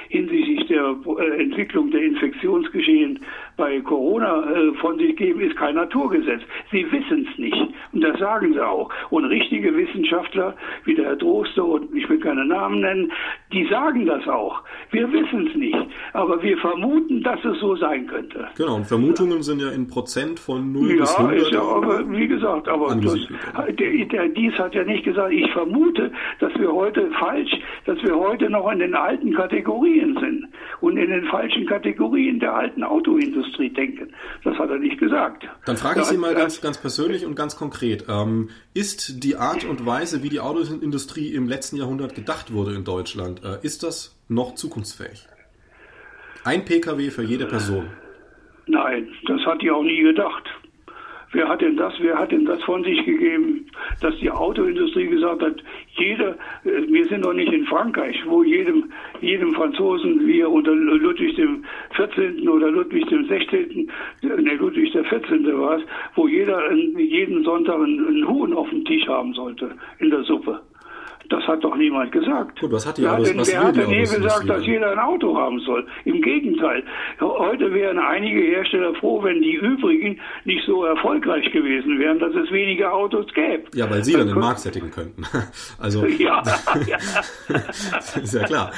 hinsichtlich 0.09 0.67
der 0.67 0.97
äh, 1.19 1.43
Entwicklung 1.43 1.91
der 1.91 2.03
Infektionsgeschehen 2.03 3.21
bei 3.57 3.81
Corona 3.81 4.51
äh, 4.53 4.73
von 4.81 4.99
sich 4.99 5.17
geben, 5.17 5.41
ist 5.41 5.57
kein 5.57 5.77
Naturgesetz. 5.77 6.43
Sie 6.71 6.91
wissen 6.91 7.27
es 7.31 7.39
nicht. 7.39 7.57
Und 7.93 8.03
das 8.03 8.19
sagen 8.19 8.53
sie 8.53 8.65
auch. 8.65 8.91
Und 9.11 9.25
richtige 9.27 9.75
Wissenschaftler, 9.75 10.08
wie 10.85 10.95
der 10.95 11.07
Herr 11.07 11.17
Droste 11.17 11.63
und 11.63 11.95
ich 11.95 12.09
will 12.09 12.21
keine 12.21 12.45
Namen 12.45 12.81
nennen, 12.81 13.13
die 13.53 13.67
sagen 13.69 14.07
das 14.07 14.27
auch. 14.29 14.63
Wir 14.91 15.11
wissen 15.13 15.49
es 15.49 15.57
nicht. 15.57 15.79
Aber 16.13 16.43
wir 16.43 16.57
vermuten, 16.59 17.23
dass 17.23 17.45
es 17.45 17.59
so 17.61 17.77
sein 17.77 18.07
könnte. 18.07 18.49
Genau, 18.57 18.77
und 18.77 18.87
Vermutungen 18.87 19.43
sind 19.43 19.61
ja 19.61 19.71
in 19.71 19.89
Prozent 19.89 20.39
von 20.39 20.73
0 20.73 20.91
ja, 20.91 20.97
bis 21.01 21.15
100. 21.17 21.43
Ist 21.43 21.53
ja, 21.53 21.63
aber 21.63 22.11
wie 22.11 22.29
gesagt, 22.29 22.69
aber 22.69 22.95
das, 22.95 23.19
der, 23.79 24.05
der 24.07 24.29
Dies 24.29 24.55
hat 24.59 24.75
ja 24.75 24.85
nicht 24.85 25.05
gesagt, 25.05 25.33
ich 25.33 25.51
vermute, 25.53 26.11
dass 26.41 26.55
wir 26.59 26.73
heute 26.73 27.11
falsch, 27.19 27.53
dass 27.85 28.03
wir 28.03 28.17
heute 28.17 28.51
noch 28.51 28.71
in 28.71 28.79
den 28.79 28.95
alten 28.95 29.33
Kategorien 29.35 30.17
sind 30.21 30.49
und 30.81 30.97
in 30.97 31.11
den 31.11 31.25
falschen 31.27 31.67
Kategorien 31.67 32.41
der 32.41 32.55
alten 32.55 32.83
Autoindustrie. 32.83 33.39
Industrie 33.39 33.71
denken. 33.71 34.13
Das 34.45 34.59
hat 34.59 34.71
er 34.71 34.79
nicht 34.79 34.99
gesagt. 34.99 35.45
Dann 35.65 35.77
frage 35.77 36.01
ich 36.01 36.07
Sie 36.07 36.17
mal 36.17 36.35
ganz, 36.35 36.61
ganz 36.61 36.79
persönlich 36.79 37.27
und 37.27 37.35
ganz 37.35 37.57
konkret. 37.57 38.05
Ähm, 38.09 38.51
ist 38.75 39.25
die 39.25 39.37
Art 39.37 39.65
und 39.65 39.87
Weise, 39.87 39.98
wie 40.23 40.29
die 40.29 40.39
Autoindustrie 40.39 41.35
im 41.35 41.49
letzten 41.49 41.77
Jahrhundert 41.77 42.15
gedacht 42.15 42.53
wurde 42.53 42.75
in 42.75 42.85
Deutschland, 42.85 43.43
äh, 43.45 43.59
ist 43.63 43.83
das 43.83 44.17
noch 44.29 44.55
zukunftsfähig? 44.55 45.27
Ein 46.45 46.65
Pkw 46.65 47.11
für 47.11 47.25
jede 47.25 47.47
Person. 47.47 47.91
Nein, 48.67 49.09
das 49.27 49.41
hat 49.45 49.61
die 49.61 49.71
auch 49.71 49.83
nie 49.83 50.03
gedacht. 50.03 50.45
Wer 51.33 51.49
hat 51.49 51.61
denn 51.61 51.77
das, 51.77 51.93
wer 52.01 52.19
hat 52.19 52.33
denn 52.33 52.47
das 52.47 52.63
von 52.63 52.83
sich 52.85 53.05
gegeben, 53.05 53.67
dass 54.01 54.17
die 54.19 54.31
Autoindustrie 54.31 55.09
gesagt 55.09 55.43
hat, 55.43 55.63
jeder, 55.97 56.31
äh, 56.65 56.89
wir 56.89 57.05
sind 57.07 57.25
doch 57.25 57.35
nicht 57.35 57.53
in 57.53 57.67
Frankreich, 57.67 58.17
wo 58.27 58.43
jedem, 58.43 58.91
jedem 59.21 59.53
Franzosen, 59.55 60.27
wie 60.27 60.41
er 60.41 60.51
unter 60.51 60.75
Ludwig 60.75 61.35
dem 61.37 61.65
14. 61.97 62.49
oder 62.49 62.71
Ludwig 62.71 63.07
dem 63.09 63.27
16., 63.27 63.91
ne, 64.23 64.55
Ludwig 64.55 64.91
der 64.93 65.05
14. 65.05 65.45
war 65.59 65.77
es, 65.77 65.83
wo 66.15 66.29
jeder 66.29 66.73
jeden 66.73 67.45
Sonntag 67.45 67.77
einen 67.77 68.27
Huhn 68.27 68.55
auf 68.55 68.71
dem 68.71 68.85
Tisch 68.85 69.07
haben 69.07 69.35
sollte, 69.35 69.71
in 69.99 70.11
der 70.11 70.23
Suppe. 70.23 70.61
Das 71.31 71.47
hat 71.47 71.63
doch 71.63 71.77
niemand 71.77 72.11
gesagt. 72.11 72.59
Gut, 72.59 72.73
was 72.73 72.87
hat 72.87 72.97
die 72.97 73.03
wer 73.03 73.13
hat 73.13 73.27
denn, 73.27 73.37
wer 73.37 73.63
hat 73.63 73.77
denn 73.77 73.91
je 73.91 74.01
gesagt, 74.01 74.49
dass 74.49 74.65
jeder 74.65 74.93
ein 74.93 74.99
Auto 74.99 75.37
haben 75.37 75.61
soll? 75.61 75.87
Im 76.07 76.23
Gegenteil. 76.23 76.83
Heute 77.21 77.73
wären 77.75 77.99
einige 77.99 78.41
Hersteller 78.41 78.95
froh, 78.95 79.23
wenn 79.23 79.43
die 79.43 79.55
übrigen 79.55 80.19
nicht 80.45 80.65
so 80.65 80.85
erfolgreich 80.85 81.53
gewesen 81.53 81.99
wären, 81.99 82.19
dass 82.19 82.35
es 82.35 82.51
weniger 82.51 82.95
Autos 82.95 83.27
gäbe. 83.35 83.65
Ja, 83.75 83.91
weil 83.91 84.05
sie 84.05 84.13
dann, 84.13 84.23
dann 84.23 84.37
den 84.37 84.41
Markt 84.41 84.61
sättigen 84.61 84.91
könnten. 84.91 85.25
Also, 85.79 86.05
ja, 86.19 86.43
ja. 86.87 86.97
ist 88.23 88.35
ja 88.35 88.45
klar. 88.45 88.73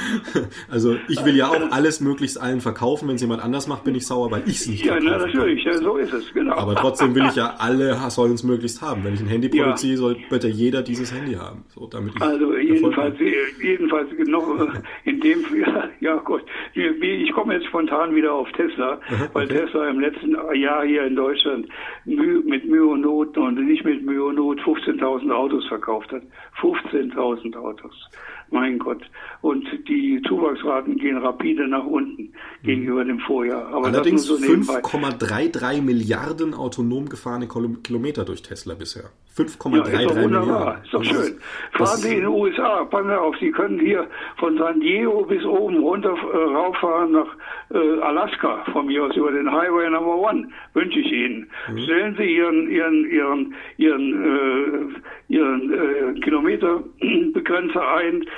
Also, 0.69 0.97
ich 1.07 1.23
will 1.25 1.35
ja 1.35 1.47
auch 1.47 1.71
alles 1.71 1.99
möglichst 1.99 2.39
allen 2.39 2.61
verkaufen. 2.61 3.07
Wenn 3.07 3.15
es 3.15 3.21
jemand 3.21 3.43
anders 3.43 3.67
macht, 3.67 3.83
bin 3.83 3.95
ich 3.95 4.05
sauer, 4.05 4.29
weil 4.31 4.43
ich 4.45 4.57
es 4.57 4.67
nicht 4.67 4.85
Ja, 4.85 4.99
na, 5.01 5.17
natürlich. 5.17 5.63
Ja, 5.63 5.77
so 5.77 5.97
ist 5.97 6.13
es, 6.13 6.31
genau. 6.33 6.55
Aber 6.55 6.75
trotzdem 6.75 7.15
will 7.15 7.25
ich 7.25 7.35
ja, 7.35 7.55
alle 7.57 7.97
sollen 8.09 8.33
es 8.33 8.43
möglichst 8.43 8.81
haben. 8.81 9.03
Wenn 9.03 9.13
ich 9.13 9.21
ein 9.21 9.27
Handy 9.27 9.49
produziere, 9.49 9.97
soll 9.97 10.17
bitte 10.29 10.47
jeder 10.47 10.81
dieses 10.81 11.13
Handy 11.13 11.33
haben. 11.33 11.63
So, 11.73 11.87
damit 11.87 12.13
ich 12.15 12.21
also, 12.21 12.40
also 12.41 12.57
jedenfalls, 12.57 13.15
jedenfalls 13.61 14.09
noch 14.25 14.67
in 15.05 15.19
dem, 15.19 15.45
ja, 15.59 15.89
ja 15.99 16.15
Gott, 16.17 16.43
ich 16.73 17.31
komme 17.33 17.53
jetzt 17.55 17.67
spontan 17.67 18.15
wieder 18.15 18.33
auf 18.33 18.51
Tesla, 18.53 18.93
okay. 18.93 19.29
weil 19.33 19.47
Tesla 19.47 19.89
im 19.89 19.99
letzten 19.99 20.35
Jahr 20.55 20.85
hier 20.85 21.03
in 21.05 21.15
Deutschland 21.15 21.67
mit 22.05 22.65
Mühe 22.65 22.85
und 22.85 23.01
Not 23.01 23.37
und 23.37 23.55
nicht 23.65 23.85
mit 23.85 24.03
Mühe 24.03 24.23
und 24.23 24.35
Not 24.35 24.59
15.000 24.61 25.31
Autos 25.31 25.67
verkauft 25.67 26.11
hat. 26.11 26.23
15.000 26.61 27.55
Autos. 27.55 28.09
Mein 28.51 28.79
Gott. 28.79 29.01
Und 29.41 29.65
die 29.87 30.21
Zuwachsraten 30.27 30.97
gehen 30.97 31.17
rapide 31.17 31.67
nach 31.67 31.85
unten 31.85 32.33
gegenüber 32.63 33.03
dem 33.05 33.19
Vorjahr. 33.19 33.65
Aber 33.67 33.87
Allerdings 33.87 34.25
so 34.25 34.35
5,33 34.35 35.81
Milliarden 35.81 36.53
autonom 36.53 37.07
gefahrene 37.07 37.47
Kilometer 37.47 38.25
durch 38.25 38.41
Tesla 38.43 38.75
bisher. 38.75 39.09
5,33 39.37 40.01
ja, 40.01 40.27
Milliarden. 40.27 40.83
Ist 40.83 40.93
doch 40.93 41.03
schön. 41.03 41.39
Fahren 41.71 41.97
Sie 41.97 42.15
in 42.15 42.21
den 42.21 42.27
USA, 42.27 42.83
passen 42.83 43.07
Sie 43.07 43.19
auf, 43.19 43.35
Sie 43.39 43.51
können 43.51 43.79
hier 43.79 44.05
von 44.37 44.57
San 44.57 44.81
Diego 44.81 45.23
bis 45.23 45.43
oben 45.45 45.77
runter 45.77 46.13
äh, 46.13 46.37
rauffahren 46.37 47.13
nach 47.13 47.27
äh, 47.73 48.01
Alaska, 48.01 48.65
von 48.73 48.87
mir 48.87 49.05
aus 49.05 49.15
über 49.15 49.31
den 49.31 49.49
Highway 49.49 49.89
Number 49.89 50.17
One, 50.17 50.49
wünsche 50.73 50.99
ich 50.99 51.11
Ihnen. 51.11 51.49
Mhm. 51.71 51.79
Stellen 51.79 52.15
Sie 52.17 52.35
Ihren, 52.35 52.69
Ihren, 52.69 53.09
Ihren, 53.09 53.53
Ihren, 53.77 54.25
äh, 55.29 55.33
Ihren 55.33 55.73
äh, 55.73 56.19
Kilometerbegrenzer 56.19 57.87
ein, 57.95 58.25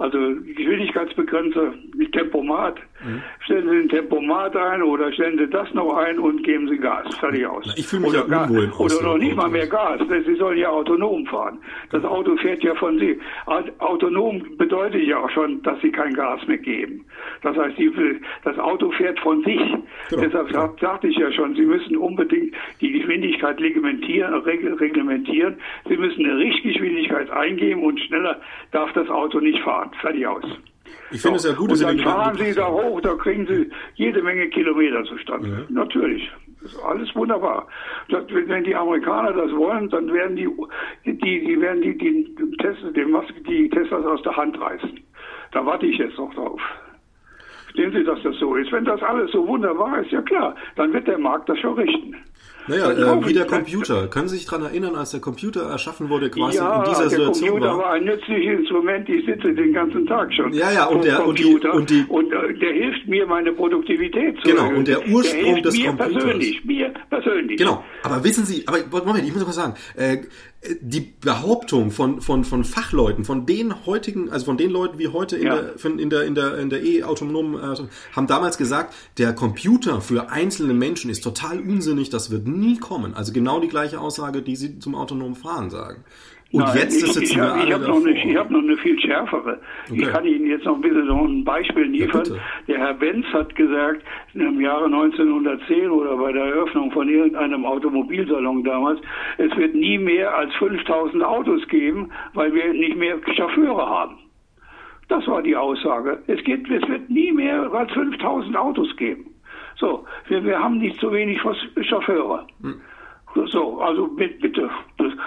also 0.00 0.18
Geschwindigkeitsbegrenzer, 0.56 1.74
Tempomat. 2.12 2.78
Mhm. 3.04 3.22
Stellen 3.44 3.68
Sie 3.68 3.76
den 3.76 3.88
Tempomat 3.88 4.56
ein 4.56 4.82
oder 4.82 5.12
stellen 5.12 5.38
Sie 5.38 5.46
das 5.48 5.72
noch 5.74 5.96
ein 5.96 6.18
und 6.18 6.42
geben 6.42 6.68
Sie 6.68 6.76
Gas. 6.76 7.14
Fertig 7.16 7.46
aus. 7.46 7.64
Na, 7.66 7.72
ich 7.76 7.86
fühle 7.86 8.02
mich 8.02 8.10
oder 8.10 8.26
ja 8.28 8.44
unwohl 8.44 8.64
im 8.64 8.72
Oder 8.72 9.02
noch 9.02 9.18
nicht 9.18 9.36
mal 9.36 9.48
mehr 9.48 9.66
Gas. 9.66 10.00
Sie 10.26 10.34
sollen 10.36 10.58
ja 10.58 10.68
autonom 10.68 11.26
fahren. 11.26 11.58
Das 11.90 12.04
Auto 12.04 12.36
fährt 12.36 12.62
ja 12.62 12.74
von 12.74 12.98
Sie. 12.98 13.18
Autonom 13.78 14.42
bedeutet 14.58 15.02
ja 15.04 15.18
auch 15.18 15.30
schon, 15.30 15.62
dass 15.62 15.80
Sie 15.80 15.90
kein 15.90 16.14
Gas 16.14 16.46
mehr 16.46 16.58
geben. 16.58 17.04
Das 17.42 17.56
heißt, 17.56 17.76
das 18.44 18.58
Auto 18.58 18.90
fährt 18.92 19.18
von 19.20 19.42
sich. 19.44 19.60
Genau. 20.10 20.22
Deshalb 20.22 20.50
ja. 20.52 20.72
sagte 20.80 21.08
ich 21.08 21.16
ja 21.16 21.30
schon, 21.32 21.54
Sie 21.54 21.66
müssen 21.66 21.96
unbedingt 21.96 22.54
die 22.80 22.92
Geschwindigkeit 22.92 23.60
reglementieren. 23.60 25.56
Sie 25.88 25.96
müssen 25.96 26.24
eine 26.24 26.38
Richtgeschwindigkeit 26.38 27.30
eingeben 27.30 27.82
und 27.82 27.98
schneller 28.00 28.40
darf 28.72 28.92
das 28.92 29.08
Auto 29.08 29.40
nicht 29.40 29.60
fahren. 29.60 29.89
Fertig 30.00 30.26
aus. 30.26 30.44
Ich 31.10 31.20
finde 31.22 31.38
so. 31.38 31.48
es 31.48 31.52
ja 31.52 31.58
gut, 31.58 31.72
dass 31.72 31.80
und 31.80 31.88
dann 31.88 31.98
Sie 31.98 32.04
fahren 32.04 32.36
Sie 32.36 32.54
da 32.54 32.68
hoch, 32.68 33.00
da 33.00 33.14
kriegen 33.14 33.46
Sie 33.46 33.70
jede 33.94 34.22
Menge 34.22 34.48
Kilometer 34.48 35.04
zustande. 35.04 35.48
Ja. 35.48 35.56
Natürlich. 35.68 36.30
Das 36.62 36.72
ist 36.72 36.82
alles 36.82 37.14
wunderbar. 37.14 37.66
Das, 38.08 38.24
wenn 38.28 38.64
die 38.64 38.74
Amerikaner 38.74 39.32
das 39.32 39.50
wollen, 39.52 39.88
dann 39.88 40.12
werden 40.12 40.36
die, 40.36 40.48
die, 41.04 41.16
die 41.18 41.60
werden 41.60 41.80
die, 41.80 41.96
die, 41.96 42.34
Tesla, 42.58 42.90
die 42.90 43.70
Teslas 43.70 44.04
aus 44.04 44.22
der 44.22 44.36
Hand 44.36 44.60
reißen. 44.60 45.00
Da 45.52 45.64
warte 45.64 45.86
ich 45.86 45.98
jetzt 45.98 46.18
noch 46.18 46.32
drauf. 46.34 46.60
Sehen 47.74 47.92
Sie, 47.92 48.04
dass 48.04 48.22
das 48.22 48.36
so 48.36 48.54
ist. 48.56 48.70
Wenn 48.72 48.84
das 48.84 49.02
alles 49.02 49.30
so 49.32 49.46
wunderbar 49.46 50.00
ist, 50.00 50.10
ja 50.10 50.20
klar, 50.22 50.54
dann 50.76 50.92
wird 50.92 51.06
der 51.06 51.18
Markt 51.18 51.48
das 51.48 51.58
schon 51.58 51.74
richten. 51.74 52.16
Naja, 52.70 52.92
äh, 52.92 53.26
wie 53.26 53.32
der 53.32 53.46
Computer. 53.46 54.06
Können 54.06 54.28
Sie 54.28 54.36
sich 54.36 54.46
daran 54.46 54.64
erinnern, 54.64 54.94
als 54.94 55.10
der 55.10 55.20
Computer 55.20 55.62
erschaffen 55.62 56.08
wurde, 56.08 56.30
quasi 56.30 56.58
ja, 56.58 56.82
in 56.82 56.90
dieser 56.90 57.10
Situation 57.10 57.60
der 57.60 57.70
Computer 57.70 57.78
war 57.78 57.92
ein 57.92 58.04
nützliches 58.04 58.60
Instrument. 58.60 59.08
Ich 59.08 59.26
sitze 59.26 59.52
den 59.52 59.72
ganzen 59.72 60.06
Tag 60.06 60.32
schon. 60.32 60.52
Ja, 60.52 60.70
ja, 60.72 60.86
und 60.86 61.04
der 61.04 61.16
Computer 61.16 61.74
und, 61.74 61.90
die, 61.90 62.04
und, 62.08 62.30
die, 62.30 62.30
und 62.30 62.32
äh, 62.32 62.58
der 62.58 62.72
hilft 62.72 63.08
mir, 63.08 63.26
meine 63.26 63.52
Produktivität 63.52 64.36
zu 64.40 64.50
Genau, 64.50 64.62
erhöhen. 64.62 64.78
und 64.78 64.88
der 64.88 65.08
Ursprung 65.08 65.54
der 65.54 65.62
des 65.62 65.76
mir 65.76 65.86
Computers. 65.88 66.12
Persönlich, 66.12 66.64
mir 66.64 66.94
persönlich. 67.10 67.58
Genau, 67.58 67.84
aber 68.02 68.22
wissen 68.24 68.44
Sie, 68.44 68.66
aber 68.66 68.78
Moment, 69.04 69.26
ich 69.26 69.34
muss 69.34 69.44
mal 69.44 69.52
sagen, 69.52 69.74
äh, 69.96 70.18
die 70.82 71.00
Behauptung 71.00 71.90
von, 71.90 72.20
von, 72.20 72.44
von 72.44 72.64
Fachleuten, 72.64 73.24
von 73.24 73.46
den 73.46 73.86
heutigen, 73.86 74.30
also 74.30 74.44
von 74.44 74.58
den 74.58 74.70
Leuten 74.70 74.98
wie 74.98 75.08
heute 75.08 75.36
in 75.38 75.46
ja. 75.46 75.56
der, 75.56 75.98
in 75.98 76.10
der, 76.10 76.22
in 76.24 76.34
der, 76.34 76.58
in 76.58 76.68
der 76.68 76.84
E-autonomen, 76.84 77.54
äh, 77.54 77.76
haben 78.14 78.26
damals 78.26 78.58
gesagt, 78.58 78.94
der 79.16 79.32
Computer 79.32 80.02
für 80.02 80.30
einzelne 80.30 80.74
Menschen 80.74 81.10
ist 81.10 81.22
total 81.24 81.60
unsinnig, 81.60 82.10
das 82.10 82.30
wird 82.30 82.46
nie 82.46 82.59
kommen. 82.80 83.14
Also 83.14 83.32
genau 83.32 83.60
die 83.60 83.68
gleiche 83.68 84.00
Aussage, 84.00 84.42
die 84.42 84.56
sie 84.56 84.78
zum 84.78 84.94
autonomen 84.94 85.34
Fahren 85.34 85.70
sagen. 85.70 86.04
Und 86.52 86.64
Nein, 86.64 86.78
jetzt 86.78 87.00
ist 87.00 87.16
es 87.16 87.30
ich, 87.30 87.38
habe 87.38 87.60
hab 87.60 87.86
noch, 87.86 88.04
eine, 88.04 88.10
ich 88.10 88.36
hab 88.36 88.50
noch 88.50 88.58
eine 88.58 88.76
viel 88.78 88.98
schärfere. 88.98 89.60
Okay. 89.88 90.02
Ich 90.02 90.08
kann 90.08 90.26
Ihnen 90.26 90.46
jetzt 90.46 90.64
noch 90.64 90.74
ein 90.74 90.80
bisschen 90.80 91.06
so 91.06 91.14
ein 91.14 91.44
Beispiel 91.44 91.84
liefern. 91.84 92.24
Ja, 92.26 92.34
der 92.66 92.78
Herr 92.78 92.94
Benz 92.94 93.24
hat 93.26 93.54
gesagt, 93.54 94.02
im 94.34 94.60
Jahre 94.60 94.86
1910 94.86 95.90
oder 95.90 96.16
bei 96.16 96.32
der 96.32 96.46
Eröffnung 96.46 96.90
von 96.90 97.08
irgendeinem 97.08 97.64
Automobilsalon 97.64 98.64
damals, 98.64 99.00
es 99.38 99.56
wird 99.56 99.76
nie 99.76 99.98
mehr 99.98 100.34
als 100.34 100.52
5000 100.56 101.22
Autos 101.22 101.66
geben, 101.68 102.10
weil 102.34 102.52
wir 102.52 102.72
nicht 102.72 102.96
mehr 102.96 103.20
Chauffeure 103.36 103.88
haben. 103.88 104.18
Das 105.06 105.24
war 105.28 105.42
die 105.42 105.54
Aussage. 105.56 106.20
Es, 106.26 106.42
geht, 106.42 106.68
es 106.68 106.88
wird 106.88 107.10
nie 107.10 107.30
mehr 107.30 107.72
als 107.72 107.92
5000 107.92 108.56
Autos 108.56 108.96
geben. 108.96 109.29
So, 109.76 110.06
wir, 110.28 110.44
wir 110.44 110.58
haben 110.58 110.78
nicht 110.78 111.00
so 111.00 111.12
wenig 111.12 111.40
Chauffeure. 111.82 112.46
Hm. 112.62 112.80
So, 113.34 113.80
also 113.80 114.08
bitte. 114.08 114.68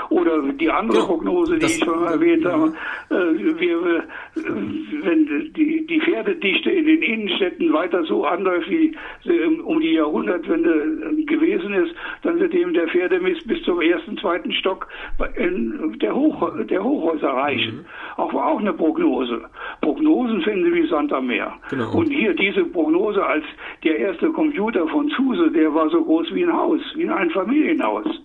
Oder 0.10 0.42
die 0.54 0.70
andere 0.70 1.00
ja, 1.00 1.06
Prognose, 1.06 1.58
die 1.58 1.66
ich 1.66 1.84
schon 1.84 2.04
erwähnt 2.04 2.46
habe, 2.46 2.74
äh, 3.10 3.60
wir, 3.60 3.98
äh, 3.98 4.02
wenn 4.36 5.54
die, 5.54 5.86
die 5.88 6.02
Pferdedichte 6.02 6.70
in 6.70 6.86
den 6.86 7.02
Innenstädten 7.02 7.72
weiter 7.72 8.04
so 8.04 8.26
anläuft, 8.26 8.70
wie 8.70 8.96
sie 9.24 9.40
um 9.64 9.80
die 9.80 9.94
Jahrhundertwende 9.94 11.16
äh, 11.18 11.24
gewesen 11.24 11.74
ist, 11.74 11.96
dann 12.24 12.40
wird 12.40 12.54
eben 12.54 12.74
der 12.74 12.88
Pferdemist 12.90 13.48
bis 13.48 13.64
zum 13.64 13.82
ersten, 13.82 14.18
zweiten 14.18 14.52
Stock 14.54 14.88
in 15.38 15.98
der, 16.00 16.14
Hoch, 16.14 16.52
der 16.70 16.84
Hochhäuser 16.84 17.30
reichen. 17.30 17.78
Mhm. 17.78 17.86
Auch 18.18 18.34
war 18.34 18.48
auch 18.48 18.60
eine 18.60 18.74
Prognose. 18.74 19.42
Prognosen 19.82 20.42
finden 20.42 20.66
Sie 20.66 20.74
wie 20.74 20.88
Sand 20.88 21.14
am 21.14 21.28
Meer. 21.28 21.54
Genau. 21.70 21.94
Und 21.94 22.12
hier 22.12 22.34
diese 22.34 22.66
Prognose 22.66 23.26
als 23.26 23.46
der 23.84 23.98
erste 23.98 24.30
Computer 24.30 24.88
von 24.88 25.10
Zuse, 25.10 25.50
der 25.52 25.74
war 25.74 25.90
so 25.90 26.04
groß 26.04 26.34
wie 26.34 26.44
ein 26.44 26.54
Haus, 26.54 26.82
wie 26.96 27.04
ein 27.10 27.12
Familienhaus. 27.94 28.20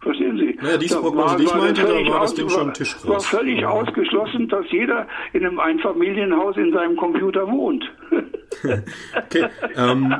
Verstehen 0.00 0.36
Sie? 0.36 0.58
Naja, 0.60 1.00
Prognose, 1.00 1.36
die 1.36 1.44
ich 1.44 1.54
meinte, 1.54 1.82
da 1.82 2.12
war 2.12 2.20
das 2.20 2.34
Ding 2.34 2.48
schon 2.50 2.74
Tischgroß. 2.74 3.08
war 3.08 3.20
völlig 3.20 3.60
ja. 3.60 3.70
ausgeschlossen, 3.70 4.48
dass 4.48 4.66
jeder 4.70 5.08
in 5.32 5.46
einem 5.46 5.58
Einfamilienhaus 5.58 6.56
in 6.58 6.72
seinem 6.74 6.96
Computer 6.96 7.50
wohnt. 7.50 7.84
okay. 9.16 9.46
Ähm, 9.76 10.14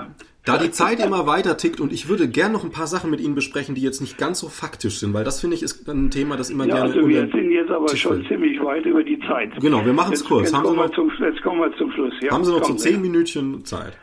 da 0.47 0.59
die 0.59 0.71
Zeit 0.71 1.05
immer 1.05 1.27
weiter 1.27 1.59
tickt 1.59 1.81
und 1.81 1.93
ich 1.93 2.09
würde 2.09 2.29
gern 2.29 2.53
noch 2.53 2.65
ein 2.65 2.71
paar 2.71 2.87
Sachen 2.87 3.11
mit 3.11 3.21
Ihnen 3.21 3.35
besprechen, 3.35 3.75
die 3.75 3.83
jetzt 3.83 4.01
nicht 4.01 4.17
ganz 4.17 4.41
so 4.41 4.49
faktisch 4.49 4.99
sind, 5.01 5.13
weil 5.13 5.25
das 5.25 5.41
finde 5.41 5.57
ich 5.57 5.63
ist 5.63 5.87
ein 5.87 6.11
Thema, 6.11 6.37
das 6.37 6.49
immer 6.49 6.67
ja, 6.67 6.77
gerne. 6.77 6.95
Also 6.95 7.09
wir 7.09 7.29
sind 7.29 7.51
jetzt 7.51 7.71
aber 7.71 7.87
Tisch 7.87 8.03
schon 8.03 8.19
will. 8.19 8.29
ziemlich 8.29 8.63
weit 8.63 8.87
über 8.87 9.03
die 9.03 9.19
Zeit. 9.21 9.51
Genau, 9.61 9.85
wir 9.85 9.93
machen 9.93 10.15
es 10.15 10.25
kurz. 10.25 10.45
Jetzt, 10.49 10.55
haben 10.55 10.65
kommen 10.65 10.77
Sie 10.77 10.83
noch, 10.83 10.95
zum, 10.95 11.27
jetzt 11.27 11.43
kommen 11.43 11.61
wir 11.61 11.77
zum 11.77 11.93
Schluss. 11.93 12.15
Ja, 12.21 12.33
haben 12.33 12.45
Sie 12.45 12.53
noch 12.53 12.65
so 12.65 12.75
zehn 12.75 13.01
Minütchen 13.03 13.65
Zeit? 13.65 13.99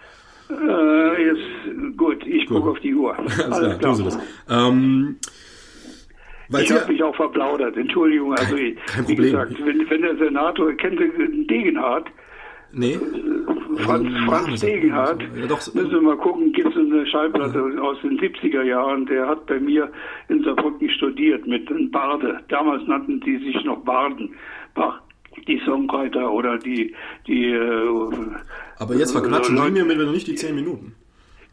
Äh, 0.52 1.26
jetzt 1.26 1.98
gut, 1.98 2.26
ich 2.26 2.45
gucke 2.48 2.69
auf 2.69 2.80
die 2.80 2.94
Uhr. 2.94 3.18
Alles, 3.18 3.40
Alles 3.40 3.80
klar, 3.80 3.98
das. 4.03 4.19
Ähm, 4.49 5.18
ich 6.60 6.72
habe 6.72 6.91
mich 6.91 7.02
auch 7.02 7.15
verplaudert, 7.15 7.78
Entschuldigung. 7.78 8.34
Also, 8.34 8.56
kein, 8.56 8.76
kein 8.86 9.07
wie 9.07 9.15
Problem. 9.15 9.32
gesagt, 9.32 9.65
wenn, 9.65 9.90
wenn 9.90 10.02
der 10.02 10.18
Senator, 10.18 10.73
kennt 10.73 10.99
Sie 10.99 11.48
Degenhardt? 11.48 12.07
Nee. 12.73 12.98
Franz, 13.78 14.07
also, 14.14 14.26
Franz 14.26 14.61
Degenhardt, 14.61 15.22
ja, 15.36 15.45
doch, 15.48 15.73
müssen 15.73 15.91
wir 15.91 16.02
mal 16.02 16.18
gucken, 16.18 16.53
gibt 16.53 16.69
es 16.69 16.78
eine 16.78 17.06
Schallplatte 17.06 17.72
ja. 17.76 17.82
aus 17.82 17.98
den 18.02 18.19
70er 18.19 18.64
Jahren, 18.64 19.06
der 19.06 19.28
hat 19.28 19.45
bei 19.45 19.60
mir 19.60 19.91
in 20.30 20.44
Saarbrücken 20.44 20.90
studiert 20.90 21.45
mit 21.48 21.69
einem 21.69 21.91
Barde. 21.91 22.40
Damals 22.48 22.86
nannten 22.88 23.19
die 23.22 23.38
sich 23.40 23.64
noch 23.65 23.80
Barden. 23.84 24.36
Die 25.47 25.61
Songwriter 25.65 26.31
oder 26.31 26.57
die, 26.57 26.93
die 27.27 27.51
äh, 27.51 28.11
Aber 28.77 28.95
jetzt 28.95 29.11
verquatschen 29.11 29.57
äh, 29.57 29.59
Sie 29.59 29.71
mir 29.71 29.85
mit 29.85 30.11
nicht 30.11 30.27
die 30.27 30.35
zehn 30.35 30.55
Minuten. 30.55 30.95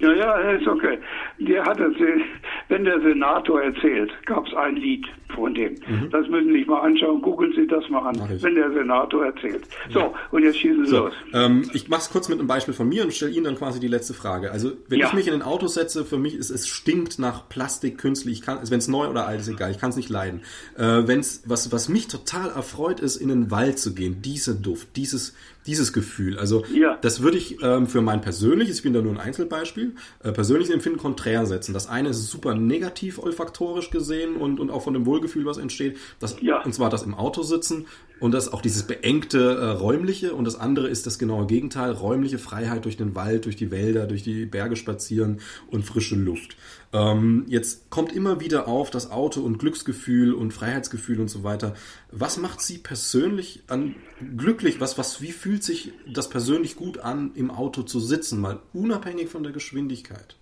Ja, 0.01 0.13
ja, 0.13 0.37
ist 0.53 0.67
okay. 0.67 0.99
Der 1.39 1.65
hat 1.65 1.81
erzählt, 1.81 2.23
wenn 2.69 2.85
der 2.85 3.01
Senator 3.01 3.63
erzählt, 3.63 4.13
gab 4.27 4.47
es 4.47 4.55
ein 4.55 4.77
Lied 4.77 5.05
von 5.35 5.55
dem. 5.55 5.73
Mhm. 5.73 6.11
Das 6.11 6.29
müssen 6.29 6.49
Sie 6.49 6.59
sich 6.59 6.67
mal 6.69 6.81
anschauen, 6.81 7.21
googeln 7.21 7.53
Sie 7.55 7.67
das 7.67 7.89
mal 7.89 8.09
an, 8.09 8.17
wenn 8.41 8.55
der 8.55 8.71
Senator 8.71 9.27
erzählt. 9.27 9.65
So, 9.91 9.99
ja. 9.99 10.15
und 10.31 10.45
jetzt 10.45 10.59
schießen 10.59 10.85
Sie 10.85 10.91
so, 10.91 10.99
los. 11.07 11.15
Ähm, 11.33 11.69
ich 11.73 11.89
mache 11.89 12.03
es 12.03 12.11
kurz 12.11 12.29
mit 12.29 12.39
einem 12.39 12.47
Beispiel 12.47 12.75
von 12.75 12.89
mir 12.89 13.03
und 13.03 13.13
stelle 13.13 13.33
Ihnen 13.33 13.45
dann 13.45 13.57
quasi 13.57 13.81
die 13.81 13.89
letzte 13.89 14.15
Frage. 14.15 14.53
Also, 14.53 14.73
wenn 14.89 15.01
ja. 15.01 15.09
ich 15.09 15.13
mich 15.15 15.27
in 15.27 15.35
ein 15.35 15.43
Auto 15.43 15.67
setze, 15.67 16.05
für 16.05 16.19
mich 16.19 16.35
ist 16.35 16.51
es 16.51 16.69
stinkt 16.69 17.19
nach 17.19 17.49
Plastik, 17.49 17.99
künstlich. 17.99 18.47
Also 18.47 18.71
wenn 18.71 18.79
es 18.79 18.89
neu 18.89 19.09
oder 19.09 19.27
alt 19.27 19.41
ist, 19.41 19.49
egal, 19.49 19.73
ich 19.73 19.79
kann 19.79 19.91
es 19.91 19.97
nicht 19.97 20.11
leiden. 20.11 20.43
Äh, 20.77 21.07
wenn's, 21.07 21.43
was, 21.47 21.73
was 21.73 21.89
mich 21.89 22.07
total 22.07 22.51
erfreut, 22.51 23.01
ist, 23.01 23.17
in 23.17 23.29
den 23.29 23.51
Wald 23.51 23.81
zu 23.81 23.95
gehen. 23.95 24.23
Dieser 24.23 24.55
Duft, 24.55 24.97
dieses 24.97 25.35
dieses 25.69 25.93
Gefühl. 25.93 26.39
Also 26.39 26.65
ja. 26.75 26.97
das 27.03 27.23
würde 27.23 27.37
ich 27.37 27.63
ähm, 27.63 27.87
für 27.87 28.01
mein 28.01 28.23
persönliches, 28.23 28.79
ich 28.79 28.83
bin 28.83 28.95
da 28.95 29.03
nur 29.03 29.13
ein 29.13 29.21
Einzelbeispiel, 29.21 29.95
äh, 30.25 30.33
persönliches 30.33 30.75
Empfinden 30.75 30.99
konträr 30.99 31.45
setzen. 31.45 31.75
Das 31.75 31.89
eine 31.89 32.09
ist 32.09 32.27
super 32.29 32.55
negativ 32.55 33.19
olfaktorisch 33.19 33.91
gesehen 33.91 34.37
und, 34.37 34.59
und 34.59 34.71
auch 34.71 34.83
von 34.83 34.95
dem 34.95 35.05
Wohlgefühl, 35.05 35.45
was 35.45 35.59
entsteht. 35.59 35.99
Das, 36.19 36.37
ja. 36.41 36.63
Und 36.63 36.75
zwar 36.75 36.89
das 36.89 37.03
im 37.03 37.15
Auto 37.15 37.43
sitzen 37.43 37.87
und 38.21 38.33
das 38.33 38.53
auch 38.53 38.63
dieses 38.63 38.87
beengte 38.87 39.39
äh, 39.39 39.65
räumliche 39.71 40.35
und 40.35 40.45
das 40.45 40.59
andere 40.59 40.89
ist 40.89 41.07
das 41.07 41.19
genaue 41.19 41.47
Gegenteil, 41.47 41.93
räumliche 41.93 42.39
Freiheit 42.39 42.85
durch 42.85 42.97
den 42.97 43.15
Wald, 43.15 43.45
durch 43.45 43.57
die 43.57 43.71
Wälder, 43.71 44.07
durch 44.07 44.23
die 44.23 44.47
Berge 44.47 44.77
spazieren 44.77 45.41
und 45.71 45.85
frische 45.85 46.17
Luft. 46.17 46.57
Ähm, 46.93 47.45
jetzt 47.49 47.91
kommt 47.91 48.13
immer 48.13 48.41
wieder 48.41 48.67
auf 48.67 48.91
das 48.91 49.11
Auto 49.11 49.43
und 49.43 49.59
Glücksgefühl 49.59 50.33
und 50.33 50.53
Freiheitsgefühl 50.53 51.21
und 51.21 51.29
so 51.29 51.45
weiter. 51.45 51.75
Was 52.11 52.39
macht 52.39 52.61
Sie 52.61 52.79
persönlich 52.79 53.63
an 53.69 53.95
glücklich? 54.37 54.81
Was, 54.81 54.99
was, 54.99 55.21
wie 55.21 55.33
fühlt 55.33 55.63
sich 55.63 55.93
das 56.07 56.31
persönlich 56.31 56.77
gut 56.77 56.99
an, 56.99 57.33
im 57.35 57.51
Auto 57.51 57.83
zu 57.83 58.01
sitzen, 58.01 58.41
mal 58.41 58.61
unabhängig 58.73 59.29
von 59.29 59.43
der 59.43 59.53
Geschwindigkeit? 59.53 60.37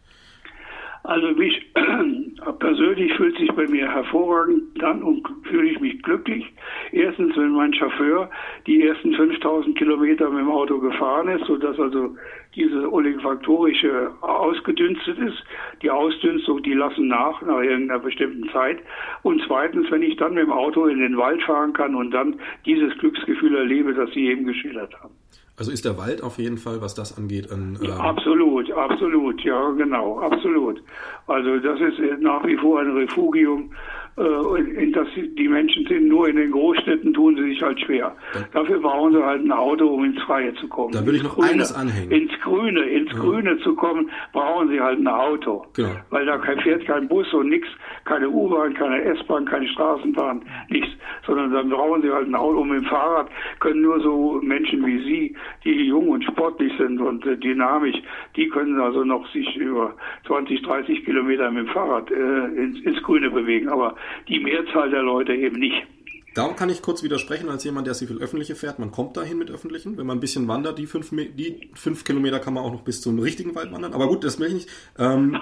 Also 1.06 1.38
wie 1.38 1.46
ich 1.46 1.72
persönlich 2.58 3.12
fühlt 3.14 3.38
sich 3.38 3.50
bei 3.52 3.66
mir 3.68 3.88
hervorragend 3.88 4.62
dann 4.80 5.04
und 5.04 5.24
fühle 5.44 5.70
ich 5.70 5.75
mich 5.75 5.75
glücklich. 6.06 6.46
Erstens, 6.92 7.36
wenn 7.36 7.50
mein 7.50 7.74
Chauffeur 7.74 8.30
die 8.66 8.86
ersten 8.86 9.12
5000 9.12 9.76
Kilometer 9.76 10.30
mit 10.30 10.40
dem 10.40 10.50
Auto 10.50 10.78
gefahren 10.78 11.28
ist, 11.28 11.44
sodass 11.46 11.78
also 11.78 12.16
diese 12.54 12.90
olifaktorische 12.90 14.12
ausgedünstet 14.22 15.18
ist. 15.18 15.42
Die 15.82 15.90
Ausdünstung, 15.90 16.62
die 16.62 16.72
lassen 16.72 17.08
nach 17.08 17.42
nach 17.42 17.60
irgendeiner 17.60 17.98
bestimmten 18.00 18.48
Zeit. 18.50 18.78
Und 19.22 19.42
zweitens, 19.46 19.90
wenn 19.90 20.02
ich 20.02 20.16
dann 20.16 20.34
mit 20.34 20.44
dem 20.44 20.52
Auto 20.52 20.86
in 20.86 21.00
den 21.00 21.18
Wald 21.18 21.42
fahren 21.42 21.72
kann 21.72 21.94
und 21.94 22.12
dann 22.12 22.40
dieses 22.64 22.96
Glücksgefühl 22.98 23.56
erlebe, 23.56 23.92
das 23.92 24.10
Sie 24.12 24.28
eben 24.28 24.46
geschildert 24.46 24.94
haben. 25.02 25.14
Also 25.58 25.72
ist 25.72 25.86
der 25.86 25.96
Wald 25.96 26.22
auf 26.22 26.38
jeden 26.38 26.58
Fall, 26.58 26.82
was 26.82 26.94
das 26.94 27.16
angeht, 27.16 27.50
ein. 27.50 27.78
Ähm 27.82 27.90
absolut, 27.92 28.70
absolut, 28.70 29.40
ja, 29.42 29.70
genau, 29.70 30.20
absolut. 30.20 30.82
Also 31.26 31.58
das 31.58 31.80
ist 31.80 32.20
nach 32.20 32.44
wie 32.46 32.56
vor 32.56 32.80
ein 32.80 32.92
Refugium 32.92 33.72
äh, 34.18 34.82
in 34.82 34.92
das 34.92 35.06
die 35.14 35.48
Menschen 35.48 35.86
sind, 35.86 36.08
nur 36.08 36.28
in 36.28 36.36
den 36.36 36.50
Großstädten 36.50 37.12
tun 37.12 37.36
sie 37.36 37.50
sich 37.50 37.62
halt 37.62 37.78
schwer. 37.80 38.16
Dafür 38.52 38.80
brauchen 38.80 39.12
sie 39.12 39.22
halt 39.22 39.42
ein 39.42 39.52
Auto, 39.52 39.86
um 39.88 40.04
ins 40.04 40.20
Freie 40.22 40.54
zu 40.54 40.68
kommen. 40.68 40.92
Da 40.92 41.04
würde 41.04 41.18
ich 41.18 41.22
noch 41.22 41.34
Grüne, 41.34 41.50
eines 41.50 41.74
anhängen. 41.74 42.10
Ins 42.10 42.32
Grüne, 42.40 42.80
ins 42.82 43.12
ja. 43.12 43.18
Grüne 43.18 43.58
zu 43.58 43.74
kommen, 43.74 44.10
brauchen 44.32 44.70
sie 44.70 44.80
halt 44.80 44.98
ein 44.98 45.08
Auto. 45.08 45.66
Genau. 45.74 45.90
Weil 46.10 46.26
da 46.26 46.38
fährt 46.38 46.86
kein 46.86 47.08
Bus 47.08 47.32
und 47.34 47.48
nichts, 47.48 47.68
keine 48.04 48.28
U-Bahn, 48.30 48.74
keine 48.74 49.02
S-Bahn, 49.02 49.44
keine 49.44 49.68
Straßenbahn, 49.68 50.42
nichts. 50.70 50.90
Sondern 51.26 51.52
dann 51.52 51.68
brauchen 51.68 52.02
sie 52.02 52.10
halt 52.10 52.28
ein 52.28 52.34
Auto. 52.34 52.60
Und 52.60 52.70
mit 52.70 52.82
dem 52.82 52.86
Fahrrad 52.86 53.28
können 53.60 53.82
nur 53.82 54.00
so 54.00 54.40
Menschen 54.42 54.84
wie 54.86 54.98
Sie, 55.04 55.36
die 55.64 55.86
jung 55.86 56.08
und 56.08 56.24
sportlich 56.24 56.72
sind 56.78 57.00
und 57.00 57.26
äh, 57.26 57.36
dynamisch, 57.36 57.96
die 58.34 58.48
können 58.48 58.80
also 58.80 59.04
noch 59.04 59.26
sich 59.32 59.56
über 59.56 59.94
20, 60.26 60.62
30 60.62 61.04
Kilometer 61.04 61.50
mit 61.50 61.66
dem 61.66 61.72
Fahrrad 61.72 62.10
äh, 62.10 62.46
ins, 62.56 62.80
ins 62.80 63.02
Grüne 63.02 63.30
bewegen. 63.30 63.68
Aber 63.68 63.94
die 64.28 64.40
Mehrzahl 64.40 64.90
der 64.90 65.02
Leute 65.02 65.34
eben 65.34 65.58
nicht. 65.58 65.86
Darum 66.36 66.54
kann 66.54 66.68
ich 66.68 66.82
kurz 66.82 67.02
widersprechen, 67.02 67.48
als 67.48 67.64
jemand, 67.64 67.86
der 67.86 67.94
sehr 67.94 68.08
viel 68.08 68.18
öffentliche 68.18 68.54
fährt. 68.56 68.78
Man 68.78 68.90
kommt 68.90 69.16
dahin 69.16 69.38
mit 69.38 69.50
öffentlichen. 69.50 69.96
Wenn 69.96 70.04
man 70.04 70.18
ein 70.18 70.20
bisschen 70.20 70.46
wandert, 70.48 70.78
die 70.78 70.86
fünf, 70.86 71.08
die 71.10 71.70
fünf 71.72 72.04
Kilometer 72.04 72.40
kann 72.40 72.52
man 72.52 72.62
auch 72.62 72.72
noch 72.72 72.82
bis 72.82 73.00
zum 73.00 73.18
richtigen 73.18 73.54
Wald 73.54 73.72
wandern. 73.72 73.94
Aber 73.94 74.06
gut, 74.06 74.22
das 74.22 74.38
will 74.38 74.48
ich 74.48 74.52
nicht. 74.52 74.68
Ähm 74.98 75.38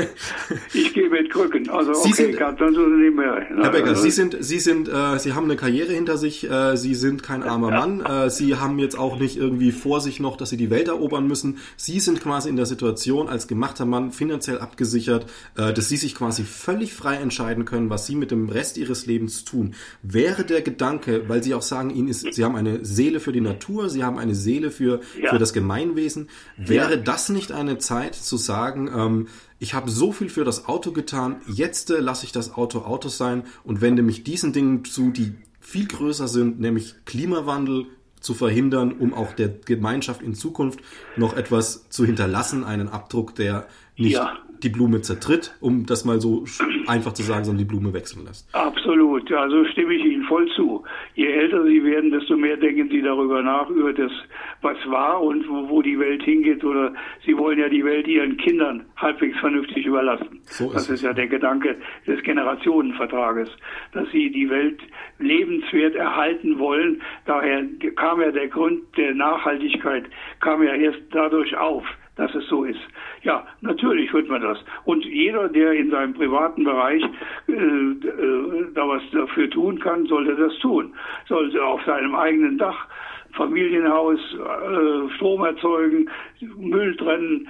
ich 0.72 0.94
gehe 0.94 1.10
mit 1.10 1.28
Krücken. 1.30 1.68
Also 1.68 1.92
Sie 1.92 2.12
okay, 2.12 2.22
sind, 2.28 2.36
kann, 2.38 2.56
sonst 2.56 2.78
nicht 2.78 3.14
mehr. 3.14 3.46
Herr 3.46 3.70
Becker, 3.72 3.94
Sie 3.94 4.10
sind, 4.10 4.38
Sie 4.40 4.58
sind, 4.58 4.88
äh, 4.88 5.18
Sie 5.18 5.34
haben 5.34 5.44
eine 5.44 5.56
Karriere 5.56 5.92
hinter 5.92 6.16
sich. 6.16 6.50
Äh, 6.50 6.78
Sie 6.78 6.94
sind 6.94 7.22
kein 7.22 7.42
armer 7.42 7.70
Mann. 7.84 8.00
Äh, 8.00 8.30
Sie 8.30 8.56
haben 8.56 8.78
jetzt 8.78 8.98
auch 8.98 9.18
nicht 9.18 9.36
irgendwie 9.36 9.70
vor 9.70 10.00
sich 10.00 10.18
noch, 10.18 10.38
dass 10.38 10.48
Sie 10.48 10.56
die 10.56 10.70
Welt 10.70 10.88
erobern 10.88 11.26
müssen. 11.26 11.58
Sie 11.76 12.00
sind 12.00 12.22
quasi 12.22 12.48
in 12.48 12.56
der 12.56 12.64
Situation 12.64 13.28
als 13.28 13.48
gemachter 13.48 13.84
Mann 13.84 14.12
finanziell 14.12 14.60
abgesichert, 14.60 15.26
äh, 15.58 15.74
dass 15.74 15.90
Sie 15.90 15.98
sich 15.98 16.14
quasi 16.14 16.44
völlig 16.44 16.94
frei 16.94 17.16
entscheiden 17.16 17.66
können, 17.66 17.90
was 17.90 18.06
Sie 18.06 18.14
mit 18.14 18.30
dem 18.30 18.48
Rest 18.48 18.78
Ihres 18.78 19.04
Lebens 19.04 19.44
tun. 19.44 19.74
Wer 20.00 20.21
wäre 20.22 20.44
der 20.44 20.62
Gedanke, 20.62 21.28
weil 21.28 21.42
Sie 21.42 21.54
auch 21.54 21.62
sagen, 21.62 21.90
Ihnen 21.90 22.08
ist, 22.08 22.32
Sie 22.32 22.44
haben 22.44 22.54
eine 22.54 22.84
Seele 22.84 23.18
für 23.18 23.32
die 23.32 23.40
Natur, 23.40 23.90
Sie 23.90 24.04
haben 24.04 24.18
eine 24.18 24.34
Seele 24.34 24.70
für, 24.70 25.00
ja. 25.20 25.30
für 25.30 25.38
das 25.38 25.52
Gemeinwesen. 25.52 26.28
Wäre 26.56 26.96
ja. 26.96 26.96
das 26.96 27.28
nicht 27.28 27.50
eine 27.50 27.78
Zeit 27.78 28.14
zu 28.14 28.36
sagen, 28.36 28.88
ähm, 28.94 29.28
ich 29.58 29.74
habe 29.74 29.90
so 29.90 30.12
viel 30.12 30.28
für 30.28 30.44
das 30.44 30.66
Auto 30.66 30.92
getan, 30.92 31.40
jetzt 31.46 31.90
äh, 31.90 31.98
lasse 31.98 32.24
ich 32.24 32.32
das 32.32 32.54
Auto 32.54 32.80
Auto 32.80 33.08
sein 33.08 33.44
und 33.64 33.80
wende 33.80 34.02
mich 34.02 34.22
diesen 34.22 34.52
Dingen 34.52 34.84
zu, 34.84 35.10
die 35.10 35.34
viel 35.60 35.86
größer 35.86 36.28
sind, 36.28 36.60
nämlich 36.60 36.94
Klimawandel 37.04 37.86
zu 38.20 38.34
verhindern, 38.34 38.92
um 38.92 39.14
auch 39.14 39.32
der 39.32 39.48
Gemeinschaft 39.48 40.22
in 40.22 40.34
Zukunft 40.34 40.80
noch 41.16 41.36
etwas 41.36 41.88
zu 41.88 42.04
hinterlassen, 42.04 42.62
einen 42.62 42.88
Abdruck, 42.88 43.34
der 43.34 43.66
nicht 43.96 44.12
ja 44.12 44.38
die 44.62 44.68
Blume 44.68 45.00
zertritt, 45.00 45.54
um 45.60 45.86
das 45.86 46.04
mal 46.04 46.20
so 46.20 46.44
einfach 46.86 47.12
zu 47.12 47.22
sagen, 47.22 47.44
sondern 47.44 47.58
die 47.66 47.70
Blume 47.70 47.92
wechseln 47.92 48.24
lässt. 48.24 48.48
Absolut, 48.54 49.28
ja, 49.30 49.48
so 49.48 49.64
stimme 49.66 49.94
ich 49.94 50.04
Ihnen 50.04 50.24
voll 50.24 50.48
zu. 50.54 50.84
Je 51.14 51.26
älter 51.26 51.64
Sie 51.64 51.82
werden, 51.84 52.10
desto 52.10 52.36
mehr 52.36 52.56
denken 52.56 52.88
Sie 52.90 53.02
darüber 53.02 53.42
nach, 53.42 53.68
über 53.70 53.92
das, 53.92 54.12
was 54.60 54.76
war 54.86 55.22
und 55.22 55.48
wo, 55.48 55.68
wo 55.68 55.82
die 55.82 55.98
Welt 55.98 56.22
hingeht. 56.22 56.64
Oder 56.64 56.94
Sie 57.26 57.36
wollen 57.36 57.58
ja 57.58 57.68
die 57.68 57.84
Welt 57.84 58.06
Ihren 58.06 58.36
Kindern 58.36 58.84
halbwegs 58.96 59.38
vernünftig 59.38 59.86
überlassen. 59.86 60.40
So 60.44 60.66
ist 60.66 60.74
das 60.74 60.90
ist 60.90 61.02
ja 61.02 61.12
der 61.12 61.28
Gedanke 61.28 61.76
des 62.06 62.22
Generationenvertrages, 62.22 63.48
dass 63.92 64.10
Sie 64.10 64.30
die 64.30 64.48
Welt 64.48 64.80
lebenswert 65.18 65.94
erhalten 65.94 66.58
wollen. 66.58 67.02
Daher 67.26 67.64
kam 67.96 68.20
ja 68.20 68.30
der 68.30 68.48
Grund 68.48 68.82
der 68.96 69.14
Nachhaltigkeit, 69.14 70.04
kam 70.40 70.62
ja 70.62 70.74
erst 70.74 71.00
dadurch 71.10 71.56
auf 71.56 71.84
dass 72.16 72.34
es 72.34 72.46
so 72.48 72.64
ist. 72.64 72.80
Ja, 73.22 73.46
natürlich 73.60 74.12
wird 74.12 74.28
man 74.28 74.42
das. 74.42 74.58
Und 74.84 75.04
jeder, 75.04 75.48
der 75.48 75.72
in 75.72 75.90
seinem 75.90 76.14
privaten 76.14 76.64
Bereich 76.64 77.02
äh, 77.48 77.52
äh, 77.52 78.66
da 78.74 78.88
was 78.88 79.02
dafür 79.12 79.48
tun 79.50 79.78
kann, 79.78 80.06
sollte 80.06 80.34
das 80.36 80.56
tun. 80.58 80.92
Sollte 81.26 81.64
auf 81.64 81.82
seinem 81.84 82.14
eigenen 82.14 82.58
Dach 82.58 82.86
Familienhaus, 83.34 84.18
äh, 84.18 85.14
Strom 85.16 85.44
erzeugen, 85.44 86.10
Müll 86.56 86.96
trennen, 86.96 87.48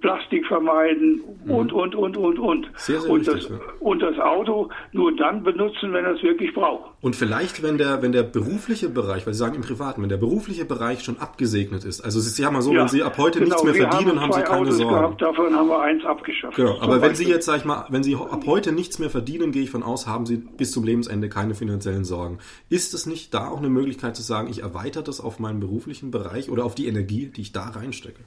Plastik 0.00 0.46
vermeiden 0.46 1.20
mhm. 1.44 1.50
und, 1.50 1.72
und, 1.72 1.94
und, 1.94 2.16
und, 2.16 2.38
und. 2.38 2.70
Sehr, 2.76 3.00
sehr 3.00 3.10
und, 3.10 3.26
wichtig, 3.26 3.48
das, 3.48 3.50
ja. 3.50 3.58
und 3.80 4.00
das 4.00 4.18
Auto 4.18 4.70
nur 4.92 5.14
dann 5.16 5.42
benutzen, 5.42 5.92
wenn 5.92 6.04
er 6.04 6.14
es 6.14 6.22
wirklich 6.22 6.54
braucht. 6.54 6.90
Und 7.00 7.16
vielleicht, 7.16 7.62
wenn 7.62 7.78
der, 7.78 8.02
wenn 8.02 8.12
der 8.12 8.22
berufliche 8.22 8.88
Bereich, 8.88 9.26
weil 9.26 9.34
Sie 9.34 9.38
sagen 9.38 9.54
im 9.54 9.62
Privaten, 9.62 10.02
wenn 10.02 10.08
der 10.08 10.16
berufliche 10.16 10.64
Bereich 10.64 11.02
schon 11.02 11.18
abgesegnet 11.18 11.84
ist, 11.84 12.00
also 12.00 12.18
es 12.18 12.26
ist 12.26 12.38
ja 12.38 12.50
mal 12.50 12.62
so, 12.62 12.72
ja, 12.72 12.80
wenn 12.80 12.88
Sie 12.88 13.02
ab 13.02 13.18
heute 13.18 13.38
genau, 13.38 13.50
nichts 13.50 13.64
mehr 13.64 13.74
verdienen, 13.74 14.20
haben, 14.20 14.20
haben 14.20 14.32
Sie 14.32 14.42
keine 14.42 14.60
Autos 14.60 14.76
Sorgen. 14.78 14.94
Gehabt, 14.94 15.22
davon 15.22 15.54
haben 15.54 15.68
wir 15.68 15.80
eins 15.80 16.04
abgeschafft. 16.04 16.56
Genau, 16.56 16.80
aber 16.80 17.00
wenn 17.02 17.14
Sie 17.14 17.28
jetzt, 17.28 17.46
sag 17.46 17.58
ich 17.58 17.64
mal, 17.64 17.86
wenn 17.90 18.02
Sie 18.02 18.14
ab 18.14 18.44
heute 18.46 18.72
nichts 18.72 18.98
mehr 18.98 19.10
verdienen, 19.10 19.52
gehe 19.52 19.62
ich 19.62 19.70
von 19.70 19.82
aus, 19.82 20.06
haben 20.06 20.26
Sie 20.26 20.36
bis 20.36 20.72
zum 20.72 20.84
Lebensende 20.84 21.28
keine 21.28 21.54
finanziellen 21.54 22.04
Sorgen. 22.04 22.38
Ist 22.68 22.94
es 22.94 23.06
nicht 23.06 23.34
da 23.34 23.48
auch 23.48 23.58
eine 23.58 23.68
Möglichkeit 23.68 24.16
zu 24.16 24.22
sagen, 24.22 24.48
ich 24.48 24.62
erweitere 24.62 25.02
das 25.02 25.20
auf 25.20 25.38
meinen 25.38 25.60
beruflichen 25.60 26.10
Bereich 26.10 26.50
oder 26.50 26.64
auf 26.64 26.74
die 26.74 26.86
Energie, 26.86 27.26
die 27.26 27.42
ich 27.42 27.52
da 27.52 27.68
reinstecke? 27.68 28.22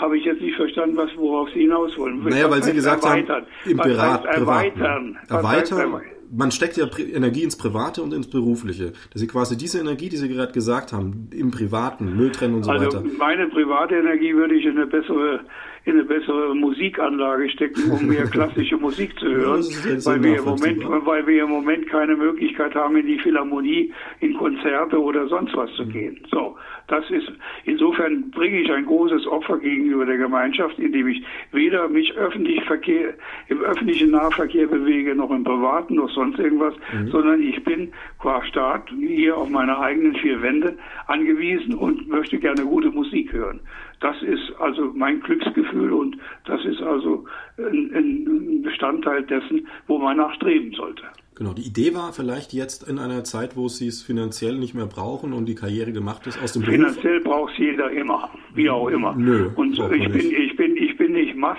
Habe 0.00 0.18
ich 0.18 0.24
jetzt 0.24 0.40
nicht 0.40 0.56
verstanden, 0.56 0.96
was, 0.96 1.10
worauf 1.16 1.48
Sie 1.50 1.60
hinaus 1.60 1.96
wollen. 1.96 2.22
Naja, 2.22 2.50
weil 2.50 2.62
Sie 2.62 2.72
gesagt 2.72 3.04
erweitern? 3.04 3.46
haben, 3.64 3.70
im 3.70 3.76
Privat, 3.78 4.24
erweitern. 4.24 5.18
Erweitern. 5.28 6.00
Man 6.30 6.50
steckt 6.50 6.76
ja 6.76 6.86
Energie 6.98 7.42
ins 7.42 7.56
Private 7.56 8.02
und 8.02 8.12
ins 8.12 8.28
Berufliche. 8.28 8.92
Dass 9.12 9.20
Sie 9.20 9.26
quasi 9.26 9.56
diese 9.56 9.80
Energie, 9.80 10.10
die 10.10 10.18
Sie 10.18 10.28
gerade 10.28 10.52
gesagt 10.52 10.92
haben, 10.92 11.30
im 11.32 11.50
Privaten, 11.50 12.16
Müll 12.16 12.32
trennen 12.32 12.54
und 12.56 12.64
so 12.64 12.70
also 12.70 12.84
weiter. 12.84 13.02
Meine 13.18 13.46
private 13.48 13.96
Energie 13.96 14.34
würde 14.34 14.54
ich 14.54 14.64
in 14.64 14.76
eine 14.76 14.86
bessere 14.86 15.40
in 15.88 15.94
eine 15.94 16.04
bessere 16.04 16.54
Musikanlage 16.54 17.48
stecken, 17.48 17.90
um 17.90 18.06
mehr 18.06 18.24
klassische 18.30 18.76
Musik 18.76 19.18
zu 19.18 19.26
hören, 19.26 19.64
weil, 20.04 20.22
wir 20.22 20.38
im 20.38 20.44
Moment, 20.44 20.84
weil 21.06 21.26
wir 21.26 21.44
im 21.44 21.50
Moment 21.50 21.88
keine 21.88 22.14
Möglichkeit 22.14 22.74
haben, 22.74 22.96
in 22.96 23.06
die 23.06 23.18
Philharmonie, 23.18 23.92
in 24.20 24.34
Konzerte 24.34 25.00
oder 25.00 25.26
sonst 25.28 25.56
was 25.56 25.72
zu 25.74 25.84
mhm. 25.84 25.92
gehen. 25.92 26.26
So, 26.30 26.56
das 26.88 27.08
ist, 27.10 27.32
insofern 27.64 28.30
bringe 28.30 28.60
ich 28.60 28.70
ein 28.70 28.84
großes 28.84 29.26
Opfer 29.28 29.58
gegenüber 29.58 30.04
der 30.04 30.18
Gemeinschaft, 30.18 30.78
indem 30.78 31.08
ich 31.08 31.22
weder 31.52 31.88
mich 31.88 32.12
öffentlich 32.16 32.62
Verkehr, 32.64 33.14
im 33.48 33.62
öffentlichen 33.62 34.10
Nahverkehr 34.10 34.66
bewege, 34.66 35.14
noch 35.14 35.30
im 35.30 35.42
privaten, 35.42 35.94
noch 35.94 36.10
sonst 36.10 36.38
irgendwas, 36.38 36.74
mhm. 36.92 37.08
sondern 37.08 37.42
ich 37.42 37.64
bin 37.64 37.92
qua 38.18 38.44
Staat 38.44 38.90
hier 38.90 39.38
auf 39.38 39.48
meine 39.48 39.78
eigenen 39.78 40.14
vier 40.16 40.42
Wände 40.42 40.76
angewiesen 41.06 41.74
und 41.74 42.08
möchte 42.08 42.38
gerne 42.38 42.62
gute 42.62 42.90
Musik 42.90 43.32
hören. 43.32 43.60
Das 44.00 44.20
ist 44.22 44.52
also 44.60 44.92
mein 44.94 45.20
Glücksgefühl 45.20 45.92
und 45.92 46.16
das 46.44 46.64
ist 46.64 46.80
also 46.80 47.24
ein, 47.58 47.92
ein 47.94 48.62
Bestandteil 48.62 49.24
dessen, 49.24 49.66
wo 49.86 49.98
man 49.98 50.18
nachstreben 50.18 50.72
sollte. 50.72 51.02
Genau, 51.34 51.52
die 51.52 51.62
Idee 51.62 51.94
war 51.94 52.12
vielleicht 52.12 52.52
jetzt 52.52 52.88
in 52.88 52.98
einer 52.98 53.22
Zeit, 53.22 53.56
wo 53.56 53.68
sie 53.68 53.86
es 53.86 54.02
finanziell 54.02 54.56
nicht 54.56 54.74
mehr 54.74 54.86
brauchen 54.86 55.32
und 55.32 55.46
die 55.46 55.54
Karriere 55.54 55.92
gemacht 55.92 56.26
ist 56.26 56.40
aus 56.42 56.52
dem 56.52 56.62
Beruf. 56.62 56.74
Finanziell 56.74 57.20
braucht 57.20 57.52
es 57.52 57.58
jeder 57.58 57.90
immer, 57.92 58.28
wie 58.54 58.68
auch 58.68 58.88
immer. 58.88 59.14
Nö, 59.14 59.50
und 59.54 59.78
ich 59.78 60.08
bin, 60.10 60.32
ich 60.32 60.56
bin, 60.56 60.76
ich 60.76 60.96
bin 60.96 61.12
nicht 61.12 61.36
Musk 61.36 61.58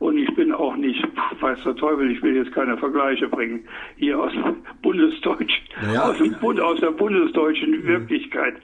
und 0.00 0.16
ich 0.16 0.34
bin 0.34 0.52
auch 0.52 0.74
nicht, 0.76 1.06
weiß 1.40 1.62
der 1.62 1.76
Teufel, 1.76 2.10
ich 2.10 2.22
will 2.22 2.34
jetzt 2.34 2.52
keine 2.52 2.76
Vergleiche 2.76 3.28
bringen, 3.28 3.64
hier 3.96 4.18
aus 4.18 4.32
dem 4.32 4.56
Bundesdeutsch, 4.82 5.62
naja, 5.82 6.10
aus, 6.10 6.18
dem 6.18 6.32
Bund, 6.40 6.58
aus 6.58 6.80
der 6.80 6.90
bundesdeutschen 6.90 7.84
Wirklichkeit, 7.84 8.54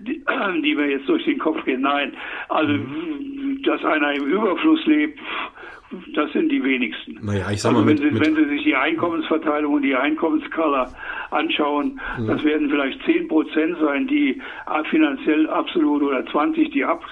die, 0.00 0.22
die, 0.62 0.74
mir 0.74 0.90
jetzt 0.90 1.08
durch 1.08 1.24
den 1.24 1.38
Kopf 1.38 1.64
gehen. 1.64 1.82
Nein, 1.82 2.12
also, 2.48 2.72
mhm. 2.72 3.62
dass 3.62 3.84
einer 3.84 4.14
im 4.14 4.26
Überfluss 4.26 4.84
lebt, 4.86 5.18
das 6.14 6.32
sind 6.32 6.50
die 6.50 6.62
wenigsten. 6.62 7.18
Naja, 7.22 7.50
ich 7.50 7.62
sag 7.62 7.70
also 7.70 7.82
mal, 7.82 7.88
wenn, 7.88 8.02
mit, 8.02 8.14
Sie, 8.14 8.20
wenn 8.20 8.34
Sie 8.34 8.48
sich 8.50 8.64
die 8.64 8.76
Einkommensverteilung 8.76 9.74
und 9.74 9.82
die 9.82 9.94
Einkommensskala 9.94 10.92
anschauen, 11.30 12.00
mhm. 12.18 12.26
das 12.26 12.42
werden 12.44 12.68
vielleicht 12.68 13.00
10 13.04 13.28
Prozent 13.28 13.76
sein, 13.80 14.08
die 14.08 14.40
finanziell 14.90 15.48
absolut 15.48 16.02
oder 16.02 16.26
20, 16.26 16.70
die 16.70 16.84
ab 16.84 17.02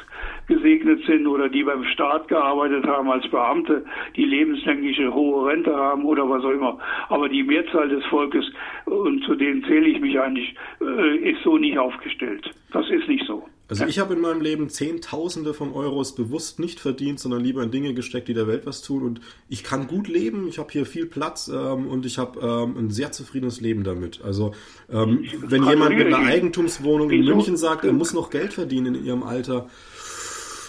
gesegnet 0.48 1.04
sind 1.06 1.26
oder 1.26 1.48
die 1.48 1.62
beim 1.62 1.84
Staat 1.84 2.26
gearbeitet 2.28 2.84
haben 2.86 3.10
als 3.10 3.28
Beamte, 3.30 3.84
die 4.16 4.24
lebenslängliche 4.24 5.12
hohe 5.14 5.46
Rente 5.46 5.74
haben 5.74 6.04
oder 6.04 6.28
was 6.28 6.42
auch 6.42 6.50
immer. 6.50 6.78
Aber 7.08 7.28
die 7.28 7.42
Mehrzahl 7.42 7.88
des 7.88 8.04
Volkes, 8.06 8.44
und 8.86 9.22
zu 9.24 9.34
denen 9.34 9.62
zähle 9.64 9.86
ich 9.86 10.00
mich 10.00 10.18
eigentlich, 10.18 10.54
äh, 10.80 11.30
ist 11.30 11.42
so 11.44 11.58
nicht 11.58 11.78
aufgestellt. 11.78 12.50
Das 12.72 12.88
ist 12.90 13.08
nicht 13.08 13.24
so. 13.26 13.44
Also 13.70 13.84
ich 13.84 13.98
habe 13.98 14.14
in 14.14 14.20
meinem 14.20 14.40
Leben 14.40 14.70
Zehntausende 14.70 15.52
von 15.52 15.74
Euros 15.74 16.14
bewusst 16.14 16.58
nicht 16.58 16.80
verdient, 16.80 17.20
sondern 17.20 17.44
lieber 17.44 17.62
in 17.62 17.70
Dinge 17.70 17.92
gesteckt, 17.92 18.28
die 18.28 18.34
der 18.34 18.46
Welt 18.46 18.64
was 18.64 18.80
tun. 18.80 19.02
Und 19.02 19.20
ich 19.50 19.62
kann 19.62 19.86
gut 19.88 20.08
leben, 20.08 20.48
ich 20.48 20.58
habe 20.58 20.70
hier 20.72 20.86
viel 20.86 21.04
Platz 21.04 21.48
ähm, 21.48 21.86
und 21.86 22.06
ich 22.06 22.16
habe 22.16 22.40
ähm, 22.40 22.78
ein 22.78 22.90
sehr 22.90 23.12
zufriedenes 23.12 23.60
Leben 23.60 23.84
damit. 23.84 24.22
Also 24.24 24.54
ähm, 24.90 25.22
wenn 25.46 25.64
jemand 25.64 25.98
mit 25.98 26.06
einer 26.06 26.26
Eigentumswohnung 26.26 27.10
in 27.10 27.26
München 27.26 27.58
sagt, 27.58 27.84
er 27.84 27.92
muss 27.92 28.14
noch 28.14 28.30
Geld 28.30 28.54
verdienen 28.54 28.94
in 28.94 29.04
ihrem 29.04 29.22
Alter, 29.22 29.68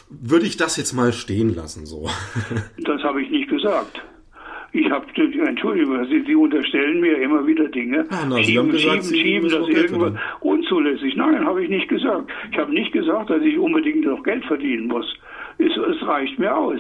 würde 0.10 0.46
ich 0.46 0.58
das 0.58 0.78
jetzt 0.78 0.94
mal 0.94 1.14
stehen 1.14 1.56
lassen 1.56 1.86
so. 1.86 2.10
Das 2.78 3.04
habe 3.04 3.22
ich 3.22 3.30
nicht 3.30 3.50
gesagt. 3.50 4.02
Ich 4.72 4.90
habe, 4.92 5.06
Entschuldigung, 5.48 6.06
Sie, 6.06 6.24
Sie, 6.28 6.36
unterstellen 6.36 7.00
mir 7.00 7.20
immer 7.20 7.46
wieder 7.48 7.68
Dinge. 7.70 8.06
Ja, 8.12 8.26
na, 8.28 8.44
schieben, 8.44 8.70
gesagt, 8.70 9.04
schieben, 9.06 9.50
schieben, 9.50 9.50
das 9.50 9.68
irgendwas 9.68 10.14
unzulässig. 10.42 11.16
Nein, 11.16 11.44
habe 11.44 11.64
ich 11.64 11.70
nicht 11.70 11.90
gesagt. 11.90 12.30
Ich 12.52 12.58
habe 12.58 12.72
nicht 12.72 12.92
gesagt, 12.92 13.32
dass 13.32 13.42
ich 13.42 13.58
unbedingt 13.58 14.06
noch 14.06 14.22
Geld 14.24 14.46
verdienen 14.46 14.88
muss. 14.88 15.12
Es, 15.58 15.72
es 15.76 16.08
reicht 16.08 16.38
mir 16.38 16.56
aus. 16.56 16.80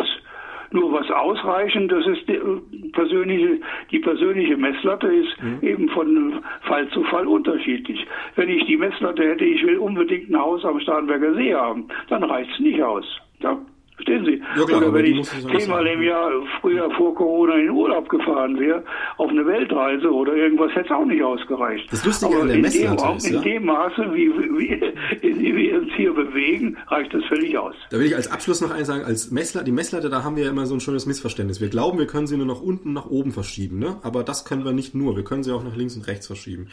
Nur 0.71 0.91
was 0.93 1.09
ausreichend, 1.09 1.91
das 1.91 2.05
ist 2.05 2.27
die 2.27 2.89
persönliche, 2.91 3.59
die 3.91 3.99
persönliche 3.99 4.55
Messlatte 4.55 5.07
ist 5.07 5.41
mhm. 5.41 5.59
eben 5.61 5.89
von 5.89 6.43
Fall 6.61 6.87
zu 6.89 7.03
Fall 7.05 7.27
unterschiedlich. 7.27 8.05
Wenn 8.35 8.49
ich 8.49 8.65
die 8.65 8.77
Messlatte 8.77 9.23
hätte, 9.23 9.45
ich 9.45 9.65
will 9.65 9.77
unbedingt 9.77 10.29
ein 10.29 10.39
Haus 10.39 10.63
am 10.65 10.79
Starnberger 10.79 11.33
See 11.33 11.53
haben, 11.53 11.87
dann 12.09 12.23
reicht 12.23 12.51
es 12.51 12.59
nicht 12.59 12.81
aus. 12.81 13.05
Ja. 13.39 13.57
Verstehen 13.99 14.23
Sie? 14.23 14.41
Ja, 14.57 14.65
klar, 14.65 14.77
Oder 14.77 14.93
wenn 14.93 15.05
ich 15.05 15.29
zehnmal 15.29 15.85
im 15.85 16.01
Jahr 16.01 16.31
früher 16.61 16.89
vor 16.91 17.13
Corona 17.15 17.55
in 17.55 17.65
den 17.65 17.71
Urlaub 17.71 18.07
gefahren 18.07 18.57
wäre, 18.57 18.81
auf 19.17 19.29
eine 19.29 19.45
Weltreise 19.45 20.09
oder 20.09 20.33
irgendwas, 20.33 20.71
hätte 20.71 20.85
es 20.85 20.91
auch 20.91 21.03
nicht 21.03 21.21
ausgereicht. 21.21 21.91
Das 21.91 22.05
Lustige 22.05 22.31
Aber 22.31 22.43
an 22.43 22.47
der 22.47 22.55
in, 22.55 22.63
dem, 22.63 22.67
ist, 22.69 23.27
in 23.27 23.33
ja? 23.33 23.41
dem 23.41 23.65
Maße, 23.65 24.13
wie, 24.13 24.29
wie, 24.31 24.81
wie, 25.21 25.55
wir 25.55 25.81
uns 25.81 25.91
hier 25.97 26.13
bewegen, 26.13 26.77
reicht 26.87 27.13
das 27.13 27.25
völlig 27.25 27.57
aus. 27.57 27.75
Da 27.91 27.99
will 27.99 28.05
ich 28.05 28.15
als 28.15 28.31
Abschluss 28.31 28.61
noch 28.61 28.71
eins 28.71 28.87
sagen, 28.87 29.03
als 29.03 29.31
Messlatte, 29.31 29.65
die 29.65 29.73
Messlatte, 29.73 30.09
da 30.09 30.23
haben 30.23 30.37
wir 30.37 30.45
ja 30.45 30.51
immer 30.51 30.65
so 30.65 30.75
ein 30.75 30.79
schönes 30.79 31.05
Missverständnis. 31.05 31.59
Wir 31.59 31.67
glauben, 31.67 31.99
wir 31.99 32.07
können 32.07 32.27
sie 32.27 32.37
nur 32.37 32.45
nach 32.45 32.61
unten, 32.61 32.93
nach 32.93 33.07
oben 33.07 33.33
verschieben, 33.33 33.79
ne? 33.79 33.97
Aber 34.03 34.23
das 34.23 34.45
können 34.45 34.63
wir 34.63 34.71
nicht 34.71 34.95
nur. 34.95 35.17
Wir 35.17 35.25
können 35.25 35.43
sie 35.43 35.51
auch 35.51 35.63
nach 35.63 35.75
links 35.75 35.97
und 35.97 36.07
rechts 36.07 36.25
verschieben. 36.25 36.69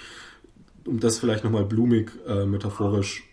Um 0.86 1.00
das 1.00 1.18
vielleicht 1.18 1.42
nochmal 1.42 1.64
blumig 1.64 2.12
äh, 2.28 2.46
metaphorisch 2.46 3.24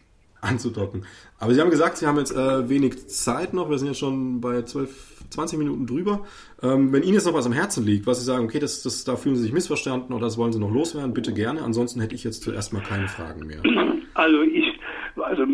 anzudocken. 0.43 1.05
Aber 1.39 1.53
Sie 1.53 1.61
haben 1.61 1.69
gesagt, 1.69 1.97
Sie 1.97 2.05
haben 2.05 2.17
jetzt 2.17 2.35
äh, 2.35 2.69
wenig 2.69 3.07
Zeit 3.07 3.53
noch. 3.53 3.69
Wir 3.69 3.77
sind 3.77 3.87
jetzt 3.87 3.99
schon 3.99 4.41
bei 4.41 4.61
12, 4.61 5.23
20 5.29 5.59
Minuten 5.59 5.87
drüber. 5.87 6.25
Ähm, 6.61 6.93
wenn 6.93 7.03
Ihnen 7.03 7.15
jetzt 7.15 7.25
noch 7.25 7.33
was 7.33 7.45
am 7.45 7.53
Herzen 7.53 7.85
liegt, 7.85 8.05
was 8.07 8.19
Sie 8.19 8.25
sagen, 8.25 8.45
okay, 8.45 8.59
das, 8.59 8.83
das, 8.83 9.03
da 9.03 9.15
fühlen 9.15 9.35
Sie 9.35 9.43
sich 9.43 9.53
missverstanden 9.53 10.13
oder 10.13 10.25
das 10.25 10.37
wollen 10.37 10.53
Sie 10.53 10.59
noch 10.59 10.71
loswerden, 10.71 11.13
bitte 11.13 11.33
gerne. 11.33 11.61
Ansonsten 11.63 12.01
hätte 12.01 12.15
ich 12.15 12.23
jetzt 12.23 12.43
zuerst 12.43 12.73
mal 12.73 12.83
keine 12.83 13.07
Fragen 13.07 13.45
mehr. 13.47 13.61
Also 14.15 14.43
ich 14.43 14.63
also 15.21 15.45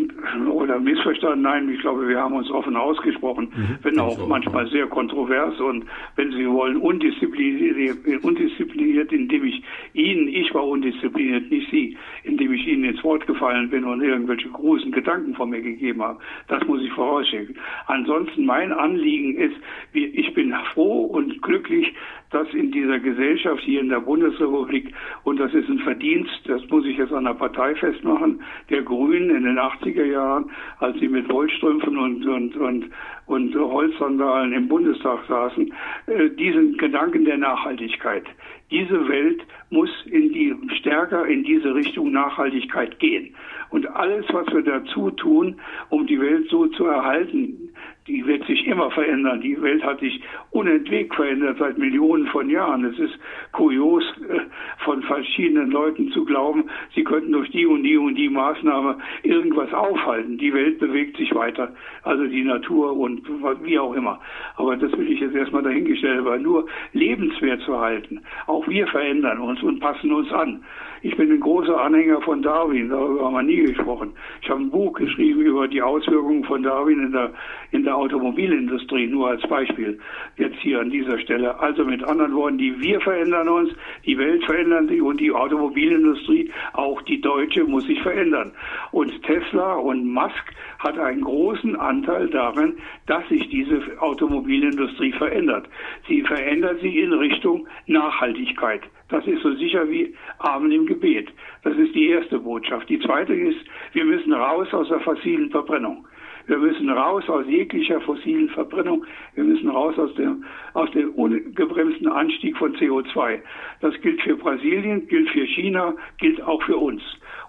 oder 0.70 0.80
missverstanden, 0.80 1.42
nein, 1.42 1.68
ich 1.68 1.80
glaube, 1.80 2.08
wir 2.08 2.18
haben 2.18 2.34
uns 2.34 2.50
offen 2.50 2.76
ausgesprochen, 2.76 3.48
mhm, 3.54 3.78
wenn 3.82 3.98
auch 3.98 4.26
manchmal 4.26 4.68
sehr 4.68 4.86
kontrovers. 4.86 5.58
Und 5.60 5.84
wenn 6.16 6.30
Sie 6.32 6.48
wollen, 6.48 6.76
undiszipliniert, 6.76 8.24
undiszipliniert, 8.24 9.12
indem 9.12 9.44
ich 9.44 9.62
Ihnen, 9.92 10.28
ich 10.28 10.54
war 10.54 10.66
undiszipliniert, 10.66 11.50
nicht 11.50 11.70
Sie, 11.70 11.96
indem 12.24 12.52
ich 12.52 12.66
Ihnen 12.66 12.84
ins 12.84 13.02
Wort 13.02 13.26
gefallen 13.26 13.68
bin 13.70 13.84
und 13.84 14.00
irgendwelche 14.02 14.48
großen 14.48 14.92
Gedanken 14.92 15.34
von 15.34 15.50
mir 15.50 15.60
gegeben 15.60 16.02
habe. 16.02 16.20
Das 16.48 16.64
muss 16.66 16.82
ich 16.82 16.92
vorausschicken. 16.92 17.56
Ansonsten 17.86 18.46
mein 18.46 18.72
Anliegen 18.72 19.36
ist, 19.36 19.56
ich 19.92 20.32
bin 20.34 20.54
froh 20.72 21.02
und 21.06 21.42
glücklich, 21.42 21.92
dass 22.30 22.48
in 22.54 22.70
dieser 22.70 22.98
Gesellschaft 23.00 23.62
hier 23.62 23.80
in 23.80 23.88
der 23.88 24.00
Bundesrepublik, 24.00 24.92
und 25.24 25.38
das 25.40 25.52
ist 25.52 25.68
ein 25.68 25.80
Verdienst, 25.80 26.40
das 26.46 26.66
muss 26.68 26.86
ich 26.86 26.96
jetzt 26.96 27.12
an 27.12 27.24
der 27.24 27.34
Partei 27.34 27.74
festmachen, 27.74 28.40
der 28.70 28.82
Grünen 28.82 29.30
in 29.30 29.44
den 29.44 29.58
80er 29.58 30.04
Jahren, 30.04 30.50
als 30.78 30.98
sie 31.00 31.08
mit 31.08 31.30
Wollstrümpfen 31.30 31.98
und, 31.98 32.26
und, 32.26 32.56
und, 32.56 32.90
und 33.26 33.54
Holzsandalen 33.54 34.52
im 34.52 34.68
Bundestag 34.68 35.20
saßen, 35.28 35.72
äh, 36.06 36.30
diesen 36.30 36.76
Gedanken 36.76 37.24
der 37.24 37.38
Nachhaltigkeit. 37.38 38.24
Diese 38.70 39.08
Welt 39.08 39.42
muss 39.70 39.90
in 40.06 40.32
die, 40.32 40.54
stärker 40.78 41.26
in 41.26 41.42
diese 41.42 41.74
Richtung 41.74 42.12
Nachhaltigkeit 42.12 42.98
gehen. 43.00 43.34
Und 43.70 43.86
alles, 43.88 44.24
was 44.32 44.46
wir 44.52 44.62
dazu 44.62 45.10
tun, 45.10 45.56
um 45.88 46.06
die 46.06 46.20
Welt 46.20 46.48
so 46.50 46.66
zu 46.68 46.86
erhalten, 46.86 47.69
die 48.10 48.26
wird 48.26 48.44
sich 48.46 48.66
immer 48.66 48.90
verändern. 48.90 49.40
Die 49.40 49.60
Welt 49.62 49.84
hat 49.84 50.00
sich 50.00 50.20
unentwegt 50.50 51.14
verändert 51.14 51.58
seit 51.58 51.78
Millionen 51.78 52.26
von 52.26 52.50
Jahren. 52.50 52.84
Es 52.84 52.98
ist 52.98 53.18
kurios 53.52 54.02
äh, 54.28 54.40
von 54.84 55.02
verschiedenen 55.02 55.70
Leuten 55.70 56.10
zu 56.10 56.24
glauben, 56.24 56.64
sie 56.94 57.04
könnten 57.04 57.32
durch 57.32 57.50
die 57.50 57.66
und 57.66 57.82
die 57.84 57.96
und 57.96 58.16
die 58.16 58.28
Maßnahme 58.28 58.98
irgendwas 59.22 59.72
aufhalten. 59.72 60.38
Die 60.38 60.52
Welt 60.52 60.78
bewegt 60.80 61.16
sich 61.16 61.34
weiter, 61.34 61.72
also 62.02 62.26
die 62.26 62.42
Natur 62.42 62.96
und 62.96 63.22
wie 63.62 63.78
auch 63.78 63.94
immer. 63.94 64.20
Aber 64.56 64.76
das 64.76 64.92
will 64.92 65.10
ich 65.10 65.20
jetzt 65.20 65.34
erstmal 65.34 65.62
dahingestellt, 65.62 66.24
weil 66.24 66.40
nur 66.40 66.66
lebenswert 66.92 67.60
zu 67.62 67.78
halten. 67.78 68.20
Auch 68.46 68.66
wir 68.68 68.86
verändern 68.88 69.38
uns 69.38 69.62
und 69.62 69.80
passen 69.80 70.12
uns 70.12 70.32
an. 70.32 70.64
Ich 71.02 71.16
bin 71.16 71.30
ein 71.30 71.40
großer 71.40 71.80
Anhänger 71.80 72.20
von 72.20 72.42
Darwin, 72.42 72.90
darüber 72.90 73.24
haben 73.24 73.34
wir 73.34 73.42
nie 73.42 73.62
gesprochen. 73.62 74.12
Ich 74.42 74.50
habe 74.50 74.60
ein 74.60 74.70
Buch 74.70 74.92
geschrieben 74.92 75.40
über 75.40 75.66
die 75.66 75.80
Auswirkungen 75.80 76.44
von 76.44 76.62
Darwin 76.62 77.02
in 77.02 77.12
der, 77.12 77.32
in 77.70 77.84
der 77.84 77.96
Automobilindustrie, 77.96 79.06
nur 79.06 79.28
als 79.28 79.40
Beispiel, 79.48 79.98
jetzt 80.36 80.58
hier 80.60 80.80
an 80.80 80.90
dieser 80.90 81.18
Stelle. 81.18 81.58
Also 81.58 81.86
mit 81.86 82.04
anderen 82.04 82.34
Worten, 82.34 82.58
die 82.58 82.78
wir 82.80 83.00
verändern 83.00 83.48
uns, 83.48 83.70
die 84.04 84.18
Welt 84.18 84.44
verändert 84.44 84.88
sich 84.88 85.00
und 85.00 85.18
die 85.20 85.32
Automobilindustrie, 85.32 86.50
auch 86.74 87.00
die 87.02 87.20
deutsche, 87.20 87.64
muss 87.64 87.84
sich 87.84 88.02
verändern. 88.02 88.52
Und 88.92 89.22
Tesla 89.22 89.74
und 89.76 90.06
Musk 90.06 90.54
hat 90.80 90.98
einen 90.98 91.22
großen 91.22 91.76
Anteil 91.76 92.28
daran, 92.28 92.74
dass 93.06 93.26
sich 93.28 93.48
diese 93.48 93.80
Automobilindustrie 94.00 95.12
verändert. 95.12 95.66
Sie 96.08 96.20
verändert 96.22 96.80
sich 96.80 96.94
in 96.96 97.14
Richtung 97.14 97.66
Nachhaltigkeit. 97.86 98.82
Das 99.10 99.26
ist 99.26 99.42
so 99.42 99.52
sicher 99.54 99.90
wie 99.90 100.14
Amen 100.38 100.70
im 100.70 100.86
Gebet. 100.90 101.28
Das 101.62 101.76
ist 101.76 101.94
die 101.94 102.08
erste 102.08 102.40
Botschaft. 102.40 102.88
Die 102.88 102.98
zweite 102.98 103.32
ist, 103.32 103.60
wir 103.92 104.04
müssen 104.04 104.32
raus 104.32 104.66
aus 104.74 104.88
der 104.88 104.98
fossilen 105.00 105.48
Verbrennung. 105.50 106.04
Wir 106.46 106.58
müssen 106.58 106.90
raus 106.90 107.28
aus 107.28 107.46
jeglicher 107.46 108.00
fossilen 108.00 108.48
Verbrennung. 108.48 109.04
Wir 109.36 109.44
müssen 109.44 109.68
raus 109.68 109.96
aus 109.98 110.12
dem, 110.16 110.44
aus 110.74 110.90
dem 110.90 111.10
ungebremsten 111.10 112.08
Anstieg 112.08 112.56
von 112.56 112.74
CO2. 112.74 113.38
Das 113.80 113.94
gilt 114.00 114.20
für 114.22 114.36
Brasilien, 114.36 115.06
gilt 115.06 115.30
für 115.30 115.46
China, 115.46 115.94
gilt 116.18 116.42
auch 116.42 116.60
für 116.64 116.76
uns. 116.76 117.02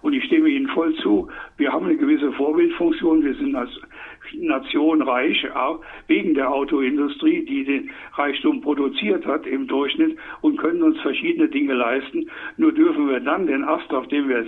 Und 0.03 0.13
ich 0.13 0.23
stimme 0.25 0.49
Ihnen 0.49 0.67
voll 0.67 0.93
zu. 0.97 1.27
Wir 1.57 1.71
haben 1.71 1.87
eine 1.87 1.97
gewisse 1.97 2.31
Vorbildfunktion. 2.33 3.23
Wir 3.23 3.33
sind 3.33 3.55
als 3.55 3.71
Nation 4.33 5.01
reich, 5.01 5.45
wegen 6.07 6.33
der 6.33 6.51
Autoindustrie, 6.51 7.45
die 7.45 7.63
den 7.63 7.91
Reichtum 8.13 8.61
produziert 8.61 9.25
hat 9.25 9.45
im 9.45 9.67
Durchschnitt 9.67 10.17
und 10.41 10.57
können 10.57 10.83
uns 10.83 10.99
verschiedene 11.01 11.47
Dinge 11.47 11.73
leisten. 11.73 12.29
Nur 12.57 12.71
dürfen 12.71 13.09
wir 13.09 13.19
dann 13.19 13.47
den 13.47 13.63
Ast, 13.63 13.93
auf 13.93 14.07
dem 14.07 14.29
wir 14.29 14.43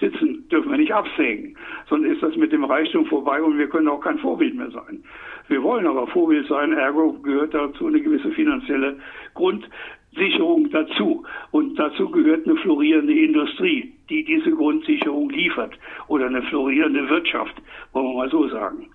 sitzen, 0.00 0.48
dürfen 0.48 0.70
wir 0.70 0.78
nicht 0.78 0.92
absägen. 0.92 1.56
Sonst 1.88 2.06
ist 2.06 2.22
das 2.22 2.36
mit 2.36 2.52
dem 2.52 2.64
Reichtum 2.64 3.06
vorbei 3.06 3.42
und 3.42 3.58
wir 3.58 3.68
können 3.68 3.88
auch 3.88 4.00
kein 4.00 4.18
Vorbild 4.18 4.54
mehr 4.54 4.70
sein. 4.70 5.02
Wir 5.48 5.62
wollen 5.62 5.86
aber 5.86 6.06
Vorbild 6.08 6.46
sein, 6.46 6.72
ergo 6.72 7.12
gehört 7.22 7.54
dazu 7.54 7.86
eine 7.86 8.00
gewisse 8.00 8.30
finanzielle 8.32 8.98
Grundsicherung 9.34 10.70
dazu. 10.70 11.24
Und 11.50 11.78
dazu 11.78 12.10
gehört 12.10 12.46
eine 12.46 12.56
florierende 12.56 13.14
Industrie 13.14 13.97
die 14.08 14.24
diese 14.24 14.50
Grundsicherung 14.50 15.30
liefert 15.30 15.78
oder 16.08 16.26
eine 16.26 16.42
florierende 16.42 17.08
Wirtschaft, 17.08 17.54
wollen 17.92 18.06
wir 18.06 18.14
mal 18.14 18.30
so 18.30 18.48
sagen. 18.48 18.88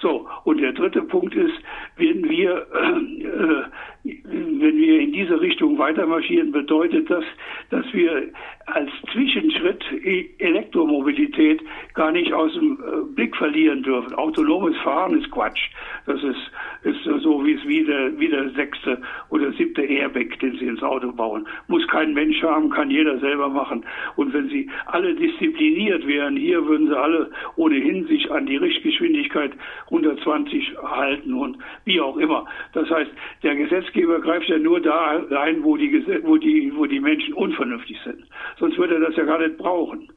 So, 0.00 0.28
und 0.44 0.60
der 0.60 0.72
dritte 0.72 1.02
Punkt 1.02 1.34
ist, 1.34 1.54
wenn 1.96 2.28
wir, 2.28 2.66
äh, 2.72 3.62
wenn 4.04 4.76
wir 4.76 5.00
in 5.00 5.12
diese 5.12 5.40
Richtung 5.40 5.78
weitermarschieren, 5.78 6.52
bedeutet 6.52 7.10
das, 7.10 7.24
dass 7.70 7.84
wir 7.92 8.30
als 8.66 8.90
Zwischenschritt 9.12 9.84
e-, 10.04 10.28
Elektromobilität 10.38 11.62
gar 11.94 12.12
nicht 12.12 12.32
aus 12.32 12.52
dem 12.54 12.72
äh, 12.74 13.14
Blick 13.14 13.34
verlieren 13.36 13.82
dürfen. 13.82 14.14
Autonomes 14.14 14.76
Fahren 14.78 15.18
ist 15.18 15.30
Quatsch. 15.30 15.70
Das 16.06 16.22
ist, 16.22 16.50
ist 16.82 17.04
so 17.22 17.44
wie 17.44 17.54
es 17.54 17.66
wie 17.66 17.84
der, 17.84 18.18
wie 18.18 18.28
der 18.28 18.50
sechste 18.50 19.00
oder 19.30 19.52
siebte 19.52 19.82
Airbag, 19.82 20.38
den 20.40 20.56
Sie 20.58 20.66
ins 20.66 20.82
Auto 20.82 21.12
bauen. 21.12 21.46
Muss 21.66 21.86
kein 21.88 22.14
Mensch 22.14 22.42
haben, 22.42 22.70
kann 22.70 22.90
jeder 22.90 23.18
selber 23.18 23.48
machen. 23.48 23.84
Und 24.16 24.32
wenn 24.32 24.48
Sie 24.48 24.57
alle 24.86 25.14
diszipliniert 25.14 26.06
wären, 26.06 26.36
hier 26.36 26.64
würden 26.66 26.88
sie 26.88 26.98
alle 26.98 27.30
ohnehin 27.56 28.06
sich 28.06 28.30
an 28.30 28.46
die 28.46 28.56
Richtgeschwindigkeit 28.56 29.52
120 29.86 30.76
halten 30.82 31.34
und 31.34 31.58
wie 31.84 32.00
auch 32.00 32.16
immer. 32.16 32.46
Das 32.72 32.88
heißt, 32.90 33.10
der 33.42 33.56
Gesetzgeber 33.56 34.20
greift 34.20 34.48
ja 34.48 34.58
nur 34.58 34.80
da 34.80 35.22
ein, 35.30 35.62
wo 35.62 35.76
die, 35.76 36.04
wo 36.22 36.36
die, 36.36 36.72
wo 36.74 36.86
die 36.86 37.00
Menschen 37.00 37.34
unvernünftig 37.34 37.98
sind. 38.04 38.24
Sonst 38.58 38.78
würde 38.78 38.94
er 38.94 39.00
das 39.00 39.16
ja 39.16 39.24
gar 39.24 39.38
nicht 39.38 39.58
brauchen. 39.58 40.08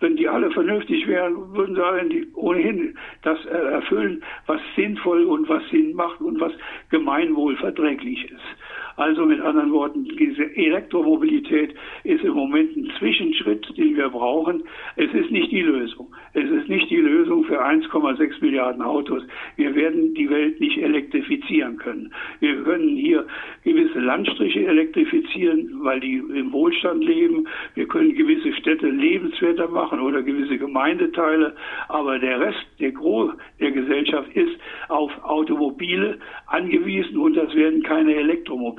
Wenn 0.00 0.16
die 0.16 0.28
alle 0.28 0.50
vernünftig 0.50 1.06
wären, 1.06 1.54
würden 1.54 2.10
sie 2.10 2.26
ohnehin 2.34 2.96
das 3.22 3.42
erfüllen, 3.46 4.22
was 4.46 4.60
sinnvoll 4.74 5.24
und 5.24 5.48
was 5.48 5.62
Sinn 5.70 5.94
macht 5.94 6.20
und 6.20 6.38
was 6.38 6.52
gemeinwohlverträglich 6.90 8.30
ist. 8.30 8.55
Also 8.96 9.26
mit 9.26 9.40
anderen 9.40 9.72
Worten, 9.72 10.04
diese 10.04 10.56
Elektromobilität 10.56 11.74
ist 12.04 12.24
im 12.24 12.32
Moment 12.32 12.74
ein 12.76 12.90
Zwischenschritt, 12.98 13.66
den 13.76 13.96
wir 13.96 14.08
brauchen. 14.08 14.62
Es 14.96 15.12
ist 15.12 15.30
nicht 15.30 15.52
die 15.52 15.62
Lösung. 15.62 16.14
Es 16.32 16.50
ist 16.50 16.68
nicht 16.68 16.88
die 16.90 16.96
Lösung 16.96 17.44
für 17.44 17.62
1,6 17.62 18.40
Milliarden 18.40 18.82
Autos. 18.82 19.22
Wir 19.56 19.74
werden 19.74 20.14
die 20.14 20.30
Welt 20.30 20.60
nicht 20.60 20.78
elektrifizieren 20.78 21.76
können. 21.76 22.12
Wir 22.40 22.62
können 22.62 22.96
hier 22.96 23.26
gewisse 23.64 23.98
Landstriche 23.98 24.66
elektrifizieren, 24.66 25.70
weil 25.82 26.00
die 26.00 26.16
im 26.16 26.52
Wohlstand 26.52 27.04
leben. 27.04 27.46
Wir 27.74 27.86
können 27.86 28.14
gewisse 28.14 28.52
Städte 28.54 28.88
lebenswerter 28.88 29.68
machen 29.68 30.00
oder 30.00 30.22
gewisse 30.22 30.56
Gemeindeteile. 30.56 31.54
Aber 31.88 32.18
der 32.18 32.40
Rest, 32.40 32.66
der 32.80 32.92
Gros 32.92 33.32
der 33.60 33.72
Gesellschaft 33.72 34.34
ist 34.34 34.56
auf 34.88 35.12
Automobile 35.22 36.18
angewiesen 36.46 37.18
und 37.18 37.36
das 37.36 37.54
werden 37.54 37.82
keine 37.82 38.14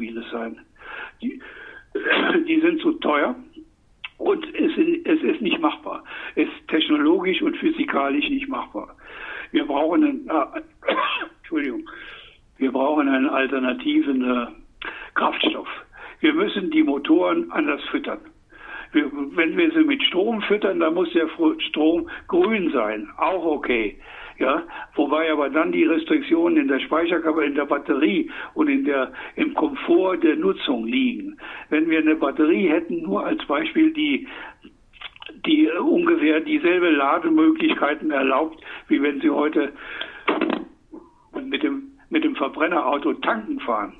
Elektromobile 0.07 0.23
sein. 0.31 0.59
Die, 1.21 1.41
die 2.47 2.59
sind 2.61 2.81
zu 2.81 2.93
teuer. 2.93 3.35
Und 4.17 4.43
es, 4.55 4.71
es 5.05 5.21
ist 5.21 5.41
nicht 5.41 5.59
machbar. 5.59 6.03
Es 6.35 6.47
ist 6.47 6.67
technologisch 6.69 7.41
und 7.41 7.55
physikalisch 7.57 8.27
nicht 8.29 8.47
machbar. 8.47 8.95
Wir 9.51 9.65
brauchen 9.65 10.03
einen, 10.03 10.27
äh, 10.27 10.61
Entschuldigung, 11.39 11.87
wir 12.57 12.71
brauchen 12.71 13.07
einen 13.07 13.29
alternativen 13.29 14.23
äh, 14.23 14.47
Kraftstoff. 15.13 15.67
Wir 16.19 16.33
müssen 16.33 16.71
die 16.71 16.81
Motoren 16.81 17.51
anders 17.51 17.83
füttern. 17.91 18.19
Wenn 18.93 19.57
wir 19.57 19.71
sie 19.71 19.83
mit 19.83 20.01
Strom 20.01 20.41
füttern, 20.41 20.79
dann 20.79 20.95
muss 20.95 21.11
der 21.11 21.27
Strom 21.59 22.09
grün 22.27 22.71
sein. 22.71 23.07
Auch 23.17 23.45
okay. 23.45 23.99
Ja, 24.39 24.63
wobei 24.93 25.31
aber 25.31 25.49
dann 25.49 25.71
die 25.71 25.85
Restriktionen 25.85 26.57
in 26.57 26.67
der 26.67 26.79
Speicherkapazität, 26.79 27.49
in 27.49 27.55
der 27.55 27.65
Batterie 27.65 28.31
und 28.53 28.67
in 28.67 28.85
der, 28.85 29.11
im 29.35 29.55
Komfort 29.55 30.17
der 30.17 30.35
Nutzung 30.35 30.85
liegen. 30.85 31.37
Wenn 31.69 31.89
wir 31.89 31.99
eine 31.99 32.15
Batterie 32.15 32.67
hätten, 32.67 33.01
nur 33.01 33.25
als 33.25 33.43
Beispiel, 33.45 33.91
die 33.93 34.27
die 35.45 35.69
ungefähr 35.69 36.39
dieselbe 36.39 36.89
Lademöglichkeiten 36.89 38.11
erlaubt, 38.11 38.63
wie 38.87 39.01
wenn 39.01 39.21
Sie 39.21 39.29
heute 39.29 39.73
mit 41.41 41.63
dem, 41.63 41.91
mit 42.09 42.23
dem 42.23 42.35
Verbrennerauto 42.35 43.13
tanken 43.13 43.59
fahren 43.59 43.93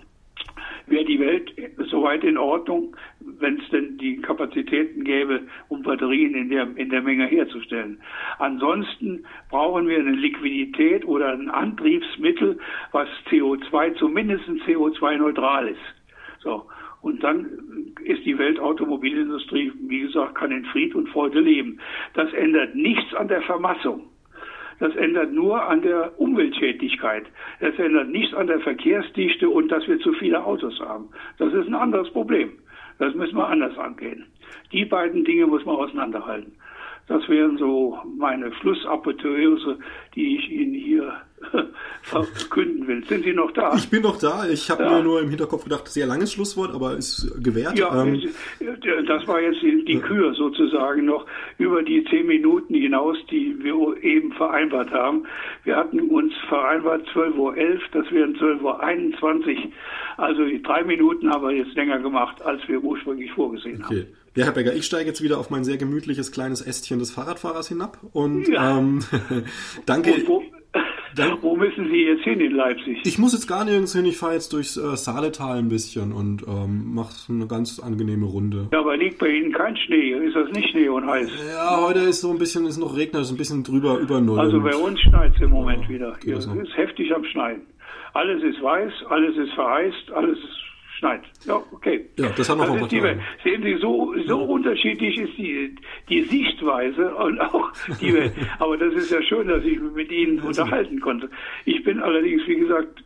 wäre 0.88 1.06
die 1.06 1.20
Welt 1.20 1.54
soweit 1.90 2.24
in 2.24 2.38
Ordnung, 2.38 2.96
wenn 3.20 3.60
es 3.60 3.70
denn 3.70 3.98
die 3.98 4.18
Kapazitäten 4.18 5.04
gäbe, 5.04 5.42
um 5.70 5.84
Batterien 5.84 6.34
in 6.36 6.50
der, 6.50 6.68
in 6.76 6.90
der 6.90 7.02
Menge 7.02 7.26
herzustellen. 7.26 8.00
Ansonsten 8.40 9.26
brauchen 9.50 9.88
wir 9.88 10.00
eine 10.00 10.12
Liquidität 10.12 11.06
oder 11.06 11.34
ein 11.34 11.50
Antriebsmittel, 11.50 12.60
was 12.92 13.08
CO2, 13.30 13.96
zumindest 13.96 14.46
CO2-neutral 14.46 15.70
ist. 15.70 15.80
So. 16.40 16.66
Und 17.02 17.24
dann 17.24 17.46
ist 18.04 18.26
die 18.26 18.38
Weltautomobilindustrie, 18.38 19.72
wie 19.88 20.02
gesagt, 20.02 20.36
kann 20.36 20.52
in 20.52 20.66
Fried 20.66 20.96
und 20.96 21.10
Freude 21.10 21.40
leben. 21.40 21.80
Das 22.16 22.34
ändert 22.34 22.76
nichts 22.76 23.14
an 23.14 23.28
der 23.28 23.42
Vermassung. 23.44 24.10
Das 24.80 24.96
ändert 24.96 25.34
nur 25.34 25.62
an 25.62 25.82
der 25.82 26.20
Umweltschädlichkeit. 26.20 27.26
Das 27.60 27.78
ändert 27.80 28.10
nichts 28.10 28.34
an 28.34 28.48
der 28.48 28.60
Verkehrsdichte 28.60 29.50
und 29.50 29.70
dass 29.70 29.88
wir 29.88 30.00
zu 30.00 30.14
viele 30.14 30.44
Autos 30.44 30.80
haben. 30.80 31.10
Das 31.40 31.54
ist 31.54 31.68
ein 31.68 31.76
anderes 31.76 32.10
Problem. 32.12 32.52
Das 33.00 33.14
müssen 33.16 33.38
wir 33.38 33.48
anders 33.48 33.78
angehen. 33.78 34.26
Die 34.72 34.86
beiden 34.86 35.24
Dinge 35.24 35.48
muss 35.48 35.66
man 35.66 35.76
auseinanderhalten. 35.76 36.54
Das 37.08 37.28
wären 37.30 37.58
so 37.58 37.98
meine 38.18 38.54
Schlussapotheose, 38.56 39.80
die 40.16 40.38
ich 40.38 40.52
Ihnen 40.52 40.74
hier 40.74 41.14
verkünden 42.02 42.88
will. 42.88 43.04
Sind 43.06 43.24
Sie 43.24 43.34
noch 43.34 43.52
da? 43.52 43.76
Ich 43.76 43.90
bin 43.90 44.02
noch 44.02 44.18
da. 44.18 44.48
Ich 44.48 44.70
habe 44.70 44.84
ja. 44.84 44.92
mir 44.92 45.04
nur 45.04 45.22
im 45.22 45.30
Hinterkopf 45.30 45.64
gedacht, 45.64 45.88
sehr 45.88 46.08
langes 46.08 46.34
Schlusswort, 46.34 46.74
aber 46.74 46.96
ist 46.96 47.32
gewährt. 47.44 47.78
Ja, 47.78 48.04
ähm, 48.04 48.22
das 49.08 49.28
war 49.28 49.42
jetzt 49.42 49.62
die, 49.62 49.86
die 49.86 50.00
Kür 50.00 50.34
sozusagen 50.34 51.06
noch 51.06 51.26
über 51.58 51.84
die 51.84 52.04
zehn 52.06 52.28
Minuten 52.28 52.74
hinaus, 52.74 53.18
die 53.30 53.56
wir 53.62 54.04
eben 54.04 54.32
vereinbart 54.34 54.92
haben. 54.92 55.26
Wir 55.64 55.76
hatten 55.76 56.00
uns 56.10 56.34
vereinbart 56.48 57.08
12.11 57.14 57.38
Uhr, 57.38 57.56
das 57.92 58.12
wären 58.12 58.36
12.21 58.36 59.58
Uhr. 59.58 59.72
Also 60.18 60.46
die 60.46 60.62
drei 60.62 60.84
Minuten 60.84 61.30
haben 61.30 61.48
wir 61.48 61.56
jetzt 61.56 61.76
länger 61.76 62.00
gemacht, 62.00 62.42
als 62.42 62.68
wir 62.68 62.84
ursprünglich 62.84 63.32
vorgesehen 63.32 63.84
okay. 63.84 64.02
haben. 64.02 64.18
Ja, 64.36 64.46
Herr 64.46 64.52
Becker, 64.52 64.76
ich 64.76 64.86
steige 64.86 65.10
jetzt 65.10 65.24
wieder 65.24 65.40
auf 65.40 65.50
mein 65.50 65.64
sehr 65.64 65.78
gemütliches 65.78 66.32
kleines 66.32 66.62
Ästchen 66.62 67.00
des 67.00 67.10
Fahrradfahrers 67.10 67.70
hinab 67.70 67.98
und 68.14 68.48
ja. 68.48 68.78
ähm, 68.78 69.00
danke. 69.88 70.14
Und 70.14 70.28
wo, 70.28 70.44
dann, 71.18 71.42
wo 71.42 71.56
müssen 71.56 71.90
Sie 71.90 72.04
jetzt 72.04 72.24
hin 72.24 72.40
in 72.40 72.52
Leipzig? 72.52 73.00
Ich 73.04 73.18
muss 73.18 73.34
jetzt 73.34 73.48
gar 73.48 73.66
nirgends 73.66 73.94
hin. 73.94 74.06
Ich 74.06 74.18
fahre 74.18 74.34
jetzt 74.34 74.54
durchs 74.54 74.78
äh, 74.78 74.96
Saaletal 74.96 75.58
ein 75.58 75.70
bisschen 75.70 76.12
und 76.12 76.44
ähm, 76.48 76.94
mache 76.94 77.14
eine 77.30 77.48
ganz 77.48 77.80
angenehme 77.80 78.26
Runde. 78.26 78.68
Ja, 78.72 78.80
aber 78.80 78.98
liegt 78.98 79.20
bei 79.20 79.30
Ihnen 79.30 79.52
kein 79.52 79.76
Schnee? 79.78 80.12
Ist 80.12 80.36
das 80.36 80.52
nicht 80.52 80.70
Schnee 80.70 80.90
und 80.90 81.06
heiß? 81.06 81.30
Ja, 81.52 81.82
heute 81.82 82.00
ist 82.00 82.22
so 82.22 82.32
ein 82.32 82.38
bisschen, 82.38 82.66
ist 82.66 82.78
noch 82.78 82.96
Regner, 82.96 83.22
ist 83.22 83.32
ein 83.32 83.38
bisschen 83.38 83.64
drüber 83.64 83.98
über 84.00 84.22
Null. 84.22 84.40
Also 84.40 84.62
bei 84.62 84.76
uns 84.76 85.00
schneit 85.02 85.34
es 85.36 85.42
im 85.42 85.52
Moment 85.52 85.84
ja, 85.84 85.90
wieder. 85.90 86.18
Es 86.26 86.46
ist 86.46 86.78
heftig 86.78 87.14
am 87.14 87.24
Schneien. 87.26 87.62
Alles 88.14 88.42
ist 88.44 88.62
weiß, 88.62 88.92
alles 89.10 89.38
ist 89.38 89.54
vereist, 89.54 90.12
alles 90.12 90.38
ist 90.38 90.67
schneit. 90.98 91.22
Ja, 91.46 91.62
okay. 91.72 92.06
Ja, 92.18 92.30
das 92.36 92.50
haben 92.50 92.60
wir 92.60 92.80
das 92.80 92.88
die. 92.90 93.02
Sehen 93.44 93.64
Sie, 93.64 93.78
so, 93.80 94.14
so 94.26 94.40
unterschiedlich 94.40 95.18
ist 95.18 95.38
die, 95.38 95.76
die 96.10 96.24
Sichtweise 96.24 97.14
und 97.16 97.40
auch 97.40 97.72
die 98.02 98.14
Welt. 98.14 98.34
Aber 98.60 98.78
das 98.78 98.94
ist 98.94 99.12
ja 99.12 99.22
schön, 99.22 99.48
dass 99.48 99.64
ich 99.64 99.80
mich 99.80 99.94
mit 99.94 100.12
Ihnen 100.12 100.40
unterhalten 100.40 101.00
konnte. 101.00 101.30
Ich 101.66 101.84
bin 101.84 102.00
allerdings, 102.02 102.46
wie 102.48 102.56
gesagt, 102.56 103.04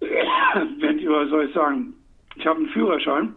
wenn 0.80 0.98
ich, 0.98 1.08
was 1.08 1.28
soll 1.30 1.46
ich 1.46 1.54
sagen, 1.54 1.94
ich 2.36 2.46
habe 2.46 2.58
einen 2.58 2.68
Führerschein 2.70 3.34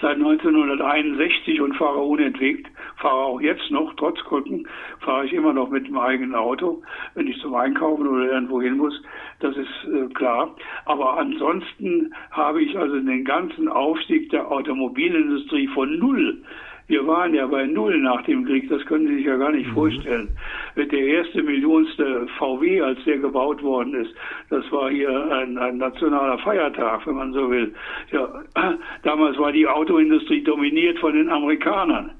seit 0.00 0.16
1961 0.16 1.60
und 1.60 1.74
fahre 1.76 1.98
unentwegt, 1.98 2.68
fahre 2.98 3.24
auch 3.24 3.40
jetzt 3.40 3.70
noch, 3.70 3.94
trotz 3.94 4.18
Krücken, 4.24 4.66
fahre 5.00 5.26
ich 5.26 5.32
immer 5.32 5.52
noch 5.52 5.70
mit 5.70 5.86
dem 5.86 5.98
eigenen 5.98 6.34
Auto, 6.34 6.82
wenn 7.14 7.26
ich 7.26 7.40
zum 7.40 7.54
Einkaufen 7.54 8.06
oder 8.06 8.32
irgendwo 8.32 8.60
hin 8.60 8.76
muss, 8.76 9.00
das 9.40 9.56
ist 9.56 9.88
äh, 9.92 10.12
klar. 10.14 10.54
Aber 10.84 11.18
ansonsten 11.18 12.12
habe 12.30 12.62
ich 12.62 12.78
also 12.78 12.98
den 12.98 13.24
ganzen 13.24 13.68
Aufstieg 13.68 14.30
der 14.30 14.50
Automobilindustrie 14.50 15.68
von 15.68 15.98
null 15.98 16.42
wir 16.88 17.06
waren 17.06 17.34
ja 17.34 17.46
bei 17.46 17.66
Null 17.66 17.98
nach 17.98 18.22
dem 18.22 18.46
Krieg, 18.46 18.68
das 18.70 18.84
können 18.86 19.06
Sie 19.08 19.16
sich 19.16 19.26
ja 19.26 19.36
gar 19.36 19.52
nicht 19.52 19.68
mhm. 19.68 19.74
vorstellen. 19.74 20.28
Der 20.74 20.92
erste 20.92 21.42
millionste 21.42 22.26
VW, 22.38 22.80
als 22.80 22.98
der 23.04 23.18
gebaut 23.18 23.62
worden 23.62 23.94
ist, 23.94 24.14
das 24.48 24.64
war 24.72 24.90
hier 24.90 25.10
ein, 25.30 25.58
ein 25.58 25.76
nationaler 25.76 26.38
Feiertag, 26.38 27.06
wenn 27.06 27.16
man 27.16 27.32
so 27.34 27.50
will. 27.50 27.74
Ja, 28.10 28.42
damals 29.02 29.38
war 29.38 29.52
die 29.52 29.66
Autoindustrie 29.66 30.42
dominiert 30.42 30.98
von 30.98 31.12
den 31.12 31.28
Amerikanern. 31.28 32.12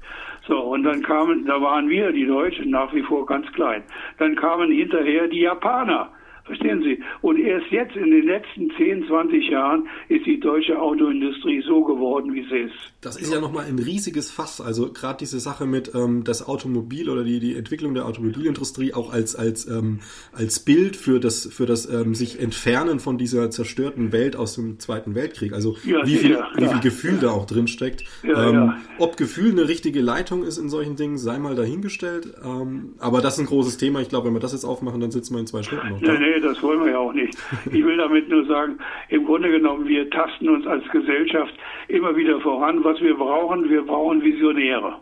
So, 0.49 0.59
und 0.61 0.81
dann 0.81 1.03
kamen, 1.03 1.45
da 1.45 1.61
waren 1.61 1.87
wir, 1.89 2.11
die 2.11 2.25
Deutschen, 2.25 2.71
nach 2.71 2.91
wie 2.91 3.03
vor 3.03 3.23
ganz 3.27 3.45
klein. 3.53 3.83
Dann 4.17 4.35
kamen 4.35 4.71
hinterher 4.71 5.27
die 5.27 5.41
Japaner. 5.41 6.09
Verstehen 6.49 6.81
Sie? 6.81 6.99
Und 7.21 7.37
erst 7.37 7.67
jetzt 7.69 7.95
in 7.95 8.09
den 8.09 8.25
letzten 8.25 8.71
10, 8.75 9.05
20 9.05 9.49
Jahren 9.49 9.87
ist 10.07 10.25
die 10.25 10.39
deutsche 10.39 10.81
Autoindustrie 10.81 11.61
so 11.61 11.83
geworden, 11.83 12.33
wie 12.33 12.43
sie 12.49 12.61
ist. 12.61 12.73
Das 13.01 13.17
ist 13.17 13.31
ja 13.31 13.39
nochmal 13.39 13.65
ein 13.65 13.77
riesiges 13.77 14.31
Fass. 14.31 14.59
Also 14.59 14.91
gerade 14.91 15.19
diese 15.19 15.39
Sache 15.39 15.67
mit 15.67 15.93
ähm, 15.93 16.23
das 16.23 16.47
Automobil 16.47 17.07
oder 17.07 17.23
die, 17.23 17.39
die 17.39 17.55
Entwicklung 17.55 17.93
der 17.93 18.07
Automobilindustrie 18.07 18.95
auch 18.95 19.13
als, 19.13 19.35
als, 19.35 19.67
ähm, 19.67 19.99
als 20.33 20.59
Bild 20.59 20.95
für 20.95 21.19
das, 21.19 21.47
für 21.53 21.67
das 21.67 21.87
ähm, 21.87 22.15
sich 22.15 22.39
Entfernen 22.39 22.99
von 22.99 23.19
dieser 23.19 23.51
zerstörten 23.51 24.11
Welt 24.11 24.35
aus 24.35 24.55
dem 24.55 24.79
Zweiten 24.79 25.13
Weltkrieg. 25.13 25.53
Also 25.53 25.77
ja, 25.85 26.03
wie, 26.03 26.15
viel, 26.15 26.31
ja, 26.31 26.49
wie 26.55 26.67
viel 26.67 26.79
Gefühl 26.79 27.19
da 27.21 27.29
auch 27.29 27.45
drin 27.45 27.67
steckt. 27.67 28.05
Ja, 28.23 28.49
ähm, 28.49 28.73
ob 28.97 29.17
Gefühl 29.17 29.51
eine 29.51 29.67
richtige 29.67 30.01
Leitung 30.01 30.43
ist 30.43 30.57
in 30.57 30.67
solchen 30.67 30.95
Dingen, 30.95 31.19
sei 31.19 31.37
mal 31.37 31.53
dahingestellt. 31.53 32.33
Ähm, 32.43 32.95
aber 32.97 33.21
das 33.21 33.35
ist 33.35 33.41
ein 33.41 33.45
großes 33.45 33.77
Thema. 33.77 34.01
Ich 34.01 34.09
glaube, 34.09 34.25
wenn 34.25 34.33
wir 34.33 34.39
das 34.39 34.53
jetzt 34.53 34.65
aufmachen, 34.65 34.99
dann 34.99 35.11
sitzen 35.11 35.35
wir 35.35 35.41
in 35.41 35.45
zwei 35.45 35.61
Stunden 35.61 35.89
noch. 35.89 36.01
Da. 36.01 36.17
Nee, 36.17 36.38
das 36.39 36.61
wollen 36.63 36.83
wir 36.83 36.91
ja 36.91 36.97
auch 36.97 37.13
nicht. 37.13 37.37
Ich 37.71 37.83
will 37.83 37.97
damit 37.97 38.29
nur 38.29 38.45
sagen, 38.45 38.77
im 39.09 39.25
Grunde 39.25 39.49
genommen, 39.49 39.87
wir 39.87 40.09
tasten 40.09 40.49
uns 40.49 40.65
als 40.67 40.87
Gesellschaft 40.89 41.53
immer 41.87 42.15
wieder 42.15 42.39
voran. 42.41 42.83
Was 42.83 42.99
wir 43.01 43.15
brauchen, 43.15 43.69
wir 43.69 43.83
brauchen 43.83 44.23
Visionäre. 44.23 44.95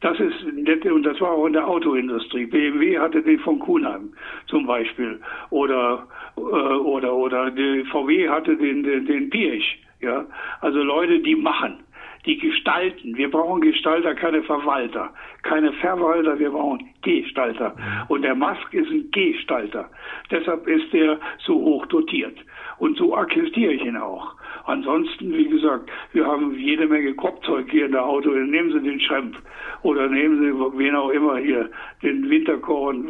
Das 0.00 0.18
ist 0.18 0.44
nett, 0.52 0.84
und 0.84 1.04
das 1.04 1.20
war 1.20 1.30
auch 1.30 1.46
in 1.46 1.52
der 1.52 1.66
Autoindustrie. 1.66 2.46
BMW 2.46 2.98
hatte 2.98 3.22
den 3.22 3.38
von 3.38 3.60
Kuhnheim 3.60 4.12
zum 4.48 4.66
Beispiel. 4.66 5.20
Oder, 5.50 6.06
äh, 6.36 6.40
oder, 6.40 7.14
oder 7.14 7.52
VW 7.90 8.28
hatte 8.28 8.56
den, 8.56 8.82
den, 8.82 9.06
den 9.06 9.30
Pirch. 9.30 9.78
Ja, 10.00 10.26
also 10.60 10.82
Leute, 10.82 11.20
die 11.20 11.36
machen 11.36 11.78
die 12.26 12.38
gestalten. 12.38 13.16
Wir 13.16 13.30
brauchen 13.30 13.60
Gestalter, 13.60 14.14
keine 14.14 14.42
Verwalter. 14.42 15.10
Keine 15.42 15.72
Verwalter, 15.74 16.38
wir 16.38 16.50
brauchen 16.50 16.88
Gestalter. 17.02 17.74
Und 18.08 18.22
der 18.22 18.34
Musk 18.34 18.72
ist 18.72 18.90
ein 18.90 19.10
Gestalter. 19.10 19.90
Deshalb 20.30 20.66
ist 20.68 20.94
er 20.94 21.18
so 21.38 21.54
hoch 21.54 21.86
dotiert. 21.86 22.38
Und 22.78 22.96
so 22.96 23.16
akzeptiere 23.16 23.72
ich 23.72 23.84
ihn 23.84 23.96
auch. 23.96 24.34
ansonsten, 24.64 25.32
wie 25.32 25.48
gesagt, 25.48 25.90
wir 26.12 26.26
haben 26.26 26.56
jede 26.56 26.86
Menge 26.86 27.14
Kopfzeug 27.14 27.68
hier 27.70 27.86
in 27.86 27.92
der 27.92 28.04
Auto. 28.04 28.30
Nehmen 28.30 28.72
Sie 28.72 28.80
den 28.80 29.00
Schrempf 29.00 29.36
oder 29.82 30.08
nehmen 30.08 30.38
Sie 30.40 30.78
wen 30.78 30.94
auch 30.94 31.10
immer 31.10 31.38
hier, 31.38 31.70
den 32.02 32.28
Winterkorn, 32.30 33.08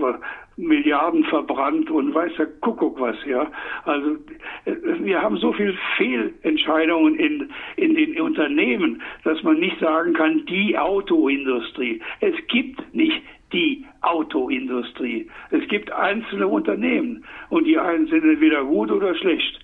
Milliarden 0.56 1.24
verbrannt 1.24 1.90
und 1.90 2.14
weiß 2.14 2.32
der 2.36 2.46
Kuckuck 2.60 3.00
was, 3.00 3.16
ja. 3.26 3.50
Also 3.84 4.16
wir 5.00 5.22
haben 5.22 5.36
so 5.38 5.52
viel 5.52 5.76
Fehlentscheidungen 5.96 7.16
in, 7.16 7.50
in 7.76 7.94
den 7.94 8.20
Unternehmen, 8.20 9.02
dass 9.24 9.42
man 9.42 9.58
nicht 9.58 9.78
sagen 9.80 10.12
kann, 10.12 10.44
die 10.46 10.76
Autoindustrie. 10.76 12.00
Es 12.20 12.34
gibt 12.48 12.94
nicht 12.94 13.22
die 13.52 13.84
Autoindustrie. 14.00 15.28
Es 15.50 15.66
gibt 15.68 15.90
einzelne 15.92 16.46
Unternehmen 16.46 17.24
und 17.50 17.64
die 17.64 17.78
einen 17.78 18.06
sind 18.06 18.24
entweder 18.24 18.64
gut 18.64 18.90
oder 18.90 19.14
schlecht. 19.14 19.60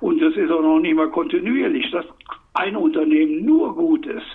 Und 0.00 0.20
das 0.20 0.34
ist 0.36 0.50
auch 0.50 0.62
noch 0.62 0.80
nicht 0.80 0.96
mal 0.96 1.10
kontinuierlich, 1.10 1.90
dass 1.90 2.04
ein 2.54 2.76
Unternehmen 2.76 3.44
nur 3.44 3.74
gut 3.74 4.06
ist. 4.06 4.26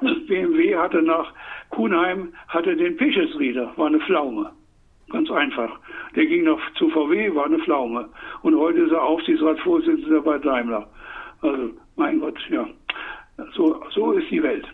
BMW 0.28 0.76
hatte 0.76 1.02
nach 1.02 1.32
Kuhnheim 1.70 2.32
hatte 2.48 2.76
den 2.76 2.96
Pichesrieder, 2.96 3.72
war 3.76 3.86
eine 3.86 4.00
Pflaume. 4.00 4.50
Ganz 5.10 5.30
einfach. 5.30 5.78
Der 6.16 6.26
ging 6.26 6.44
noch 6.44 6.60
zu 6.74 6.90
VW, 6.90 7.34
war 7.34 7.46
eine 7.46 7.58
Pflaume. 7.60 8.08
Und 8.42 8.56
heute 8.56 8.80
ist 8.80 8.92
er 8.92 9.02
Aufsichtsratsvorsitzender 9.02 10.20
bei 10.20 10.38
Daimler. 10.38 10.88
Also, 11.40 11.70
mein 11.96 12.20
Gott, 12.20 12.38
ja. 12.50 12.66
So, 13.54 13.82
so 13.90 14.12
ist 14.12 14.30
die 14.30 14.42
Welt. 14.42 14.66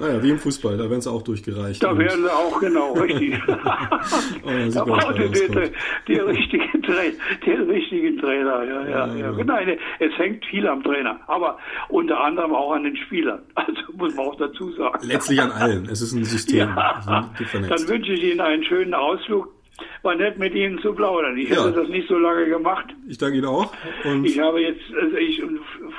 Naja, 0.00 0.22
wie 0.22 0.30
im 0.30 0.38
Fußball, 0.38 0.78
da 0.78 0.88
werden 0.88 1.02
sie 1.02 1.10
auch 1.10 1.20
durchgereicht. 1.20 1.82
Da 1.82 1.96
werden 1.96 2.22
sie 2.22 2.32
auch, 2.32 2.58
genau, 2.58 2.94
richtig. 2.94 3.38
oh, 3.48 4.70
da 4.72 4.84
braucht 4.84 5.18
der, 5.18 5.28
der, 5.28 5.70
der, 6.08 6.26
richtige 6.26 6.80
Trainer, 6.80 7.16
der 7.44 7.68
richtige 7.68 8.16
Trainer, 8.16 8.64
ja, 8.64 8.88
ja, 8.88 9.14
ja. 9.14 9.30
ja. 9.36 9.44
Nein, 9.44 9.78
es 9.98 10.16
hängt 10.16 10.46
viel 10.46 10.66
am 10.66 10.82
Trainer, 10.82 11.20
aber 11.26 11.58
unter 11.90 12.18
anderem 12.18 12.54
auch 12.54 12.72
an 12.72 12.84
den 12.84 12.96
Spielern. 12.96 13.42
Also 13.60 13.92
muss 13.92 14.14
man 14.14 14.26
auch 14.26 14.36
dazu 14.36 14.72
sagen. 14.72 15.06
Letztlich 15.06 15.40
an 15.40 15.52
allen. 15.52 15.84
Es 15.84 16.00
ist 16.00 16.12
ein 16.12 16.24
System. 16.24 16.68
Ja. 17.06 17.30
Dann 17.52 17.88
wünsche 17.88 18.12
ich 18.12 18.22
Ihnen 18.22 18.40
einen 18.40 18.64
schönen 18.64 18.94
Ausflug 18.94 19.48
war 20.02 20.14
nett 20.14 20.38
mit 20.38 20.54
Ihnen 20.54 20.78
zu 20.80 20.92
plaudern. 20.92 21.36
Ich 21.36 21.50
ja. 21.50 21.64
hätte 21.64 21.80
das 21.80 21.88
nicht 21.88 22.08
so 22.08 22.18
lange 22.18 22.46
gemacht. 22.46 22.86
Ich 23.08 23.18
danke 23.18 23.38
Ihnen 23.38 23.46
auch. 23.46 23.72
Und 24.04 24.24
ich 24.24 24.38
habe 24.38 24.60
jetzt, 24.60 24.82
also 25.00 25.16
ich 25.16 25.42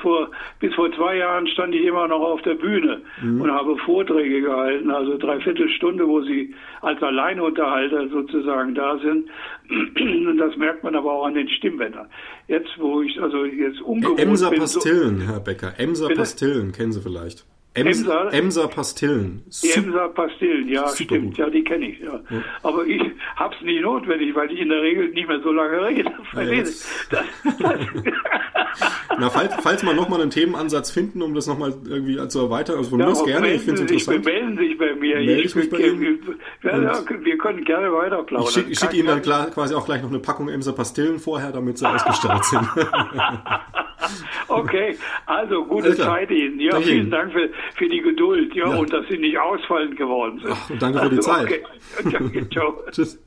vor 0.00 0.30
bis 0.60 0.74
vor 0.74 0.92
zwei 0.92 1.16
Jahren 1.16 1.46
stand 1.48 1.74
ich 1.74 1.84
immer 1.84 2.08
noch 2.08 2.20
auf 2.20 2.42
der 2.42 2.54
Bühne 2.54 3.02
mhm. 3.22 3.40
und 3.40 3.50
habe 3.50 3.76
Vorträge 3.78 4.42
gehalten, 4.42 4.90
also 4.90 5.16
dreiviertel 5.18 5.68
Stunde, 5.70 6.06
wo 6.06 6.22
Sie 6.22 6.54
als 6.80 7.02
Alleinunterhalter 7.02 8.08
sozusagen 8.08 8.74
da 8.74 8.98
sind. 8.98 9.28
Und 9.70 10.38
das 10.38 10.56
merkt 10.56 10.84
man 10.84 10.94
aber 10.94 11.12
auch 11.12 11.26
an 11.26 11.34
den 11.34 11.48
Stimmbändern. 11.48 12.08
Jetzt, 12.48 12.70
wo 12.78 13.02
ich 13.02 13.20
also 13.20 13.44
jetzt 13.44 13.80
umgewohnt 13.80 14.20
Emser 14.20 14.50
bin. 14.50 14.60
Emser 14.60 14.80
Pastillen, 14.80 15.20
so, 15.20 15.26
Herr 15.26 15.40
Becker. 15.40 15.72
Emser 15.78 16.08
Pastillen 16.08 16.72
kennen 16.72 16.92
Sie 16.92 17.00
vielleicht. 17.00 17.46
Emser, 17.74 18.32
Emser 18.32 18.68
Pastillen. 18.68 19.44
Die 19.62 19.70
Emser 19.70 20.08
Pastillen, 20.10 20.68
ja, 20.68 20.88
Super 20.88 20.94
stimmt. 21.04 21.24
Gut. 21.24 21.38
Ja, 21.38 21.50
die 21.50 21.64
kenne 21.64 21.88
ich. 21.88 22.00
Ja. 22.00 22.20
ja. 22.28 22.42
Aber 22.62 22.84
ich 22.86 23.00
habe 23.36 23.54
es 23.54 23.62
nicht 23.62 23.82
notwendig, 23.82 24.34
weil 24.34 24.50
ich 24.52 24.60
in 24.60 24.68
der 24.68 24.82
Regel 24.82 25.08
nicht 25.08 25.26
mehr 25.26 25.40
so 25.40 25.52
lange 25.52 25.86
rede. 25.86 26.12
Ja, 26.34 26.44
das, 26.44 27.08
das, 27.10 27.24
Na, 29.18 29.28
falls, 29.28 29.54
falls 29.62 29.82
man 29.82 29.96
nochmal 29.96 30.22
einen 30.22 30.30
Themenansatz 30.30 30.90
finden, 30.90 31.22
um 31.22 31.34
das 31.34 31.46
nochmal 31.46 31.74
irgendwie 31.86 32.16
zu 32.28 32.40
erweitern, 32.40 32.78
also 32.78 32.90
von 32.90 33.00
ja, 33.00 33.06
mir 33.06 33.12
aus 33.12 33.24
gerne, 33.24 33.52
ich 33.52 33.62
finde 33.62 33.82
es 33.84 33.90
interessant. 33.90 34.24
melden 34.24 34.56
sich 34.56 34.78
bei 34.78 34.94
mir. 34.94 35.16
Melde 35.16 35.32
ich, 35.34 35.44
ich 35.44 35.54
mich 35.54 35.70
bei 35.70 35.78
Ihnen. 35.78 36.18
Ja, 36.62 37.02
wir 37.20 37.38
können 37.38 37.64
gerne 37.64 37.92
weiter 37.92 38.22
plaudern. 38.22 38.48
Ich 38.48 38.54
schicke 38.54 38.74
schick 38.76 38.94
Ihnen 38.94 39.08
dann 39.08 39.22
klar, 39.22 39.50
quasi 39.50 39.74
auch 39.74 39.84
gleich 39.84 40.02
noch 40.02 40.08
eine 40.08 40.20
Packung 40.20 40.48
Emser 40.48 40.72
Pastillen 40.72 41.18
vorher, 41.18 41.52
damit 41.52 41.78
Sie 41.78 41.86
ausgestattet 41.86 42.44
sind. 42.46 42.68
okay, 44.48 44.96
also 45.26 45.64
gute 45.64 45.94
Zeit 45.96 46.30
Ihnen. 46.30 46.58
Ja, 46.60 46.72
Danke 46.72 46.86
vielen 46.86 47.00
Ihnen. 47.02 47.10
Dank 47.10 47.32
für, 47.32 47.50
für 47.76 47.88
die 47.88 48.00
Geduld 48.00 48.54
ja, 48.54 48.68
ja, 48.68 48.76
und 48.76 48.92
dass 48.92 49.06
Sie 49.08 49.18
nicht 49.18 49.38
ausfallend 49.38 49.96
geworden 49.96 50.40
sind. 50.40 50.52
Ach, 50.52 50.70
und 50.70 50.82
danke 50.82 51.00
für 51.00 51.10
die 51.10 51.16
also, 51.16 51.30
Zeit. 51.30 51.46
Okay. 51.46 51.62
Danke, 52.12 52.48
ciao. 52.50 52.82
Tschüss. 52.90 53.18